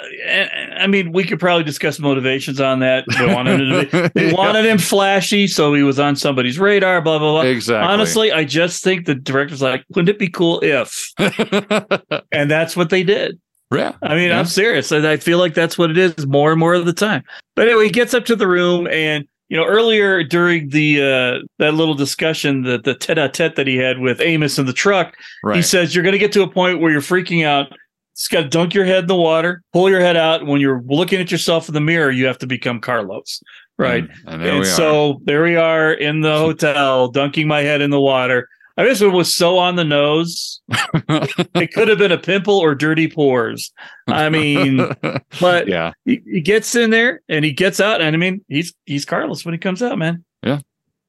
I 0.78 0.88
mean, 0.88 1.12
we 1.12 1.24
could 1.24 1.40
probably 1.40 1.64
discuss 1.64 2.00
motivations 2.00 2.60
on 2.62 2.80
that. 2.80 3.06
They 3.18 3.34
wanted, 3.34 3.62
him 3.62 3.70
to 3.90 4.10
be, 4.10 4.10
they 4.28 4.34
wanted 4.34 4.66
him 4.66 4.78
flashy, 4.78 5.48
so 5.48 5.74
he 5.74 5.84
was 5.84 6.00
on 6.00 6.16
somebody's 6.16 6.58
radar. 6.60 7.02
Blah 7.02 7.20
blah 7.20 7.42
blah. 7.42 7.50
Exactly. 7.50 7.92
Honestly, 7.92 8.32
I 8.32 8.46
just 8.46 8.84
think 8.84 9.06
the 9.06 9.16
director's 9.16 9.62
like, 9.62 9.84
wouldn't 9.90 10.10
it 10.10 10.20
be 10.20 10.30
cool 10.30 10.60
if? 10.64 11.12
and 12.32 12.50
that's 12.50 12.76
what 12.76 12.90
they 12.90 13.04
did. 13.04 13.40
Yeah. 13.74 13.94
I 14.02 14.16
mean, 14.16 14.30
Yeah. 14.30 14.40
I'm 14.40 14.46
serious. 14.46 14.92
I 14.92 15.12
I 15.12 15.18
feel 15.18 15.38
like 15.38 15.54
that's 15.54 15.78
what 15.78 15.90
it 15.92 15.98
is 15.98 16.28
more 16.28 16.52
and 16.52 16.60
more 16.60 16.74
of 16.74 16.86
the 16.86 16.94
time. 16.94 17.24
But 17.56 17.68
anyway, 17.68 17.86
he 17.86 17.92
gets 17.92 18.14
up 18.14 18.26
to 18.26 18.36
the 18.36 18.48
room 18.48 18.88
and 18.88 19.26
you 19.52 19.58
know, 19.58 19.66
earlier 19.66 20.24
during 20.24 20.70
the 20.70 21.02
uh 21.02 21.46
that 21.60 21.74
little 21.74 21.94
discussion, 21.94 22.62
the 22.64 22.78
the 22.78 22.96
tete-a-tete 22.96 23.58
that 23.58 23.68
he 23.68 23.76
had 23.76 24.00
with 24.00 24.22
Amos 24.22 24.58
in 24.58 24.66
the 24.66 24.72
truck, 24.72 25.14
he 25.54 25.62
says 25.62 25.94
you're 25.94 26.06
gonna 26.06 26.18
get 26.18 26.32
to 26.32 26.42
a 26.42 26.50
point 26.50 26.80
where 26.80 26.90
you're 26.90 27.02
freaking 27.02 27.46
out. 27.46 27.68
Just 28.16 28.32
gotta 28.32 28.48
dunk 28.48 28.74
your 28.74 28.86
head 28.86 29.00
in 29.00 29.08
the 29.08 29.16
water, 29.18 29.62
pull 29.74 29.90
your 29.90 30.00
head 30.00 30.16
out. 30.16 30.46
When 30.46 30.62
you're 30.62 30.82
looking 30.86 31.20
at 31.20 31.32
yourself 31.32 31.68
in 31.68 31.74
the 31.74 31.82
mirror, 31.82 32.12
you 32.12 32.28
have 32.28 32.38
to 32.38 32.48
become 32.48 32.80
Carlos. 32.80 33.42
Right. 33.78 34.08
And 34.26 34.42
there 34.42 34.54
and 34.54 34.62
are. 34.62 34.66
so 34.66 35.20
there 35.26 35.44
we 35.44 35.58
are 35.58 35.92
in 35.92 36.22
the 36.22 36.38
hotel, 36.38 37.10
dunking 37.10 37.50
my 37.50 37.60
head 37.60 37.82
in 37.82 37.90
the 37.90 38.00
water. 38.00 38.48
I 38.82 38.86
mean, 38.86 38.94
this 38.94 39.02
one 39.02 39.14
was 39.14 39.36
so 39.36 39.60
on 39.60 39.76
the 39.76 39.84
nose. 39.84 40.60
it 40.72 41.72
could 41.72 41.88
have 41.88 42.00
been 42.00 42.12
a 42.12 42.18
pimple 42.18 42.58
or 42.58 42.74
dirty 42.74 43.08
pores. 43.08 43.72
I 44.08 44.28
mean, 44.30 44.78
but 45.40 45.68
yeah, 45.68 45.92
he, 46.04 46.20
he 46.26 46.42
gets 46.42 46.74
in 46.74 46.90
there 46.90 47.22
and 47.30 47.46
he 47.46 47.52
gets 47.52 47.80
out, 47.80 48.02
and 48.02 48.16
I 48.16 48.18
mean, 48.18 48.44
he's 48.48 48.74
he's 48.88 49.06
Carlos 49.06 49.46
when 49.46 49.54
he 49.54 49.60
comes 49.60 49.84
out, 49.84 50.00
man. 50.00 50.26
Yeah. 50.42 50.62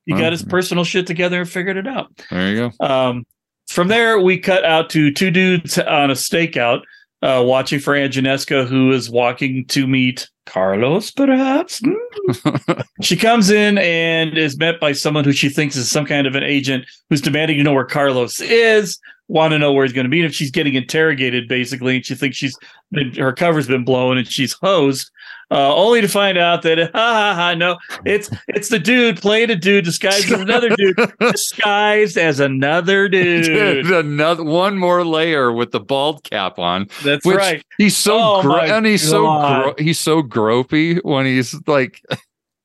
He 0.04 0.12
Well, 0.12 0.20
got 0.20 0.32
his 0.32 0.42
personal 0.44 0.84
shit 0.84 1.06
together 1.06 1.40
and 1.40 1.48
figured 1.48 1.78
it 1.78 1.86
out. 1.86 2.12
There 2.30 2.52
you 2.52 2.70
go. 2.78 2.86
Um, 2.86 3.24
from 3.68 3.88
there, 3.88 4.20
we 4.20 4.36
cut 4.38 4.66
out 4.66 4.90
to 4.90 5.10
two 5.10 5.30
dudes 5.30 5.78
on 5.78 6.10
a 6.10 6.14
stakeout, 6.14 6.82
uh, 7.22 7.42
watching 7.44 7.78
for 7.78 7.94
Anginesca, 7.94 8.66
who 8.66 8.92
is 8.92 9.08
walking 9.08 9.64
to 9.66 9.86
meet 9.86 10.28
Carlos, 10.46 11.10
perhaps. 11.10 11.80
Hmm. 11.80 12.72
she 13.02 13.16
comes 13.16 13.50
in 13.50 13.78
and 13.78 14.36
is 14.36 14.58
met 14.58 14.80
by 14.80 14.92
someone 14.92 15.24
who 15.24 15.32
she 15.32 15.48
thinks 15.48 15.76
is 15.76 15.90
some 15.90 16.04
kind 16.04 16.26
of 16.26 16.34
an 16.34 16.42
agent 16.42 16.84
who's 17.08 17.20
demanding 17.20 17.58
to 17.58 17.62
know 17.62 17.72
where 17.72 17.84
Carlos 17.84 18.40
is, 18.40 18.98
want 19.32 19.52
to 19.52 19.58
know 19.58 19.72
where 19.72 19.84
he's 19.84 19.94
going 19.94 20.04
to 20.04 20.10
meet 20.10 20.24
him. 20.24 20.30
She's 20.30 20.50
getting 20.50 20.74
interrogated, 20.74 21.48
basically, 21.48 21.96
and 21.96 22.04
she 22.04 22.14
thinks 22.14 22.36
she's 22.36 22.56
been, 22.90 23.14
her 23.14 23.32
cover's 23.32 23.66
been 23.66 23.82
blown 23.84 24.18
and 24.18 24.30
she's 24.30 24.52
hosed. 24.52 25.10
Uh, 25.50 25.74
only 25.74 26.00
to 26.00 26.08
find 26.08 26.38
out 26.38 26.62
that 26.62 26.78
ha 26.94 27.12
ha 27.12 27.34
ha 27.34 27.54
no, 27.54 27.76
it's 28.06 28.30
it's 28.48 28.68
the 28.70 28.78
dude 28.78 29.20
playing 29.20 29.50
a 29.50 29.54
dude 29.56 29.84
disguised 29.84 30.30
as 30.32 30.40
another 30.40 30.70
dude, 30.76 30.96
disguised 31.20 32.16
as 32.16 32.40
another 32.40 33.06
dude. 33.10 33.84
Another 33.90 34.44
one 34.44 34.78
more 34.78 35.04
layer 35.04 35.52
with 35.52 35.70
the 35.72 35.80
bald 35.80 36.24
cap 36.24 36.58
on. 36.58 36.86
That's 37.04 37.24
which 37.26 37.36
right. 37.36 37.62
He's 37.76 37.96
so 37.96 38.16
Oh 38.18 38.42
gro- 38.42 38.60
and 38.60 38.86
he's 38.86 39.06
so 39.06 39.22
gro- 39.26 39.74
he's 39.78 40.00
so 40.00 40.22
gropey 40.22 41.00
when 41.04 41.26
he's 41.26 41.54
like 41.66 42.00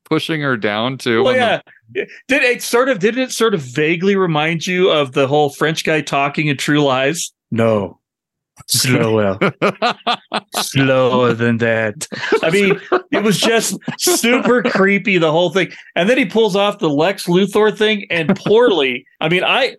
pushing 0.05 0.39
her 0.41 0.55
down 0.55 0.97
too. 0.97 1.23
Well, 1.23 1.33
on 1.33 1.39
the- 1.39 1.45
yeah. 1.45 1.61
Did 1.93 2.09
it 2.43 2.61
sort 2.61 2.89
of 2.89 2.99
didn't 2.99 3.21
it 3.21 3.31
sort 3.31 3.53
of 3.53 3.61
vaguely 3.61 4.15
remind 4.15 4.67
you 4.67 4.89
of 4.89 5.13
the 5.13 5.27
whole 5.27 5.49
French 5.49 5.83
guy 5.83 6.01
talking 6.01 6.47
in 6.47 6.57
True 6.57 6.83
Lies? 6.83 7.31
No. 7.51 7.99
Slower. 8.67 9.37
Slower 10.55 11.33
than 11.33 11.57
that. 11.57 12.07
I 12.41 12.49
mean, 12.49 12.79
it 13.11 13.23
was 13.23 13.39
just 13.39 13.77
super 13.99 14.63
creepy, 14.63 15.17
the 15.17 15.31
whole 15.31 15.51
thing. 15.51 15.71
And 15.95 16.09
then 16.09 16.17
he 16.17 16.25
pulls 16.25 16.55
off 16.55 16.79
the 16.79 16.89
Lex 16.89 17.27
Luthor 17.27 17.75
thing 17.75 18.07
and 18.09 18.35
poorly. 18.35 19.05
I 19.21 19.29
mean, 19.29 19.43
I 19.43 19.75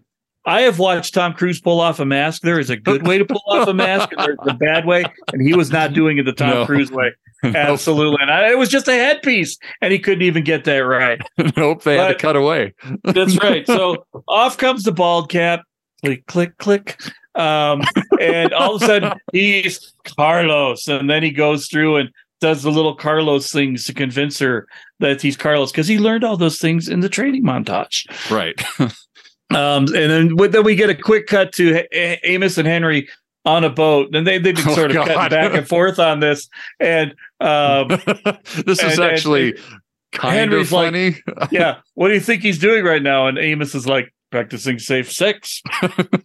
I 0.47 0.62
have 0.62 0.78
watched 0.78 1.14
Tom 1.14 1.34
Cruise 1.34 1.61
pull 1.61 1.80
off 1.80 2.01
a 2.01 2.05
mask. 2.05 2.43
There 2.43 2.59
is 2.59 2.70
a 2.70 2.76
good 2.76 3.07
way 3.07 3.18
to 3.18 3.24
pull 3.24 3.43
off 3.49 3.68
a 3.68 3.74
mask, 3.74 4.12
and 4.12 4.20
there's 4.20 4.39
a 4.47 4.55
bad 4.55 4.86
way, 4.86 5.05
and 5.32 5.47
he 5.47 5.55
was 5.55 5.70
not 5.70 5.93
doing 5.93 6.18
it 6.18 6.24
the 6.24 6.32
Tom 6.32 6.51
No. 6.51 6.66
Cruise 6.66 6.91
way. 6.91 7.12
Absolutely. 7.45 8.18
And 8.20 8.30
I, 8.30 8.51
it 8.51 8.59
was 8.59 8.68
just 8.68 8.89
a 8.89 8.93
headpiece, 8.93 9.59
and 9.80 9.93
he 9.93 9.99
couldn't 9.99 10.22
even 10.22 10.45
get 10.45 10.64
that 10.64 10.78
right. 10.78 11.20
nope, 11.57 11.82
they 11.82 11.97
had 11.97 12.09
to 12.09 12.14
cut 12.14 12.36
away. 12.36 12.74
That's 13.05 13.39
right. 13.43 13.66
So 13.66 14.07
off 14.26 14.57
comes 14.57 14.84
the 14.84 14.93
bald 14.93 15.30
cap. 15.30 15.64
Click, 16.05 16.26
click, 16.26 16.57
click. 16.59 17.01
Um, 17.34 17.82
and 18.20 18.53
all 18.53 18.76
of 18.76 18.82
a 18.82 18.86
sudden 18.86 19.12
he's 19.32 19.93
Carlos. 20.16 20.89
And 20.89 21.09
then 21.09 21.22
he 21.22 21.30
goes 21.30 21.68
through 21.68 21.97
and 21.97 22.11
does 22.41 22.62
the 22.62 22.70
little 22.70 22.95
Carlos 22.95 23.53
things 23.53 23.84
to 23.86 23.95
convince 23.95 24.39
her 24.39 24.66
that 25.01 25.20
he's 25.20 25.36
Carlos 25.36 25.70
because 25.72 25.89
he 25.89 25.99
learned 25.99 26.24
all 26.24 26.36
those 26.36 26.59
things 26.59 26.89
in 26.89 27.01
the 27.01 27.09
training 27.09 27.45
montage. 27.45 28.07
Right. 28.30 28.61
Um, 29.55 29.84
and 29.84 29.94
then, 30.11 30.36
with- 30.36 30.53
then 30.53 30.64
we 30.64 30.74
get 30.74 30.90
a 30.90 30.94
quick 30.94 31.26
cut 31.26 31.53
to 31.55 31.84
Amos 32.26 32.59
and 32.59 32.68
Henry 32.68 33.09
on 33.44 33.64
a 33.64 33.70
boat. 33.70 34.14
And 34.14 34.26
they, 34.26 34.38
they've 34.38 34.55
been 34.55 34.68
Oh, 34.68 34.74
sort 34.74 34.90
of 34.90 34.96
God. 34.96 35.09
cutting 35.09 35.38
back 35.38 35.55
and 35.55 35.66
forth 35.74 35.99
on 35.99 36.20
this. 36.20 36.49
And 36.80 37.14
um, 37.40 37.88
this 38.66 38.78
is 38.78 38.80
and- 38.80 38.92
and- 38.92 39.03
actually 39.03 39.55
kind 40.12 40.34
Henry's 40.36 40.68
of 40.68 40.72
like, 40.72 40.86
funny. 40.86 41.16
yeah. 41.51 41.78
What 41.94 42.09
do 42.09 42.14
you 42.14 42.20
think 42.20 42.42
he's 42.42 42.59
doing 42.59 42.84
right 42.84 43.03
now? 43.03 43.26
And 43.26 43.38
Amos 43.38 43.74
is 43.74 43.86
like 43.86 44.12
practicing 44.30 44.78
safe 44.78 45.11
sex. 45.11 45.62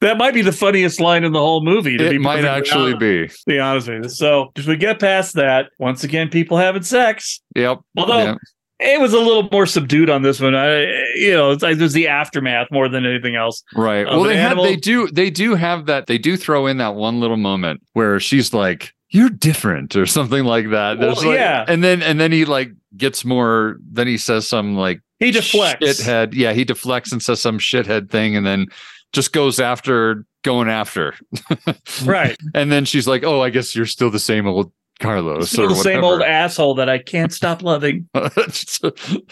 that 0.02 0.16
might 0.18 0.34
be 0.34 0.42
the 0.42 0.52
funniest 0.52 1.00
line 1.00 1.24
in 1.24 1.32
the 1.32 1.40
whole 1.40 1.64
movie. 1.64 1.98
To 1.98 2.06
it 2.14 2.20
might 2.20 2.44
actually 2.44 2.94
honest, 2.94 3.00
be. 3.00 3.28
to 3.28 3.36
be 3.48 3.60
honest 3.60 3.88
with 3.88 4.04
you. 4.04 4.10
So 4.10 4.52
as 4.58 4.68
we 4.68 4.76
get 4.76 5.00
past 5.00 5.36
that, 5.36 5.68
once 5.80 6.04
again, 6.04 6.30
people 6.30 6.58
having 6.58 6.84
sex. 6.84 7.42
Yep. 7.56 7.80
Although 7.98 8.18
Yep. 8.24 8.38
It 8.80 9.00
was 9.00 9.14
a 9.14 9.20
little 9.20 9.48
more 9.52 9.66
subdued 9.66 10.10
on 10.10 10.22
this 10.24 10.40
one. 10.40 10.56
I, 10.56 10.82
you 11.16 11.32
know, 11.34 11.52
it 11.52 11.80
was 11.80 11.94
the 11.94 12.08
aftermath 12.08 12.68
more 12.72 12.90
than 12.90 13.06
anything 13.06 13.36
else. 13.36 13.64
Right. 13.76 14.06
Well, 14.06 14.24
they 14.24 14.38
have 14.38 14.58
they 14.58 14.76
do 14.76 15.08
they 15.08 15.30
do 15.30 15.56
have 15.56 15.86
that 15.86 16.08
they 16.08 16.18
do 16.18 16.36
throw 16.38 16.68
in 16.68 16.78
that 16.78 16.96
one 16.96 17.20
little 17.20 17.38
moment 17.38 17.82
where 17.94 18.20
she's 18.20 18.54
like, 18.54 18.94
"You're 19.10 19.30
different" 19.30 19.96
or 19.96 20.06
something 20.06 20.44
like 20.44 20.70
that. 20.72 21.00
There's 21.00 21.18
Well, 21.18 21.28
like- 21.30 21.40
yeah. 21.40 21.66
and 21.68 21.84
then 21.84 22.02
and 22.02 22.20
then 22.20 22.32
he 22.32 22.46
like 22.46 22.72
gets 22.98 23.24
more. 23.24 23.78
Then 23.92 24.08
he 24.08 24.18
says 24.18 24.48
some 24.48 24.76
like 24.76 25.00
He 25.20 25.32
deflects. 25.32 25.86
shithead. 25.86 26.34
Yeah, 26.34 26.54
he 26.54 26.64
deflects 26.66 27.12
and 27.12 27.22
says 27.22 27.40
some 27.42 27.60
shithead 27.60 28.10
thing, 28.10 28.36
and 28.36 28.46
then 28.46 28.68
just 29.14 29.32
goes 29.34 29.60
after 29.60 30.26
going 30.44 30.68
after. 30.70 31.16
Right. 32.06 32.36
And 32.56 32.72
then 32.72 32.86
she's 32.86 33.08
like, 33.08 33.24
"Oh, 33.24 33.42
I 33.42 33.50
guess 33.50 33.76
you're 33.76 33.86
still 33.86 34.10
the 34.10 34.20
same 34.20 34.48
old 34.48 34.72
Carlos." 35.00 35.50
Still 35.50 35.70
the 35.70 35.76
same 35.76 36.04
old 36.04 36.22
asshole 36.22 36.76
that 36.76 36.90
I 36.90 36.98
can't 36.98 37.34
stop 37.34 37.62
loving. 37.62 38.08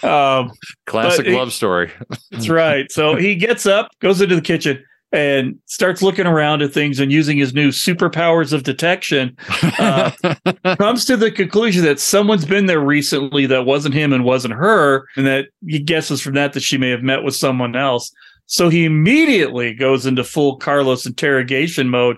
Um, 0.04 0.52
Classic 0.86 1.26
he- 1.26 1.36
love 1.36 1.54
story. 1.54 1.92
That's 2.32 2.50
right. 2.50 2.92
So 2.92 3.16
he 3.16 3.36
gets 3.36 3.66
up, 3.66 3.90
goes 4.00 4.22
into 4.22 4.36
the 4.36 4.42
kitchen, 4.42 4.84
and 5.12 5.60
starts 5.66 6.02
looking 6.02 6.26
around 6.26 6.62
at 6.62 6.74
things 6.74 7.00
and 7.00 7.12
using 7.12 7.38
his 7.38 7.54
new 7.54 7.70
superpowers 7.70 8.54
of 8.54 8.64
detection. 8.64 9.36
Uh, 9.78 10.12
comes 10.78 11.06
to 11.06 11.18
the 11.18 11.32
conclusion 11.32 11.84
that 11.84 12.00
someone's 12.00 12.46
been 12.46 12.66
there 12.66 12.80
recently 12.80 13.46
that 13.46 13.66
wasn't 13.66 13.94
him 13.94 14.14
and 14.14 14.24
wasn't 14.24 14.54
her, 14.54 15.06
and 15.16 15.26
that 15.26 15.48
he 15.68 15.80
guesses 15.80 16.22
from 16.22 16.34
that 16.36 16.54
that 16.54 16.64
she 16.64 16.78
may 16.78 16.90
have 16.90 17.04
met 17.04 17.24
with 17.24 17.36
someone 17.36 17.76
else. 17.76 18.12
So 18.52 18.68
he 18.68 18.84
immediately 18.84 19.74
goes 19.74 20.06
into 20.06 20.26
full 20.26 20.58
Carlos 20.58 21.06
interrogation 21.06 21.88
mode 21.88 22.18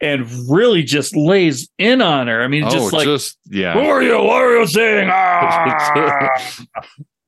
and 0.00 0.30
really 0.48 0.84
just 0.84 1.16
lays 1.16 1.68
in 1.76 2.00
on 2.00 2.28
her. 2.28 2.40
I 2.40 2.46
mean, 2.46 2.62
oh, 2.62 2.70
just 2.70 2.92
like, 2.92 3.04
just 3.04 3.36
yeah. 3.50 3.72
who 3.72 3.80
are 3.80 4.00
you? 4.00 4.16
What 4.16 4.42
are 4.42 4.58
you 4.60 4.66
saying? 4.68 5.10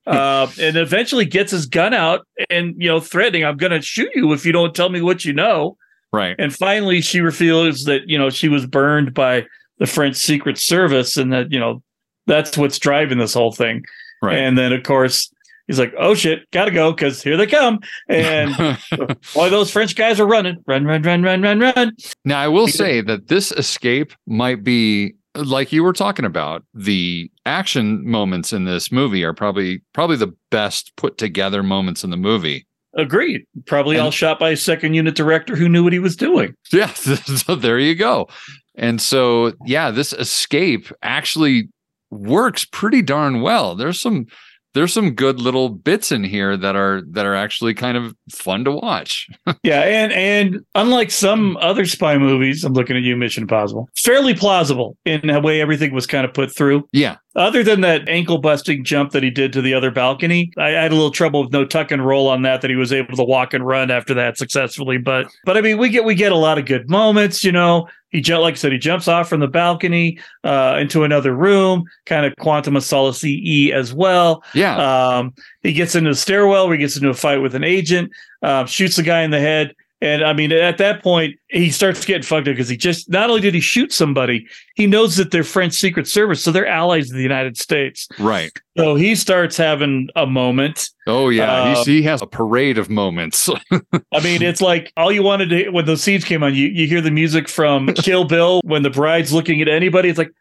Ah! 0.06 0.46
uh, 0.46 0.46
and 0.60 0.76
eventually 0.76 1.24
gets 1.24 1.50
his 1.50 1.66
gun 1.66 1.92
out 1.92 2.26
and 2.50 2.74
you 2.76 2.86
know 2.86 3.00
threatening 3.00 3.42
i'm 3.42 3.56
going 3.56 3.72
to 3.72 3.80
shoot 3.80 4.10
you 4.14 4.34
if 4.34 4.44
you 4.44 4.52
don't 4.52 4.74
tell 4.74 4.90
me 4.90 5.00
what 5.00 5.24
you 5.24 5.32
know 5.32 5.78
right 6.12 6.36
and 6.38 6.54
finally 6.54 7.00
she 7.00 7.20
reveals 7.20 7.84
that 7.84 8.02
you 8.06 8.18
know 8.18 8.28
she 8.28 8.48
was 8.48 8.66
burned 8.66 9.14
by 9.14 9.42
the 9.78 9.86
french 9.86 10.16
secret 10.16 10.58
service 10.58 11.16
and 11.16 11.32
that 11.32 11.50
you 11.50 11.58
know 11.58 11.82
that's 12.26 12.58
what's 12.58 12.78
driving 12.78 13.16
this 13.16 13.32
whole 13.32 13.52
thing 13.52 13.82
Right. 14.22 14.36
and 14.36 14.58
then 14.58 14.74
of 14.74 14.82
course 14.82 15.32
he's 15.66 15.78
like 15.78 15.92
oh 15.98 16.14
shit 16.14 16.48
gotta 16.50 16.70
go 16.70 16.92
because 16.92 17.22
here 17.22 17.36
they 17.36 17.46
come 17.46 17.80
and 18.08 18.54
boy 19.34 19.48
those 19.48 19.70
french 19.70 19.96
guys 19.96 20.20
are 20.20 20.26
running 20.26 20.56
run 20.66 20.84
run 20.84 21.02
run 21.02 21.22
run 21.22 21.42
run 21.42 21.60
run 21.60 21.92
Now, 22.24 22.40
I 22.40 22.48
will 22.48 22.68
say 22.68 23.00
that 23.02 23.28
this 23.28 23.52
escape 23.52 24.12
might 24.26 24.64
be 24.64 25.14
like 25.34 25.72
you 25.72 25.82
were 25.82 25.92
talking 25.92 26.24
about. 26.24 26.62
The 26.74 27.30
action 27.46 28.08
moments 28.08 28.52
in 28.52 28.64
this 28.64 28.92
movie 28.92 29.24
are 29.24 29.32
probably 29.34 29.82
probably 29.92 30.16
the 30.16 30.32
best 30.50 30.92
put 30.96 31.18
together 31.18 31.62
moments 31.62 32.04
in 32.04 32.10
the 32.10 32.16
movie. 32.16 32.66
agreed 32.96 33.44
probably 33.66 33.98
all 33.98 34.10
shot 34.10 34.38
by 34.38 34.50
a 34.50 34.56
second 34.56 34.94
unit 34.94 35.16
director 35.16 35.56
who 35.56 35.68
knew 35.68 35.82
what 35.82 35.92
he 35.92 35.98
was 35.98 36.16
doing 36.16 36.54
Yeah, 36.72 36.86
so 36.92 37.56
there 37.56 37.78
you 37.78 37.94
go. 37.94 38.28
And 38.76 39.00
so, 39.00 39.52
yeah, 39.66 39.90
this 39.90 40.12
escape 40.12 40.92
actually 41.02 41.68
works 42.10 42.64
pretty 42.64 43.02
darn 43.02 43.40
well. 43.40 43.74
There's 43.74 44.00
some 44.00 44.26
there's 44.74 44.92
some 44.92 45.12
good 45.12 45.40
little 45.40 45.68
bits 45.68 46.12
in 46.12 46.24
here 46.24 46.56
that 46.56 46.76
are 46.76 47.02
that 47.10 47.24
are 47.24 47.34
actually 47.34 47.74
kind 47.74 47.96
of 47.96 48.14
fun 48.30 48.64
to 48.64 48.72
watch. 48.72 49.28
yeah, 49.62 49.80
and 49.80 50.12
and 50.12 50.60
unlike 50.74 51.10
some 51.10 51.56
other 51.58 51.86
spy 51.86 52.18
movies, 52.18 52.64
I'm 52.64 52.74
looking 52.74 52.96
at 52.96 53.02
you, 53.02 53.16
Mission 53.16 53.44
Impossible, 53.44 53.88
fairly 53.96 54.34
plausible 54.34 54.96
in 55.04 55.28
the 55.28 55.40
way 55.40 55.60
everything 55.60 55.94
was 55.94 56.06
kind 56.06 56.24
of 56.24 56.34
put 56.34 56.54
through. 56.54 56.86
Yeah. 56.92 57.16
Other 57.36 57.64
than 57.64 57.80
that 57.80 58.08
ankle 58.08 58.38
busting 58.38 58.84
jump 58.84 59.10
that 59.10 59.24
he 59.24 59.30
did 59.30 59.52
to 59.54 59.62
the 59.62 59.74
other 59.74 59.90
balcony, 59.90 60.52
I, 60.56 60.68
I 60.76 60.82
had 60.82 60.92
a 60.92 60.94
little 60.94 61.10
trouble 61.10 61.42
with 61.42 61.52
no 61.52 61.64
tuck 61.64 61.90
and 61.90 62.04
roll 62.04 62.28
on 62.28 62.42
that. 62.42 62.60
That 62.60 62.70
he 62.70 62.76
was 62.76 62.92
able 62.92 63.16
to 63.16 63.24
walk 63.24 63.54
and 63.54 63.66
run 63.66 63.90
after 63.90 64.14
that 64.14 64.38
successfully. 64.38 64.98
But 64.98 65.26
but 65.44 65.56
I 65.56 65.60
mean, 65.60 65.78
we 65.78 65.88
get 65.88 66.04
we 66.04 66.14
get 66.14 66.32
a 66.32 66.36
lot 66.36 66.58
of 66.58 66.66
good 66.66 66.88
moments. 66.88 67.42
You 67.42 67.52
know, 67.52 67.88
he 68.14 68.34
like 68.34 68.54
I 68.54 68.56
said, 68.56 68.70
he 68.70 68.78
jumps 68.78 69.08
off 69.08 69.28
from 69.28 69.40
the 69.40 69.48
balcony 69.48 70.20
uh, 70.44 70.78
into 70.80 71.02
another 71.02 71.34
room, 71.34 71.84
kind 72.06 72.24
of 72.24 72.32
Quantum 72.36 72.76
of 72.76 72.84
Solace 72.84 73.24
E 73.24 73.72
as 73.72 73.92
well. 73.92 74.44
Yeah. 74.54 74.76
Um, 74.76 75.34
he 75.64 75.72
gets 75.72 75.96
into 75.96 76.10
the 76.10 76.16
stairwell 76.16 76.68
where 76.68 76.76
he 76.76 76.80
gets 76.80 76.96
into 76.96 77.08
a 77.08 77.14
fight 77.14 77.38
with 77.38 77.56
an 77.56 77.64
agent, 77.64 78.12
uh, 78.40 78.66
shoots 78.66 78.94
the 78.94 79.02
guy 79.02 79.22
in 79.22 79.32
the 79.32 79.40
head. 79.40 79.74
And 80.04 80.22
I 80.22 80.34
mean, 80.34 80.52
at 80.52 80.76
that 80.76 81.02
point, 81.02 81.40
he 81.48 81.70
starts 81.70 82.04
getting 82.04 82.22
fucked 82.22 82.46
up 82.46 82.52
because 82.52 82.68
he 82.68 82.76
just 82.76 83.08
not 83.08 83.30
only 83.30 83.40
did 83.40 83.54
he 83.54 83.60
shoot 83.60 83.90
somebody, 83.90 84.46
he 84.74 84.86
knows 84.86 85.16
that 85.16 85.30
they're 85.30 85.42
French 85.42 85.72
Secret 85.72 86.06
Service, 86.06 86.44
so 86.44 86.52
they're 86.52 86.66
allies 86.66 87.08
of 87.08 87.16
the 87.16 87.22
United 87.22 87.56
States. 87.56 88.06
Right. 88.18 88.52
So 88.76 88.96
he 88.96 89.14
starts 89.14 89.56
having 89.56 90.10
a 90.14 90.26
moment. 90.26 90.90
Oh 91.06 91.30
yeah, 91.30 91.70
He's, 91.70 91.78
uh, 91.78 91.84
he 91.84 92.02
has 92.02 92.20
a 92.20 92.26
parade 92.26 92.76
of 92.76 92.90
moments. 92.90 93.48
I 93.72 94.20
mean, 94.22 94.42
it's 94.42 94.60
like 94.60 94.92
all 94.98 95.10
you 95.10 95.22
wanted 95.22 95.48
to 95.48 95.70
when 95.70 95.86
those 95.86 96.02
scenes 96.02 96.22
came 96.22 96.42
on, 96.42 96.54
you 96.54 96.66
you 96.66 96.86
hear 96.86 97.00
the 97.00 97.10
music 97.10 97.48
from 97.48 97.86
Kill 97.94 98.24
Bill 98.24 98.60
when 98.62 98.82
the 98.82 98.90
bride's 98.90 99.32
looking 99.32 99.62
at 99.62 99.68
anybody. 99.68 100.10
It's 100.10 100.18
like 100.18 100.32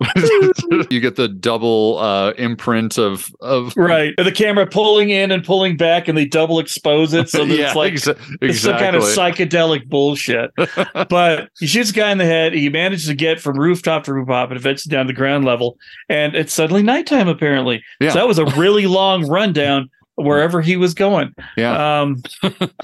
you 0.90 1.00
get 1.00 1.16
the 1.16 1.28
double 1.28 1.98
uh, 1.98 2.30
imprint 2.32 2.98
of 2.98 3.28
of 3.40 3.72
right, 3.76 4.14
and 4.18 4.26
the 4.26 4.32
camera 4.32 4.66
pulling 4.66 5.10
in 5.10 5.30
and 5.30 5.44
pulling 5.44 5.76
back, 5.76 6.08
and 6.08 6.16
they 6.16 6.24
double 6.24 6.58
expose 6.58 7.12
it, 7.12 7.28
so 7.28 7.44
that 7.44 7.54
Yeah, 7.58 7.66
it's 7.66 7.76
like 7.76 7.94
exa- 7.94 8.36
it's 8.40 8.60
some 8.60 8.78
kind 8.78 8.96
of 8.96 9.02
psychedelic 9.02 9.88
bullshit. 9.88 10.50
but 11.08 11.48
he 11.58 11.66
shoots 11.66 11.90
a 11.90 11.92
guy 11.92 12.10
in 12.10 12.18
the 12.18 12.24
head. 12.24 12.54
He 12.54 12.68
manages 12.68 13.06
to 13.06 13.14
get 13.14 13.40
from 13.40 13.58
rooftop 13.58 14.04
to 14.04 14.12
rooftop 14.14 14.50
and 14.50 14.58
eventually 14.58 14.90
down 14.90 15.06
to 15.06 15.12
the 15.12 15.16
ground 15.16 15.44
level, 15.44 15.76
and 16.08 16.34
it's 16.34 16.52
suddenly 16.52 16.82
nighttime. 16.82 17.28
Apparently, 17.28 17.82
Yeah. 18.00 18.10
so 18.10 18.18
that 18.18 18.28
was 18.28 18.38
a 18.38 18.46
really 18.46 18.86
long 18.86 19.28
rundown 19.28 19.90
wherever 20.16 20.60
he 20.60 20.76
was 20.76 20.94
going. 20.94 21.34
Yeah. 21.56 22.00
Um, 22.02 22.22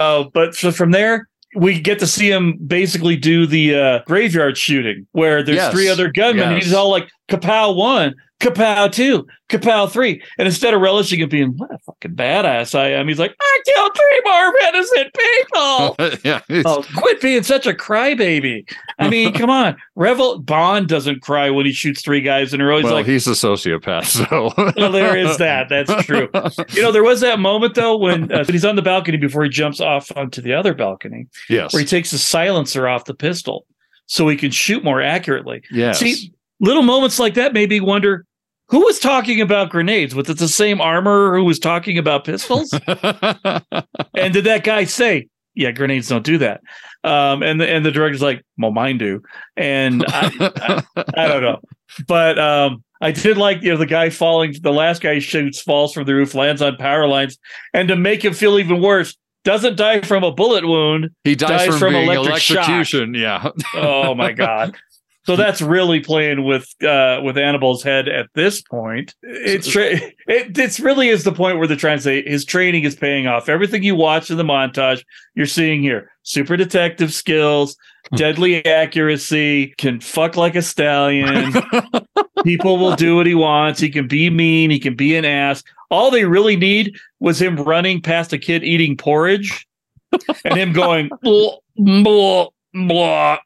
oh, 0.00 0.30
but 0.34 0.54
so 0.54 0.72
from 0.72 0.90
there, 0.90 1.28
we 1.56 1.80
get 1.80 1.98
to 1.98 2.06
see 2.06 2.30
him 2.30 2.56
basically 2.64 3.16
do 3.16 3.46
the 3.46 3.74
uh, 3.74 3.98
graveyard 4.06 4.56
shooting 4.56 5.06
where 5.12 5.42
there's 5.42 5.56
Yes. 5.56 5.72
three 5.72 5.88
other 5.88 6.10
gunmen. 6.12 6.52
Yes. 6.52 6.64
He's 6.64 6.72
all 6.74 6.90
like, 6.90 7.08
Kapow 7.30 7.74
one, 7.74 8.14
Kapow 8.40 8.90
two, 8.90 9.26
Kapow 9.50 9.90
three. 9.90 10.22
And 10.38 10.48
instead 10.48 10.72
of 10.72 10.80
relishing 10.80 11.20
it 11.20 11.28
being, 11.28 11.52
what 11.58 11.70
a 11.70 11.78
fucking 11.80 12.14
badass 12.16 12.74
I 12.78 12.92
am, 12.92 13.06
he's 13.06 13.18
like, 13.18 13.34
I 13.38 13.62
killed 13.66 13.92
three 13.94 14.20
more 14.24 14.58
innocent 14.68 15.14
people. 15.14 15.96
yeah. 16.24 16.40
it's- 16.48 16.64
Oh, 16.66 16.82
quit 16.96 17.20
being 17.20 17.42
such 17.42 17.66
a 17.66 17.72
crybaby. 17.74 18.66
I 18.98 19.10
mean, 19.10 19.32
come 19.34 19.50
on. 19.50 19.76
Revel 19.94 20.38
Bond 20.40 20.88
doesn't 20.88 21.20
cry 21.20 21.50
when 21.50 21.66
he 21.66 21.72
shoots 21.72 22.00
three 22.02 22.22
guys 22.22 22.54
in 22.54 22.60
a 22.62 22.64
row. 22.64 22.76
He's 22.78 22.84
well, 22.84 22.94
like, 22.94 23.06
he's 23.06 23.26
a 23.26 23.32
sociopath, 23.32 24.06
so 24.06 24.52
well, 24.76 24.90
there 24.90 25.16
is 25.16 25.36
that. 25.36 25.68
That's 25.68 26.04
true. 26.06 26.28
You 26.70 26.82
know, 26.82 26.92
there 26.92 27.04
was 27.04 27.20
that 27.20 27.38
moment 27.40 27.74
though 27.74 27.96
when 27.98 28.32
uh, 28.32 28.44
he's 28.44 28.64
on 28.64 28.76
the 28.76 28.82
balcony 28.82 29.18
before 29.18 29.44
he 29.44 29.50
jumps 29.50 29.80
off 29.80 30.10
onto 30.16 30.40
the 30.40 30.54
other 30.54 30.72
balcony, 30.72 31.26
Yes. 31.50 31.72
where 31.74 31.80
he 31.80 31.86
takes 31.86 32.10
the 32.10 32.18
silencer 32.18 32.88
off 32.88 33.04
the 33.04 33.14
pistol 33.14 33.66
so 34.06 34.26
he 34.28 34.36
can 34.36 34.50
shoot 34.50 34.82
more 34.82 35.02
accurately. 35.02 35.62
Yes. 35.70 35.98
See, 36.00 36.32
little 36.60 36.82
moments 36.82 37.18
like 37.18 37.34
that 37.34 37.52
made 37.52 37.68
me 37.70 37.80
wonder 37.80 38.24
who 38.70 38.84
was 38.84 38.98
talking 38.98 39.40
about 39.40 39.70
grenades. 39.70 40.14
Was 40.14 40.30
it 40.30 40.38
the 40.38 40.48
same 40.48 40.80
armor 40.80 41.36
who 41.36 41.44
was 41.44 41.58
talking 41.58 41.98
about 41.98 42.24
pistols? 42.24 42.72
and 42.86 44.32
did 44.32 44.44
that 44.44 44.62
guy 44.64 44.84
say, 44.84 45.28
"Yeah, 45.54 45.72
grenades 45.72 46.08
don't 46.08 46.24
do 46.24 46.38
that"? 46.38 46.60
Um, 47.02 47.42
and 47.42 47.60
the 47.60 47.68
and 47.68 47.84
the 47.84 47.90
director's 47.90 48.22
like, 48.22 48.44
"Well, 48.58 48.70
mine 48.70 48.98
do." 48.98 49.22
And 49.56 50.04
I, 50.08 50.82
I, 50.96 51.04
I 51.16 51.28
don't 51.28 51.42
know, 51.42 51.60
but 52.06 52.38
um, 52.38 52.84
I 53.00 53.10
did 53.10 53.36
like 53.36 53.62
you 53.62 53.70
know 53.70 53.76
the 53.76 53.86
guy 53.86 54.08
falling. 54.08 54.54
The 54.60 54.72
last 54.72 55.02
guy 55.02 55.18
shoots 55.18 55.60
falls 55.60 55.92
from 55.92 56.04
the 56.04 56.14
roof, 56.14 56.34
lands 56.34 56.62
on 56.62 56.76
power 56.76 57.08
lines, 57.08 57.38
and 57.74 57.88
to 57.88 57.96
make 57.96 58.24
him 58.24 58.34
feel 58.34 58.58
even 58.58 58.80
worse, 58.80 59.16
doesn't 59.44 59.76
die 59.76 60.00
from 60.02 60.22
a 60.22 60.30
bullet 60.30 60.66
wound. 60.66 61.10
he 61.24 61.34
dies, 61.34 61.76
from, 61.76 61.92
being 61.92 62.08
electric 62.08 62.40
shock. 62.40 62.86
Yeah. 62.92 63.50
Oh 63.74 64.14
my 64.14 64.32
god. 64.32 64.76
So 65.30 65.36
that's 65.36 65.62
really 65.62 66.00
playing 66.00 66.42
with 66.42 66.64
uh, 66.82 67.20
with 67.22 67.36
Annibal's 67.36 67.84
head 67.84 68.08
at 68.08 68.28
this 68.34 68.60
point. 68.60 69.14
It's 69.22 69.68
tra- 69.68 69.90
it 70.26 70.58
it's 70.58 70.80
really 70.80 71.08
is 71.08 71.22
the 71.22 71.30
point 71.30 71.58
where 71.58 71.68
they're 71.68 71.76
trying 71.76 71.98
to 71.98 72.02
say 72.02 72.28
his 72.28 72.44
training 72.44 72.82
is 72.82 72.96
paying 72.96 73.28
off. 73.28 73.48
Everything 73.48 73.84
you 73.84 73.94
watch 73.94 74.32
in 74.32 74.38
the 74.38 74.42
montage, 74.42 75.04
you're 75.36 75.46
seeing 75.46 75.82
here: 75.82 76.10
super 76.24 76.56
detective 76.56 77.12
skills, 77.12 77.76
deadly 78.16 78.66
accuracy, 78.66 79.68
can 79.78 80.00
fuck 80.00 80.36
like 80.36 80.56
a 80.56 80.62
stallion. 80.62 81.52
People 82.42 82.78
will 82.78 82.96
do 82.96 83.14
what 83.14 83.26
he 83.26 83.36
wants. 83.36 83.78
He 83.78 83.88
can 83.88 84.08
be 84.08 84.30
mean. 84.30 84.68
He 84.72 84.80
can 84.80 84.96
be 84.96 85.14
an 85.14 85.24
ass. 85.24 85.62
All 85.92 86.10
they 86.10 86.24
really 86.24 86.56
need 86.56 86.96
was 87.20 87.40
him 87.40 87.54
running 87.54 88.02
past 88.02 88.32
a 88.32 88.38
kid 88.38 88.64
eating 88.64 88.96
porridge, 88.96 89.64
and 90.44 90.58
him 90.58 90.72
going 90.72 91.08
blah 91.22 91.52
blah 91.76 92.48
blah, 92.74 93.38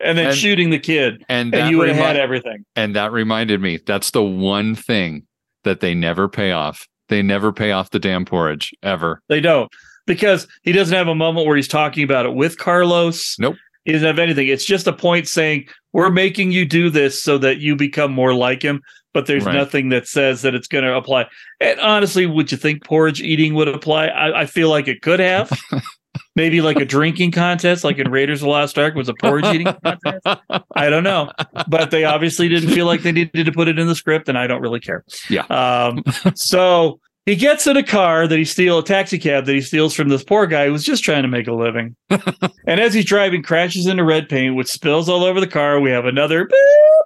and 0.00 0.16
then 0.18 0.28
And- 0.28 0.36
shooting 0.36 0.70
the 0.70 0.78
kid, 0.78 1.24
and 1.28 1.54
and, 1.54 1.70
you 1.70 1.78
would 1.78 1.88
have 1.88 1.96
remi- 1.96 2.06
had 2.06 2.16
everything. 2.16 2.64
And 2.76 2.94
that 2.96 3.12
reminded 3.12 3.60
me, 3.60 3.78
that's 3.84 4.10
the 4.12 4.22
one 4.22 4.74
thing 4.74 5.24
that 5.64 5.80
they 5.80 5.94
never 5.94 6.28
pay 6.28 6.52
off. 6.52 6.86
They 7.08 7.22
never 7.22 7.52
pay 7.52 7.72
off 7.72 7.90
the 7.90 7.98
damn 7.98 8.24
porridge 8.24 8.72
ever. 8.82 9.22
They 9.28 9.40
don't 9.40 9.70
because 10.06 10.46
he 10.62 10.72
doesn't 10.72 10.94
have 10.96 11.08
a 11.08 11.14
moment 11.14 11.46
where 11.46 11.56
he's 11.56 11.68
talking 11.68 12.04
about 12.04 12.26
it 12.26 12.34
with 12.34 12.58
Carlos. 12.58 13.36
Nope. 13.38 13.56
He 13.84 13.92
doesn't 13.92 14.06
have 14.06 14.18
anything. 14.18 14.48
It's 14.48 14.66
just 14.66 14.86
a 14.86 14.92
point 14.92 15.26
saying 15.28 15.66
we're 15.94 16.10
making 16.10 16.52
you 16.52 16.66
do 16.66 16.90
this 16.90 17.22
so 17.22 17.38
that 17.38 17.58
you 17.58 17.74
become 17.76 18.12
more 18.12 18.34
like 18.34 18.62
him. 18.62 18.82
But 19.14 19.24
there's 19.26 19.46
Right. 19.46 19.54
nothing 19.54 19.88
that 19.88 20.06
says 20.06 20.42
that 20.42 20.54
it's 20.54 20.68
going 20.68 20.84
to 20.84 20.94
apply. 20.94 21.26
And 21.60 21.80
honestly, 21.80 22.26
would 22.26 22.52
you 22.52 22.58
think 22.58 22.84
porridge 22.84 23.22
eating 23.22 23.54
would 23.54 23.66
apply? 23.68 24.08
I, 24.08 24.42
I 24.42 24.46
feel 24.46 24.68
like 24.68 24.86
it 24.86 25.00
could 25.00 25.18
have. 25.20 25.50
Maybe 26.36 26.60
like 26.60 26.76
a 26.78 26.84
drinking 26.84 27.32
contest, 27.32 27.84
like 27.84 27.98
in 27.98 28.10
Raiders 28.10 28.40
of 28.40 28.46
the 28.46 28.50
Lost 28.50 28.78
Ark, 28.78 28.94
was 28.94 29.08
a 29.08 29.14
porridge 29.14 29.46
eating 29.46 29.66
contest. 29.84 30.26
I 30.74 30.90
don't 30.90 31.04
know, 31.04 31.30
but 31.68 31.90
they 31.90 32.04
obviously 32.04 32.48
didn't 32.48 32.70
feel 32.70 32.86
like 32.86 33.02
they 33.02 33.12
needed 33.12 33.44
to 33.44 33.52
put 33.52 33.68
it 33.68 33.78
in 33.78 33.86
the 33.86 33.94
script, 33.94 34.28
and 34.28 34.38
I 34.38 34.46
don't 34.46 34.60
really 34.60 34.80
care. 34.80 35.04
Yeah. 35.28 35.42
Um, 35.46 36.02
so 36.34 37.00
he 37.26 37.36
gets 37.36 37.66
in 37.66 37.76
a 37.76 37.82
car 37.82 38.26
that 38.26 38.38
he 38.38 38.44
steals, 38.46 38.84
a 38.84 38.86
taxi 38.86 39.18
cab 39.18 39.44
that 39.44 39.52
he 39.52 39.60
steals 39.60 39.92
from 39.94 40.08
this 40.08 40.24
poor 40.24 40.46
guy 40.46 40.64
who 40.66 40.72
was 40.72 40.82
just 40.82 41.04
trying 41.04 41.22
to 41.22 41.28
make 41.28 41.46
a 41.46 41.52
living. 41.52 41.94
and 42.10 42.80
as 42.80 42.94
he's 42.94 43.04
driving, 43.04 43.42
crashes 43.42 43.86
into 43.86 44.02
red 44.02 44.30
paint, 44.30 44.54
which 44.54 44.68
spills 44.68 45.10
all 45.10 45.24
over 45.24 45.38
the 45.38 45.46
car. 45.46 45.78
We 45.78 45.90
have 45.90 46.06
another. 46.06 46.46
boop, 46.46 46.50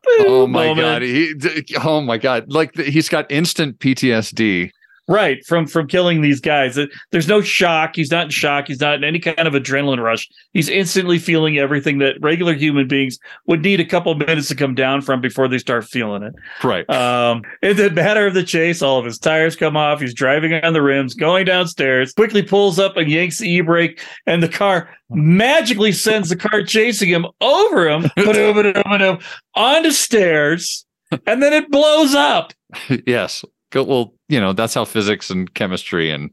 boop 0.07 0.25
Oh 0.29 0.47
my 0.47 0.67
moment. 0.69 0.87
god. 0.87 1.03
He, 1.03 1.35
oh 1.83 2.01
my 2.03 2.19
god. 2.19 2.53
Like 2.53 2.77
he's 2.77 3.09
got 3.09 3.31
instant 3.33 3.81
PTSD. 3.81 4.71
Right 5.09 5.45
from 5.47 5.67
from 5.67 5.89
killing 5.89 6.21
these 6.21 6.41
guys. 6.41 6.79
There's 7.11 7.27
no 7.27 7.41
shock. 7.41 7.97
He's 7.97 8.11
not 8.11 8.27
in 8.27 8.31
shock. 8.31 8.69
He's 8.69 8.81
not 8.81 8.95
in 8.95 9.05
any 9.05 9.19
kind 9.19 9.49
of 9.49 9.55
adrenaline 9.55 10.01
rush. 10.01 10.29
He's 10.53 10.69
instantly 10.69 11.19
feeling 11.19 11.59
everything 11.59 11.99
that 11.99 12.15
regular 12.21 12.55
human 12.55 12.87
beings 12.87 13.19
would 13.47 13.63
need 13.63 13.81
a 13.81 13.85
couple 13.85 14.15
minutes 14.15 14.47
to 14.49 14.55
come 14.55 14.77
down 14.77 15.03
from 15.03 15.21
before 15.21 15.49
they 15.49 15.59
start 15.59 15.85
feeling 15.87 16.23
it. 16.23 16.35
Right. 16.63 16.89
Um, 16.89 17.43
in 17.63 17.77
the 17.77 17.91
matter 17.91 18.29
of 18.29 18.35
the 18.35 18.45
chase, 18.45 18.81
all 18.81 18.99
of 18.99 19.05
his 19.05 19.19
tires 19.19 19.57
come 19.57 19.77
off. 19.77 20.01
He's 20.01 20.15
driving 20.15 20.55
on 20.55 20.73
the 20.73 20.83
rims, 20.83 21.15
going 21.15 21.47
downstairs, 21.47 22.13
quickly 22.13 22.43
pulls 22.43 22.79
up 22.79 22.97
and 22.97 23.11
yanks 23.11 23.39
the 23.39 23.51
e-brake, 23.51 24.01
and 24.27 24.41
the 24.41 24.49
car 24.49 24.89
magically 25.11 25.91
sends 25.91 26.29
the 26.29 26.37
car 26.37 26.63
chasing 26.63 27.09
him 27.09 27.27
over 27.41 27.89
him 27.89 28.05
onto 29.55 29.91
stairs, 29.91 30.87
and 31.27 31.43
then 31.43 31.53
it 31.53 31.71
blows 31.71 32.15
up. 32.15 32.53
yes. 33.07 33.45
Go, 33.73 33.83
well, 33.85 34.15
you 34.29 34.41
know, 34.41 34.53
that's 34.53 34.75
how 34.75 34.85
physics 34.85 35.31
and 35.31 35.53
chemistry 35.55 36.11
and 36.11 36.31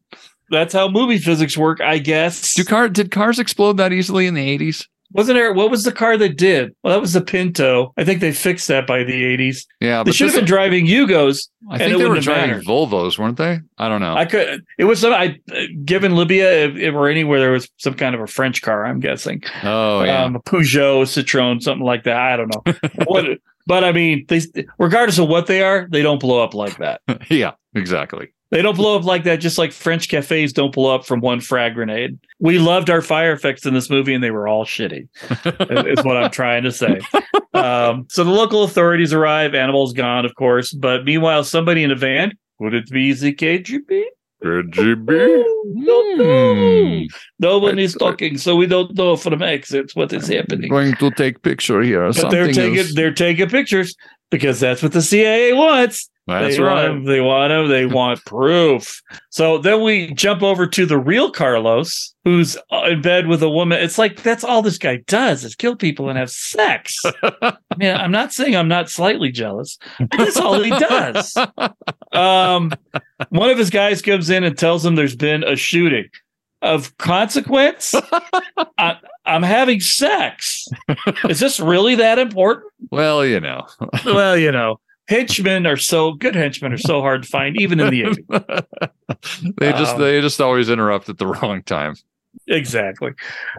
That's 0.51 0.73
how 0.73 0.87
movie 0.89 1.17
physics 1.17 1.57
work, 1.57 1.81
I 1.81 1.97
guess. 1.97 2.53
do 2.53 2.63
car 2.63 2.89
did 2.89 3.11
cars 3.11 3.39
explode 3.39 3.77
that 3.77 3.91
easily 3.93 4.27
in 4.27 4.33
the 4.35 4.57
80s? 4.57 4.85
Wasn't 5.11 5.35
there? 5.35 5.53
What 5.53 5.71
was 5.71 5.85
the 5.85 5.91
car 5.91 6.17
that 6.17 6.37
did? 6.37 6.75
Well, 6.83 6.93
that 6.93 7.01
was 7.01 7.13
the 7.13 7.21
Pinto. 7.21 7.93
I 7.97 8.03
think 8.03 8.21
they 8.21 8.31
fixed 8.31 8.67
that 8.67 8.85
by 8.85 9.03
the 9.03 9.23
80s. 9.37 9.65
Yeah, 9.79 10.03
They 10.03 10.11
should 10.11 10.27
have 10.27 10.35
been 10.35 10.45
driving 10.45 10.85
Yugos. 10.85 11.47
I 11.67 11.79
think 11.79 11.97
they 11.97 12.05
were 12.05 12.19
driving 12.19 12.49
mattered. 12.51 12.65
Volvos, 12.65 13.17
weren't 13.17 13.37
they? 13.37 13.59
I 13.79 13.89
don't 13.89 14.01
know. 14.01 14.13
I 14.13 14.25
could. 14.25 14.63
It 14.77 14.83
was 14.83 14.99
some. 14.99 15.11
I 15.11 15.39
given 15.83 16.15
Libya 16.15 16.65
if, 16.65 16.75
if 16.75 16.93
or 16.93 17.09
anywhere 17.09 17.39
there 17.39 17.51
was 17.51 17.67
some 17.77 17.95
kind 17.95 18.13
of 18.13 18.21
a 18.21 18.27
French 18.27 18.61
car. 18.61 18.85
I'm 18.85 18.99
guessing. 18.99 19.41
oh 19.63 20.03
yeah. 20.03 20.25
Um, 20.25 20.35
a 20.35 20.41
Peugeot, 20.41 21.03
Citroen, 21.05 21.59
something 21.59 21.85
like 21.85 22.03
that. 22.03 22.17
I 22.17 22.37
don't 22.37 22.53
know. 22.53 22.73
what, 23.05 23.25
but 23.69 23.83
I 23.83 23.91
mean, 23.91 24.25
they 24.27 24.41
regardless 24.79 25.19
of 25.19 25.29
what 25.29 25.45
they 25.45 25.61
are, 25.61 25.87
they 25.91 26.01
don't 26.01 26.19
blow 26.19 26.43
up 26.43 26.55
like 26.55 26.77
that. 26.79 27.01
yeah, 27.29 27.51
exactly. 27.75 28.33
They 28.49 28.63
don't 28.63 28.75
blow 28.75 28.97
up 28.97 29.03
like 29.03 29.25
that, 29.25 29.35
just 29.35 29.59
like 29.59 29.71
French 29.71 30.09
cafes 30.09 30.53
don't 30.53 30.73
blow 30.73 30.95
up 30.95 31.05
from 31.05 31.19
one 31.21 31.39
frag 31.39 31.75
grenade. 31.75 32.17
We 32.39 32.57
loved 32.57 32.89
our 32.89 33.03
fire 33.03 33.31
effects 33.31 33.67
in 33.67 33.75
this 33.75 33.87
movie, 33.87 34.15
and 34.15 34.23
they 34.23 34.31
were 34.31 34.47
all 34.47 34.65
shitty. 34.65 35.07
is 35.87 36.03
what 36.03 36.17
I'm 36.17 36.31
trying 36.31 36.63
to 36.63 36.71
say. 36.71 36.99
Um, 37.53 38.07
so 38.09 38.23
the 38.23 38.31
local 38.31 38.63
authorities 38.63 39.13
arrive. 39.13 39.51
Annibal's 39.51 39.93
gone, 39.93 40.25
of 40.25 40.33
course, 40.33 40.73
but 40.73 41.05
meanwhile, 41.05 41.43
somebody 41.43 41.83
in 41.83 41.91
a 41.91 41.95
van. 41.95 42.33
Would 42.59 42.73
it 42.73 42.89
be 42.89 43.13
the 43.13 43.31
KGB? 44.43 45.05
KGB. 45.05 45.85
Don't 45.85 46.17
know. 46.17 47.07
Nobody's 47.39 47.95
talking, 47.95 48.37
so 48.37 48.55
we 48.55 48.67
don't 48.67 48.95
know 48.95 49.15
from 49.15 49.41
exits 49.41 49.95
what 49.95 50.13
is 50.13 50.27
happening. 50.27 50.69
Going 50.69 50.95
to 50.95 51.11
take 51.11 51.41
picture 51.41 51.81
here. 51.81 52.11
But 52.11 52.29
they're 52.29 52.51
taking 52.51 52.85
they're 52.95 53.13
taking 53.13 53.49
pictures 53.49 53.95
because 54.29 54.59
that's 54.59 54.83
what 54.83 54.91
the 54.91 55.01
CIA 55.01 55.53
wants. 55.53 56.09
That's 56.29 56.57
they 56.57 56.61
right. 56.61 56.89
Want, 56.89 57.05
they 57.05 57.21
want 57.21 57.49
them. 57.49 57.67
They 57.69 57.85
want 57.85 58.23
proof. 58.25 59.01
So 59.31 59.57
then 59.57 59.81
we 59.81 60.13
jump 60.13 60.43
over 60.43 60.67
to 60.67 60.85
the 60.85 60.97
real 60.97 61.31
Carlos, 61.31 62.13
who's 62.23 62.55
uh, 62.71 62.83
in 62.89 63.01
bed 63.01 63.27
with 63.27 63.41
a 63.41 63.49
woman. 63.49 63.81
It's 63.81 63.97
like 63.97 64.21
that's 64.21 64.43
all 64.43 64.61
this 64.61 64.77
guy 64.77 64.97
does 65.07 65.43
is 65.43 65.55
kill 65.55 65.75
people 65.75 66.09
and 66.09 66.19
have 66.19 66.29
sex. 66.29 67.01
I 67.23 67.57
mean, 67.77 67.95
I'm 67.95 68.11
not 68.11 68.31
saying 68.31 68.55
I'm 68.55 68.67
not 68.67 68.89
slightly 68.89 69.31
jealous. 69.31 69.77
That's 70.15 70.37
all 70.37 70.61
he 70.61 70.71
does. 70.71 71.35
Um, 72.11 72.71
one 73.29 73.51
of 73.51 73.59
his 73.59 73.69
guys 73.69 74.01
comes 74.01 74.31
in 74.31 74.43
and 74.43 74.57
tells 74.57 74.83
him 74.83 74.95
there's 74.95 75.15
been 75.15 75.43
a 75.43 75.55
shooting. 75.55 76.09
Of 76.61 76.97
consequence, 76.97 77.93
I, 78.77 78.97
I'm 79.25 79.43
having 79.43 79.79
sex. 79.79 80.67
Is 81.29 81.39
this 81.39 81.59
really 81.59 81.95
that 81.95 82.19
important? 82.19 82.71
Well, 82.91 83.25
you 83.25 83.39
know. 83.39 83.65
well, 84.05 84.37
you 84.37 84.51
know, 84.51 84.79
henchmen 85.07 85.65
are 85.65 85.77
so 85.77 86.13
good. 86.13 86.35
Henchmen 86.35 86.73
are 86.73 86.77
so 86.77 86.99
hard 87.01 87.23
to 87.23 87.29
find, 87.29 87.59
even 87.61 87.79
in 87.79 87.89
the 87.89 88.01
80s. 88.03 88.65
They 89.57 89.71
just 89.71 89.95
Um, 89.95 90.01
they 90.01 90.21
just 90.21 90.39
always 90.39 90.69
interrupt 90.69 91.09
at 91.09 91.17
the 91.17 91.27
wrong 91.27 91.63
time. 91.63 91.95
Exactly. 92.47 93.11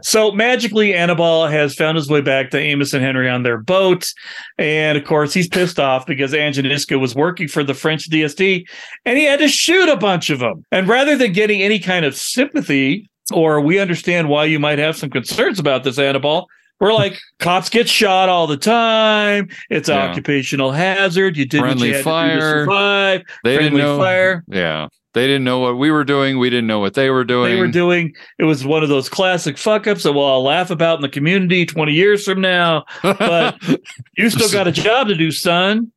So 0.03 0.33
magically, 0.33 0.95
Annibal 0.95 1.47
has 1.47 1.75
found 1.75 1.97
his 1.97 2.09
way 2.09 2.21
back 2.21 2.51
to 2.51 2.59
Amos 2.59 2.93
and 2.93 3.05
Henry 3.05 3.29
on 3.29 3.43
their 3.43 3.59
boat. 3.59 4.13
And 4.59 4.99
of 4.99 5.05
course, 5.05 5.33
he's 5.33 5.49
pissed 5.49 5.79
off 5.79 6.07
because 6.07 6.33
Angeniska 6.33 6.99
was 6.99 7.15
working 7.15 7.49
for 7.49 7.63
the 7.63 7.75
French 7.75 8.11
DSD 8.11 8.65
and 9.05 9.19
he 9.19 9.25
had 9.25 9.41
to 9.41 9.49
shoot 9.49 9.89
a 9.89 9.97
bunch 9.97 10.31
of 10.31 10.41
them. 10.41 10.65
And 10.73 10.89
rather 10.89 11.17
than 11.17 11.33
getting 11.33 11.63
any 11.63 11.79
kind 11.79 12.05
of 12.05 12.17
sympathy, 12.17 13.09
or 13.33 13.61
we 13.61 13.79
understand 13.79 14.29
why 14.29 14.45
you 14.45 14.59
might 14.59 14.79
have 14.79 14.97
some 14.97 15.11
concerns 15.11 15.59
about 15.59 15.85
this, 15.85 15.99
Annibal, 15.99 16.49
we're 16.81 16.93
like, 16.95 17.19
cops 17.39 17.69
get 17.69 17.89
shot 17.89 18.29
all 18.29 18.47
the 18.47 18.57
time. 18.57 19.49
It's 19.69 19.89
an 19.89 19.97
Yeah. 19.97 20.09
occupational 20.09 20.73
hazard. 20.73 21.37
You 21.37 21.45
did 21.47 21.61
Friendly 21.61 21.89
you 21.89 21.95
had 21.95 21.99
to 21.99 22.03
do 22.05 22.11
fire. 22.11 22.41
survive. 22.65 23.23
They 23.45 23.57
Friendly 23.57 23.81
didn't 23.81 23.87
know. 23.97 23.99
fire. 23.99 24.45
Yeah, 24.49 24.89
they 25.15 25.27
didn't 25.27 25.45
know 25.45 25.59
what 25.59 25.77
we 25.79 25.91
were 25.91 26.05
doing. 26.05 26.39
We 26.39 26.49
didn't 26.51 26.67
know 26.69 26.79
what 26.81 26.95
they 26.95 27.11
were 27.11 27.25
doing. 27.25 27.53
they 27.55 27.61
were 27.61 27.69
doing. 27.69 28.13
It 28.39 28.45
was 28.45 28.65
one 28.65 28.83
of 28.83 28.89
those 28.89 29.09
classic 29.09 29.59
fuck 29.59 29.87
ups 29.87 30.03
that 30.05 30.13
we'll 30.13 30.25
all 30.25 30.43
laugh 30.43 30.71
about 30.71 30.97
in 30.97 31.03
the 31.03 31.09
community 31.09 31.67
20 31.67 31.93
years 31.93 32.25
from 32.25 32.41
now. 32.41 32.85
But 33.03 33.57
you 34.17 34.31
still 34.31 34.51
got 34.51 34.67
a 34.67 34.73
job 34.73 35.09
to 35.09 35.15
do, 35.15 35.31
son. 35.31 35.93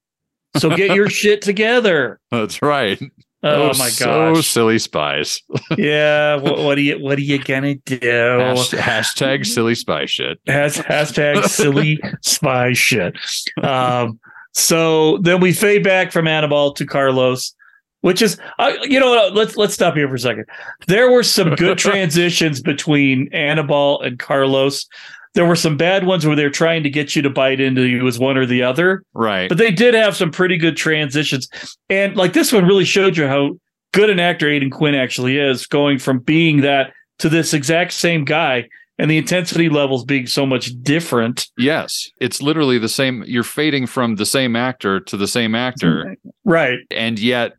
So 0.58 0.70
get 0.76 0.96
your 0.96 1.10
shit 1.10 1.42
together. 1.42 2.20
That's 2.30 2.62
right. 2.62 3.02
Oh, 3.46 3.68
my 3.78 3.90
So 3.90 4.06
gosh. 4.34 4.48
silly 4.48 4.80
spies. 4.80 5.42
Yeah. 5.78 6.36
What, 6.38 6.60
what 6.60 6.78
are 6.78 6.82
you 6.82 6.98
what 7.00 7.18
are 7.18 7.22
you 7.22 7.38
gonna 7.44 7.76
do? 7.76 8.00
Hasht- 8.00 8.78
hashtag 8.78 9.46
silly 9.46 9.76
spy 9.76 10.06
shit. 10.06 10.40
Has 10.48 10.78
hashtag 10.78 11.44
silly 11.46 12.00
spy 12.22 12.74
shit. 12.74 13.16
Um, 13.62 14.20
so 14.54 15.18
then 15.18 15.40
we 15.42 15.52
fade 15.52 15.84
back 15.84 16.12
from 16.12 16.28
Annibal 16.28 16.74
to 16.76 16.86
Carlos, 16.86 17.56
which 18.02 18.22
is 18.22 18.38
uh, 18.60 18.72
you 18.84 19.00
know 19.00 19.10
what, 19.10 19.34
let's 19.34 19.58
let's 19.58 19.74
stop 19.74 19.96
here 19.96 20.08
for 20.08 20.16
a 20.16 20.20
second. 20.20 20.46
There 20.88 21.12
were 21.12 21.24
some 21.24 21.56
good 21.56 21.78
transitions 21.80 22.62
between 22.62 23.30
Annibal 23.34 24.02
and 24.02 24.20
Carlos. 24.20 24.86
There 25.34 25.46
were 25.46 25.56
some 25.56 25.78
bad 25.78 26.06
ones 26.06 26.26
where 26.28 26.36
they're 26.36 26.50
trying 26.52 26.84
to 26.84 26.90
get 26.90 27.16
you 27.16 27.22
to 27.24 27.30
bite 27.30 27.60
into 27.60 27.84
you 27.88 28.08
as 28.08 28.20
one 28.20 28.38
or 28.38 28.46
the 28.46 28.62
other. 28.64 29.04
Right. 29.14 29.50
But 29.50 29.58
they 29.58 29.72
did 29.72 29.94
have 29.96 30.16
some 30.16 30.32
pretty 30.32 30.58
good 30.58 30.78
transitions. 30.78 31.48
And 31.90 32.16
like 32.16 32.34
this 32.34 32.54
one 32.54 32.66
really 32.66 32.86
showed 32.86 33.18
you 33.18 33.28
how 33.28 33.58
good 33.94 34.10
an 34.10 34.20
actor 34.20 34.48
Aidan 34.50 34.70
Quinn 34.70 34.94
actually 34.96 35.38
is, 35.38 35.66
going 35.66 35.98
from 36.00 36.20
being 36.20 36.62
that 36.62 36.94
to 37.20 37.30
this 37.30 37.54
exact 37.54 37.94
same 37.94 38.26
guy 38.26 38.68
and 39.00 39.10
the 39.10 39.18
intensity 39.18 39.70
levels 39.70 40.06
being 40.06 40.28
so 40.28 40.46
much 40.46 40.72
different. 40.84 41.48
Yes, 41.58 42.10
it's 42.22 42.42
literally 42.42 42.78
the 42.78 42.90
same. 42.90 43.24
You're 43.26 43.44
fading 43.44 43.88
from 43.88 44.16
the 44.18 44.26
same 44.26 44.56
actor 44.56 45.00
to 45.00 45.18
the 45.18 45.28
same 45.28 45.56
actor, 45.56 46.16
Right. 46.46 46.78
and 46.92 47.18
yet 47.18 47.54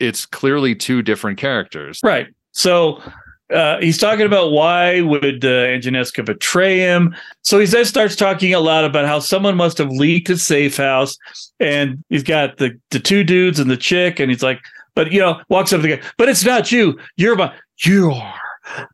it's 0.00 0.26
clearly 0.26 0.74
two 0.74 1.02
different 1.02 1.38
characters. 1.38 2.00
Right. 2.02 2.26
So 2.52 3.00
uh, 3.52 3.80
he's 3.80 3.98
talking 3.98 4.26
about 4.26 4.52
why 4.52 5.00
would 5.00 5.44
uh, 5.44 5.66
Anginesca 5.66 6.24
betray 6.24 6.78
him. 6.78 7.14
So 7.42 7.58
he 7.58 7.66
then 7.66 7.84
starts 7.84 8.16
talking 8.16 8.54
a 8.54 8.60
lot 8.60 8.84
about 8.84 9.06
how 9.06 9.18
someone 9.18 9.56
must 9.56 9.78
have 9.78 9.90
leaked 9.90 10.28
his 10.28 10.42
safe 10.42 10.76
house, 10.76 11.16
and 11.58 12.02
he's 12.08 12.22
got 12.22 12.58
the 12.58 12.78
the 12.90 13.00
two 13.00 13.24
dudes 13.24 13.58
and 13.58 13.70
the 13.70 13.76
chick, 13.76 14.20
and 14.20 14.30
he's 14.30 14.42
like, 14.42 14.60
but 14.94 15.12
you 15.12 15.20
know, 15.20 15.40
walks 15.48 15.72
up 15.72 15.80
to 15.80 15.88
the 15.88 15.96
guy, 15.96 16.02
but 16.16 16.28
it's 16.28 16.44
not 16.44 16.70
you. 16.70 16.98
You're 17.16 17.36
my 17.36 17.52
you 17.84 18.12
are 18.12 18.34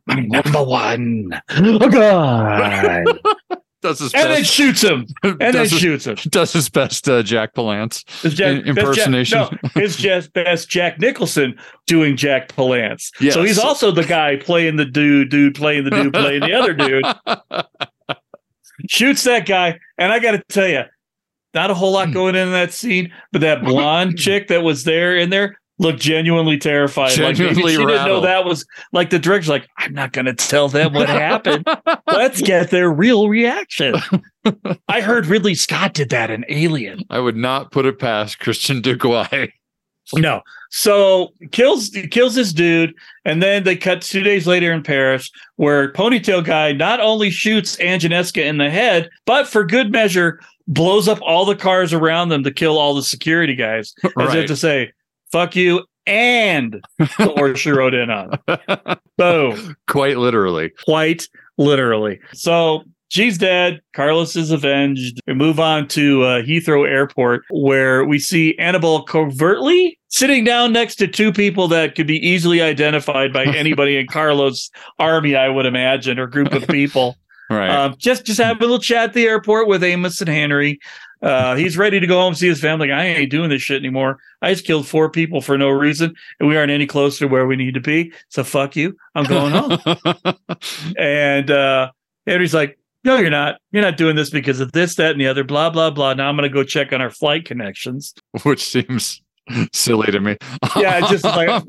my 0.05 0.21
number 0.21 0.63
one. 0.63 1.29
Oh 1.49 1.89
God. 1.89 3.05
Does 3.81 3.99
his 3.99 4.13
and 4.15 4.23
then 4.31 4.39
best. 4.41 4.51
shoots 4.51 4.81
him. 4.81 5.05
And 5.23 5.39
then 5.39 5.53
his- 5.53 5.71
shoots 5.71 6.05
him. 6.07 6.15
Does 6.29 6.51
his 6.51 6.67
best 6.67 7.07
uh, 7.07 7.21
Jack 7.21 7.53
Palance 7.53 8.03
Jack- 8.05 8.23
best 8.23 8.35
Jack- 8.37 8.65
impersonation. 8.65 9.39
no, 9.75 9.87
just 9.87 10.33
best 10.33 10.67
Jack 10.69 10.99
Nicholson 10.99 11.55
doing 11.85 12.17
Jack 12.17 12.49
Palance. 12.49 13.11
Yes. 13.21 13.35
So 13.35 13.43
he's 13.43 13.59
also 13.59 13.91
the 13.91 14.03
guy 14.03 14.37
playing 14.37 14.77
the 14.77 14.85
dude, 14.85 15.29
dude 15.29 15.53
playing 15.55 15.83
the 15.83 15.91
dude, 15.91 16.13
playing 16.13 16.41
the 16.41 16.53
other 16.53 16.73
dude. 16.73 17.05
Shoots 18.89 19.23
that 19.23 19.45
guy, 19.47 19.79
and 19.97 20.11
I 20.11 20.19
got 20.19 20.31
to 20.31 20.43
tell 20.49 20.67
you, 20.67 20.83
not 21.53 21.71
a 21.71 21.73
whole 21.73 21.91
lot 21.93 22.11
going 22.13 22.35
in 22.35 22.51
that 22.51 22.71
scene, 22.71 23.11
but 23.31 23.41
that 23.41 23.63
blonde 23.63 24.17
chick 24.19 24.47
that 24.49 24.61
was 24.61 24.83
there 24.83 25.15
in 25.15 25.29
there 25.31 25.59
looked 25.79 25.99
genuinely 25.99 26.57
terrified. 26.57 27.17
like 27.19 27.35
Genuinely 27.35 27.73
she 27.73 27.77
didn't 27.77 28.07
know 28.07 28.21
that 28.21 28.45
was 28.45 28.65
like 28.93 29.09
the 29.09 29.19
director's 29.19 29.49
like, 29.49 29.67
I'm 29.77 29.93
not 29.93 30.11
going 30.13 30.25
to 30.25 30.33
tell 30.33 30.67
them 30.69 30.93
what 30.93 31.07
happened. 31.09 31.67
Let's 32.07 32.41
get 32.41 32.71
their 32.71 32.89
real 32.91 33.29
reaction. 33.29 33.95
I 34.87 35.01
heard 35.01 35.27
Ridley 35.27 35.55
Scott 35.55 35.93
did 35.93 36.09
that 36.09 36.31
in 36.31 36.45
Alien. 36.49 37.01
I 37.09 37.19
would 37.19 37.35
not 37.37 37.71
put 37.71 37.85
it 37.85 37.99
past 37.99 38.39
Christian 38.39 38.81
Duguay. 38.81 39.51
No. 40.13 40.41
So 40.69 41.33
kills 41.51 41.89
kills 42.11 42.35
this 42.35 42.53
dude, 42.53 42.93
and 43.25 43.43
then 43.43 43.65
they 43.65 43.75
cut 43.75 44.01
two 44.01 44.21
days 44.23 44.47
later 44.47 44.71
in 44.71 44.81
Paris, 44.81 45.29
where 45.57 45.91
ponytail 45.91 46.45
guy 46.45 46.71
not 46.71 47.01
only 47.01 47.29
shoots 47.29 47.75
Anginesca 47.75 48.41
in 48.41 48.57
the 48.57 48.69
head, 48.69 49.09
but 49.25 49.49
for 49.49 49.65
good 49.65 49.91
measure 49.91 50.39
blows 50.65 51.09
up 51.09 51.19
all 51.21 51.43
the 51.43 51.57
cars 51.57 51.91
around 51.91 52.29
them 52.29 52.41
to 52.45 52.51
kill 52.51 52.77
all 52.77 52.93
the 52.95 53.03
security 53.03 53.53
guys, 53.53 53.93
as 54.05 54.11
Right. 54.15 54.37
if 54.37 54.47
to 54.47 54.55
say, 54.55 54.93
"Fuck 55.31 55.55
you." 55.55 55.85
And 56.05 56.81
the 56.97 57.05
horse 57.37 57.59
she 57.59 57.71
rode 57.71 57.93
in 57.93 58.09
on. 58.09 58.39
Boom. 59.17 59.75
Quite 59.87 60.17
literally. 60.17 60.71
Quite 60.85 61.27
literally. 61.57 62.19
So 62.33 62.83
she's 63.09 63.37
dead. 63.37 63.81
Carlos 63.93 64.35
is 64.35 64.51
avenged. 64.51 65.19
We 65.27 65.33
move 65.33 65.59
on 65.59 65.87
to 65.89 66.23
uh, 66.23 66.41
Heathrow 66.43 66.87
Airport, 66.87 67.43
where 67.49 68.05
we 68.05 68.19
see 68.19 68.57
Annibal 68.57 69.03
covertly 69.03 69.99
sitting 70.09 70.43
down 70.43 70.73
next 70.73 70.95
to 70.95 71.07
two 71.07 71.31
people 71.31 71.67
that 71.69 71.95
could 71.95 72.07
be 72.07 72.25
easily 72.25 72.61
identified 72.61 73.33
by 73.33 73.43
anybody 73.55 73.97
in 73.97 74.07
Carlos' 74.07 74.69
army, 74.99 75.35
I 75.35 75.49
would 75.49 75.65
imagine, 75.65 76.19
or 76.19 76.27
group 76.27 76.53
of 76.53 76.67
people. 76.67 77.15
Right. 77.49 77.69
Um, 77.69 77.95
just 77.97 78.25
just 78.25 78.41
have 78.41 78.57
a 78.57 78.59
little 78.59 78.77
chat 78.77 79.05
at 79.05 79.13
the 79.13 79.25
airport 79.25 79.69
with 79.69 79.81
Amos 79.81 80.19
and 80.19 80.29
Henry. 80.29 80.81
Uh, 81.21 81.55
he's 81.55 81.77
ready 81.77 81.99
to 81.99 82.07
go 82.07 82.19
home 82.19 82.35
see 82.35 82.47
his 82.47 82.61
family. 82.61 82.91
I 82.91 83.05
ain't 83.05 83.31
doing 83.31 83.49
this 83.49 83.61
shit 83.61 83.81
anymore. 83.81 84.19
I 84.41 84.53
just 84.53 84.65
killed 84.65 84.87
four 84.87 85.09
people 85.09 85.41
for 85.41 85.57
no 85.57 85.69
reason, 85.69 86.15
and 86.39 86.47
we 86.47 86.57
aren't 86.57 86.71
any 86.71 86.85
closer 86.85 87.25
to 87.25 87.27
where 87.27 87.47
we 87.47 87.55
need 87.55 87.73
to 87.73 87.79
be. 87.79 88.13
So 88.29 88.43
fuck 88.43 88.75
you. 88.75 88.95
I'm 89.15 89.25
going 89.25 89.51
home. 89.51 90.37
and 90.97 91.49
uh, 91.49 91.91
Henry's 92.25 92.53
like, 92.53 92.77
"No, 93.03 93.17
you're 93.17 93.29
not. 93.29 93.59
You're 93.71 93.83
not 93.83 93.97
doing 93.97 94.15
this 94.15 94.29
because 94.29 94.59
of 94.59 94.71
this, 94.71 94.95
that, 94.95 95.11
and 95.11 95.21
the 95.21 95.27
other. 95.27 95.43
Blah 95.43 95.71
blah 95.71 95.89
blah. 95.89 96.13
Now 96.13 96.29
I'm 96.29 96.37
going 96.37 96.49
to 96.49 96.53
go 96.53 96.63
check 96.63 96.93
on 96.93 97.01
our 97.01 97.11
flight 97.11 97.45
connections. 97.45 98.13
Which 98.43 98.63
seems 98.63 99.21
silly 99.73 100.11
to 100.11 100.19
me. 100.19 100.37
Yeah, 100.75 101.01
just 101.07 101.23
like 101.23 101.49
I'm, 101.49 101.63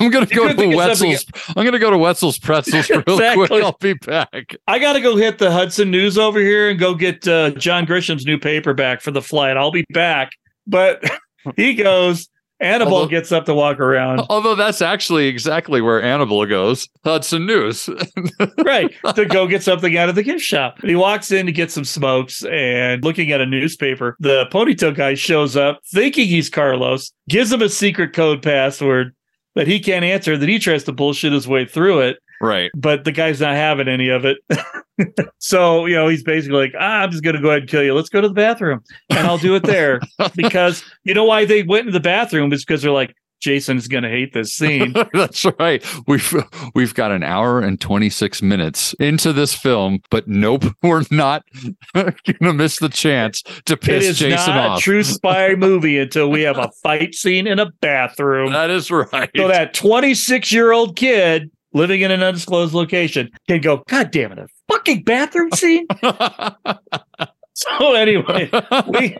I'm 0.00 0.10
gonna 0.10 0.26
go 0.26 0.48
to 0.48 0.54
think 0.54 0.74
of 0.74 0.80
something- 0.80 1.10
Wetzel's. 1.10 1.26
I'm 1.56 1.64
gonna 1.64 1.78
go 1.78 1.90
to 1.90 1.98
Wetzel's 1.98 2.38
Pretzels 2.38 2.88
real 3.06 3.18
quick. 3.34 3.50
I'll 3.50 3.76
be 3.80 3.94
back. 3.94 4.56
I 4.66 4.78
got 4.78 4.94
to 4.94 5.00
go 5.00 5.16
hit 5.16 5.38
the 5.38 5.50
Hudson 5.50 5.90
News 5.90 6.18
over 6.18 6.38
here 6.40 6.70
and 6.70 6.78
go 6.78 6.94
get 6.94 7.26
uh, 7.26 7.50
John 7.50 7.84
Grisham's 7.84 8.24
new 8.26 8.38
paperback 8.38 9.00
for 9.00 9.10
the 9.10 9.22
flight. 9.22 9.56
I'll 9.56 9.70
be 9.72 9.84
back. 9.90 10.32
But 10.66 11.02
he 11.56 11.74
goes. 11.74 12.28
Annibal 12.64 12.94
Although- 12.94 13.08
gets 13.08 13.30
up 13.30 13.44
to 13.46 13.54
walk 13.54 13.78
around. 13.78 14.20
Although 14.30 14.54
that's 14.54 14.82
actually 14.82 15.26
exactly 15.26 15.80
where 15.80 16.02
Annibal 16.02 16.46
goes. 16.46 16.88
That's 17.02 17.30
Hudson 17.30 17.46
News. 17.46 17.88
right 18.64 18.92
to 19.14 19.26
go 19.26 19.46
get 19.46 19.62
something 19.62 19.96
out 19.96 20.08
of 20.08 20.14
the 20.14 20.22
gift 20.22 20.42
shop. 20.42 20.78
And 20.80 20.90
he 20.90 20.96
walks 20.96 21.30
in 21.30 21.46
to 21.46 21.52
get 21.52 21.70
some 21.70 21.84
smokes 21.84 22.44
and 22.44 23.04
looking 23.04 23.30
at 23.32 23.40
a 23.40 23.46
newspaper. 23.46 24.16
The 24.20 24.46
ponytail 24.50 24.94
guy 24.94 25.14
shows 25.14 25.56
up 25.56 25.80
thinking 25.86 26.26
he's 26.26 26.50
Carlos, 26.50 27.12
gives 27.28 27.52
him 27.52 27.62
a 27.62 27.68
secret 27.68 28.12
code 28.12 28.42
password, 28.42 29.14
that 29.54 29.66
he 29.68 29.78
can't 29.78 30.04
answer 30.04 30.36
that 30.36 30.48
he 30.48 30.58
tries 30.58 30.84
to 30.84 30.92
bullshit 30.92 31.32
his 31.32 31.46
way 31.46 31.64
through 31.64 32.00
it 32.00 32.18
Right. 32.44 32.70
but 32.74 33.04
the 33.04 33.12
guy's 33.12 33.40
not 33.40 33.54
having 33.54 33.88
any 33.88 34.08
of 34.08 34.24
it 34.24 34.38
so 35.38 35.86
you 35.86 35.94
know 35.94 36.08
he's 36.08 36.22
basically 36.22 36.58
like 36.58 36.72
ah, 36.78 37.02
i'm 37.02 37.10
just 37.10 37.24
gonna 37.24 37.40
go 37.40 37.48
ahead 37.48 37.62
and 37.62 37.68
kill 37.70 37.82
you 37.82 37.94
let's 37.94 38.08
go 38.08 38.20
to 38.20 38.28
the 38.28 38.34
bathroom 38.34 38.82
and 39.10 39.26
i'll 39.26 39.38
do 39.38 39.54
it 39.54 39.62
there 39.64 40.00
because 40.36 40.84
you 41.04 41.14
know 41.14 41.24
why 41.24 41.44
they 41.44 41.62
went 41.62 41.86
in 41.86 41.92
the 41.92 42.00
bathroom 42.00 42.52
is 42.52 42.64
because 42.64 42.82
they're 42.82 42.90
like 42.92 43.14
jason's 43.40 43.88
gonna 43.88 44.08
hate 44.08 44.32
this 44.32 44.54
scene 44.54 44.94
That's 45.12 45.44
right. 45.58 45.84
We've 46.06 46.34
we've 46.74 46.94
got 46.94 47.10
an 47.12 47.22
hour 47.22 47.60
and 47.60 47.78
26 47.78 48.40
minutes 48.40 48.94
into 48.94 49.34
this 49.34 49.54
film, 49.54 49.98
but 50.10 50.26
nope, 50.26 50.64
we're 50.82 51.02
not 51.10 51.44
gonna 51.94 52.54
miss 52.54 52.78
the 52.78 52.88
chance 52.88 53.42
to 53.66 53.74
it 53.74 53.80
piss 53.82 54.04
is 54.04 54.18
Jason 54.18 54.54
not 54.54 54.70
off. 54.70 54.78
a 54.78 54.82
true 54.82 55.02
spy 55.02 55.54
movie 55.56 55.98
until 55.98 56.30
we 56.30 56.40
have 56.42 56.56
a 56.56 56.70
fight 56.82 57.14
scene 57.14 57.46
in 57.46 57.58
a 57.58 57.70
bathroom 57.82 58.52
That 58.52 58.70
is 58.70 58.90
right. 58.90 59.30
so 59.36 59.48
that 59.48 59.74
26 59.74 60.50
year 60.50 60.72
old 60.72 60.96
kid 60.96 61.50
living 61.74 62.00
in 62.00 62.10
an 62.10 62.22
undisclosed 62.22 62.72
location 62.72 63.28
can 63.48 63.60
go 63.60 63.82
god 63.88 64.10
damn 64.10 64.32
it 64.32 64.38
a 64.38 64.46
fucking 64.68 65.02
bathroom 65.02 65.50
scene 65.52 65.86
so 67.54 67.94
anyway 67.94 68.50
we 68.88 69.16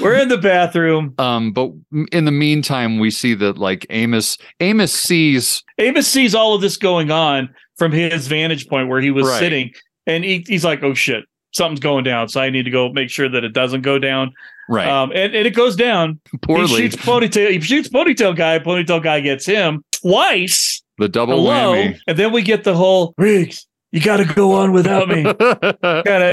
we're 0.00 0.14
in 0.18 0.28
the 0.28 0.38
bathroom 0.38 1.14
um, 1.18 1.52
but 1.52 1.70
in 2.12 2.24
the 2.24 2.30
meantime, 2.32 2.98
we 2.98 3.10
see 3.10 3.34
that 3.34 3.58
like 3.58 3.86
Amos 3.90 4.38
Amos 4.60 4.92
sees 4.92 5.62
Amos 5.78 6.06
sees 6.08 6.34
all 6.34 6.54
of 6.54 6.60
this 6.60 6.76
going 6.76 7.10
on 7.10 7.48
from 7.76 7.92
his 7.92 8.26
vantage 8.26 8.68
point 8.68 8.88
where 8.88 9.00
he 9.00 9.10
was 9.10 9.26
Right. 9.26 9.38
sitting, 9.38 9.70
and 10.06 10.24
he, 10.24 10.44
he's 10.46 10.64
like, 10.64 10.82
"Oh 10.82 10.94
shit, 10.94 11.24
something's 11.52 11.80
going 11.80 12.04
down." 12.04 12.28
So 12.28 12.40
I 12.40 12.50
need 12.50 12.64
to 12.64 12.70
go 12.70 12.90
make 12.92 13.10
sure 13.10 13.28
that 13.28 13.44
it 13.44 13.52
doesn't 13.52 13.82
go 13.82 13.98
down. 13.98 14.32
right 14.68 14.88
Um, 14.88 15.10
and, 15.14 15.34
and 15.34 15.46
it 15.46 15.54
goes 15.54 15.76
down. 15.76 16.20
poorly. 16.42 16.66
He 16.68 16.76
shoots 16.90 16.96
ponytail. 16.96 17.50
He 17.50 17.60
shoots 17.60 17.88
ponytail 17.88 18.34
guy. 18.36 18.58
Ponytail 18.60 19.02
guy 19.02 19.20
gets 19.20 19.44
him 19.46 19.84
twice. 19.92 20.82
The 20.98 21.08
double 21.08 21.36
Hello, 21.36 21.74
whammy. 21.74 21.98
and 22.06 22.18
then 22.18 22.32
we 22.32 22.42
get 22.42 22.64
the 22.64 22.74
whole 22.74 23.14
Riggs. 23.18 23.66
You 23.92 24.00
got 24.00 24.16
to 24.16 24.24
go 24.24 24.54
on 24.54 24.72
without 24.72 25.06
me, 25.08 25.22
kind 25.22 25.76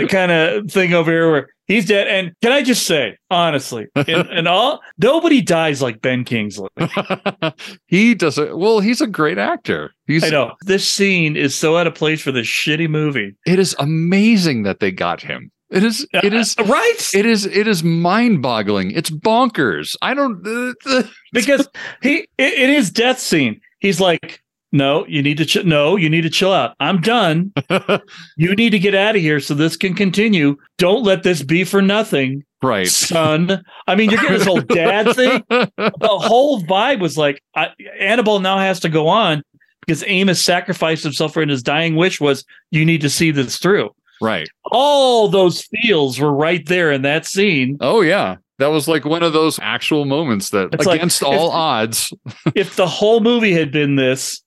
of 0.03 0.09
kind 0.09 0.31
of 0.31 0.71
thing 0.71 0.95
over 0.95 1.11
here 1.11 1.31
where 1.31 1.49
he's 1.67 1.85
dead. 1.85 2.07
And 2.07 2.31
can 2.41 2.51
I 2.51 2.63
just 2.63 2.87
say, 2.87 3.17
honestly, 3.29 3.85
and, 3.95 4.07
and 4.31 4.47
all 4.47 4.81
nobody 4.97 5.41
dies 5.43 5.79
like 5.79 6.01
Ben 6.01 6.23
Kingsley. 6.23 6.69
he 7.87 8.15
does 8.15 8.39
it 8.39 8.57
well. 8.57 8.79
He's 8.79 8.99
a 8.99 9.05
great 9.05 9.37
actor. 9.37 9.91
He's 10.07 10.23
I 10.23 10.29
know 10.29 10.53
this 10.65 10.89
scene 10.89 11.35
is 11.35 11.53
so 11.53 11.77
out 11.77 11.85
of 11.85 11.93
place 11.93 12.19
for 12.21 12.31
this 12.31 12.47
shitty 12.47 12.89
movie. 12.89 13.35
it 13.45 13.59
is 13.59 13.75
amazing 13.77 14.63
that 14.63 14.79
they 14.79 14.91
got 14.91 15.21
him. 15.21 15.51
It 15.69 15.83
is 15.83 16.05
it 16.13 16.33
is 16.33 16.55
Uh, 16.57 16.63
right 16.63 17.09
it 17.13 17.25
is 17.27 17.45
it 17.45 17.67
is 17.67 17.83
mind-boggling. 17.83 18.89
It's 18.91 19.11
bonkers. 19.11 19.95
I 20.01 20.13
don't 20.15 20.45
uh, 20.87 21.03
because 21.31 21.67
he 22.01 22.27
in 22.39 22.69
his 22.71 22.89
death 22.91 23.19
scene 23.19 23.61
he's 23.79 23.99
like 24.01 24.41
no 24.71 25.05
you 25.07 25.21
need 25.21 25.37
to 25.37 25.45
ch- 25.45 25.63
no 25.65 25.95
you 25.95 26.09
need 26.09 26.21
to 26.21 26.29
chill 26.29 26.51
out 26.51 26.75
i'm 26.79 27.01
done 27.01 27.51
you 28.37 28.55
need 28.55 28.69
to 28.71 28.79
get 28.79 28.95
out 28.95 29.15
of 29.15 29.21
here 29.21 29.39
so 29.39 29.53
this 29.53 29.75
can 29.77 29.93
continue 29.93 30.55
don't 30.77 31.03
let 31.03 31.23
this 31.23 31.43
be 31.43 31.63
for 31.63 31.81
nothing 31.81 32.43
right. 32.61 32.87
son 32.87 33.63
i 33.87 33.95
mean 33.95 34.09
you're 34.09 34.19
getting 34.21 34.37
this 34.37 34.47
whole 34.47 34.61
dad 34.61 35.15
thing 35.15 35.43
the 35.49 35.91
whole 36.03 36.61
vibe 36.63 36.99
was 36.99 37.17
like 37.17 37.41
I, 37.55 37.69
annibal 37.99 38.39
now 38.39 38.57
has 38.57 38.79
to 38.81 38.89
go 38.89 39.07
on 39.07 39.43
because 39.85 40.03
amos 40.07 40.41
sacrificed 40.41 41.03
himself 41.03 41.33
for 41.33 41.41
and 41.41 41.51
his 41.51 41.63
dying 41.63 41.95
wish 41.95 42.21
was 42.21 42.45
you 42.71 42.85
need 42.85 43.01
to 43.01 43.09
see 43.09 43.31
this 43.31 43.57
through 43.57 43.89
right. 44.21 44.47
all 44.71 45.27
those 45.27 45.63
feels 45.63 46.19
were 46.19 46.33
right 46.33 46.65
there 46.67 46.91
in 46.91 47.01
that 47.01 47.25
scene 47.25 47.77
Oh 47.81 48.01
yeah. 48.01 48.37
That 48.59 48.67
was 48.67 48.87
like 48.87 49.05
one 49.05 49.23
of 49.23 49.33
those 49.33 49.57
actual 49.59 50.05
moments 50.05 50.51
that 50.51 50.69
It's 50.71 50.85
like, 50.85 50.97
against 50.99 51.23
all 51.23 51.47
if- 51.47 51.53
odds. 51.53 52.13
if 52.55 52.75
the 52.75 52.85
whole 52.85 53.19
movie 53.19 53.53
had 53.53 53.71
been 53.71 53.95
this, 53.95 54.43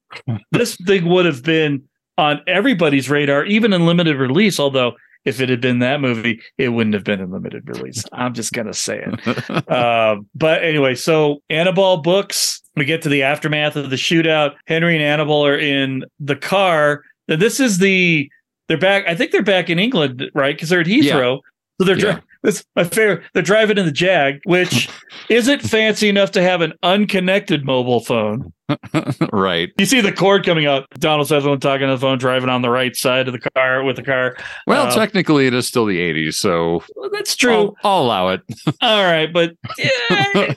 this 0.52 0.76
thing 0.76 1.06
would 1.06 1.24
have 1.26 1.42
been 1.42 1.82
on 2.18 2.40
everybody's 2.46 3.10
radar, 3.10 3.44
even 3.44 3.72
in 3.72 3.86
limited 3.86 4.16
release. 4.16 4.60
Although, 4.60 4.92
if 5.24 5.40
it 5.40 5.48
had 5.48 5.60
been 5.60 5.78
that 5.78 6.00
movie, 6.00 6.40
it 6.58 6.68
wouldn't 6.68 6.94
have 6.94 7.04
been 7.04 7.20
in 7.20 7.30
limited 7.30 7.66
release. 7.68 8.04
I'm 8.12 8.34
just 8.34 8.52
gonna 8.52 8.74
say 8.74 9.04
it. 9.06 9.70
Um, 9.70 10.28
but 10.34 10.62
anyway, 10.62 10.94
so 10.94 11.42
Annibal 11.50 12.02
books. 12.02 12.60
We 12.76 12.84
get 12.84 13.02
to 13.02 13.08
the 13.08 13.22
aftermath 13.22 13.76
of 13.76 13.90
the 13.90 13.96
shootout. 13.96 14.54
Henry 14.66 14.94
and 14.96 15.02
Annibal 15.02 15.46
are 15.46 15.56
in 15.58 16.04
the 16.18 16.34
car. 16.36 17.02
Now, 17.28 17.36
This 17.36 17.60
is 17.60 17.78
the 17.78 18.28
they're 18.68 18.78
back. 18.78 19.04
I 19.06 19.14
think 19.14 19.30
they're 19.30 19.42
back 19.42 19.70
in 19.70 19.78
England, 19.78 20.24
right? 20.34 20.56
Because 20.56 20.70
they're 20.70 20.80
at 20.80 20.86
Heathrow. 20.86 21.38
So 21.80 21.84
they're 21.86 21.96
Yeah. 21.98 22.12
dri- 22.14 22.22
that's 22.44 22.64
my 22.76 22.84
favorite. 22.84 23.22
They're 23.32 23.42
driving 23.42 23.78
in 23.78 23.86
the 23.86 23.90
Jag, 23.92 24.40
which 24.44 24.88
isn't 25.28 25.60
fancy 25.62 26.08
enough 26.08 26.30
to 26.32 26.42
have 26.42 26.60
an 26.60 26.74
unconnected 26.84 27.64
mobile 27.64 28.00
phone. 28.00 28.52
right. 29.32 29.70
You 29.76 29.84
see 29.86 30.00
the 30.00 30.12
cord 30.12 30.44
coming 30.46 30.66
out. 30.66 30.86
Donald 30.98 31.26
Sutherland 31.28 31.60
talking 31.60 31.84
on 31.84 31.90
the 31.90 31.98
phone, 31.98 32.18
driving 32.18 32.48
on 32.48 32.62
the 32.62 32.70
right 32.70 32.94
side 32.94 33.26
of 33.26 33.32
the 33.32 33.50
car 33.50 33.82
with 33.82 33.96
the 33.96 34.02
car. 34.02 34.36
Well, 34.66 34.86
Uh, 34.86 34.94
technically 34.94 35.46
it 35.46 35.54
is 35.54 35.66
still 35.66 35.84
the 35.86 35.98
80s, 35.98 36.34
so 36.34 36.82
Well, 36.94 37.10
that's 37.12 37.34
true. 37.34 37.52
I'll, 37.52 37.76
I'll 37.82 38.02
allow 38.02 38.28
it. 38.28 38.42
All 38.80 39.02
right, 39.04 39.32
but 39.32 39.54
yeah, 39.78 40.54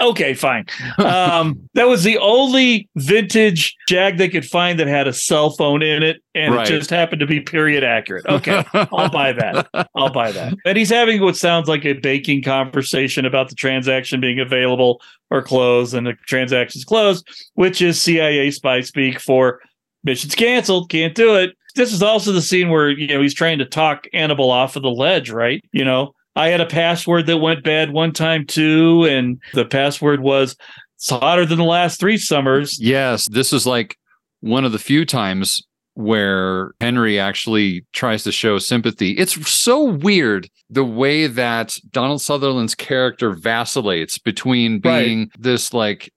okay, 0.00 0.34
fine. 0.34 0.64
Um, 0.98 1.68
that 1.74 1.88
was 1.88 2.02
the 2.04 2.18
only 2.18 2.88
vintage 2.96 3.76
Jag 3.88 4.18
they 4.18 4.28
could 4.28 4.44
find 4.44 4.78
that 4.78 4.86
had 4.88 5.06
a 5.08 5.12
cell 5.12 5.50
phone 5.50 5.82
in 5.82 6.02
it, 6.02 6.18
and 6.34 6.54
Right. 6.54 6.68
it 6.68 6.70
just 6.78 6.90
happened 6.90 7.20
to 7.20 7.26
be 7.26 7.40
period 7.40 7.84
accurate. 7.84 8.26
Okay, 8.26 8.64
I'll 8.74 9.10
buy 9.10 9.32
that. 9.32 9.68
I'll 9.94 10.10
buy 10.12 10.32
that. 10.32 10.54
And 10.64 10.76
he's 10.76 10.90
having 10.90 11.20
what 11.22 11.36
sounds 11.36 11.68
like 11.68 11.84
a 11.84 11.94
baking 11.94 12.42
conversation 12.42 13.24
about 13.24 13.48
the 13.48 13.54
transaction 13.54 14.20
being 14.20 14.40
available 14.40 15.00
or 15.30 15.42
closed, 15.42 15.94
and 15.94 16.06
the 16.06 16.14
transaction's 16.26 16.84
closed, 16.84 17.26
which 17.54 17.80
is 17.80 18.00
CIA 18.00 18.50
spy 18.50 18.80
speak 18.80 19.20
for 19.20 19.60
mission's 20.04 20.34
canceled, 20.34 20.90
can't 20.90 21.14
do 21.14 21.36
it. 21.36 21.54
This 21.74 21.92
is 21.92 22.02
also 22.02 22.32
the 22.32 22.42
scene 22.42 22.70
where 22.70 22.90
you 22.90 23.06
know 23.08 23.22
he's 23.22 23.34
trying 23.34 23.58
to 23.58 23.64
talk 23.64 24.06
Annibal 24.12 24.50
off 24.50 24.76
of 24.76 24.82
the 24.82 24.90
ledge, 24.90 25.30
right? 25.30 25.62
You 25.72 25.84
know, 25.84 26.12
I 26.38 26.48
had 26.48 26.60
a 26.60 26.66
password 26.66 27.26
that 27.26 27.38
went 27.38 27.64
bad 27.64 27.90
one 27.92 28.12
time 28.12 28.46
too, 28.46 29.04
and 29.04 29.40
the 29.54 29.64
password 29.64 30.20
was 30.20 30.56
it's 30.96 31.10
hotter 31.10 31.44
than 31.44 31.58
the 31.58 31.64
last 31.64 31.98
three 32.00 32.16
summers. 32.16 32.78
Yes, 32.80 33.26
this 33.30 33.52
is 33.52 33.66
like 33.66 33.96
one 34.40 34.64
of 34.64 34.72
the 34.72 34.78
few 34.78 35.04
times 35.04 35.60
where 35.94 36.72
Henry 36.80 37.18
actually 37.18 37.84
tries 37.92 38.22
to 38.22 38.30
show 38.30 38.58
sympathy. 38.58 39.10
It's 39.12 39.50
so 39.50 39.82
weird 39.82 40.48
the 40.70 40.84
way 40.84 41.26
that 41.26 41.76
Donald 41.90 42.22
Sutherland's 42.22 42.76
character 42.76 43.32
vacillates 43.32 44.16
between 44.18 44.80
Right. 44.84 45.04
being 45.04 45.30
this 45.40 45.72
like 45.74 46.08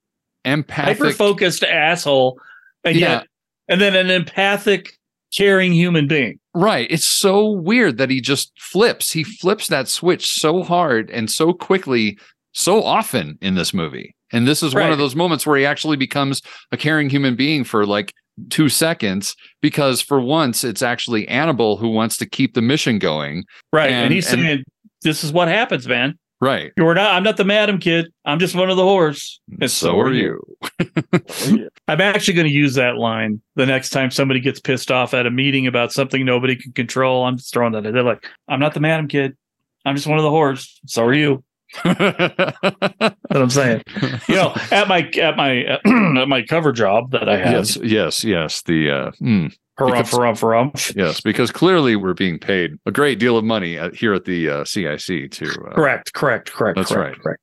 empathic 0.46 1.00
Hyper 1.00 1.12
focused 1.14 1.64
asshole, 1.64 2.40
and 2.84 2.96
Yeah. 2.96 3.10
yet, 3.12 3.28
and 3.70 3.82
then 3.82 3.96
an 3.96 4.12
empathic, 4.12 4.92
caring 5.36 5.74
human 5.74 6.08
being. 6.08 6.40
Right. 6.54 6.88
It's 6.90 7.06
so 7.08 7.50
weird 7.50 7.98
that 7.98 8.10
he 8.10 8.20
just 8.22 8.52
flips. 8.60 9.12
He 9.12 9.24
flips 9.24 9.68
that 9.68 9.88
switch 9.88 10.32
so 10.32 10.64
hard 10.64 11.10
and 11.10 11.30
so 11.32 11.54
quickly, 11.54 12.20
so 12.52 12.84
often 12.84 13.38
in 13.42 13.56
this 13.56 13.74
movie. 13.74 14.16
And 14.34 14.48
this 14.48 14.64
is 14.64 14.74
one 14.74 14.92
of 14.92 14.98
those 14.98 15.16
moments 15.16 15.46
where 15.46 15.58
he 15.58 15.66
actually 15.66 15.98
becomes 15.98 16.42
a 16.72 16.78
caring 16.78 17.10
human 17.10 17.36
being 17.36 17.64
for 17.64 17.86
like 17.86 18.14
two 18.50 18.70
seconds 18.70 19.36
because 19.62 20.02
for 20.02 20.20
once 20.22 20.64
it's 20.64 20.82
actually 20.82 21.28
Annibal 21.28 21.78
who 21.78 21.90
wants 21.90 22.18
to 22.18 22.26
keep 22.30 22.54
the 22.54 22.62
mission 22.62 22.98
going. 22.98 23.44
Right, 23.74 23.92
and, 23.92 24.06
And- 24.06 24.14
he's 24.14 24.32
and- 24.32 24.42
saying, 24.42 24.64
"This 25.04 25.24
is 25.24 25.32
what 25.34 25.48
happens, 25.48 25.88
man. 25.88 26.18
Right. 26.42 26.72
You're 26.76 26.96
not. 26.96 27.12
I'm 27.14 27.22
not 27.24 27.38
the 27.38 27.46
madam 27.46 27.78
kid. 27.80 28.12
I'm 28.26 28.40
just 28.40 28.56
one 28.56 28.70
of 28.72 28.76
the 28.78 28.84
whores." 28.84 29.38
And 29.60 29.70
So 29.70 30.00
are 30.00 30.12
you. 30.12 30.42
I'm 31.88 32.02
actually 32.02 32.34
going 32.34 32.48
to 32.48 32.54
use 32.54 32.74
that 32.76 32.98
line 32.98 33.42
the 33.56 33.66
next 33.68 33.90
time 33.92 34.10
somebody 34.12 34.40
gets 34.40 34.60
pissed 34.60 34.92
off 34.92 35.14
at 35.14 35.26
a 35.28 35.32
meeting 35.32 35.68
about 35.68 35.92
something 35.94 36.26
nobody 36.26 36.56
can 36.56 36.72
control. 36.72 37.24
I'm 37.26 37.38
just 37.38 37.54
throwing 37.54 37.74
that. 37.74 37.86
in. 37.86 37.94
They're 37.94 38.04
like, 38.04 38.26
"I'm 38.48 38.60
not 38.60 38.74
the 38.74 38.80
madam 38.80 39.08
kid. 39.08 39.38
I'm 39.86 39.96
just 39.96 40.08
one 40.08 40.18
of 40.18 40.24
the 40.24 40.32
whores. 40.32 40.68
So 40.88 41.06
are 41.06 41.14
you." 41.14 41.44
That's 41.84 42.60
what 43.00 43.16
I'm 43.32 43.50
saying. 43.50 43.84
You 44.28 44.36
know, 44.36 44.54
at 44.72 44.88
my 44.88 45.10
at 45.22 45.38
my 45.38 45.64
at 46.22 46.28
my 46.28 46.42
cover 46.44 46.72
job 46.72 47.12
that 47.12 47.30
I 47.30 47.38
have. 47.38 47.54
yes, 47.54 47.78
yes, 47.78 48.24
yes. 48.24 48.62
The 48.64 48.90
uh 48.92 49.12
mm, 49.22 49.54
Harumph, 49.82 50.12
harumph, 50.12 50.40
harumph. 50.72 50.96
yes, 50.96 51.22
because 51.22 51.52
clearly 51.52 51.96
we're 51.96 52.14
being 52.14 52.40
paid 52.40 52.78
a 52.86 52.92
great 52.92 53.20
deal 53.20 53.38
of 53.38 53.44
money 53.44 53.78
at, 53.78 53.96
here 53.96 54.14
at 54.14 54.26
the 54.26 54.50
uh, 54.50 54.66
CIC 54.66 55.32
to 55.32 55.46
uh, 55.46 55.76
Correct, 55.76 56.14
correct, 56.14 56.52
correct. 56.52 56.78
That's 56.78 56.92
correct, 56.92 57.18
right. 57.18 57.24
Correct. 57.24 57.42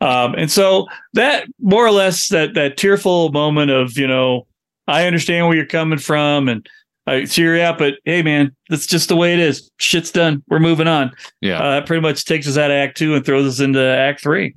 Um, 0.00 0.34
and 0.34 0.50
so 0.50 0.86
that 1.14 1.46
more 1.60 1.86
or 1.86 1.90
less 1.90 2.28
that 2.28 2.54
that 2.54 2.76
tearful 2.76 3.30
moment 3.32 3.70
of 3.70 3.96
you 3.96 4.06
know, 4.06 4.46
I 4.86 5.06
understand 5.06 5.46
where 5.46 5.56
you're 5.56 5.66
coming 5.66 5.98
from, 5.98 6.48
and 6.48 6.68
I 7.06 7.24
cheer 7.24 7.56
you 7.56 7.62
up, 7.62 7.78
but 7.78 7.94
hey, 8.04 8.22
man, 8.22 8.54
that's 8.68 8.86
just 8.86 9.08
the 9.08 9.16
way 9.16 9.32
it 9.32 9.38
is. 9.38 9.70
Shit's 9.78 10.10
done. 10.10 10.42
We're 10.48 10.58
moving 10.58 10.88
on. 10.88 11.12
Yeah. 11.40 11.60
Uh, 11.60 11.70
that 11.76 11.86
pretty 11.86 12.02
much 12.02 12.24
takes 12.24 12.48
us 12.48 12.58
out 12.58 12.70
of 12.70 12.74
Act 12.74 12.96
Two 12.98 13.14
and 13.14 13.24
throws 13.24 13.46
us 13.46 13.60
into 13.60 13.80
Act 13.80 14.20
Three. 14.22 14.54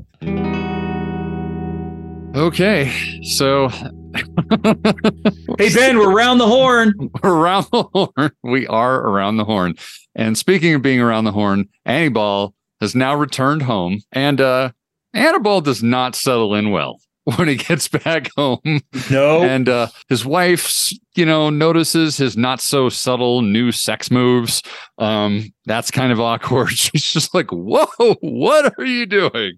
Okay, 2.35 3.21
so 3.23 3.69
Hey 5.57 5.73
Ben, 5.73 5.97
we're 5.97 6.11
around 6.11 6.37
the 6.37 6.47
horn. 6.47 6.93
around 7.23 7.67
the 7.71 7.83
horn. 7.83 8.31
We 8.43 8.65
are 8.67 9.01
around 9.01 9.37
the 9.37 9.45
horn. 9.45 9.75
And 10.15 10.37
speaking 10.37 10.73
of 10.73 10.81
being 10.81 11.01
around 11.01 11.25
the 11.25 11.31
horn, 11.31 11.67
Annibal 11.85 12.53
has 12.81 12.95
now 12.95 13.15
returned 13.15 13.61
home, 13.61 13.99
and 14.11 14.39
uh, 14.39 14.71
Annibal 15.13 15.61
does 15.61 15.83
not 15.83 16.15
settle 16.15 16.55
in 16.55 16.71
well 16.71 16.99
when 17.37 17.47
he 17.47 17.55
gets 17.55 17.87
back 17.87 18.29
home. 18.35 18.81
No. 19.11 19.41
And 19.41 19.69
uh, 19.69 19.87
his 20.07 20.25
wife, 20.25 20.91
you 21.15 21.25
know, 21.25 21.49
notices 21.49 22.17
his 22.17 22.37
not 22.37 22.61
so 22.61 22.89
subtle 22.89 23.41
new 23.41 23.71
sex 23.71 24.09
moves. 24.09 24.63
Um, 24.97 25.51
that's 25.65 25.91
kind 25.91 26.11
of 26.11 26.19
awkward. 26.19 26.69
She's 26.71 27.03
just 27.03 27.33
like, 27.35 27.51
whoa, 27.51 28.15
what 28.21 28.73
are 28.77 28.85
you 28.85 29.05
doing? 29.05 29.53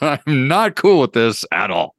I'm 0.00 0.48
not 0.48 0.76
cool 0.76 1.00
with 1.00 1.12
this 1.12 1.44
at 1.52 1.70
all. 1.70 1.94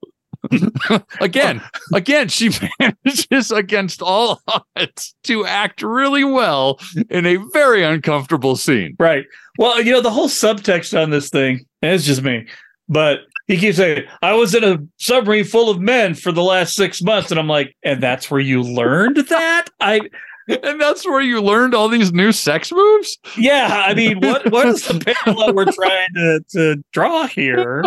again, 1.22 1.62
again, 1.94 2.28
she 2.28 2.52
manages 2.80 3.52
against 3.52 4.02
all 4.02 4.42
odds 4.76 5.16
to 5.24 5.46
act 5.46 5.82
really 5.82 6.24
well 6.24 6.80
in 7.10 7.26
a 7.26 7.38
very 7.54 7.84
uncomfortable 7.84 8.56
scene. 8.56 8.96
Right. 9.00 9.26
Well, 9.58 9.82
you 9.82 9.92
know, 9.92 10.02
the 10.02 10.12
whole 10.12 10.30
subtext 10.30 11.00
on 11.02 11.10
this 11.10 11.30
thing, 11.30 11.66
it's 11.82 12.06
just 12.06 12.24
me, 12.24 12.48
but 12.90 13.20
he 13.48 13.58
keeps 13.58 13.78
saying, 13.78 14.06
I 14.22 14.34
was 14.34 14.56
in 14.56 14.64
a 14.64 14.80
submarine 14.98 15.44
full 15.44 15.70
of 15.70 15.80
men 15.80 16.16
for 16.16 16.32
the 16.32 16.44
last 16.44 16.76
six 16.76 17.02
months. 17.02 17.30
And 17.30 17.40
I'm 17.40 17.48
like, 17.48 17.76
and 17.84 18.02
that's 18.02 18.32
where 18.32 18.40
you 18.40 18.62
learned 18.62 19.18
that? 19.18 19.66
I 19.80 20.02
and 20.48 20.82
that's 20.82 21.06
where 21.06 21.22
you 21.22 21.42
learned 21.42 21.74
all 21.74 21.88
these 21.88 22.12
new 22.12 22.34
sex 22.34 22.70
moves? 22.72 23.18
Yeah. 23.38 23.86
I 23.88 23.94
mean, 23.94 24.20
what 24.20 24.52
what 24.52 24.68
is 24.68 24.86
the 24.86 25.00
parallel 25.00 25.54
we're 25.54 25.72
trying 25.72 26.10
to, 26.16 26.40
to 26.52 26.84
draw 26.92 27.28
here? 27.28 27.86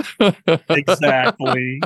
Exactly. 0.68 1.80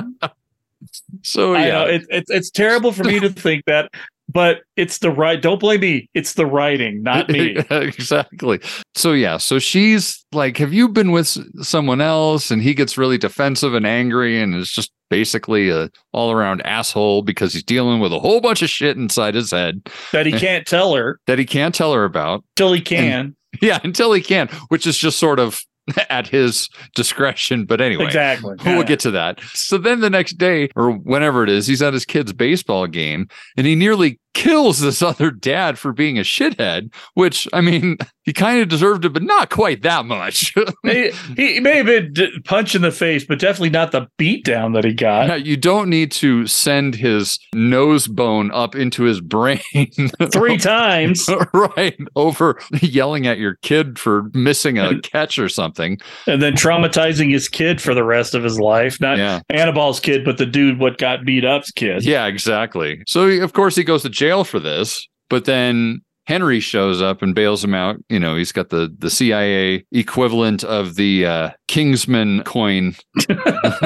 So 1.23 1.53
yeah, 1.53 1.69
know, 1.69 1.85
it, 1.85 2.05
it's 2.09 2.31
it's 2.31 2.49
terrible 2.49 2.91
for 2.91 3.03
me 3.03 3.19
to 3.19 3.29
think 3.33 3.65
that, 3.65 3.91
but 4.29 4.61
it's 4.75 4.99
the 4.99 5.11
right. 5.11 5.41
Don't 5.41 5.59
blame 5.59 5.81
me. 5.81 6.09
It's 6.13 6.33
the 6.33 6.45
writing, 6.45 7.03
not 7.03 7.29
me. 7.29 7.57
exactly. 7.69 8.59
So 8.95 9.13
yeah, 9.13 9.37
so 9.37 9.59
she's 9.59 10.25
like, 10.31 10.57
"Have 10.57 10.73
you 10.73 10.89
been 10.89 11.11
with 11.11 11.27
someone 11.63 12.01
else?" 12.01 12.51
And 12.51 12.61
he 12.61 12.73
gets 12.73 12.97
really 12.97 13.17
defensive 13.17 13.73
and 13.73 13.85
angry, 13.85 14.41
and 14.41 14.55
is 14.55 14.71
just 14.71 14.91
basically 15.09 15.69
a 15.69 15.89
all 16.13 16.31
around 16.31 16.61
asshole 16.61 17.21
because 17.21 17.53
he's 17.53 17.63
dealing 17.63 17.99
with 17.99 18.13
a 18.13 18.19
whole 18.19 18.39
bunch 18.41 18.61
of 18.61 18.69
shit 18.69 18.97
inside 18.97 19.35
his 19.35 19.51
head 19.51 19.81
that 20.13 20.25
he 20.25 20.31
can't 20.31 20.65
tell 20.65 20.95
her 20.95 21.19
that 21.27 21.37
he 21.37 21.45
can't 21.45 21.75
tell 21.75 21.93
her 21.93 22.05
about. 22.05 22.43
till 22.55 22.73
he 22.73 22.81
can. 22.81 23.35
Yeah, 23.61 23.79
until 23.83 24.13
he 24.13 24.21
can, 24.21 24.47
which 24.69 24.87
is 24.87 24.97
just 24.97 25.19
sort 25.19 25.37
of 25.37 25.61
at 26.09 26.27
his 26.27 26.69
discretion. 26.95 27.65
But 27.65 27.81
anyway, 27.81 28.05
Exactly. 28.05 28.55
We'll 28.65 28.77
Yeah. 28.77 28.83
get 28.83 28.99
to 29.01 29.11
that. 29.11 29.39
So 29.53 29.77
then 29.77 29.99
the 30.01 30.09
next 30.09 30.37
day, 30.37 30.69
or 30.75 30.91
whenever 30.91 31.43
it 31.43 31.49
is, 31.49 31.67
he's 31.67 31.81
at 31.81 31.93
his 31.93 32.05
kid's 32.05 32.33
baseball 32.33 32.87
game 32.87 33.27
and 33.57 33.65
he 33.67 33.75
nearly 33.75 34.19
kills 34.41 34.79
this 34.79 35.01
other 35.01 35.29
dad 35.31 35.77
for 35.77 35.93
being 35.93 36.17
a 36.17 36.21
shithead, 36.23 36.93
which 37.13 37.47
I 37.53 37.61
mean, 37.61 37.97
he 38.23 38.33
kind 38.33 38.61
of 38.61 38.69
deserved 38.69 39.05
it, 39.05 39.13
but 39.13 39.23
not 39.23 39.49
quite 39.49 39.81
that 39.83 40.05
much. 40.05 40.53
he, 40.83 41.11
he 41.35 41.59
may 41.59 41.77
have 41.77 41.85
been 41.85 42.13
d- 42.13 42.39
punch 42.45 42.75
in 42.75 42.81
the 42.81 42.91
face, 42.91 43.23
but 43.25 43.39
definitely 43.39 43.69
not 43.69 43.91
the 43.91 44.07
beatdown 44.19 44.73
that 44.73 44.83
he 44.83 44.93
got. 44.93 45.27
Yeah, 45.27 45.35
you 45.35 45.57
don't 45.57 45.89
need 45.89 46.11
to 46.13 46.47
send 46.47 46.95
his 46.95 47.39
nose 47.53 48.07
bone 48.07 48.51
up 48.51 48.75
into 48.75 49.03
his 49.03 49.21
brain 49.21 49.59
Three 50.31 50.57
times. 50.57 51.29
right 51.53 51.97
over 52.15 52.59
yelling 52.81 53.27
at 53.27 53.37
your 53.37 53.55
kid 53.61 53.97
for 53.99 54.29
missing 54.33 54.77
a 54.79 54.99
catch 55.01 55.37
or 55.37 55.49
something. 55.49 55.99
and 56.27 56.41
then 56.41 56.53
traumatizing 56.53 57.31
his 57.31 57.47
kid 57.47 57.81
for 57.81 57.93
the 57.93 58.03
rest 58.03 58.33
of 58.35 58.43
his 58.43 58.59
life. 58.59 58.99
Not 58.99 59.17
Yeah. 59.17 59.41
Annibal's 59.51 59.99
kid, 59.99 60.23
but 60.25 60.37
the 60.37 60.45
dude 60.45 60.79
what 60.79 60.97
got 60.97 61.25
beat 61.25 61.45
up's 61.45 61.71
kid. 61.71 62.03
Yeah, 62.03 62.25
exactly. 62.27 63.01
So 63.07 63.27
of 63.27 63.53
course 63.53 63.75
he 63.75 63.83
goes 63.83 64.01
to 64.03 64.09
jail 64.09 64.30
for 64.43 64.59
this, 64.59 65.07
but 65.29 65.45
then 65.45 66.01
Henry 66.25 66.59
shows 66.59 67.01
up 67.01 67.21
and 67.21 67.35
bails 67.35 67.63
him 67.63 67.73
out. 67.73 67.97
You 68.09 68.19
know, 68.19 68.35
he's 68.35 68.51
got 68.51 68.69
the 68.69 68.93
the 68.97 69.09
CIA 69.09 69.85
equivalent 69.91 70.63
of 70.63 70.95
the 70.95 71.25
uh, 71.25 71.49
Kingsman 71.67 72.43
coin, 72.43 72.95
the 73.15 73.81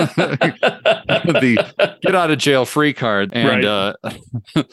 get 2.02 2.16
out 2.16 2.32
of 2.32 2.38
jail 2.38 2.66
free 2.66 2.94
card, 2.94 3.32
and 3.34 3.64
Right. 3.64 3.66
uh, 3.66 3.94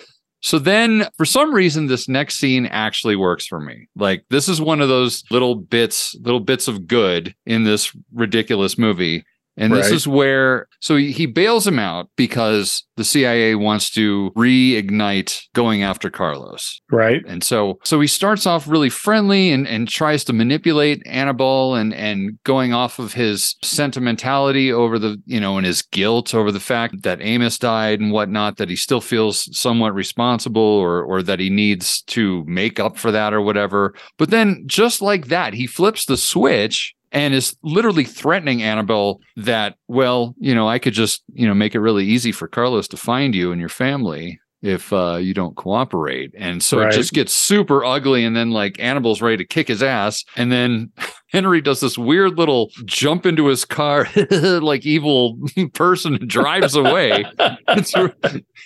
so 0.41 0.59
then 0.59 1.07
for 1.17 1.25
some 1.25 1.55
reason 1.55 1.87
this 1.87 2.09
next 2.09 2.39
scene 2.39 2.67
actually 2.67 3.17
works 3.17 3.47
for 3.47 3.61
me. 3.61 3.89
Like 3.97 4.25
this 4.31 4.49
is 4.49 4.61
one 4.61 4.81
of 4.81 4.89
those 4.89 5.25
little 5.31 5.55
bits, 5.55 6.15
little 6.21 6.41
bits 6.41 6.69
of 6.69 6.87
good 6.87 7.35
in 7.47 7.65
this 7.65 7.95
ridiculous 8.13 8.79
movie. 8.79 9.25
And 9.63 9.73
this 9.73 9.87
Right. 9.87 9.95
is 9.95 10.09
where, 10.09 10.67
so 10.81 10.97
he, 10.97 11.13
he 11.13 11.27
bails 11.27 11.67
him 11.67 11.79
out 11.79 12.09
because 12.17 12.85
the 12.97 13.05
CIA 13.05 13.55
wants 13.55 13.91
to 13.93 14.33
reignite 14.37 15.41
going 15.55 15.83
after 15.83 16.11
Carlos. 16.11 16.81
Right. 16.91 17.23
And 17.27 17.45
so, 17.45 17.79
so 17.85 18.01
he 18.01 18.07
starts 18.09 18.45
off 18.47 18.67
really 18.67 18.91
friendly 18.91 19.51
and, 19.53 19.67
and 19.69 19.89
tries 19.89 20.25
to 20.25 20.33
manipulate 20.33 21.01
Annibal 21.07 21.75
and, 21.77 21.95
and 21.95 22.39
going 22.45 22.73
off 22.73 22.99
of 22.99 23.13
his 23.15 23.55
sentimentality 23.63 24.73
over 24.73 24.99
the, 24.99 25.21
you 25.27 25.39
know, 25.41 25.57
and 25.57 25.67
his 25.67 25.83
guilt 25.83 26.35
over 26.35 26.51
the 26.51 26.61
fact 26.61 27.03
that 27.03 27.21
Amos 27.23 27.59
died 27.59 28.01
and 28.01 28.11
whatnot, 28.13 28.57
that 28.57 28.69
he 28.69 28.77
still 28.77 29.01
feels 29.01 29.49
somewhat 29.57 29.95
responsible 29.95 30.61
or, 30.61 31.03
or 31.03 31.23
that 31.23 31.39
he 31.41 31.51
needs 31.51 32.03
to 32.09 32.45
make 32.47 32.81
up 32.81 32.99
for 32.99 33.11
that 33.13 33.33
or 33.33 33.41
whatever. 33.41 33.95
But 34.19 34.31
then 34.31 34.65
just 34.67 35.01
like 35.01 35.27
that, 35.29 35.55
he 35.55 35.67
flips 35.67 36.05
the 36.05 36.17
switch 36.17 36.95
and 37.13 37.35
is 37.35 37.57
literally 37.63 38.05
threatening 38.05 38.63
Annibal 38.63 39.21
that, 39.37 39.77
well, 39.89 40.35
you 40.39 40.55
know, 40.55 40.69
I 40.69 40.79
could 40.79 40.95
just, 40.95 41.23
you 41.33 41.47
know, 41.47 41.55
make 41.55 41.75
it 41.75 41.81
really 41.81 42.05
easy 42.07 42.33
for 42.33 42.49
Carlos 42.49 42.89
to 42.89 42.97
find 42.97 43.35
you 43.35 43.53
and 43.53 43.61
your 43.61 43.69
family 43.69 44.39
if 44.63 44.93
uh, 44.93 45.17
you 45.17 45.35
don't 45.35 45.57
cooperate. 45.57 46.33
And 46.39 46.63
so 46.63 46.79
Right. 46.79 46.93
it 46.93 46.97
just 46.97 47.13
gets 47.13 47.33
super 47.33 47.85
ugly. 47.85 48.25
And 48.25 48.37
then 48.37 48.53
like 48.53 48.75
Annibal's 48.79 49.21
ready 49.21 49.37
to 49.39 49.45
kick 49.45 49.67
his 49.67 49.83
ass. 49.83 50.25
And 50.37 50.53
then 50.53 50.93
Henry 51.33 51.61
does 51.61 51.81
this 51.81 51.99
weird 51.99 52.39
little 52.39 52.71
jump 52.85 53.27
into 53.27 53.47
his 53.47 53.65
car, 53.65 54.07
like 54.31 54.87
evil 54.87 55.37
person 55.75 56.15
and 56.15 56.29
drives 56.31 56.77
away. 56.77 57.25
it's, 57.69 57.93
a, 57.97 58.15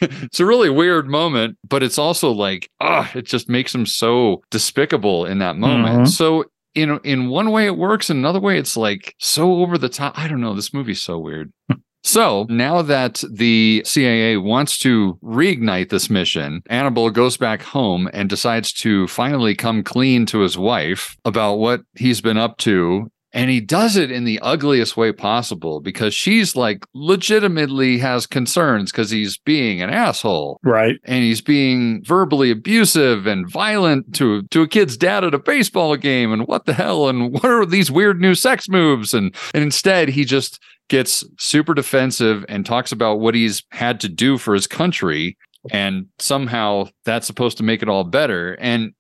it's 0.02 0.39
a 0.39 0.44
really 0.44 0.68
weird 0.68 1.09
moment, 1.09 1.56
but 1.66 1.82
it's 1.82 1.97
also 1.98 2.31
like, 2.31 2.70
ah, 2.81 3.10
it 3.14 3.23
just 3.24 3.48
makes 3.48 3.74
him 3.74 3.86
so 3.86 4.43
despicable 4.51 5.24
in 5.24 5.39
that 5.39 5.56
moment. 5.56 6.01
Mhm. 6.02 6.09
So 6.09 6.44
in 6.77 7.01
in 7.03 7.28
one 7.28 7.51
way 7.51 7.66
it 7.66 7.77
works, 7.77 8.11
in 8.11 8.19
another 8.19 8.40
way 8.40 8.59
it's 8.59 8.77
like 8.77 9.15
so 9.19 9.55
over 9.55 9.78
the 9.78 9.89
top. 9.89 10.19
I 10.19 10.28
don't 10.28 10.40
know. 10.40 10.55
This 10.55 10.74
movie's 10.74 11.03
so 11.03 11.19
weird. 11.19 11.53
So 12.05 12.47
now 12.48 12.82
that 12.82 13.24
the 13.28 13.82
CIA 13.85 14.36
wants 14.36 14.78
to 14.78 15.19
reignite 15.24 15.89
this 15.89 16.09
mission, 16.09 16.62
Annibal 16.70 17.11
goes 17.11 17.36
back 17.36 17.62
home 17.62 18.09
and 18.12 18.31
decides 18.31 18.73
to 18.74 19.09
finally 19.09 19.57
come 19.57 19.82
clean 19.82 20.24
to 20.27 20.39
his 20.39 20.57
wife 20.57 21.16
about 21.24 21.55
what 21.55 21.82
he's 21.97 22.20
been 22.20 22.36
up 22.36 22.59
to. 22.59 23.11
And 23.37 23.51
he 23.51 23.61
does 23.61 23.97
it 23.97 24.11
in 24.11 24.25
the 24.25 24.41
ugliest 24.41 24.97
way 24.97 25.13
possible 25.13 25.81
because 25.81 26.15
she's 26.15 26.57
like 26.57 26.87
legitimately 26.95 27.99
has 27.99 28.27
concerns 28.27 28.91
because 28.91 29.11
he's 29.11 29.37
being 29.37 29.83
an 29.83 29.91
asshole. 29.91 30.59
Right. 30.65 30.97
and 31.05 31.23
he's 31.23 31.43
being 31.43 32.03
verbally 32.05 32.51
abusive 32.51 33.27
and 33.27 33.49
violent 33.49 34.15
to 34.15 34.43
to 34.45 34.63
a 34.63 34.69
kid's 34.69 34.97
dad 34.97 35.23
at 35.23 35.35
a 35.35 35.39
baseball 35.39 35.95
game 35.97 36.33
and 36.33 36.49
what 36.49 36.65
the 36.65 36.73
hell 36.73 37.09
and 37.09 37.33
what 37.33 37.45
are 37.45 37.67
these 37.67 37.91
weird 37.91 38.21
new 38.21 38.35
sex 38.35 38.69
moves? 38.69 39.13
And 39.13 39.35
and 39.55 39.63
instead 39.63 40.09
he 40.09 40.25
just 40.25 40.59
gets 40.89 41.23
super 41.39 41.75
defensive 41.75 42.45
and 42.49 42.65
talks 42.65 42.91
about 42.91 43.21
what 43.21 43.35
he's 43.35 43.63
had 43.71 44.01
to 44.01 44.09
do 44.09 44.39
for 44.39 44.55
his 44.55 44.67
country. 44.67 45.37
And 45.73 46.07
somehow 46.19 46.89
that's 47.05 47.27
supposed 47.27 47.57
to 47.59 47.65
make 47.65 47.83
it 47.83 47.89
all 47.89 48.05
better. 48.05 48.55
And 48.55 48.93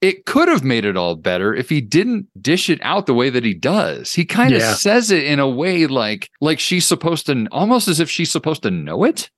it 0.00 0.26
could 0.26 0.48
have 0.48 0.62
made 0.62 0.84
it 0.84 0.96
all 0.96 1.14
better 1.16 1.54
if 1.54 1.68
he 1.68 1.80
didn't 1.80 2.26
dish 2.40 2.68
it 2.68 2.78
out 2.82 3.06
the 3.06 3.14
way 3.14 3.30
that 3.30 3.44
he 3.44 3.54
does. 3.54 4.12
He 4.12 4.24
kind 4.24 4.52
of 4.54 4.60
Yeah. 4.60 4.74
says 4.74 5.10
it 5.10 5.24
in 5.24 5.38
a 5.40 5.48
way 5.48 5.86
like 5.86 6.28
like 6.40 6.60
she's 6.60 6.84
supposed 6.86 7.26
to 7.26 7.46
almost 7.50 7.88
as 7.88 7.98
if 8.00 8.10
she's 8.10 8.30
supposed 8.30 8.62
to 8.64 8.70
know 8.70 9.04
it 9.04 9.30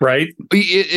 Right. 0.00 0.28
it, 0.50 0.56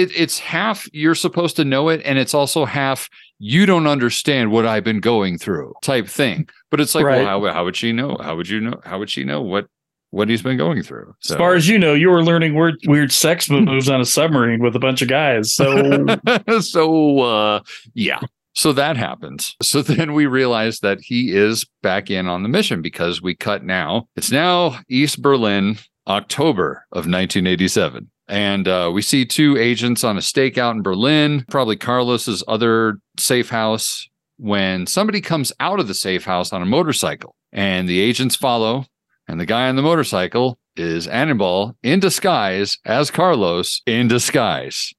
it, 0.10 0.12
it's 0.20 0.40
half 0.40 0.88
you're 0.92 1.14
supposed 1.14 1.56
to 1.58 1.64
know 1.66 1.90
it 1.90 2.02
and 2.04 2.18
it's 2.18 2.34
also 2.34 2.66
half 2.66 3.08
you 3.38 3.68
don't 3.68 3.86
understand 3.86 4.50
what 4.50 4.66
i've 4.66 4.84
been 4.84 5.00
going 5.00 5.38
through 5.38 5.76
type 5.84 6.08
thing 6.08 6.50
but 6.72 6.82
it's 6.82 6.96
like 6.96 7.06
Right. 7.06 7.18
well 7.24 7.46
how, 7.46 7.54
how 7.54 7.66
would 7.66 7.76
she 7.76 7.92
know 7.92 8.18
how 8.20 8.36
would 8.36 8.50
you 8.50 8.60
know 8.62 8.80
how 8.84 8.98
would 8.98 9.12
she 9.12 9.24
know 9.24 9.42
what 9.44 9.68
what 10.10 10.28
he's 10.30 10.42
been 10.42 10.58
going 10.58 10.82
through 10.82 11.14
As 11.30 11.36
far 11.36 11.54
as 11.54 11.68
you 11.68 11.78
know, 11.78 11.94
you 11.94 12.10
were 12.10 12.24
learning 12.24 12.56
weird, 12.56 12.76
weird 12.88 13.12
sex 13.12 13.48
moves 13.50 13.90
on 13.90 14.00
a 14.02 14.06
submarine 14.06 14.62
with 14.64 14.76
a 14.76 14.80
bunch 14.80 15.02
of 15.04 15.08
guys. 15.10 15.54
So 15.54 16.06
so 16.62 17.20
uh 17.20 17.60
yeah 17.94 18.20
so 18.56 18.74
that 18.74 18.98
happens. 18.98 19.56
So 19.62 19.82
then 19.84 20.14
we 20.14 20.26
realize 20.26 20.80
that 20.80 21.00
he 21.02 21.36
is 21.36 21.66
back 21.82 22.10
in 22.10 22.28
on 22.28 22.44
the 22.44 22.50
mission 22.50 22.82
because 22.82 23.22
we 23.22 23.36
cut 23.36 23.64
now. 23.64 24.08
It's 24.16 24.32
now 24.32 24.80
east 24.90 25.22
berlin 25.22 25.78
october 26.08 26.86
of 26.92 27.08
1987 27.08 28.08
and 28.28 28.68
uh, 28.68 28.92
we 28.94 29.02
see 29.02 29.26
two 29.26 29.58
agents 29.58 30.04
on 30.04 30.18
a 30.18 30.20
stakeout 30.20 30.74
in 30.74 30.84
berlin 30.84 31.44
probably 31.50 31.76
carlos's 31.76 32.44
other 32.48 33.00
safe 33.18 33.50
house 33.50 34.08
when 34.38 34.86
somebody 34.86 35.22
comes 35.22 35.52
out 35.60 35.80
of 35.80 35.88
the 35.88 35.94
safe 35.94 36.26
house 36.26 36.52
on 36.52 36.62
a 36.62 36.66
motorcycle. 36.66 37.36
And 37.52 37.88
the 37.88 38.00
agents 38.00 38.36
follow 38.36 38.86
and 39.28 39.40
the 39.40 39.46
guy 39.46 39.70
on 39.70 39.76
the 39.76 39.82
motorcycle 39.82 40.60
is 40.76 41.08
Annibal 41.08 41.76
in 41.84 42.00
disguise 42.00 42.78
as 42.86 43.12
Carlos 43.12 43.82
in 43.86 44.08
disguise. 44.08 44.94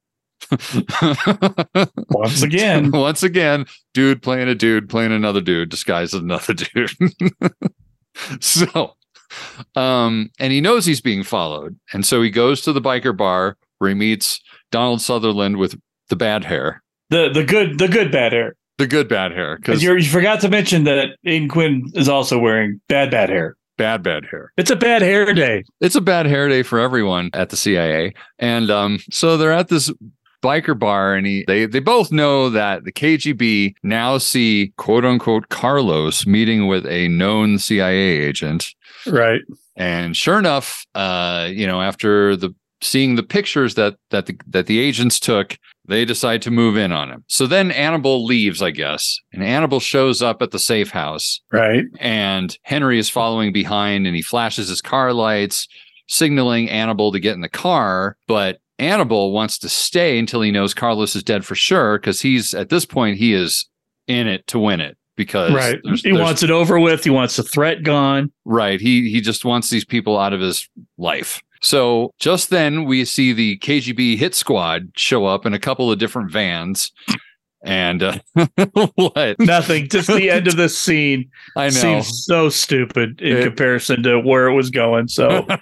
Once 2.10 2.42
again. 2.42 2.90
Once 2.92 3.22
again, 3.22 3.66
dude 3.94 4.22
playing 4.22 4.48
a 4.48 4.54
dude 4.54 4.88
playing 4.88 5.12
another 5.12 5.40
dude 5.40 5.68
disguised 5.68 6.14
as 6.14 6.20
another 6.20 6.54
dude. 6.74 6.90
so 8.40 8.94
Um, 9.74 10.30
and 10.38 10.52
he 10.52 10.60
knows 10.60 10.86
he's 10.86 11.00
being 11.00 11.22
followed. 11.22 11.78
And 11.92 12.04
so 12.06 12.22
he 12.22 12.30
goes 12.30 12.60
to 12.62 12.72
the 12.72 12.80
biker 12.80 13.16
bar 13.16 13.56
where 13.78 13.88
he 13.88 13.94
meets 13.94 14.40
Donald 14.70 15.00
Sutherland 15.00 15.56
with 15.56 15.78
the 16.08 16.16
bad 16.16 16.44
hair, 16.44 16.82
The 17.10 17.28
the 17.30 17.44
good 17.44 17.78
the 17.78 17.88
good 17.88 18.12
bad 18.12 18.32
hair. 18.32 18.54
the 18.78 18.86
good 18.86 19.08
bad 19.08 19.32
hair, 19.32 19.56
because 19.56 19.82
you 19.82 20.02
forgot 20.04 20.40
to 20.42 20.48
mention 20.48 20.84
that 20.84 21.16
Aidan 21.24 21.48
Quinn 21.48 21.90
is 21.94 22.08
also 22.08 22.38
wearing 22.38 22.80
bad 22.88 23.10
bad 23.10 23.28
hair. 23.28 23.56
bad, 23.76 24.02
bad 24.02 24.24
hair. 24.30 24.52
It's 24.56 24.70
a 24.70 24.76
bad 24.76 25.02
hair 25.02 25.34
day. 25.34 25.64
It's 25.80 25.96
a 25.96 26.00
bad 26.00 26.26
hair 26.26 26.48
day 26.48 26.62
for 26.62 26.78
everyone 26.78 27.30
at 27.34 27.50
the 27.50 27.56
CIA. 27.56 28.14
And 28.38 28.70
um, 28.70 29.00
so 29.10 29.36
they're 29.36 29.52
at 29.52 29.68
this 29.68 29.92
biker 30.42 30.78
bar 30.78 31.14
and 31.14 31.26
he 31.26 31.44
they 31.46 31.66
they 31.66 31.80
both 31.80 32.12
know 32.12 32.50
that 32.50 32.84
the 32.84 32.92
KGB 32.92 33.74
now 33.82 34.18
see 34.18 34.72
quote 34.76 35.04
unquote 35.04 35.48
Carlos 35.48 36.26
meeting 36.26 36.66
with 36.66 36.86
a 36.86 37.08
known 37.08 37.58
CIA 37.58 37.96
agent. 38.20 38.74
Right. 39.06 39.40
And 39.76 40.16
sure 40.16 40.38
enough, 40.38 40.84
uh, 40.94 41.48
you 41.52 41.66
know, 41.66 41.80
after 41.82 42.36
the 42.36 42.54
seeing 42.80 43.14
the 43.16 43.22
pictures 43.22 43.74
that 43.74 43.96
that 44.10 44.26
the 44.26 44.38
that 44.48 44.66
the 44.66 44.78
agents 44.78 45.18
took, 45.20 45.58
they 45.88 46.04
decide 46.04 46.42
to 46.42 46.50
move 46.50 46.76
in 46.76 46.92
on 46.92 47.10
him. 47.10 47.24
So 47.28 47.46
then 47.46 47.70
Annibal 47.70 48.24
leaves, 48.24 48.62
I 48.62 48.70
guess, 48.70 49.18
and 49.32 49.42
Annibal 49.42 49.80
shows 49.80 50.22
up 50.22 50.42
at 50.42 50.50
the 50.50 50.58
safe 50.58 50.90
house, 50.90 51.40
Right. 51.52 51.84
and 52.00 52.56
Henry 52.62 52.98
is 52.98 53.08
following 53.10 53.52
behind, 53.52 54.06
and 54.06 54.14
he 54.16 54.22
flashes 54.22 54.68
his 54.68 54.80
car 54.82 55.12
lights, 55.12 55.68
signaling 56.08 56.68
Annibal 56.68 57.12
to 57.12 57.20
get 57.20 57.34
in 57.34 57.40
the 57.40 57.48
car, 57.48 58.16
but. 58.26 58.58
Annibal 58.78 59.32
wants 59.32 59.59
to 59.59 59.69
stay 59.69 60.19
until 60.19 60.43
he 60.43 60.51
knows 60.51 60.74
Carlos 60.74 61.16
is 61.16 61.23
dead 61.23 61.44
for 61.44 61.55
sure, 61.55 61.98
because 61.98 62.20
he's 62.20 62.53
at 62.55 62.69
this 62.69 62.85
point 62.85 63.16
he 63.19 63.32
is 63.32 63.69
in 64.07 64.27
it 64.28 64.47
to 64.48 64.59
win 64.59 64.81
it. 64.81 64.97
Because 65.16 65.53
Right. 65.55 65.78
there's- 65.82 66.03
He 66.03 66.11
there's- 66.11 66.23
wants 66.23 66.43
it 66.43 66.51
over 66.51 66.78
with. 66.78 67.03
He 67.05 67.09
wants 67.11 67.36
the 67.36 67.43
threat 67.43 67.82
gone. 67.82 68.31
Right. 68.44 68.78
He 68.81 69.09
he 69.11 69.20
just 69.23 69.44
wants 69.47 69.70
these 69.70 69.85
people 69.85 70.19
out 70.19 70.35
of 70.35 70.40
his 70.40 70.69
life. 70.98 71.40
So 71.62 72.12
just 72.19 72.51
then 72.51 72.85
we 72.85 73.07
see 73.07 73.32
the 73.32 73.57
KGB 73.59 74.16
hit 74.19 74.35
squad 74.35 74.90
show 74.94 75.24
up 75.24 75.47
in 75.47 75.55
a 75.55 75.59
couple 75.59 75.90
of 75.90 75.98
different 75.98 76.31
vans. 76.31 76.93
And 77.65 78.03
uh, 78.03 78.19
what? 78.94 79.40
Nothing. 79.40 79.89
Just 79.89 80.09
the 80.09 80.31
end 80.31 80.47
of 80.48 80.57
this 80.57 80.77
scene 80.77 81.31
I 81.57 81.65
know. 81.65 81.70
seems 81.70 82.24
so 82.27 82.51
stupid 82.51 83.20
in 83.23 83.39
It- 83.39 83.44
comparison 83.44 84.03
to 84.03 84.20
where 84.20 84.47
it 84.48 84.55
was 84.55 84.69
going. 84.69 85.09
So 85.09 85.47
yeah. 85.48 85.57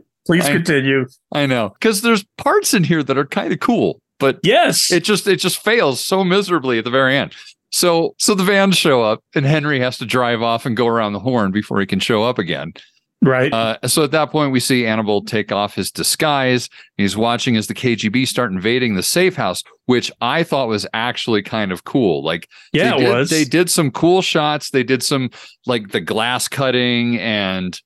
please 0.26 0.44
I- 0.46 0.52
continue. 0.52 1.06
I 1.32 1.46
know. 1.46 1.70
Because 1.70 2.02
there's 2.02 2.24
parts 2.38 2.74
in 2.74 2.84
here 2.84 3.02
that 3.02 3.16
are 3.18 3.26
kind 3.26 3.52
of 3.52 3.60
cool, 3.60 4.00
but 4.18 4.38
Yes. 4.42 4.90
it 4.90 5.04
just 5.04 5.26
it 5.26 5.36
just 5.36 5.62
fails 5.62 6.04
so 6.04 6.24
miserably 6.24 6.78
at 6.78 6.84
the 6.84 6.90
very 6.90 7.16
end. 7.16 7.34
So 7.72 8.14
so 8.18 8.34
the 8.34 8.44
vans 8.44 8.76
show 8.76 9.02
up 9.02 9.20
and 9.34 9.44
Henry 9.44 9.80
has 9.80 9.98
to 9.98 10.06
drive 10.06 10.42
off 10.42 10.66
and 10.66 10.76
go 10.76 10.86
around 10.86 11.12
the 11.14 11.20
horn 11.20 11.50
before 11.52 11.80
he 11.80 11.86
can 11.86 11.98
show 12.00 12.22
up 12.24 12.38
again. 12.38 12.72
right. 13.22 13.52
Uh, 13.52 13.76
so 13.88 14.04
at 14.04 14.10
that 14.12 14.30
point, 14.30 14.52
we 14.52 14.60
see 14.60 14.84
Annibal 14.86 15.22
take 15.22 15.50
off 15.50 15.74
his 15.74 15.90
disguise. 15.90 16.68
He's 16.96 17.16
watching 17.16 17.56
as 17.56 17.66
the 17.66 17.74
KGB 17.74 18.26
start 18.28 18.52
invading 18.52 18.94
the 18.94 19.02
safe 19.02 19.34
house, 19.34 19.62
which 19.86 20.12
I 20.20 20.42
thought 20.44 20.68
was 20.68 20.86
actually 20.94 21.42
kind 21.42 21.72
of 21.72 21.84
cool. 21.84 22.22
Like, 22.22 22.46
yeah, 22.72 22.90
they 22.90 22.96
it 22.96 23.00
did, 23.00 23.14
was. 23.14 23.30
They 23.30 23.44
did 23.44 23.70
some 23.70 23.90
cool 23.90 24.22
shots. 24.22 24.70
They 24.70 24.84
did 24.84 25.02
some 25.02 25.30
like 25.66 25.88
the 25.92 26.00
glass 26.00 26.46
cutting 26.46 27.18
and 27.18 27.80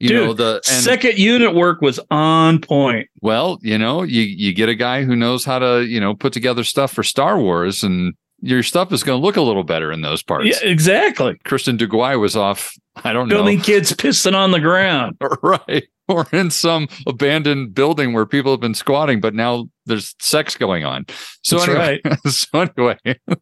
you 0.00 0.08
Dude, 0.08 0.26
know 0.26 0.32
the 0.32 0.60
second 0.62 1.18
unit 1.18 1.54
work 1.54 1.80
was 1.80 2.00
on 2.10 2.60
point. 2.60 3.08
well, 3.20 3.58
you 3.62 3.78
know, 3.78 4.02
you 4.02 4.22
you 4.22 4.52
get 4.52 4.68
a 4.68 4.74
guy 4.74 5.04
who 5.04 5.14
knows 5.14 5.44
how 5.44 5.58
to 5.58 5.84
you 5.86 6.00
know 6.00 6.14
put 6.14 6.32
together 6.32 6.64
stuff 6.64 6.92
for 6.92 7.02
Star 7.02 7.38
Wars, 7.38 7.82
and 7.82 8.14
your 8.40 8.62
stuff 8.62 8.92
is 8.92 9.02
going 9.02 9.20
to 9.20 9.24
look 9.24 9.36
a 9.36 9.42
little 9.42 9.64
better 9.64 9.92
in 9.92 10.00
those 10.00 10.22
parts. 10.22 10.46
Yeah, 10.46 10.68
exactly. 10.68 11.38
Christian 11.44 11.76
Duguay 11.76 12.18
was 12.18 12.34
off. 12.34 12.72
I 13.04 13.12
don't 13.12 13.28
know. 13.28 13.36
Building 13.36 13.60
kids 13.60 13.92
pissing 13.92 14.34
on 14.34 14.50
the 14.50 14.60
ground. 14.60 15.16
right 15.42 15.84
or 16.10 16.26
in 16.32 16.50
some 16.50 16.88
abandoned 17.06 17.72
building 17.72 18.12
where 18.12 18.26
people 18.26 18.52
have 18.52 18.60
been 18.60 18.74
squatting 18.74 19.20
but 19.20 19.34
now 19.34 19.68
there's 19.86 20.14
sex 20.20 20.56
going 20.56 20.84
on 20.84 21.06
so 21.42 21.58
That's 21.58 21.68
anyway 21.68 22.00
so 22.26 22.60
anyway 22.60 22.98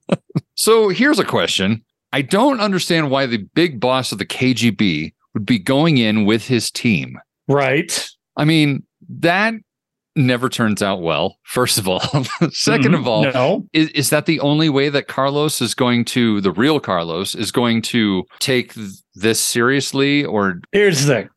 so 0.55 0.91
here's 0.91 1.19
a 1.19 1.25
question 1.25 1.83
i 2.13 2.23
don't 2.23 2.61
understand 2.61 3.11
why 3.11 3.27
the 3.27 3.39
big 3.55 3.81
boss 3.81 4.13
of 4.13 4.19
the 4.19 4.27
kgb 4.27 5.15
would 5.35 5.47
be 5.47 5.59
going 5.59 5.99
in 5.99 6.25
with 6.25 6.47
his 6.47 6.71
team 6.71 7.19
Right. 7.49 8.09
i 8.37 8.45
mean 8.45 8.85
that 9.21 9.55
never 10.17 10.49
turns 10.49 10.83
out 10.83 11.01
well 11.01 11.39
first 11.45 11.79
of 11.79 11.87
all 11.87 12.01
2nd 12.01 12.95
of 12.95 13.03
Mhm. 13.03 13.07
all 13.07 13.23
no. 13.25 13.67
is, 13.73 13.89
is 13.91 14.11
that 14.11 14.27
the 14.27 14.41
only 14.41 14.69
way 14.69 14.89
that 14.89 15.07
Carlos 15.07 15.61
is 15.61 15.75
going 15.75 16.05
to 16.07 16.41
the 16.41 16.51
real 16.51 16.81
Carlos 16.81 17.35
is 17.37 17.53
going 17.53 17.83
to 17.83 18.25
take 18.41 18.75
this 19.15 19.39
seriously 19.41 20.25
or 20.25 20.61
Here's 20.73 21.05
the 21.05 21.29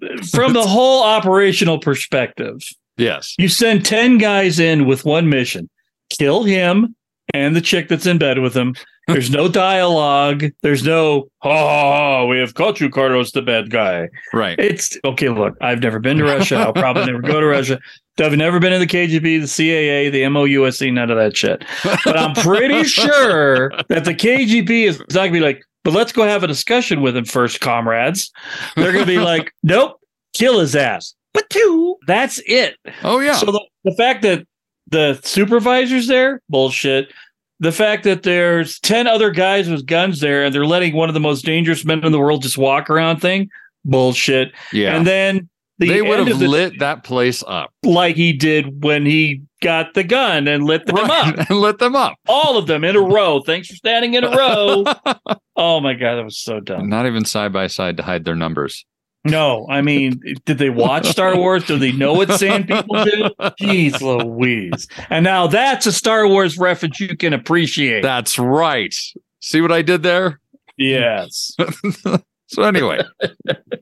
thing. 0.00 0.20
From 0.30 0.52
the 0.52 0.62
whole 0.66 1.02
operational 1.02 1.78
perspective, 1.80 2.58
yes 2.96 3.34
you 3.38 3.48
send 3.48 3.84
10 3.84 4.18
guys 4.18 4.60
in 4.60 4.86
with 4.86 5.04
one 5.04 5.28
mission 5.28 5.68
kill 6.16 6.44
him 6.44 6.94
and 7.34 7.56
the 7.56 7.60
chick 7.60 7.88
that's 7.88 8.06
in 8.06 8.18
bed 8.18 8.38
with 8.38 8.54
him. 8.56 8.74
There's 9.08 9.30
no 9.30 9.48
dialogue. 9.48 10.44
There's 10.62 10.84
no, 10.84 11.28
oh, 11.42 12.26
we 12.26 12.38
have 12.38 12.54
caught 12.54 12.78
you, 12.78 12.90
Carlos, 12.90 13.32
the 13.32 13.42
bad 13.42 13.70
guy. 13.70 14.08
right 14.34 14.58
It's 14.58 14.98
okay. 15.02 15.30
Look, 15.30 15.56
I've 15.62 15.80
never 15.80 15.98
been 15.98 16.18
to 16.18 16.24
Russia. 16.24 16.56
I'll 16.56 16.74
probably 16.74 17.06
never 17.06 17.22
go 17.22 17.40
to 17.40 17.46
Russia. 17.46 17.80
I've 18.20 18.36
never 18.36 18.60
been 18.60 18.72
in 18.72 18.80
the 18.80 18.86
KGB, 18.86 19.22
the 19.22 19.46
CAA, 19.46 20.12
the 20.12 20.22
MOUSC, 20.24 20.92
none 20.92 21.10
of 21.10 21.16
that 21.16 21.36
shit. 21.36 21.64
But 22.04 22.18
I'm 22.18 22.34
pretty 22.34 22.84
sure 22.88 23.70
that 23.88 24.04
the 24.04 24.14
KGB 24.14 24.84
is 24.84 24.98
not 24.98 25.14
going 25.14 25.32
to 25.32 25.38
be 25.38 25.40
like, 25.40 25.62
but 25.84 25.94
let's 25.94 26.12
go 26.12 26.24
have 26.24 26.42
a 26.42 26.46
discussion 26.48 27.00
with 27.00 27.16
him 27.16 27.24
first, 27.24 27.60
comrades. 27.60 28.30
They're 28.76 28.92
going 28.92 29.04
to 29.04 29.10
be 29.10 29.18
like, 29.20 29.52
nope, 29.62 30.00
kill 30.34 30.60
his 30.60 30.76
ass. 30.76 31.14
But 31.32 31.48
two, 31.50 31.96
that's 32.06 32.42
it. 32.46 32.76
oh 33.04 33.20
yeah 33.20 33.34
So 33.34 33.46
the, 33.46 33.64
the 33.84 33.94
fact 33.96 34.22
that 34.22 34.46
the 34.90 35.20
supervisor's 35.22 36.06
there, 36.06 36.42
bullshit. 36.48 37.12
The 37.60 37.72
fact 37.72 38.04
that 38.04 38.22
there's 38.22 38.78
10 38.80 39.06
other 39.08 39.30
guys 39.30 39.68
with 39.68 39.84
guns 39.86 40.20
there 40.20 40.44
and 40.44 40.54
they're 40.54 40.64
letting 40.66 40.94
one 40.94 41.08
of 41.08 41.14
the 41.14 41.20
most 41.20 41.44
dangerous 41.44 41.84
men 41.84 42.04
in 42.04 42.12
the 42.12 42.18
world 42.20 42.42
just 42.42 42.56
walk 42.58 42.88
around 42.88 43.20
thing, 43.20 43.48
bullshit. 43.84 44.52
yeah 44.72 44.96
And 44.96 45.06
then 45.06 45.48
the 45.78 45.88
they 45.88 46.02
would 46.02 46.18
have 46.20 46.38
the- 46.38 46.46
lit 46.48 46.78
that 46.80 47.02
place 47.04 47.42
up 47.46 47.70
like 47.84 48.14
he 48.16 48.32
did 48.32 48.82
when 48.84 49.04
he 49.06 49.42
got 49.60 49.94
the 49.94 50.04
gun 50.04 50.46
and 50.46 50.64
lit 50.64 50.86
them 50.86 50.96
up. 50.98 51.36
and 51.50 51.60
lit 51.60 51.78
them 51.78 51.96
up 51.96 52.14
All 52.28 52.56
of 52.58 52.66
them 52.68 52.84
in 52.84 52.94
a 52.94 53.00
row. 53.00 53.40
Thanks 53.40 53.66
for 53.68 53.74
standing 53.74 54.14
in 54.14 54.22
a 54.24 54.30
row. 54.30 54.84
oh 55.56 55.80
my 55.80 55.94
god, 55.94 56.16
that 56.16 56.24
was 56.24 56.38
so 56.38 56.60
dumb. 56.60 56.88
not 56.88 57.06
even 57.06 57.24
side 57.24 57.52
by 57.52 57.66
side 57.66 57.96
to 57.96 58.02
hide 58.04 58.24
their 58.24 58.36
numbers 58.36 58.84
No, 59.30 59.66
I 59.68 59.82
mean, 59.82 60.20
did 60.44 60.58
they 60.58 60.70
watch 60.70 61.06
Star 61.06 61.36
Wars? 61.36 61.64
Do 61.64 61.78
they 61.78 61.92
know 61.92 62.12
what 62.14 62.32
sand 62.32 62.68
people 62.68 63.04
do? 63.04 63.30
Jeez 63.60 64.00
Louise. 64.00 64.88
And 65.10 65.24
now 65.24 65.46
that's 65.46 65.86
a 65.86 65.92
Star 65.92 66.26
Wars 66.26 66.58
reference 66.58 66.98
you 67.00 67.16
can 67.16 67.32
appreciate. 67.32 68.02
that's 68.02 68.38
right 68.38 68.94
see 69.40 69.60
what 69.60 69.72
i 69.72 69.82
did 69.82 70.02
there 70.02 70.40
yes. 70.76 71.52
so 72.46 72.62
anyway 72.62 73.00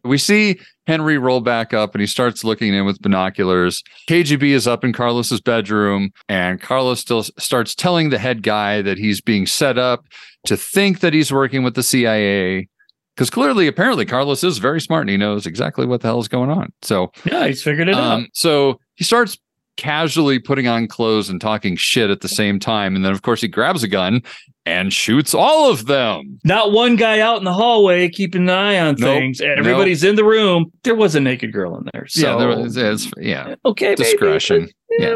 we 0.05 0.18
see 0.18 0.59
henry 0.86 1.18
roll 1.18 1.40
back 1.40 1.73
up 1.73 1.94
and 1.94 2.01
he 2.01 2.06
starts 2.06 2.44
looking 2.44 2.74
in 2.74 2.85
with 2.85 3.01
binoculars 3.01 3.82
kgb 4.09 4.43
is 4.43 4.66
up 4.66 4.85
in 4.85 4.93
carlos's 4.93 5.40
bedroom 5.40 6.10
and 6.28 6.60
carlos 6.60 7.01
still 7.01 7.23
starts 7.23 7.74
telling 7.74 8.10
the 8.10 8.18
head 8.18 8.43
guy 8.43 8.82
that 8.82 8.98
he's 8.98 9.20
being 9.20 9.47
set 9.47 9.78
up 9.78 10.06
to 10.44 10.56
think 10.56 11.01
that 11.01 11.12
he's 11.14 11.32
working 11.32 11.62
with 11.62 11.74
the 11.74 11.82
cia 11.82 12.68
because 13.17 13.31
clearly 13.31 13.67
apparently 13.67 14.05
carlos 14.05 14.45
is 14.45 14.59
very 14.59 14.81
smart 14.81 15.01
and 15.03 15.11
he 15.11 15.17
knows 15.17 15.47
exactly 15.47 15.87
what 15.87 16.01
the 16.03 16.09
hell 16.09 16.21
is 16.21 16.29
going 16.29 16.51
on 16.51 16.73
so 16.83 17.11
Yeah, 17.25 17.47
he's 17.49 17.63
figured 17.63 17.89
it 17.89 17.95
out. 17.95 18.13
um, 18.13 18.27
so 18.33 18.79
he 18.95 19.03
starts 19.05 19.37
casually 19.77 20.39
putting 20.39 20.67
on 20.67 20.87
clothes 20.89 21.29
and 21.29 21.39
talking 21.41 21.77
shit 21.77 22.09
at 22.09 22.23
the 22.23 22.29
same 22.29 22.59
time. 22.59 22.97
And 22.97 23.05
then, 23.05 23.13
of 23.13 23.21
course, 23.21 23.43
he 23.43 23.49
grabs 23.49 23.83
a 23.83 23.89
gun 23.89 24.23
and 24.65 24.91
shoots 24.91 25.35
all 25.35 25.71
of 25.71 25.85
them. 25.85 26.39
Not 26.45 26.73
one 26.73 26.97
guy 26.97 27.21
out 27.21 27.37
in 27.37 27.45
the 27.45 27.53
hallway 27.53 28.09
keeping 28.09 28.45
an 28.45 28.49
eye 28.49 28.79
on 28.79 28.95
Nope. 28.99 29.19
things. 29.19 29.43
Everybody's 29.43 30.03
in 30.03 30.15
the 30.15 30.25
room. 30.25 30.73
There 30.85 30.95
was 30.95 31.15
a 31.15 31.21
naked 31.21 31.53
girl 31.53 31.77
in 31.77 31.87
there. 31.93 32.07
So 32.07 32.21
yeah, 32.27 32.37
there 32.39 32.49
was, 32.49 33.13
yeah, 33.19 33.55
okay, 33.67 33.95
discretion. 33.95 34.71
yeah. 34.99 35.15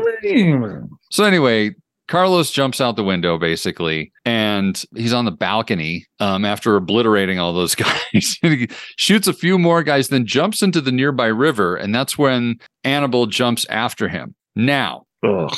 So 1.10 1.24
anyway, 1.24 1.70
Carlos 2.10 2.50
jumps 2.50 2.80
out 2.80 2.96
the 2.96 3.04
window 3.04 3.38
basically, 3.38 4.12
and 4.24 4.84
he's 4.96 5.12
on 5.12 5.26
the 5.26 5.30
balcony 5.30 6.04
um, 6.18 6.44
after 6.44 6.74
obliterating 6.74 7.38
all 7.38 7.52
those 7.52 7.74
guys. 7.76 8.36
he 8.42 8.68
shoots 8.96 9.28
a 9.28 9.32
few 9.32 9.58
more 9.58 9.84
guys, 9.84 10.08
then 10.08 10.26
jumps 10.26 10.60
into 10.60 10.80
the 10.80 10.90
nearby 10.90 11.28
river, 11.28 11.76
and 11.76 11.94
that's 11.94 12.18
when 12.18 12.58
Annibal 12.82 13.26
jumps 13.26 13.64
after 13.66 14.08
him. 14.08 14.34
Now, 14.56 15.04
Ugh. 15.24 15.54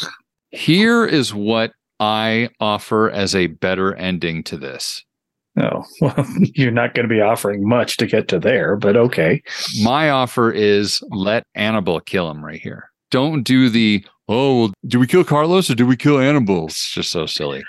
here 0.51 1.07
is 1.07 1.33
what 1.33 1.73
I 1.99 2.51
offer 2.61 3.11
as 3.11 3.35
a 3.35 3.47
better 3.47 3.95
ending 3.95 4.43
to 4.45 4.59
this. 4.59 5.03
Oh, 5.59 5.85
well, 6.03 6.27
you're 6.55 6.71
not 6.71 6.93
going 6.93 7.09
to 7.09 7.15
be 7.15 7.23
offering 7.23 7.67
much 7.67 7.97
to 7.97 8.07
get 8.07 8.29
to 8.29 8.39
there, 8.39 8.77
but 8.77 8.95
okay. 8.95 9.43
My 9.83 10.11
offer 10.11 10.51
is 10.51 11.03
let 11.09 11.45
Annibal 11.55 12.01
kill 12.01 12.31
him 12.31 12.45
right 12.45 12.61
here. 12.61 12.92
Don't 13.13 13.45
do 13.45 13.69
the, 13.69 14.05
oh, 14.29 14.59
well, 14.59 14.73
do 14.89 14.99
we 14.99 15.07
kill 15.07 15.23
Carlos 15.23 15.71
or 15.71 15.77
do 15.77 15.87
we 15.87 15.97
kill 15.97 16.19
Annibal? 16.19 16.67
It's 16.67 16.91
just 16.93 17.11
so 17.13 17.27
silly. 17.27 17.63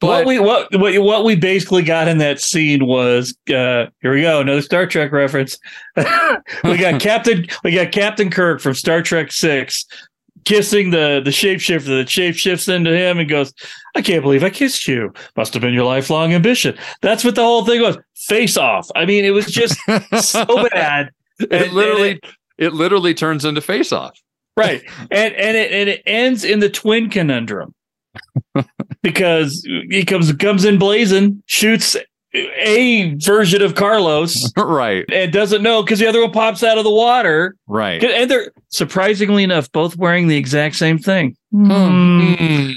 what 0.00 0.26
we 0.26 0.38
what, 0.38 0.68
what 0.74 1.24
we 1.24 1.36
basically 1.36 1.82
got 1.82 2.08
in 2.08 2.18
that 2.18 2.40
scene 2.40 2.84
was 2.86 3.34
uh 3.48 3.86
here 4.02 4.12
we 4.12 4.20
go 4.22 4.40
another 4.40 4.62
Star 4.62 4.86
Trek 4.86 5.12
reference. 5.12 5.58
we 5.96 6.76
got 6.76 7.00
Captain 7.00 7.46
we 7.64 7.72
got 7.72 7.92
Captain 7.92 8.30
Kirk 8.30 8.60
from 8.60 8.74
Star 8.74 9.00
Trek 9.00 9.32
Six 9.32 9.86
kissing 10.46 10.90
the 10.90 11.20
the 11.22 11.30
shapeshifter 11.30 11.84
that 11.84 12.08
shapeshifts 12.08 12.74
into 12.74 12.96
him 12.96 13.18
and 13.18 13.28
goes, 13.28 13.52
"I 13.94 14.00
can't 14.02 14.22
believe 14.22 14.42
I 14.42 14.50
kissed 14.50 14.88
you. 14.88 15.12
Must 15.36 15.52
have 15.54 15.60
been 15.60 15.74
your 15.74 15.84
lifelong 15.84 16.32
ambition." 16.32 16.76
That's 17.02 17.22
what 17.24 17.34
the 17.34 17.42
whole 17.42 17.64
thing 17.64 17.82
was. 17.82 17.98
Face 18.16 18.56
off. 18.56 18.88
I 18.96 19.04
mean, 19.06 19.24
it 19.24 19.30
was 19.30 19.46
just 19.46 19.78
so 20.20 20.68
bad. 20.70 21.10
It 21.38 21.52
And- 21.52 21.72
literally 21.72 22.10
and 22.12 22.20
it, 22.58 22.72
literally 22.74 23.14
turns 23.14 23.44
into 23.44 23.60
face 23.60 23.92
off. 23.92 24.18
Right 24.56 24.82
and 25.10 25.34
and 25.34 25.56
it 25.56 25.72
and 25.72 25.88
it 25.88 26.02
ends 26.06 26.44
in 26.44 26.60
the 26.60 26.68
twin 26.68 27.08
conundrum 27.10 27.74
because 29.02 29.66
he 29.90 30.04
comes 30.04 30.32
comes 30.34 30.64
in 30.64 30.78
blazing 30.78 31.42
shoots 31.46 31.96
a 32.34 33.14
version 33.16 33.60
of 33.62 33.74
carlos 33.74 34.52
right. 34.56 35.04
and 35.12 35.32
doesn't 35.32 35.62
know 35.62 35.82
because 35.82 35.98
the 35.98 36.06
other 36.06 36.20
one 36.20 36.30
pops 36.30 36.62
out 36.62 36.78
of 36.78 36.84
the 36.84 36.90
water 36.92 37.56
Right. 37.66 38.02
and 38.02 38.30
they're 38.30 38.52
surprisingly 38.68 39.42
enough 39.42 39.70
both 39.72 39.96
wearing 39.96 40.28
the 40.28 40.36
exact 40.36 40.76
same 40.76 40.98
thing 40.98 41.36
Hmm. 41.52 42.70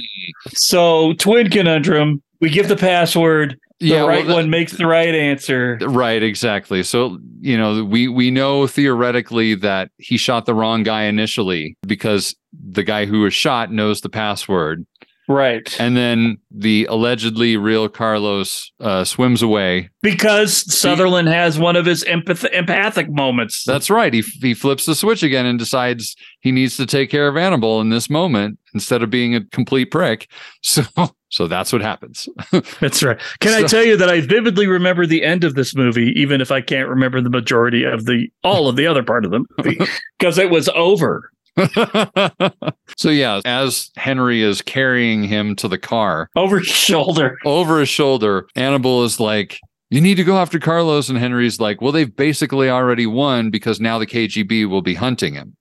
so 0.49 1.13
twin 1.13 1.49
conundrum 1.49 2.21
we 2.41 2.49
give 2.49 2.67
the 2.67 2.75
password 2.75 3.57
Yeah, 3.83 3.97
well, 3.97 4.07
right 4.07 4.27
that- 4.27 4.33
one 4.33 4.49
makes 4.49 4.73
the 4.73 4.87
right 4.87 5.13
answer 5.13 5.77
Right, 5.81 6.23
exactly. 6.23 6.83
So, 6.83 7.19
you 7.41 7.57
know, 7.57 7.83
we 7.83 8.07
we 8.07 8.31
know 8.31 8.65
theoretically 8.67 9.55
that 9.55 9.89
he 9.97 10.17
shot 10.17 10.45
the 10.45 10.55
wrong 10.55 10.83
guy 10.83 11.03
initially 11.03 11.75
because 11.85 12.35
the 12.53 12.83
guy 12.83 13.05
who 13.05 13.21
was 13.21 13.33
shot 13.33 13.71
knows 13.71 14.01
the 14.01 14.09
password. 14.09 14.85
Right 15.27 15.75
And 15.79 15.95
then 15.95 16.37
the 16.51 16.85
allegedly 16.89 17.57
real 17.57 17.87
Carlos 17.89 18.71
uh, 18.79 19.03
swims 19.03 19.41
away. 19.41 19.89
because 20.01 20.71
sutherland 20.73 21.27
has 21.29 21.57
one 21.57 21.75
of 21.75 21.85
his 21.85 22.03
empath- 22.05 22.51
empathic 22.51 23.09
moments 23.09 23.63
That's 23.65 23.89
right. 23.89 24.13
He 24.13 24.21
he 24.41 24.53
flips 24.53 24.85
the 24.85 24.95
switch 24.95 25.23
again 25.23 25.45
and 25.45 25.57
decides 25.57 26.15
he 26.41 26.51
needs 26.51 26.77
to 26.77 26.85
take 26.85 27.09
care 27.09 27.27
of 27.27 27.37
Annibal 27.37 27.79
in 27.81 27.89
this 27.89 28.09
moment 28.09 28.59
instead 28.73 29.03
of 29.03 29.09
being 29.09 29.35
a 29.35 29.45
complete 29.45 29.91
prick. 29.91 30.29
So 30.61 30.83
so 31.33 31.47
that's 31.47 31.73
what 31.73 31.81
happens. 31.81 32.29
That's 32.79 33.01
right. 33.01 33.19
Can 33.39 33.53
I 33.55 33.65
tell 33.65 33.83
you 33.83 33.97
that 33.97 34.07
I 34.07 34.21
vividly 34.21 34.67
remember 34.67 35.07
the 35.07 35.23
end 35.23 35.43
of 35.43 35.55
this 35.55 35.75
movie, 35.75 36.13
even 36.15 36.41
if 36.41 36.51
I 36.51 36.61
can't 36.61 36.87
remember 36.87 37.21
the 37.21 37.31
majority 37.31 37.83
of 37.83 38.05
the 38.05 38.27
all 38.43 38.67
of 38.69 38.75
the 38.75 38.85
other 38.85 39.01
part 39.01 39.25
of 39.25 39.31
the 39.31 39.43
movie, 39.57 39.79
because 40.19 40.37
it 40.37 40.51
was 40.51 40.69
over. 40.75 41.31
so 42.97 43.09
yeah, 43.09 43.41
as 43.45 43.91
Henry 43.95 44.41
is 44.41 44.61
carrying 44.61 45.23
him 45.23 45.55
to 45.57 45.67
the 45.67 45.77
car, 45.77 46.29
Over 46.35 46.59
his 46.59 46.67
shoulder. 46.67 47.37
over 47.45 47.79
his 47.79 47.89
shoulder, 47.89 48.47
Annibal 48.55 49.03
is 49.03 49.19
like, 49.19 49.59
"You 49.89 50.01
need 50.01 50.15
to 50.15 50.23
go 50.23 50.37
after 50.37 50.59
Carlos," 50.59 51.09
and 51.09 51.17
Henry's 51.17 51.59
like, 51.59 51.81
"Well, 51.81 51.91
they've 51.91 52.15
basically 52.15 52.69
already 52.69 53.05
won 53.05 53.49
because 53.49 53.79
now 53.79 53.97
the 53.99 54.07
KGB 54.07 54.65
will 54.67 54.81
be 54.81 54.95
hunting 54.95 55.33
him." 55.33 55.55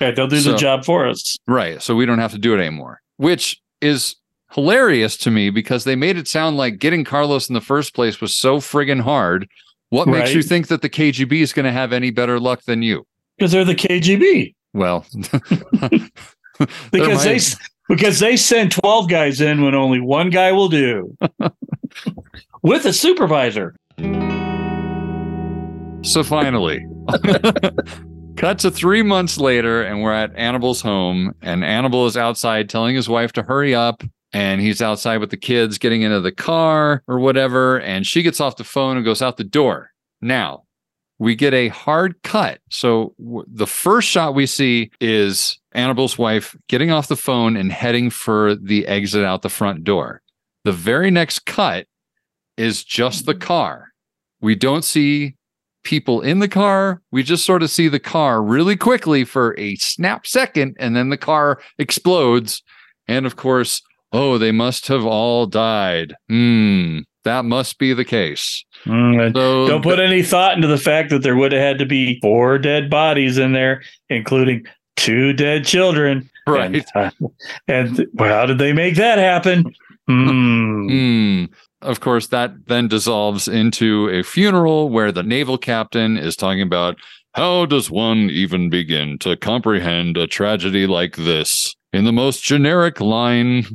Okay, 0.00 0.12
they'll 0.14 0.26
do 0.28 0.40
So- 0.40 0.52
the 0.52 0.58
job 0.58 0.84
for 0.84 1.06
us. 1.08 1.36
Right. 1.46 1.80
So 1.82 1.94
we 1.94 2.04
don't 2.06 2.18
have 2.18 2.32
to 2.32 2.38
do 2.38 2.54
it 2.54 2.58
anymore, 2.60 3.00
which 3.16 3.58
is 3.80 4.16
hilarious 4.52 5.16
to 5.18 5.30
me 5.30 5.50
because 5.50 5.84
they 5.84 5.96
made 5.96 6.16
it 6.16 6.28
sound 6.28 6.56
like 6.56 6.78
getting 6.78 7.04
Carlos 7.04 7.48
in 7.48 7.54
the 7.54 7.60
first 7.60 7.94
place 7.94 8.20
was 8.20 8.36
so 8.36 8.58
friggin' 8.58 9.00
hard. 9.00 9.46
What 9.90 10.08
makes 10.08 10.34
you 10.34 10.42
think 10.42 10.66
that 10.68 10.82
the 10.82 10.88
KGB 10.88 11.40
is 11.42 11.52
going 11.52 11.64
to 11.64 11.72
have 11.72 11.92
any 11.92 12.10
better 12.10 12.40
luck 12.40 12.62
than 12.64 12.82
you? 12.82 13.06
Because 13.38 13.52
they're 13.52 13.64
the 13.64 13.74
KGB. 13.74 14.54
Well, 14.76 15.06
Because 16.90 17.24
they 17.24 17.40
because 17.88 18.18
they 18.18 18.36
send 18.36 18.72
twelve 18.72 19.08
guys 19.08 19.40
in 19.40 19.62
when 19.62 19.74
only 19.74 20.00
one 20.00 20.30
guy 20.30 20.52
will 20.52 20.68
do. 20.68 21.16
With 22.62 22.84
a 22.84 22.92
supervisor. 22.92 23.76
So 26.02 26.22
finally, 26.22 26.84
cut 28.36 28.58
to 28.60 28.70
three 28.70 29.02
months 29.02 29.38
later, 29.38 29.82
and 29.82 30.02
we're 30.02 30.12
at 30.12 30.34
Annibal's 30.36 30.80
home, 30.80 31.34
and 31.42 31.64
Annibal 31.64 32.06
is 32.06 32.16
outside 32.16 32.68
telling 32.68 32.96
his 32.96 33.08
wife 33.08 33.32
to 33.32 33.42
hurry 33.42 33.74
up. 33.74 34.02
And 34.32 34.60
he's 34.60 34.82
outside 34.82 35.18
with 35.18 35.30
the 35.30 35.36
kids 35.38 35.78
getting 35.78 36.02
into 36.02 36.20
the 36.20 36.32
car 36.32 37.02
or 37.06 37.18
whatever. 37.20 37.80
And 37.80 38.06
she 38.06 38.22
gets 38.22 38.40
off 38.40 38.56
the 38.56 38.64
phone 38.64 38.96
and 38.96 39.04
goes 39.04 39.22
out 39.22 39.38
the 39.38 39.44
door. 39.44 39.92
Now, 40.20 40.64
we 41.18 41.34
get 41.34 41.54
a 41.54 41.68
hard 41.68 42.22
cut. 42.22 42.60
So 42.70 43.14
w- 43.18 43.44
the 43.48 43.66
first 43.66 44.08
shot 44.08 44.34
we 44.34 44.46
see 44.46 44.90
is 45.00 45.58
Annibal's 45.74 46.18
wife 46.18 46.56
getting 46.68 46.90
off 46.90 47.08
the 47.08 47.16
phone 47.16 47.56
and 47.56 47.72
heading 47.72 48.10
for 48.10 48.54
the 48.54 48.86
exit 48.86 49.24
out 49.24 49.42
the 49.42 49.48
front 49.48 49.84
door. 49.84 50.22
The 50.64 50.72
very 50.72 51.10
next 51.10 51.46
cut 51.46 51.86
is 52.56 52.84
just 52.84 53.26
the 53.26 53.34
car. 53.34 53.88
We 54.40 54.54
don't 54.54 54.84
see 54.84 55.36
people 55.84 56.20
in 56.20 56.40
the 56.40 56.48
car. 56.48 57.00
We 57.12 57.22
just 57.22 57.46
sort 57.46 57.62
of 57.62 57.70
see 57.70 57.88
the 57.88 58.00
car 58.00 58.42
really 58.42 58.76
quickly 58.76 59.24
for 59.24 59.54
a 59.58 59.76
snap 59.76 60.26
second, 60.26 60.76
and 60.78 60.96
then 60.96 61.10
the 61.10 61.16
car 61.16 61.60
explodes. 61.78 62.62
And 63.08 63.24
of 63.24 63.36
course, 63.36 63.80
oh, 64.12 64.36
they 64.36 64.52
must 64.52 64.88
have 64.88 65.04
all 65.04 65.46
died. 65.46 66.14
Hmm, 66.28 67.00
that 67.26 67.44
must 67.44 67.78
be 67.78 67.92
the 67.92 68.04
case. 68.04 68.64
Mm, 68.84 69.34
So 69.34 69.66
Don't 69.66 69.82
put 69.82 69.98
any 69.98 70.22
thought 70.22 70.54
into 70.54 70.68
the 70.68 70.78
fact 70.78 71.10
that 71.10 71.22
there 71.22 71.36
would 71.36 71.50
have 71.52 71.60
had 71.60 71.78
to 71.80 71.86
be 71.86 72.20
four 72.20 72.56
dead 72.56 72.88
bodies 72.88 73.36
in 73.36 73.52
there, 73.52 73.82
including 74.08 74.64
two 74.96 75.32
dead 75.32 75.64
children. 75.64 76.30
Right. 76.46 76.86
And, 76.94 77.12
uh, 77.22 77.28
and 77.66 78.06
how 78.18 78.46
did 78.46 78.58
they 78.58 78.72
make 78.72 78.94
that 78.94 79.18
happen? 79.18 79.74
Hmm. 80.06 80.88
Hmm. 80.88 81.44
Of 81.82 81.98
course, 81.98 82.28
that 82.28 82.66
then 82.66 82.86
dissolves 82.86 83.48
into 83.48 84.08
a 84.08 84.22
funeral 84.22 84.88
where 84.88 85.10
the 85.10 85.24
naval 85.24 85.58
captain 85.58 86.16
is 86.16 86.36
talking 86.36 86.62
about 86.62 86.96
how 87.34 87.66
does 87.66 87.90
one 87.90 88.30
even 88.30 88.70
begin 88.70 89.18
to 89.18 89.36
comprehend 89.36 90.16
a 90.16 90.28
tragedy 90.28 90.86
like 90.86 91.16
this 91.16 91.74
in 91.92 92.04
the 92.04 92.12
most 92.12 92.42
generic 92.44 93.00
line 93.00 93.66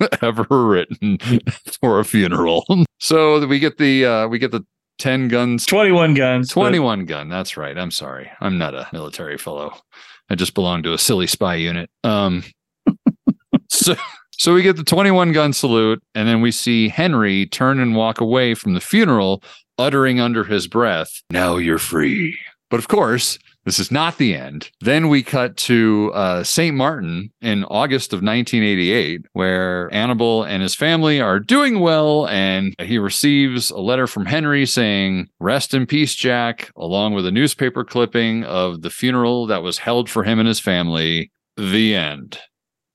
ever 0.22 0.44
written 0.50 1.18
for 1.80 2.00
a 2.00 2.04
funeral. 2.04 2.64
so 3.00 3.46
we 3.46 3.58
get 3.58 3.78
the 3.78 4.04
uh, 4.04 4.28
we 4.28 4.38
get 4.38 4.50
the 4.50 4.64
10 4.98 5.28
guns 5.28 5.66
21 5.66 6.14
guns. 6.14 6.48
but- 6.54 6.60
21 6.60 7.06
gun. 7.06 7.28
That's 7.28 7.56
right. 7.56 7.76
I'm 7.76 7.90
sorry. 7.90 8.30
I'm 8.40 8.58
not 8.58 8.74
a 8.74 8.88
military 8.92 9.36
fellow. 9.38 9.74
I 10.30 10.34
just 10.36 10.54
belong 10.54 10.82
to 10.84 10.92
a 10.94 10.98
silly 10.98 11.26
spy 11.26 11.56
unit. 11.56 11.90
Um, 12.02 12.44
so, 13.68 13.94
so 14.32 14.54
we 14.54 14.62
get 14.62 14.76
the 14.76 14.84
21 14.84 15.32
gun 15.32 15.52
salute, 15.52 16.02
and 16.14 16.26
then 16.26 16.40
we 16.40 16.50
see 16.50 16.88
Henry 16.88 17.46
turn 17.46 17.78
and 17.78 17.94
walk 17.94 18.20
away 18.20 18.54
from 18.54 18.72
the 18.74 18.80
funeral, 18.80 19.42
uttering 19.78 20.20
under 20.20 20.44
his 20.44 20.66
breath, 20.66 21.10
Now 21.30 21.56
you're 21.56 21.78
free. 21.78 22.38
But 22.70 22.78
of 22.78 22.88
course, 22.88 23.38
this 23.64 23.78
is 23.78 23.90
not 23.90 24.18
the 24.18 24.34
end. 24.34 24.70
Then 24.80 25.08
we 25.08 25.22
cut 25.22 25.56
to 25.58 26.12
uh, 26.14 26.44
St. 26.44 26.76
Martin 26.76 27.30
in 27.40 27.64
August 27.64 28.12
of 28.12 28.18
1988, 28.18 29.22
where 29.32 29.92
Annibal 29.92 30.44
and 30.44 30.62
his 30.62 30.74
family 30.74 31.20
are 31.20 31.40
doing 31.40 31.80
well, 31.80 32.26
and 32.28 32.74
he 32.78 32.98
receives 32.98 33.70
a 33.70 33.78
letter 33.78 34.06
from 34.06 34.26
Henry 34.26 34.66
saying, 34.66 35.28
Rest 35.40 35.72
in 35.72 35.86
peace, 35.86 36.14
Jack, 36.14 36.70
along 36.76 37.14
with 37.14 37.26
a 37.26 37.32
newspaper 37.32 37.84
clipping 37.84 38.44
of 38.44 38.82
the 38.82 38.90
funeral 38.90 39.46
that 39.46 39.62
was 39.62 39.78
held 39.78 40.10
for 40.10 40.24
him 40.24 40.38
and 40.38 40.48
his 40.48 40.60
family. 40.60 41.30
The 41.56 41.94
end. 41.94 42.38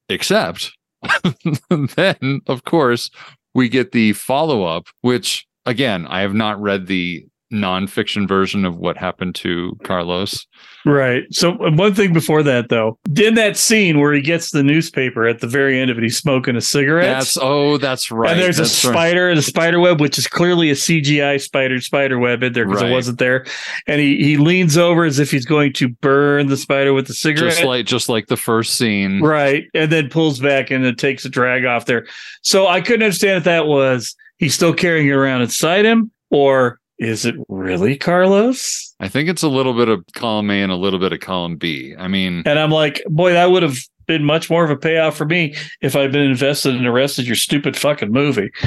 Except 0.09 0.71
then, 1.95 2.41
of 2.47 2.63
course, 2.65 3.09
we 3.53 3.69
get 3.69 3.91
the 3.91 4.13
follow 4.13 4.63
up, 4.63 4.87
which 5.01 5.47
again, 5.65 6.05
I 6.07 6.21
have 6.21 6.33
not 6.33 6.61
read 6.61 6.87
the 6.87 7.25
nonfiction 7.51 8.27
version 8.27 8.63
of 8.65 8.77
what 8.77 8.95
happened 8.97 9.35
to 9.35 9.76
Carlos. 9.84 10.45
Right. 10.85 11.23
So 11.31 11.53
one 11.53 11.93
thing 11.93 12.13
before 12.13 12.41
that, 12.43 12.69
though, 12.69 12.97
in 13.19 13.34
that 13.35 13.57
scene 13.57 13.99
where 13.99 14.13
he 14.13 14.21
gets 14.21 14.51
the 14.51 14.63
newspaper 14.63 15.27
at 15.27 15.39
the 15.41 15.47
very 15.47 15.80
end 15.80 15.91
of 15.91 15.97
it, 15.97 16.03
he's 16.03 16.17
smoking 16.17 16.55
a 16.55 16.61
cigarette. 16.61 17.05
That's 17.19 17.38
oh, 17.41 17.77
that's 17.77 18.11
right. 18.11 18.31
and 18.31 18.39
there's 18.39 18.57
That's 18.57 18.84
a 18.84 18.88
right. 18.89 18.93
spider, 18.93 19.35
the 19.35 19.41
spider 19.41 19.80
web, 19.80 19.99
which 19.99 20.17
is 20.17 20.27
clearly 20.27 20.69
a 20.69 20.76
CGI 20.76 21.41
spider 21.41 21.81
spider 21.81 22.17
web 22.19 22.43
in 22.43 22.53
there 22.53 22.65
because 22.65 22.81
Right. 22.84 22.91
it 22.91 22.93
wasn't 22.93 23.19
there. 23.19 23.45
And 23.88 23.99
he 23.99 24.17
he 24.23 24.38
leans 24.38 24.77
over 24.77 25.03
as 25.03 25.19
if 25.19 25.31
he's 25.31 25.45
going 25.45 25.73
to 25.73 25.89
burn 25.89 26.47
the 26.47 26.57
spider 26.57 26.93
with 26.93 27.07
the 27.07 27.13
cigarette. 27.13 27.53
just 27.53 27.63
like 27.65 27.85
just 27.85 28.09
like 28.09 28.27
the 28.27 28.38
first 28.38 28.76
scene. 28.77 29.21
Right. 29.21 29.65
And 29.73 29.91
then 29.91 30.09
pulls 30.09 30.39
back 30.39 30.71
and 30.71 30.85
then 30.85 30.95
takes 30.95 31.26
a 31.26 31.30
drag 31.30 31.65
off 31.65 31.85
there. 31.85 32.07
So 32.41 32.67
I 32.67 32.80
couldn't 32.81 33.03
understand 33.03 33.38
if 33.38 33.43
that 33.45 33.65
was 33.65 34.15
he's 34.38 34.53
still 34.55 34.73
carrying 34.73 35.07
it 35.07 35.11
around 35.11 35.41
inside 35.41 35.84
him 35.84 36.11
or 36.30 36.80
is 36.99 37.26
it 37.26 37.35
really 37.47 37.97
Carlos? 37.97 38.93
I 38.99 39.07
think 39.07 39.30
it's 39.30 39.43
a 39.43 39.47
little 39.49 39.73
bit 39.73 39.88
of 39.88 40.03
column 40.13 40.51
A 40.51 40.61
and 40.61 40.71
a 40.71 40.76
little 40.76 40.99
bit 40.99 41.13
of 41.13 41.21
column 41.21 41.55
B. 41.55 41.95
I 41.97 42.07
mean, 42.07 42.43
And 42.45 42.59
I'm 42.59 42.71
like, 42.71 43.01
boy, 43.07 43.31
that 43.34 43.51
would 43.51 43.63
have 43.63 43.77
been 44.05 44.23
much 44.26 44.49
more 44.49 44.63
of 44.65 44.69
a 44.69 44.76
payoff 44.76 45.15
for 45.15 45.26
me 45.26 45.55
if 45.81 45.95
I'd 45.95 46.11
been 46.11 46.30
invested 46.30 46.76
in 46.76 46.84
the 46.84 46.91
rest 46.91 47.19
of 47.19 47.26
your 47.26 47.35
stupid 47.35 47.77
fucking 47.77 48.11
movie. 48.11 48.51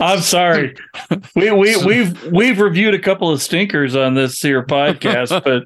I'm 0.00 0.20
sorry. 0.20 0.74
We 1.34 1.50
we 1.52 1.76
we've 1.84 2.22
we've 2.32 2.60
reviewed 2.60 2.94
a 2.94 2.98
couple 2.98 3.30
of 3.30 3.40
stinkers 3.42 3.94
on 3.94 4.14
this 4.14 4.40
here 4.40 4.64
podcast, 4.64 5.44
but 5.44 5.64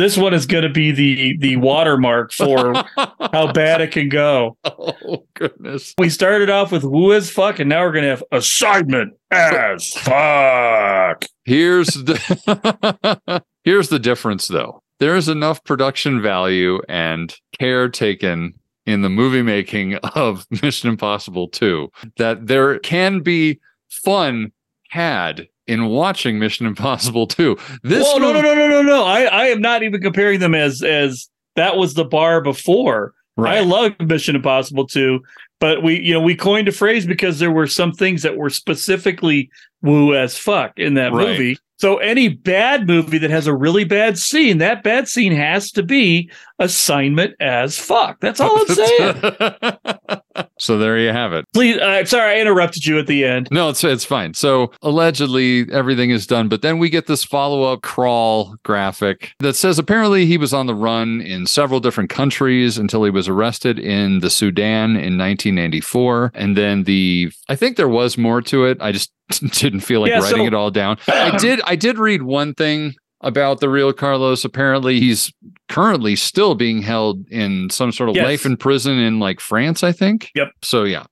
This 0.00 0.16
one 0.16 0.32
is 0.32 0.46
going 0.46 0.62
to 0.62 0.70
be 0.70 0.92
the 0.92 1.36
the 1.36 1.56
watermark 1.56 2.32
for 2.32 2.72
how 2.96 3.52
bad 3.52 3.82
it 3.82 3.92
can 3.92 4.08
go. 4.08 4.56
Oh 4.64 5.26
goodness. 5.34 5.92
We 5.98 6.08
started 6.08 6.48
off 6.48 6.72
with 6.72 6.80
who 6.80 7.12
as 7.12 7.28
fuck, 7.28 7.58
and 7.58 7.68
now 7.68 7.82
we're 7.82 7.92
going 7.92 8.04
to 8.04 8.08
have 8.08 8.24
assignment 8.32 9.12
as 9.30 9.92
fuck. 9.92 11.26
Here's 11.44 11.88
the 11.88 13.44
here's 13.64 13.90
the 13.90 13.98
difference 13.98 14.48
though. 14.48 14.82
There 15.00 15.16
is 15.16 15.28
enough 15.28 15.62
production 15.64 16.22
value 16.22 16.80
and 16.88 17.36
care 17.58 17.90
taken 17.90 18.54
in 18.86 19.02
the 19.02 19.10
movie 19.10 19.42
making 19.42 19.96
of 19.96 20.46
Mission 20.62 20.88
Impossible 20.88 21.48
2 21.48 21.90
that 22.16 22.46
there 22.46 22.78
can 22.78 23.20
be 23.20 23.60
fun 23.90 24.52
had 24.88 25.46
in 25.70 25.86
watching 25.86 26.38
Mission 26.38 26.66
Impossible 26.66 27.26
2. 27.26 27.56
This 27.82 28.04
Whoa, 28.06 28.18
no, 28.18 28.32
no, 28.32 28.42
no, 28.42 28.54
no, 28.54 28.68
no, 28.68 28.82
no. 28.82 29.04
I, 29.04 29.22
I 29.22 29.44
am 29.46 29.60
not 29.60 29.82
even 29.82 30.00
comparing 30.02 30.40
them 30.40 30.54
as 30.54 30.82
as 30.82 31.28
that 31.56 31.76
was 31.76 31.94
the 31.94 32.04
bar 32.04 32.40
before. 32.40 33.14
I 33.38 33.60
love 33.60 33.92
Mission 34.00 34.36
Impossible 34.36 34.86
2, 34.86 35.18
but 35.60 35.82
we, 35.82 35.98
you 35.98 36.12
know, 36.12 36.20
we 36.20 36.34
coined 36.34 36.68
a 36.68 36.72
phrase 36.72 37.06
because 37.06 37.38
there 37.38 37.50
were 37.50 37.66
some 37.66 37.92
things 37.92 38.20
that 38.22 38.36
were 38.36 38.50
specifically 38.50 39.48
woo 39.80 40.14
as 40.14 40.36
fuck 40.36 40.72
in 40.76 40.92
that 40.94 41.12
Right. 41.12 41.28
movie. 41.28 41.58
So 41.78 41.96
any 41.96 42.28
bad 42.28 42.86
movie 42.86 43.16
that 43.16 43.30
has 43.30 43.46
a 43.46 43.54
really 43.54 43.84
bad 43.84 44.18
scene, 44.18 44.58
that 44.58 44.82
bad 44.82 45.08
scene 45.08 45.32
has 45.32 45.70
to 45.72 45.82
be 45.82 46.30
assignment 46.58 47.34
as 47.40 47.78
fuck. 47.78 48.20
That's 48.20 48.40
all 48.40 48.58
I'm 48.60 48.66
saying. 48.76 49.22
so 50.60 50.78
there 50.78 50.98
you 50.98 51.08
have 51.10 51.32
it. 51.32 51.44
Please, 51.54 51.76
uh, 51.78 52.04
sorry, 52.04 52.36
I 52.36 52.40
interrupted 52.40 52.84
you 52.84 52.98
at 52.98 53.06
the 53.06 53.24
end. 53.24 53.48
No, 53.50 53.68
it's 53.70 53.82
it's 53.84 54.04
fine. 54.04 54.34
So 54.34 54.72
allegedly 54.82 55.66
everything 55.72 56.10
is 56.10 56.26
done, 56.26 56.48
but 56.48 56.62
then 56.62 56.78
we 56.78 56.90
get 56.90 57.06
this 57.06 57.24
follow-up 57.24 57.82
crawl 57.82 58.54
graphic 58.64 59.32
that 59.38 59.56
says 59.56 59.78
apparently 59.78 60.26
he 60.26 60.36
was 60.38 60.52
on 60.54 60.66
the 60.66 60.74
run 60.74 61.20
in 61.20 61.46
several 61.46 61.80
different 61.80 62.10
countries 62.10 62.78
until 62.78 63.04
he 63.04 63.10
was 63.10 63.28
arrested 63.28 63.78
in 63.78 64.20
the 64.20 64.30
Sudan 64.30 64.90
in 64.96 65.16
1994. 65.18 66.32
And 66.34 66.56
then 66.56 66.84
the 66.84 67.30
I 67.48 67.56
think 67.56 67.76
there 67.76 67.88
was 67.88 68.16
more 68.18 68.40
to 68.42 68.64
it. 68.66 68.78
I 68.80 68.92
just 68.92 69.10
didn't 69.60 69.80
feel 69.80 70.00
like 70.00 70.10
Yeah, 70.10 70.18
writing 70.20 70.38
so- 70.38 70.46
it 70.46 70.54
all 70.54 70.70
down. 70.70 70.98
I 71.08 71.36
did 71.38 71.60
I 71.64 71.76
did 71.76 71.98
read 71.98 72.22
one 72.22 72.54
thing 72.54 72.94
about 73.22 73.60
the 73.60 73.68
real 73.68 73.92
Carlos. 73.92 74.44
Apparently 74.44 74.98
he's 75.00 75.32
currently 75.68 76.16
still 76.16 76.54
being 76.54 76.82
held 76.82 77.26
in 77.28 77.68
some 77.70 77.92
sort 77.92 78.08
of 78.08 78.16
Yes. 78.16 78.24
life 78.24 78.46
in 78.46 78.56
prison 78.56 78.98
in 78.98 79.18
like 79.18 79.40
France, 79.40 79.82
I 79.82 79.92
think. 79.92 80.30
Yep. 80.34 80.48
So 80.62 80.84
yeah. 80.84 81.04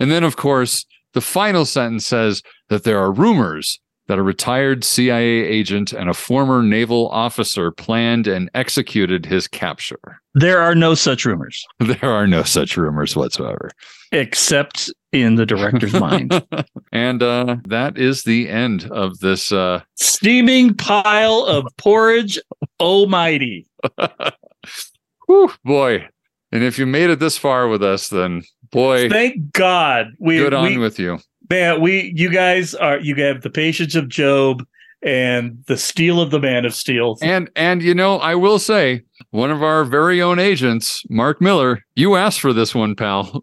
And 0.00 0.10
then, 0.10 0.24
of 0.24 0.36
course, 0.36 0.84
the 1.12 1.20
final 1.20 1.64
sentence 1.64 2.06
says 2.06 2.42
that 2.68 2.84
there 2.84 2.98
are 2.98 3.12
rumors 3.12 3.78
that 4.06 4.18
a 4.18 4.22
retired 4.22 4.84
CIA 4.84 5.22
agent 5.44 5.92
and 5.92 6.10
a 6.10 6.14
former 6.14 6.62
naval 6.62 7.08
officer 7.08 7.70
planned 7.70 8.26
and 8.26 8.50
executed 8.54 9.24
his 9.24 9.48
capture. 9.48 10.20
There 10.34 10.60
are 10.60 10.74
no 10.74 10.94
such 10.94 11.24
rumors, 11.24 11.64
There 11.78 12.10
are 12.10 12.26
no 12.26 12.42
such 12.42 12.76
rumors 12.76 13.16
whatsoever. 13.16 13.70
except 14.12 14.92
in 15.12 15.36
the 15.36 15.46
director's 15.46 15.92
mind. 16.00 16.44
And 16.92 17.22
uh, 17.22 17.56
that 17.68 17.96
is 17.96 18.24
the 18.24 18.48
end 18.48 18.90
of 18.90 19.18
this. 19.20 19.52
Uh, 19.52 19.80
Steaming 19.96 20.74
pile 20.74 21.44
of 21.46 21.66
porridge, 21.78 22.38
almighty. 22.80 23.66
whew, 25.26 25.52
boy. 25.64 26.08
And 26.52 26.62
if 26.62 26.78
you 26.78 26.86
made 26.86 27.10
it 27.10 27.18
this 27.18 27.36
far 27.38 27.66
with 27.68 27.82
us, 27.82 28.08
then 28.08 28.42
boy, 28.70 29.08
Thank 29.08 29.52
God 29.52 30.12
we 30.18 30.36
good 30.38 30.54
on 30.54 30.64
we, 30.64 30.78
with 30.78 30.98
you. 30.98 31.18
Man. 31.54 31.80
We 31.80 32.12
you 32.16 32.30
guys 32.30 32.74
are 32.74 32.98
you 32.98 33.14
have 33.16 33.42
the 33.42 33.50
patience 33.50 33.94
of 33.94 34.08
Job 34.08 34.66
and 35.02 35.62
the 35.66 35.76
steel 35.76 36.20
of 36.20 36.30
the 36.30 36.40
man 36.40 36.64
of 36.64 36.74
steel. 36.74 37.16
And 37.22 37.50
and 37.54 37.82
you 37.82 37.94
know, 37.94 38.18
I 38.18 38.34
will 38.34 38.58
say, 38.58 39.04
one 39.30 39.50
of 39.50 39.62
our 39.62 39.84
very 39.84 40.22
own 40.22 40.38
agents, 40.38 41.02
Mark 41.08 41.40
Miller, 41.40 41.80
you 41.94 42.16
asked 42.16 42.40
for 42.40 42.52
this 42.52 42.74
one, 42.74 42.94
pal. 42.94 43.42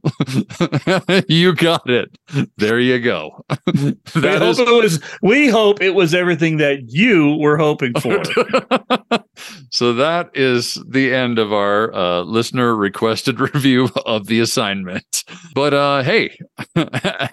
you 1.27 1.53
got 1.55 1.89
it. 1.89 2.09
There 2.57 2.79
you 2.79 2.99
go. 2.99 3.43
we 3.73 3.95
that 4.15 4.41
hope 4.41 4.59
it 4.59 4.71
was. 4.71 5.01
We 5.21 5.47
hope 5.47 5.81
it 5.81 5.91
was 5.91 6.13
everything 6.13 6.57
that 6.57 6.79
you 6.87 7.37
were 7.37 7.57
hoping 7.57 7.93
for. 7.99 8.21
so 9.69 9.93
that 9.93 10.29
is 10.33 10.81
the 10.89 11.13
end 11.13 11.39
of 11.39 11.53
our 11.53 11.93
uh, 11.93 12.21
listener 12.21 12.75
requested 12.75 13.39
review 13.39 13.89
of 14.05 14.27
the 14.27 14.39
assignment. 14.39 15.23
But 15.53 15.73
uh, 15.73 16.03
hey, 16.03 16.37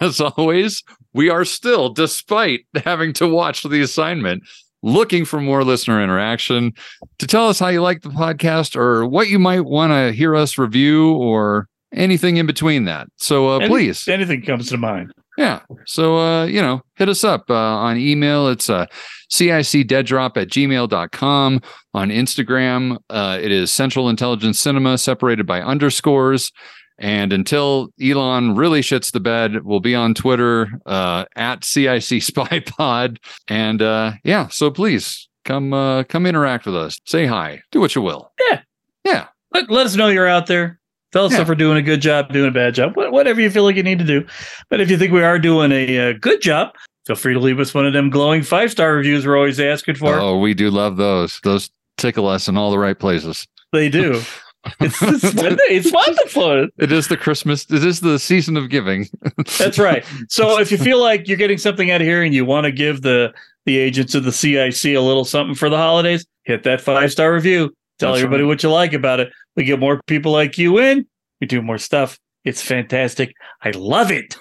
as 0.01 0.21
always, 0.21 0.83
we 1.13 1.29
are 1.29 1.45
still, 1.45 1.89
despite 1.89 2.61
having 2.83 3.13
to 3.13 3.27
watch 3.27 3.63
the 3.63 3.81
assignment, 3.81 4.43
looking 4.81 5.25
for 5.25 5.41
more 5.41 5.63
listener 5.63 6.01
interaction 6.03 6.73
to 7.17 7.27
tell 7.27 7.47
us 7.49 7.59
how 7.59 7.67
you 7.67 7.81
like 7.81 8.01
the 8.01 8.09
podcast 8.09 8.75
or 8.75 9.05
what 9.05 9.27
you 9.29 9.39
might 9.39 9.61
want 9.65 9.91
to 9.91 10.11
hear 10.11 10.35
us 10.35 10.57
review 10.57 11.13
or 11.15 11.67
anything 11.93 12.37
in 12.37 12.45
between 12.45 12.85
that. 12.85 13.07
So 13.17 13.49
uh, 13.49 13.57
Any- 13.59 13.67
please. 13.67 14.07
anything 14.07 14.41
comes 14.41 14.69
to 14.69 14.77
mind. 14.77 15.11
Yeah. 15.37 15.61
So, 15.85 16.17
uh, 16.17 16.45
you 16.45 16.61
know, 16.61 16.81
hit 16.95 17.07
us 17.07 17.23
up 17.23 17.49
uh, 17.49 17.53
on 17.55 17.97
email. 17.97 18.49
It's 18.49 18.69
uh, 18.69 18.87
cicdeaddrop 19.31 20.35
at 20.37 20.49
gmail.com. 20.49 21.61
On 21.93 22.09
Instagram, 22.09 22.97
uh, 23.09 23.39
it 23.41 23.51
is 23.51 23.71
Central 23.73 24.09
Intelligence 24.09 24.59
Cinema 24.59 24.97
separated 24.97 25.47
by 25.47 25.61
underscores. 25.61 26.51
And 26.99 27.31
until 27.31 27.89
Elon 28.01 28.55
really 28.55 28.81
shits 28.81 29.11
the 29.11 29.19
bed, 29.21 29.63
we'll 29.63 29.79
be 29.79 29.95
on 29.95 30.13
Twitter 30.13 30.69
uh, 30.85 31.25
at 31.35 31.63
CIC 31.63 32.03
Spy 32.21 32.59
Pod. 32.59 33.19
And 33.47 33.81
uh, 33.81 34.13
yeah, 34.23 34.49
so 34.49 34.69
please 34.69 35.27
come 35.45 35.73
uh, 35.73 36.03
come 36.03 36.25
interact 36.25 36.65
with 36.65 36.75
us. 36.75 36.99
Say 37.05 37.25
hi. 37.25 37.61
Do 37.71 37.79
what 37.79 37.95
you 37.95 38.01
will. 38.01 38.31
Yeah. 38.51 38.61
Yeah. 39.05 39.27
Let, 39.53 39.71
let 39.71 39.85
us 39.85 39.95
know 39.95 40.09
you're 40.09 40.27
out 40.27 40.47
there. 40.47 40.79
Tell 41.11 41.25
us 41.25 41.31
Yeah. 41.33 41.41
if 41.41 41.47
we're 41.47 41.55
doing 41.55 41.77
a 41.77 41.81
good 41.81 42.01
job, 42.01 42.31
doing 42.31 42.49
a 42.49 42.53
bad 42.53 42.75
job, 42.75 42.91
whatever 42.95 43.41
you 43.41 43.49
feel 43.49 43.63
like 43.63 43.75
you 43.77 43.81
need 43.83 43.97
to 43.99 44.05
do. 44.05 44.25
But 44.69 44.79
if 44.81 44.91
you 44.91 44.97
think 44.97 45.11
we 45.11 45.23
are 45.23 45.39
doing 45.39 45.71
a, 45.71 46.09
uh 46.11 46.13
good 46.19 46.41
job, 46.41 46.75
feel 47.07 47.15
free 47.15 47.33
to 47.33 47.39
leave 47.39 47.59
us 47.59 47.73
one 47.73 47.87
of 47.87 47.93
them 47.93 48.09
glowing 48.09 48.43
five 48.43 48.69
star 48.71 48.93
reviews 48.93 49.25
we're 49.25 49.37
always 49.37 49.59
asking 49.59 49.95
for. 49.95 50.19
Oh, 50.19 50.37
we 50.37 50.53
do 50.53 50.69
love 50.69 50.97
those. 50.97 51.39
Those 51.43 51.71
tickle 51.97 52.27
us 52.27 52.47
in 52.47 52.57
all 52.57 52.69
the 52.71 52.77
right 52.77 52.99
places. 52.99 53.47
They 53.71 53.87
do. 53.89 54.21
It's, 54.81 55.01
it's, 55.01 55.23
it's 55.33 55.91
wonderful. 55.91 56.67
It 56.77 56.91
is 56.91 57.07
the 57.07 57.17
Christmas. 57.17 57.65
It 57.71 57.83
is 57.83 58.01
the 58.01 58.19
season 58.19 58.57
of 58.57 58.69
giving. 58.69 59.07
That's 59.57 59.79
right. 59.79 60.05
So 60.27 60.59
if 60.59 60.71
you 60.71 60.77
feel 60.77 60.99
like 60.99 61.27
you're 61.27 61.37
getting 61.37 61.57
something 61.57 61.91
out 61.91 62.01
of 62.01 62.07
here 62.07 62.23
and 62.23 62.33
you 62.33 62.45
want 62.45 62.65
to 62.65 62.71
give 62.71 63.01
the 63.01 63.33
the 63.65 63.77
agents 63.77 64.15
of 64.15 64.23
the 64.23 64.31
CIC 64.31 64.95
a 64.95 64.99
little 64.99 65.25
something 65.25 65.55
for 65.55 65.69
the 65.69 65.77
holidays, 65.77 66.25
hit 66.43 66.63
that 66.63 66.81
five 66.81 67.11
star 67.11 67.33
review. 67.33 67.73
Tell 67.99 68.11
That's 68.11 68.23
everybody 68.23 68.43
right. 68.43 68.49
what 68.49 68.63
you 68.63 68.69
like 68.69 68.93
about 68.93 69.19
it. 69.19 69.31
We 69.55 69.63
get 69.63 69.79
more 69.79 70.01
people 70.07 70.31
like 70.31 70.57
you 70.57 70.79
in. 70.79 71.05
We 71.41 71.47
do 71.47 71.61
more 71.61 71.77
stuff. 71.77 72.17
It's 72.45 72.61
fantastic. 72.61 73.33
I 73.61 73.71
love 73.71 74.11
it. 74.11 74.37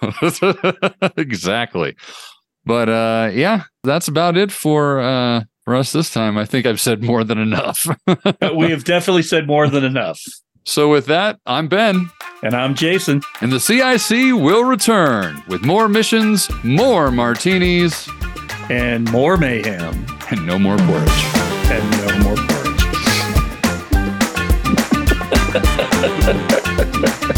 exactly. 1.17 1.97
But 2.65 2.89
uh 2.89 3.31
yeah, 3.33 3.65
that's 3.85 4.09
about 4.09 4.37
it 4.37 4.53
for 4.53 5.01
uh 5.01 5.43
us 5.75 5.93
this 5.93 6.11
time. 6.11 6.37
I 6.39 6.45
think 6.45 6.67
I've 6.67 6.81
said 6.81 7.03
more 7.03 7.25
than 7.25 7.39
enough. 7.39 7.87
Uh, 8.41 8.53
we 8.55 8.71
have 8.71 8.85
definitely 8.85 9.23
said 9.23 9.47
more 9.47 9.69
than 9.69 9.85
enough. 9.85 10.21
so 10.65 10.89
with 10.89 11.07
that, 11.07 11.39
I'm 11.47 11.67
Ben. 11.69 12.11
And 12.43 12.55
I'm 12.55 12.75
Jason. 12.75 13.21
And 13.41 13.51
the 13.53 13.59
CIC 13.61 14.33
will 14.35 14.65
return 14.65 15.43
with 15.49 15.65
more 15.65 15.89
missions, 15.89 16.49
more 16.63 17.11
martinis, 17.11 18.09
and 18.71 19.11
more 19.11 19.37
mayhem. 19.37 20.07
And 20.31 20.47
no 20.47 20.59
more 20.59 20.77
porridge. 20.79 21.25
And 21.71 21.91
no 22.07 22.19
more 22.25 22.37
porridge. 22.37 22.55